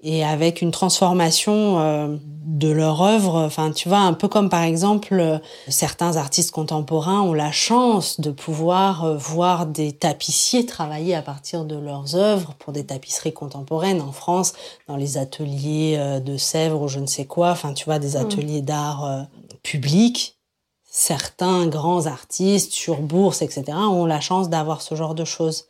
et 0.02 0.24
avec 0.24 0.62
une 0.62 0.72
transformation 0.72 1.78
euh, 1.78 2.16
de 2.44 2.68
leur 2.68 3.02
œuvre. 3.02 3.36
Enfin, 3.36 3.70
tu 3.70 3.88
vois, 3.88 3.98
un 3.98 4.14
peu 4.14 4.26
comme 4.26 4.48
par 4.48 4.64
exemple 4.64 5.14
euh, 5.14 5.38
certains 5.68 6.16
artistes 6.16 6.50
contemporains 6.50 7.20
ont 7.20 7.34
la 7.34 7.52
chance 7.52 8.20
de 8.20 8.32
pouvoir 8.32 9.04
euh, 9.04 9.16
voir 9.16 9.66
des 9.66 9.92
tapissiers 9.92 10.66
travailler 10.66 11.14
à 11.14 11.22
partir 11.22 11.64
de 11.64 11.76
leurs 11.76 12.16
œuvres 12.16 12.54
pour 12.58 12.72
des 12.72 12.84
tapisseries 12.84 13.32
contemporaines 13.32 14.00
en 14.00 14.10
France, 14.10 14.54
dans 14.88 14.96
les 14.96 15.18
ateliers 15.18 16.20
de 16.24 16.36
Sèvres 16.36 16.82
ou 16.82 16.88
je 16.88 16.98
ne 16.98 17.06
sais 17.06 17.24
quoi. 17.24 17.50
Enfin, 17.50 17.72
tu 17.72 17.84
vois, 17.84 18.00
des 18.00 18.14
mm. 18.14 18.20
ateliers 18.20 18.62
d'art 18.62 19.26
publics. 19.62 20.36
Certains 20.84 21.68
grands 21.68 22.06
artistes 22.06 22.72
sur 22.72 23.00
bourse, 23.00 23.40
etc., 23.40 23.64
ont 23.78 24.04
la 24.04 24.20
chance 24.20 24.50
d'avoir 24.50 24.82
ce 24.82 24.94
genre 24.94 25.14
de 25.14 25.24
choses. 25.24 25.66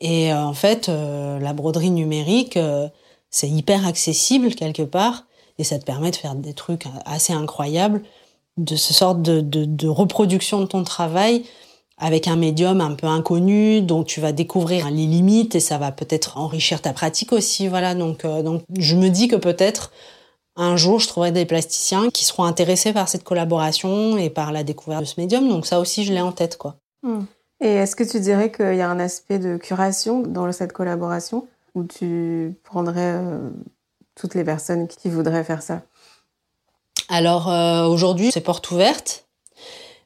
Et 0.00 0.32
en 0.32 0.54
fait, 0.54 0.88
la 0.88 1.52
broderie 1.52 1.90
numérique 1.90 2.58
c'est 3.32 3.48
hyper 3.48 3.86
accessible 3.86 4.54
quelque 4.54 4.82
part 4.82 5.24
et 5.58 5.64
ça 5.64 5.78
te 5.78 5.84
permet 5.84 6.10
de 6.10 6.16
faire 6.16 6.36
des 6.36 6.54
trucs 6.54 6.86
assez 7.04 7.32
incroyables, 7.32 8.02
de 8.58 8.76
ce 8.76 8.94
sorte 8.94 9.22
de, 9.22 9.40
de, 9.40 9.88
reproduction 9.88 10.60
de 10.60 10.66
ton 10.66 10.84
travail 10.84 11.44
avec 11.98 12.28
un 12.28 12.36
médium 12.36 12.80
un 12.80 12.94
peu 12.94 13.06
inconnu 13.06 13.80
dont 13.80 14.04
tu 14.04 14.20
vas 14.20 14.32
découvrir 14.32 14.90
les 14.90 15.06
limites 15.06 15.54
et 15.54 15.60
ça 15.60 15.78
va 15.78 15.92
peut-être 15.92 16.36
enrichir 16.36 16.80
ta 16.82 16.92
pratique 16.92 17.32
aussi. 17.32 17.68
Voilà, 17.68 17.94
donc, 17.94 18.24
euh, 18.24 18.42
donc 18.42 18.62
je 18.76 18.96
me 18.96 19.08
dis 19.08 19.28
que 19.28 19.36
peut-être 19.36 19.92
un 20.56 20.76
jour 20.76 21.00
je 21.00 21.08
trouverai 21.08 21.32
des 21.32 21.46
plasticiens 21.46 22.10
qui 22.10 22.24
seront 22.24 22.44
intéressés 22.44 22.92
par 22.92 23.08
cette 23.08 23.24
collaboration 23.24 24.18
et 24.18 24.28
par 24.28 24.52
la 24.52 24.64
découverte 24.64 25.02
de 25.02 25.06
ce 25.06 25.20
médium. 25.20 25.48
Donc 25.48 25.64
ça 25.64 25.80
aussi, 25.80 26.04
je 26.04 26.12
l'ai 26.12 26.20
en 26.20 26.32
tête, 26.32 26.58
quoi. 26.58 26.76
Hmm. 27.02 27.24
Et 27.60 27.68
est-ce 27.68 27.94
que 27.94 28.04
tu 28.04 28.20
dirais 28.20 28.50
qu'il 28.50 28.74
y 28.74 28.80
a 28.80 28.90
un 28.90 28.98
aspect 28.98 29.38
de 29.38 29.56
curation 29.56 30.20
dans 30.20 30.50
cette 30.50 30.72
collaboration? 30.72 31.46
Où 31.74 31.84
tu 31.84 32.58
prendrais 32.64 33.14
euh, 33.14 33.50
toutes 34.14 34.34
les 34.34 34.44
personnes 34.44 34.88
qui 34.88 35.08
voudraient 35.08 35.44
faire 35.44 35.62
ça? 35.62 35.82
Alors 37.08 37.50
euh, 37.50 37.86
aujourd'hui, 37.86 38.30
c'est 38.32 38.40
porte 38.40 38.70
ouverte. 38.70 39.26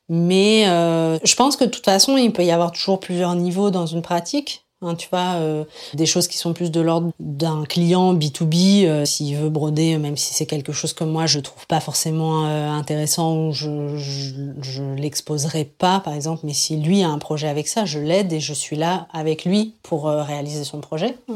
Mais 0.08 0.68
euh, 0.68 1.18
je 1.24 1.34
pense 1.34 1.56
que 1.56 1.64
de 1.64 1.70
toute 1.70 1.84
façon, 1.84 2.16
il 2.16 2.32
peut 2.32 2.44
y 2.44 2.52
avoir 2.52 2.70
toujours 2.70 3.00
plusieurs 3.00 3.34
niveaux 3.34 3.70
dans 3.70 3.86
une 3.86 4.02
pratique. 4.02 4.65
Hein, 4.82 4.94
tu 4.94 5.08
vois, 5.08 5.36
euh, 5.36 5.64
des 5.94 6.04
choses 6.04 6.28
qui 6.28 6.36
sont 6.36 6.52
plus 6.52 6.70
de 6.70 6.82
l'ordre 6.82 7.10
d'un 7.18 7.64
client 7.64 8.12
B2B, 8.12 8.84
euh, 8.84 9.04
s'il 9.06 9.34
veut 9.34 9.48
broder, 9.48 9.96
même 9.96 10.18
si 10.18 10.34
c'est 10.34 10.44
quelque 10.44 10.72
chose 10.72 10.92
que 10.92 11.02
moi 11.02 11.24
je 11.24 11.40
trouve 11.40 11.66
pas 11.66 11.80
forcément 11.80 12.46
euh, 12.46 12.68
intéressant 12.68 13.38
ou 13.38 13.52
je, 13.52 13.96
je, 13.96 14.34
je 14.60 14.82
l'exposerai 14.82 15.64
pas, 15.64 16.00
par 16.00 16.12
exemple, 16.12 16.42
mais 16.44 16.52
si 16.52 16.76
lui 16.76 17.02
a 17.02 17.08
un 17.08 17.16
projet 17.16 17.48
avec 17.48 17.68
ça, 17.68 17.86
je 17.86 17.98
l'aide 17.98 18.34
et 18.34 18.40
je 18.40 18.52
suis 18.52 18.76
là 18.76 19.08
avec 19.14 19.46
lui 19.46 19.76
pour 19.82 20.04
réaliser 20.04 20.64
son 20.64 20.82
projet. 20.82 21.16
Mmh. 21.28 21.34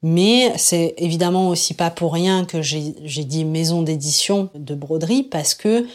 Mais 0.00 0.52
c'est 0.56 0.94
évidemment 0.96 1.50
aussi 1.50 1.74
pas 1.74 1.90
pour 1.90 2.14
rien 2.14 2.46
que 2.46 2.62
j'ai 2.62 3.24
dit 3.24 3.44
maison 3.44 3.82
d'édition 3.82 4.48
de 4.54 4.74
broderie 4.74 5.22
parce 5.22 5.54
que 5.54 5.86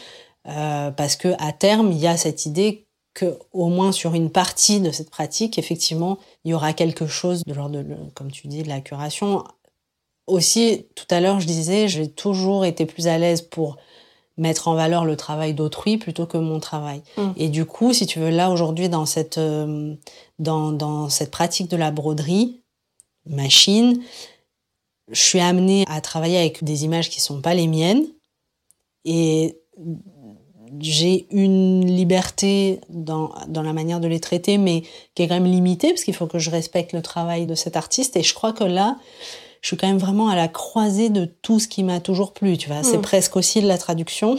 parce 0.44 1.14
que 1.14 1.28
à 1.38 1.52
terme 1.52 1.92
il 1.92 1.98
y 1.98 2.08
a 2.08 2.16
cette 2.16 2.44
idée 2.44 2.86
que 3.14 3.38
au 3.52 3.68
moins 3.68 3.92
sur 3.92 4.14
une 4.14 4.30
partie 4.30 4.80
de 4.80 4.90
cette 4.90 5.10
pratique, 5.10 5.58
effectivement, 5.58 6.18
il 6.44 6.50
y 6.50 6.54
aura 6.54 6.72
quelque 6.72 7.06
chose 7.06 7.42
de 7.44 7.52
l'ordre 7.52 7.82
de, 7.82 7.96
comme 8.14 8.30
tu 8.30 8.48
dis, 8.48 8.62
de 8.62 8.68
la 8.68 8.80
curation. 8.80 9.44
Aussi, 10.26 10.86
tout 10.94 11.06
à 11.10 11.20
l'heure, 11.20 11.40
je 11.40 11.46
disais, 11.46 11.88
j'ai 11.88 12.08
toujours 12.08 12.64
été 12.64 12.86
plus 12.86 13.08
à 13.08 13.18
l'aise 13.18 13.42
pour 13.42 13.76
mettre 14.36 14.68
en 14.68 14.74
valeur 14.74 15.04
le 15.04 15.16
travail 15.16 15.54
d'autrui 15.54 15.98
plutôt 15.98 16.26
que 16.26 16.38
mon 16.38 16.60
travail. 16.60 17.02
Mmh. 17.16 17.30
Et 17.36 17.48
du 17.48 17.66
coup, 17.66 17.92
si 17.92 18.06
tu 18.06 18.20
veux, 18.20 18.30
là 18.30 18.50
aujourd'hui 18.50 18.88
dans 18.88 19.06
cette 19.06 19.38
euh, 19.38 19.94
dans, 20.38 20.72
dans 20.72 21.08
cette 21.08 21.30
pratique 21.30 21.68
de 21.68 21.76
la 21.76 21.90
broderie 21.90 22.60
machine, 23.26 24.02
je 25.10 25.20
suis 25.20 25.40
amenée 25.40 25.84
à 25.88 26.00
travailler 26.00 26.38
avec 26.38 26.64
des 26.64 26.84
images 26.84 27.10
qui 27.10 27.20
sont 27.20 27.42
pas 27.42 27.54
les 27.54 27.66
miennes 27.66 28.06
et 29.04 29.58
j'ai 30.78 31.26
une 31.30 31.84
liberté 31.84 32.80
dans, 32.88 33.32
dans 33.48 33.62
la 33.62 33.72
manière 33.72 34.00
de 34.00 34.08
les 34.08 34.20
traiter, 34.20 34.58
mais 34.58 34.82
qui 35.14 35.22
est 35.22 35.28
quand 35.28 35.34
même 35.34 35.50
limitée, 35.50 35.88
parce 35.88 36.04
qu'il 36.04 36.14
faut 36.14 36.26
que 36.26 36.38
je 36.38 36.50
respecte 36.50 36.92
le 36.92 37.02
travail 37.02 37.46
de 37.46 37.54
cet 37.54 37.76
artiste. 37.76 38.16
Et 38.16 38.22
je 38.22 38.34
crois 38.34 38.52
que 38.52 38.64
là, 38.64 38.96
je 39.60 39.68
suis 39.68 39.76
quand 39.76 39.86
même 39.86 39.98
vraiment 39.98 40.28
à 40.28 40.36
la 40.36 40.48
croisée 40.48 41.10
de 41.10 41.24
tout 41.24 41.60
ce 41.60 41.68
qui 41.68 41.82
m'a 41.82 42.00
toujours 42.00 42.32
plu, 42.32 42.56
tu 42.56 42.68
vois. 42.68 42.82
C'est 42.82 42.98
hmm. 42.98 43.02
presque 43.02 43.36
aussi 43.36 43.60
de 43.60 43.66
la 43.66 43.78
traduction. 43.78 44.38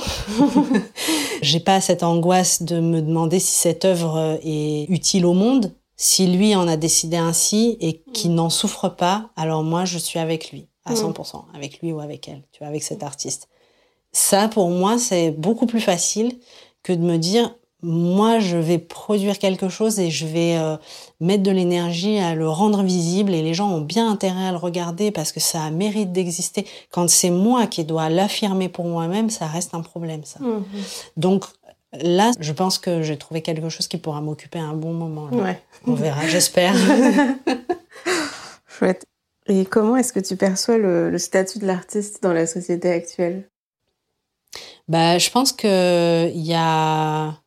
j'ai 1.41 1.59
pas 1.59 1.79
cette 1.81 2.03
angoisse 2.03 2.63
de 2.63 2.79
me 2.79 3.01
demander 3.01 3.39
si 3.39 3.53
cette 3.53 3.85
œuvre 3.85 4.39
est 4.43 4.85
utile 4.89 5.25
au 5.25 5.33
monde. 5.33 5.73
Si 5.95 6.25
lui 6.25 6.55
en 6.55 6.67
a 6.67 6.77
décidé 6.77 7.17
ainsi 7.17 7.77
et 7.79 8.01
qu'il 8.13 8.33
n'en 8.33 8.49
souffre 8.49 8.89
pas, 8.89 9.29
alors 9.35 9.63
moi, 9.63 9.85
je 9.85 9.99
suis 9.99 10.17
avec 10.17 10.51
lui, 10.51 10.67
à 10.85 10.95
100%, 10.95 11.35
hmm. 11.35 11.55
avec 11.55 11.79
lui 11.81 11.91
ou 11.91 11.99
avec 11.99 12.27
elle, 12.27 12.43
tu 12.51 12.59
vois, 12.59 12.67
avec 12.67 12.81
cet 12.81 13.03
artiste. 13.03 13.47
Ça, 14.11 14.47
pour 14.47 14.69
moi, 14.69 14.97
c'est 14.97 15.31
beaucoup 15.31 15.65
plus 15.65 15.79
facile 15.79 16.37
que 16.83 16.93
de 16.93 17.01
me 17.01 17.17
dire, 17.17 17.55
moi, 17.83 18.39
je 18.39 18.57
vais 18.57 18.77
produire 18.77 19.39
quelque 19.39 19.69
chose 19.69 19.99
et 19.99 20.11
je 20.11 20.25
vais 20.27 20.57
euh, 20.57 20.77
mettre 21.19 21.43
de 21.43 21.51
l'énergie 21.51 22.19
à 22.19 22.35
le 22.35 22.47
rendre 22.47 22.83
visible 22.83 23.33
et 23.33 23.41
les 23.41 23.53
gens 23.53 23.71
ont 23.71 23.81
bien 23.81 24.09
intérêt 24.09 24.45
à 24.45 24.51
le 24.51 24.57
regarder 24.57 25.11
parce 25.11 25.31
que 25.31 25.39
ça 25.39 25.69
mérite 25.71 26.11
d'exister. 26.11 26.67
Quand 26.91 27.09
c'est 27.09 27.31
moi 27.31 27.65
qui 27.67 27.83
dois 27.83 28.09
l'affirmer 28.09 28.69
pour 28.69 28.85
moi-même, 28.85 29.29
ça 29.29 29.47
reste 29.47 29.73
un 29.73 29.81
problème, 29.81 30.23
ça. 30.25 30.39
Mhm. 30.41 30.63
Donc, 31.17 31.45
là, 31.93 32.31
je 32.39 32.53
pense 32.53 32.77
que 32.77 33.01
j'ai 33.01 33.17
trouvé 33.17 33.41
quelque 33.41 33.69
chose 33.69 33.87
qui 33.87 33.97
pourra 33.97 34.21
m'occuper 34.21 34.59
un 34.59 34.73
bon 34.73 34.93
moment. 34.93 35.29
Ouais. 35.31 35.59
On 35.87 35.93
verra, 35.93 36.27
j'espère. 36.27 36.75
Chouette. 38.67 39.05
Et 39.47 39.65
comment 39.65 39.97
est-ce 39.97 40.13
que 40.13 40.19
tu 40.19 40.35
perçois 40.35 40.77
le 40.77 41.17
statut 41.17 41.57
de 41.57 41.65
l'artiste 41.65 42.21
dans 42.21 42.31
la 42.31 42.45
société 42.45 42.91
actuelle? 42.91 43.50
Bah, 44.87 45.17
je 45.17 45.29
pense 45.29 45.51
que 45.51 46.31
il 46.33 46.45
y 46.45 46.53
a 46.53 47.41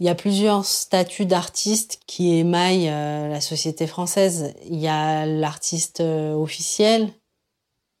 y 0.00 0.08
a 0.08 0.14
plusieurs 0.14 0.64
statuts 0.64 1.26
d'artistes 1.26 2.00
qui 2.06 2.34
émaillent 2.38 2.88
euh, 2.88 3.28
la 3.28 3.40
société 3.40 3.86
française. 3.86 4.54
Il 4.66 4.78
y 4.78 4.88
a 4.88 5.26
l'artiste 5.26 6.00
euh, 6.00 6.32
officiel. 6.34 7.12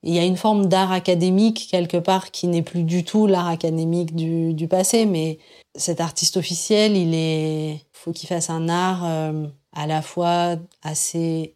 Il 0.02 0.14
y 0.14 0.18
a 0.18 0.24
une 0.24 0.38
forme 0.38 0.66
d'art 0.66 0.92
académique 0.92 1.68
quelque 1.70 1.98
part 1.98 2.30
qui 2.30 2.46
n'est 2.46 2.62
plus 2.62 2.84
du 2.84 3.04
tout 3.04 3.26
l'art 3.26 3.48
académique 3.48 4.14
du, 4.14 4.54
du, 4.54 4.66
passé, 4.66 5.04
mais 5.04 5.38
cet 5.74 6.00
artiste 6.00 6.38
officiel, 6.38 6.96
il 6.96 7.14
est, 7.14 7.84
faut 7.92 8.12
qu'il 8.12 8.26
fasse 8.26 8.48
un 8.48 8.70
art 8.70 9.04
euh, 9.04 9.46
à 9.74 9.86
la 9.86 10.00
fois 10.00 10.56
assez 10.82 11.54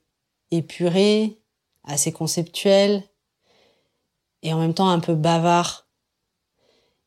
épuré, 0.51 1.39
assez 1.85 2.13
conceptuel, 2.13 3.03
et 4.43 4.53
en 4.53 4.59
même 4.59 4.75
temps 4.75 4.91
un 4.91 5.01
peu 5.01 5.15
bavard 5.15 5.84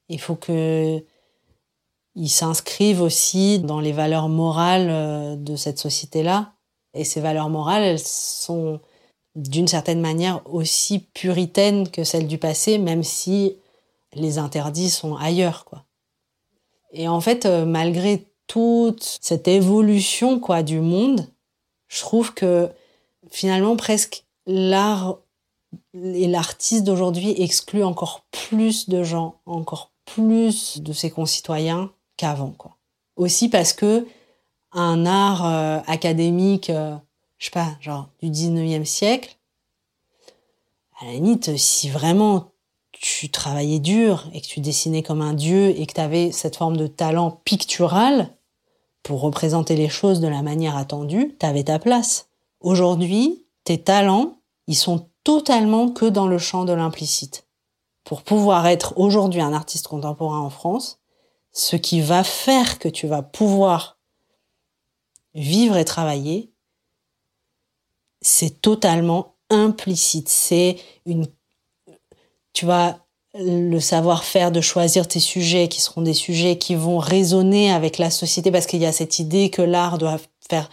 il 0.09 0.19
faut 0.19 0.35
que 0.35 1.03
ils 2.15 2.29
s'inscrivent 2.29 3.01
aussi 3.01 3.59
dans 3.59 3.79
les 3.79 3.91
valeurs 3.91 4.27
morales 4.27 4.89
euh, 4.89 5.35
de 5.35 5.55
cette 5.55 5.77
société-là. 5.77 6.53
Et 6.95 7.03
ces 7.03 7.21
valeurs 7.21 7.49
morales, 7.49 7.83
elles 7.83 7.99
sont 7.99 8.79
d'une 9.35 9.67
certaine 9.67 10.01
manière 10.01 10.41
aussi 10.51 10.97
puritaines 10.97 11.89
que 11.89 12.03
celles 12.03 12.25
du 12.25 12.39
passé, 12.39 12.79
même 12.79 13.03
si 13.03 13.55
les 14.13 14.39
interdits 14.39 14.89
sont 14.89 15.15
ailleurs, 15.15 15.63
quoi. 15.65 15.85
Et 16.91 17.07
en 17.07 17.21
fait, 17.21 17.45
euh, 17.45 17.65
malgré 17.65 18.25
toute 18.47 19.19
cette 19.21 19.47
évolution, 19.47 20.39
quoi, 20.39 20.63
du 20.63 20.79
monde, 20.79 21.27
je 21.87 21.99
trouve 21.99 22.33
que 22.33 22.69
finalement 23.29 23.75
presque 23.75 24.25
l'art 24.47 25.19
et 25.93 26.27
l'artiste 26.27 26.83
d'aujourd'hui 26.83 27.39
exclut 27.41 27.83
encore 27.83 28.25
plus 28.31 28.89
de 28.89 29.03
gens, 29.03 29.35
encore 29.45 29.91
plus 30.13 30.81
de 30.81 30.93
ses 30.93 31.11
concitoyens 31.11 31.91
qu'avant, 32.17 32.51
quoi. 32.51 32.77
Aussi 33.15 33.49
parce 33.49 33.73
que 33.73 34.07
un 34.71 35.05
art 35.05 35.45
euh, 35.45 35.79
académique 35.87 36.69
euh, 36.69 36.95
je 37.37 37.45
sais 37.45 37.51
pas, 37.51 37.75
genre 37.79 38.09
du 38.21 38.29
19e 38.29 38.85
siècle, 38.85 39.37
à 40.99 41.05
la 41.05 41.13
limite, 41.13 41.55
si 41.57 41.89
vraiment 41.89 42.51
tu 42.91 43.29
travaillais 43.29 43.79
dur 43.79 44.27
et 44.33 44.41
que 44.41 44.47
tu 44.47 44.59
dessinais 44.59 45.03
comme 45.03 45.21
un 45.21 45.33
dieu 45.33 45.69
et 45.69 45.85
que 45.85 45.93
tu 45.93 46.01
avais 46.01 46.31
cette 46.31 46.55
forme 46.55 46.77
de 46.77 46.87
talent 46.87 47.39
pictural 47.43 48.29
pour 49.03 49.21
représenter 49.21 49.75
les 49.75 49.89
choses 49.89 50.19
de 50.19 50.27
la 50.27 50.41
manière 50.41 50.75
attendue, 50.75 51.35
tu 51.39 51.45
avais 51.45 51.63
ta 51.63 51.77
place. 51.77 52.29
Aujourd'hui, 52.59 53.45
tes 53.63 53.77
talents, 53.77 54.39
ils 54.65 54.75
sont 54.75 55.07
totalement 55.23 55.89
que 55.89 56.05
dans 56.05 56.27
le 56.27 56.39
champ 56.39 56.65
de 56.65 56.73
l'implicite. 56.73 57.46
Pour 58.07 58.21
pouvoir 58.21 58.65
être 58.67 58.93
aujourd'hui 58.95 59.41
un 59.41 59.51
artiste 59.51 59.89
contemporain 59.89 60.39
en 60.39 60.49
France, 60.49 61.01
ce 61.51 61.75
qui 61.75 61.99
va 61.99 62.23
faire 62.23 62.79
que 62.79 62.87
tu 62.87 63.05
vas 63.05 63.21
pouvoir 63.21 63.97
vivre 65.33 65.75
et 65.75 65.83
travailler, 65.83 66.53
c'est 68.21 68.61
totalement 68.61 69.35
implicite. 69.49 70.29
C'est 70.29 70.77
une, 71.05 71.27
tu 72.53 72.63
vois, 72.63 72.97
le 73.33 73.79
savoir-faire 73.81 74.53
de 74.53 74.61
choisir 74.61 75.05
tes 75.09 75.19
sujets 75.19 75.67
qui 75.67 75.81
seront 75.81 76.01
des 76.01 76.13
sujets 76.13 76.57
qui 76.57 76.75
vont 76.75 76.99
résonner 76.99 77.73
avec 77.73 77.97
la 77.97 78.09
société 78.09 78.51
parce 78.51 78.67
qu'il 78.67 78.79
y 78.79 78.85
a 78.85 78.93
cette 78.93 79.19
idée 79.19 79.49
que 79.49 79.61
l'art 79.61 79.97
doit 79.97 80.19
faire 80.49 80.69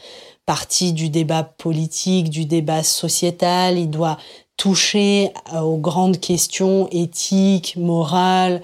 partie 0.46 0.92
du 0.92 1.08
débat 1.08 1.42
politique, 1.42 2.30
du 2.30 2.46
débat 2.46 2.84
sociétal, 2.84 3.76
il 3.76 3.90
doit 3.90 4.18
toucher 4.56 5.32
aux 5.52 5.76
grandes 5.76 6.20
questions 6.20 6.88
éthiques, 6.90 7.76
morales, 7.76 8.62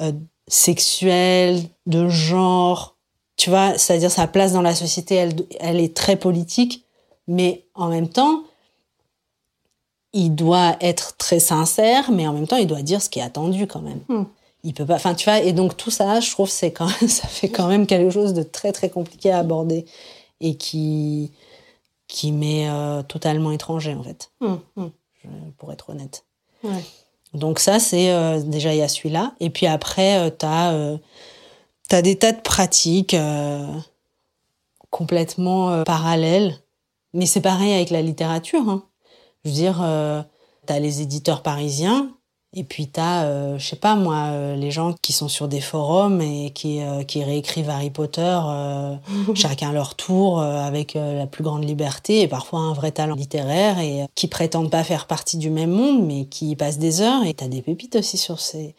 euh, 0.00 0.12
sexuelles, 0.48 1.62
de 1.86 2.08
genre. 2.08 2.96
Tu 3.36 3.50
vois, 3.50 3.78
c'est-à-dire 3.78 4.10
sa 4.10 4.26
place 4.26 4.52
dans 4.52 4.62
la 4.62 4.74
société, 4.74 5.14
elle, 5.14 5.34
elle 5.60 5.80
est 5.80 5.96
très 5.96 6.16
politique, 6.16 6.84
mais 7.26 7.64
en 7.74 7.88
même 7.88 8.08
temps, 8.08 8.44
il 10.12 10.34
doit 10.34 10.76
être 10.80 11.16
très 11.16 11.40
sincère, 11.40 12.10
mais 12.10 12.26
en 12.26 12.32
même 12.32 12.46
temps, 12.46 12.56
il 12.56 12.66
doit 12.66 12.82
dire 12.82 13.00
ce 13.00 13.08
qui 13.08 13.20
est 13.20 13.22
attendu 13.22 13.66
quand 13.66 13.80
même. 13.80 14.00
Hmm. 14.08 14.24
Il 14.62 14.74
peut 14.74 14.84
pas, 14.84 14.96
enfin, 14.96 15.14
tu 15.14 15.24
vois, 15.24 15.40
et 15.40 15.52
donc 15.52 15.76
tout 15.76 15.90
ça, 15.90 16.20
je 16.20 16.30
trouve, 16.30 16.50
c'est 16.50 16.72
quand 16.72 16.88
ça 17.08 17.28
fait 17.28 17.48
quand 17.48 17.68
même 17.68 17.86
quelque 17.86 18.10
chose 18.10 18.34
de 18.34 18.42
très 18.42 18.72
très 18.72 18.90
compliqué 18.90 19.30
à 19.30 19.38
aborder 19.38 19.86
et 20.40 20.56
qui 20.56 21.32
qui 22.08 22.32
m'est 22.32 22.68
euh, 22.68 23.02
totalement 23.02 23.52
étranger 23.52 23.94
en 23.94 24.02
fait, 24.02 24.32
hmm, 24.40 24.56
hmm. 24.76 24.88
Pour 25.58 25.72
être 25.72 25.90
honnête. 25.90 26.24
Donc 27.32 27.58
ça, 27.58 27.78
c'est 27.78 28.12
euh, 28.12 28.40
déjà 28.40 28.74
il 28.74 28.78
y 28.78 28.82
a 28.82 28.88
celui-là, 28.88 29.34
et 29.40 29.50
puis 29.50 29.66
après, 29.66 30.18
euh, 30.18 30.30
tu 30.30 30.46
as 30.46 31.96
as 31.96 32.02
des 32.02 32.16
tas 32.16 32.32
de 32.32 32.40
pratiques 32.40 33.16
complètement 34.90 35.82
parallèles, 35.84 36.56
mais 37.14 37.26
c'est 37.26 37.40
pareil 37.40 37.72
avec 37.72 37.90
la 37.90 38.02
littérature. 38.02 38.68
Hein. 38.68 38.84
Je 39.44 39.50
veux 39.50 39.54
dire, 39.54 39.80
euh, 39.82 40.22
tu 40.66 40.72
as 40.72 40.78
les 40.78 41.00
éditeurs 41.02 41.42
parisiens, 41.42 42.10
et 42.52 42.64
puis 42.64 42.90
tu 42.90 42.98
as, 42.98 43.26
euh, 43.26 43.58
je 43.58 43.66
sais 43.66 43.76
pas 43.76 43.94
moi, 43.94 44.30
euh, 44.32 44.56
les 44.56 44.72
gens 44.72 44.94
qui 45.02 45.12
sont 45.12 45.28
sur 45.28 45.46
des 45.46 45.60
forums 45.60 46.20
et 46.20 46.50
qui, 46.50 46.82
euh, 46.82 47.04
qui 47.04 47.22
réécrivent 47.22 47.70
Harry 47.70 47.90
Potter, 47.90 48.40
chacun 49.34 49.72
leur 49.72 49.94
tour, 49.94 50.40
avec 50.40 50.94
la 50.94 51.26
plus 51.26 51.44
grande 51.44 51.64
liberté 51.64 52.22
et 52.22 52.28
parfois 52.28 52.60
un 52.60 52.72
vrai 52.72 52.90
talent 52.90 53.14
littéraire 53.14 53.78
et 53.78 54.06
qui 54.16 54.26
prétendent 54.26 54.70
pas 54.70 54.82
faire 54.82 55.06
partie 55.06 55.36
du 55.36 55.50
même 55.50 55.70
monde, 55.70 56.04
mais 56.04 56.24
qui 56.24 56.56
passent 56.56 56.78
des 56.78 57.00
heures. 57.00 57.24
Et 57.24 57.34
tu 57.34 57.44
as 57.44 57.48
des 57.48 57.62
pépites 57.62 57.96
aussi 57.96 58.18
sur 58.18 58.40
ces... 58.40 58.74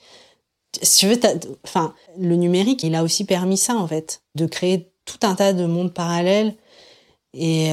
Si 0.82 1.00
tu 1.00 1.08
veux, 1.08 1.20
enfin, 1.66 1.94
le 2.18 2.36
numérique, 2.36 2.84
il 2.84 2.96
a 2.96 3.04
aussi 3.04 3.26
permis 3.26 3.58
ça 3.58 3.76
en 3.76 3.88
fait, 3.88 4.22
de 4.36 4.46
créer 4.46 4.92
tout 5.06 5.20
un 5.24 5.36
tas 5.36 5.54
de 5.54 5.66
mondes 5.66 5.94
parallèles 5.94 6.56
et 7.34 7.72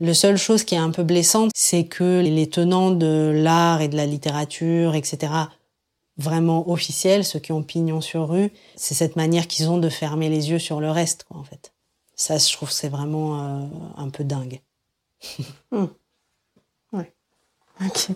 le 0.00 0.14
seule 0.14 0.36
chose 0.36 0.64
qui 0.64 0.74
est 0.74 0.78
un 0.78 0.90
peu 0.90 1.02
blessante, 1.02 1.50
c'est 1.54 1.86
que 1.86 2.20
les 2.20 2.48
tenants 2.48 2.90
de 2.90 3.32
l'art 3.34 3.80
et 3.80 3.88
de 3.88 3.96
la 3.96 4.06
littérature, 4.06 4.94
etc., 4.94 5.32
vraiment 6.16 6.70
officiels, 6.70 7.24
ceux 7.24 7.40
qui 7.40 7.52
ont 7.52 7.62
pignon 7.62 8.00
sur 8.00 8.28
rue, 8.28 8.52
c'est 8.76 8.94
cette 8.94 9.16
manière 9.16 9.48
qu'ils 9.48 9.68
ont 9.68 9.78
de 9.78 9.88
fermer 9.88 10.28
les 10.28 10.50
yeux 10.50 10.58
sur 10.58 10.80
le 10.80 10.90
reste, 10.90 11.24
quoi, 11.24 11.38
en 11.38 11.44
fait. 11.44 11.72
Ça, 12.14 12.38
je 12.38 12.52
trouve, 12.52 12.70
c'est 12.70 12.88
vraiment 12.88 13.40
euh, 13.40 13.66
un 13.96 14.08
peu 14.10 14.24
dingue. 14.24 14.60
Hmm. 15.72 15.86
Ouais. 16.92 17.12
Ok. 17.84 18.10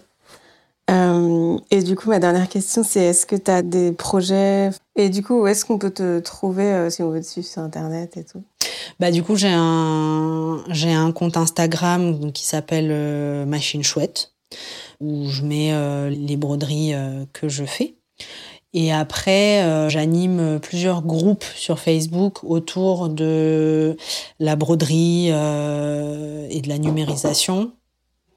Euh, 0.90 1.59
et 1.70 1.82
du 1.82 1.97
coup, 1.97 2.09
ma 2.09 2.19
dernière 2.19 2.48
question, 2.48 2.82
c'est 2.82 3.01
est-ce 3.01 3.27
que 3.27 3.36
tu 3.36 3.51
as 3.51 3.62
des 3.62 3.93
projets? 3.93 4.70
Et 4.97 5.10
du 5.10 5.23
coup, 5.23 5.43
où 5.43 5.47
est-ce 5.47 5.65
qu'on 5.65 5.78
peut 5.78 5.90
te 5.90 6.19
trouver 6.20 6.65
euh, 6.65 6.90
si 6.90 7.02
on 7.02 7.10
veut 7.10 7.20
te 7.20 7.27
suivre 7.27 7.47
sur 7.47 7.62
Internet 7.62 8.16
et 8.16 8.24
tout? 8.24 8.43
Bah 9.01 9.10
du 9.10 9.23
coup 9.23 9.36
j'ai 9.36 9.52
un 9.52 10.65
j'ai 10.70 10.93
un 10.93 11.12
compte 11.12 11.36
Instagram 11.36 12.32
qui 12.32 12.44
s'appelle 12.44 12.89
euh, 12.90 13.44
Machine 13.44 13.85
Chouette 13.85 14.32
où 15.01 15.28
je 15.28 15.43
mets 15.43 15.73
les 16.10 16.36
broderies 16.36 16.94
que 17.32 17.48
je 17.48 17.65
fais. 17.65 17.94
Et 18.73 18.93
après, 18.93 19.89
j'anime 19.90 20.59
plusieurs 20.60 21.02
groupes 21.02 21.44
sur 21.55 21.78
Facebook 21.78 22.43
autour 22.44 23.10
de 23.10 23.97
la 24.40 24.56
broderie 24.56 25.28
et 25.28 25.31
de 26.60 26.69
la 26.69 26.78
numérisation. 26.78 27.73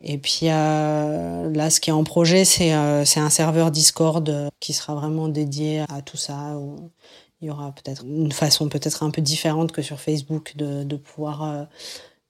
Et 0.04 0.18
puis 0.18 0.48
là, 0.48 1.70
ce 1.70 1.80
qui 1.80 1.90
est 1.90 1.94
en 1.94 2.04
projet, 2.04 2.44
c'est 2.44 2.74
c'est 3.06 3.20
un 3.20 3.30
serveur 3.30 3.72
Discord 3.72 4.50
qui 4.60 4.74
sera 4.74 4.96
vraiment 4.96 5.28
dédié 5.28 5.82
à 5.90 6.02
tout 6.02 6.18
ça, 6.18 6.56
il 7.42 7.48
y 7.48 7.52
aura 7.52 7.72
peut-être 7.72 8.04
une 8.06 8.32
façon 8.32 8.70
peut-être 8.70 9.04
un 9.04 9.10
peu 9.10 9.22
différente 9.22 9.72
que 9.72 9.82
sur 9.82 10.00
Facebook 10.00 10.54
de, 10.56 10.84
de 10.84 10.96
pouvoir 10.96 11.44
euh, 11.44 11.64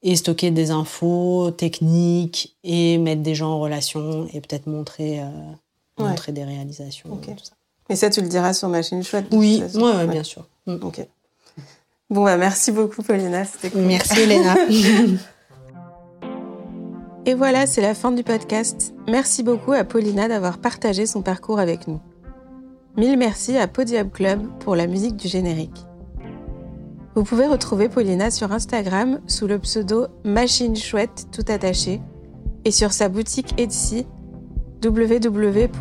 et 0.03 0.15
stocker 0.15 0.51
des 0.51 0.71
infos 0.71 1.51
techniques 1.51 2.55
et 2.63 2.97
mettre 2.97 3.21
des 3.21 3.35
gens 3.35 3.51
en 3.51 3.59
relation 3.59 4.27
et 4.33 4.39
peut-être 4.41 4.67
montrer, 4.67 5.19
euh, 5.19 5.25
montrer 5.97 6.31
des 6.31 6.43
réalisations. 6.43 7.09
Tout 7.17 7.31
ça. 7.43 7.53
Et 7.89 7.95
ça, 7.95 8.09
tu 8.09 8.21
le 8.21 8.29
diras 8.29 8.53
sur 8.53 8.69
Machine 8.69 9.03
Chouette 9.03 9.27
Oui, 9.31 9.61
ouais, 9.75 10.07
bien 10.07 10.23
sûr. 10.23 10.47
Mm. 10.65 10.77
Ok. 10.81 11.05
Bon, 12.09 12.23
bah, 12.23 12.37
merci 12.37 12.71
beaucoup, 12.71 13.03
Paulina. 13.03 13.45
Cool. 13.45 13.81
Merci, 13.81 14.19
Elena. 14.21 14.55
Et 17.25 17.33
voilà, 17.33 17.67
c'est 17.67 17.81
la 17.81 17.93
fin 17.93 18.11
du 18.11 18.23
podcast. 18.23 18.93
Merci 19.07 19.43
beaucoup 19.43 19.73
à 19.73 19.83
Paulina 19.83 20.27
d'avoir 20.27 20.57
partagé 20.57 21.05
son 21.05 21.21
parcours 21.21 21.59
avec 21.59 21.87
nous. 21.87 21.99
Mille 22.97 23.17
merci 23.17 23.57
à 23.57 23.67
Podium 23.67 24.09
Club 24.09 24.41
pour 24.59 24.75
la 24.75 24.87
musique 24.87 25.17
du 25.17 25.27
générique. 25.27 25.85
Vous 27.15 27.23
pouvez 27.23 27.45
retrouver 27.45 27.89
Paulina 27.89 28.31
sur 28.31 28.51
Instagram 28.51 29.19
sous 29.27 29.45
le 29.47 29.59
pseudo 29.59 30.07
Machine 30.23 30.75
Chouette 30.75 31.27
tout 31.31 31.45
attaché 31.47 32.01
et 32.65 32.71
sur 32.71 32.91
sa 32.91 33.07
boutique 33.09 33.53
Etsy 33.59 34.07
www.etsy.com 34.83 35.75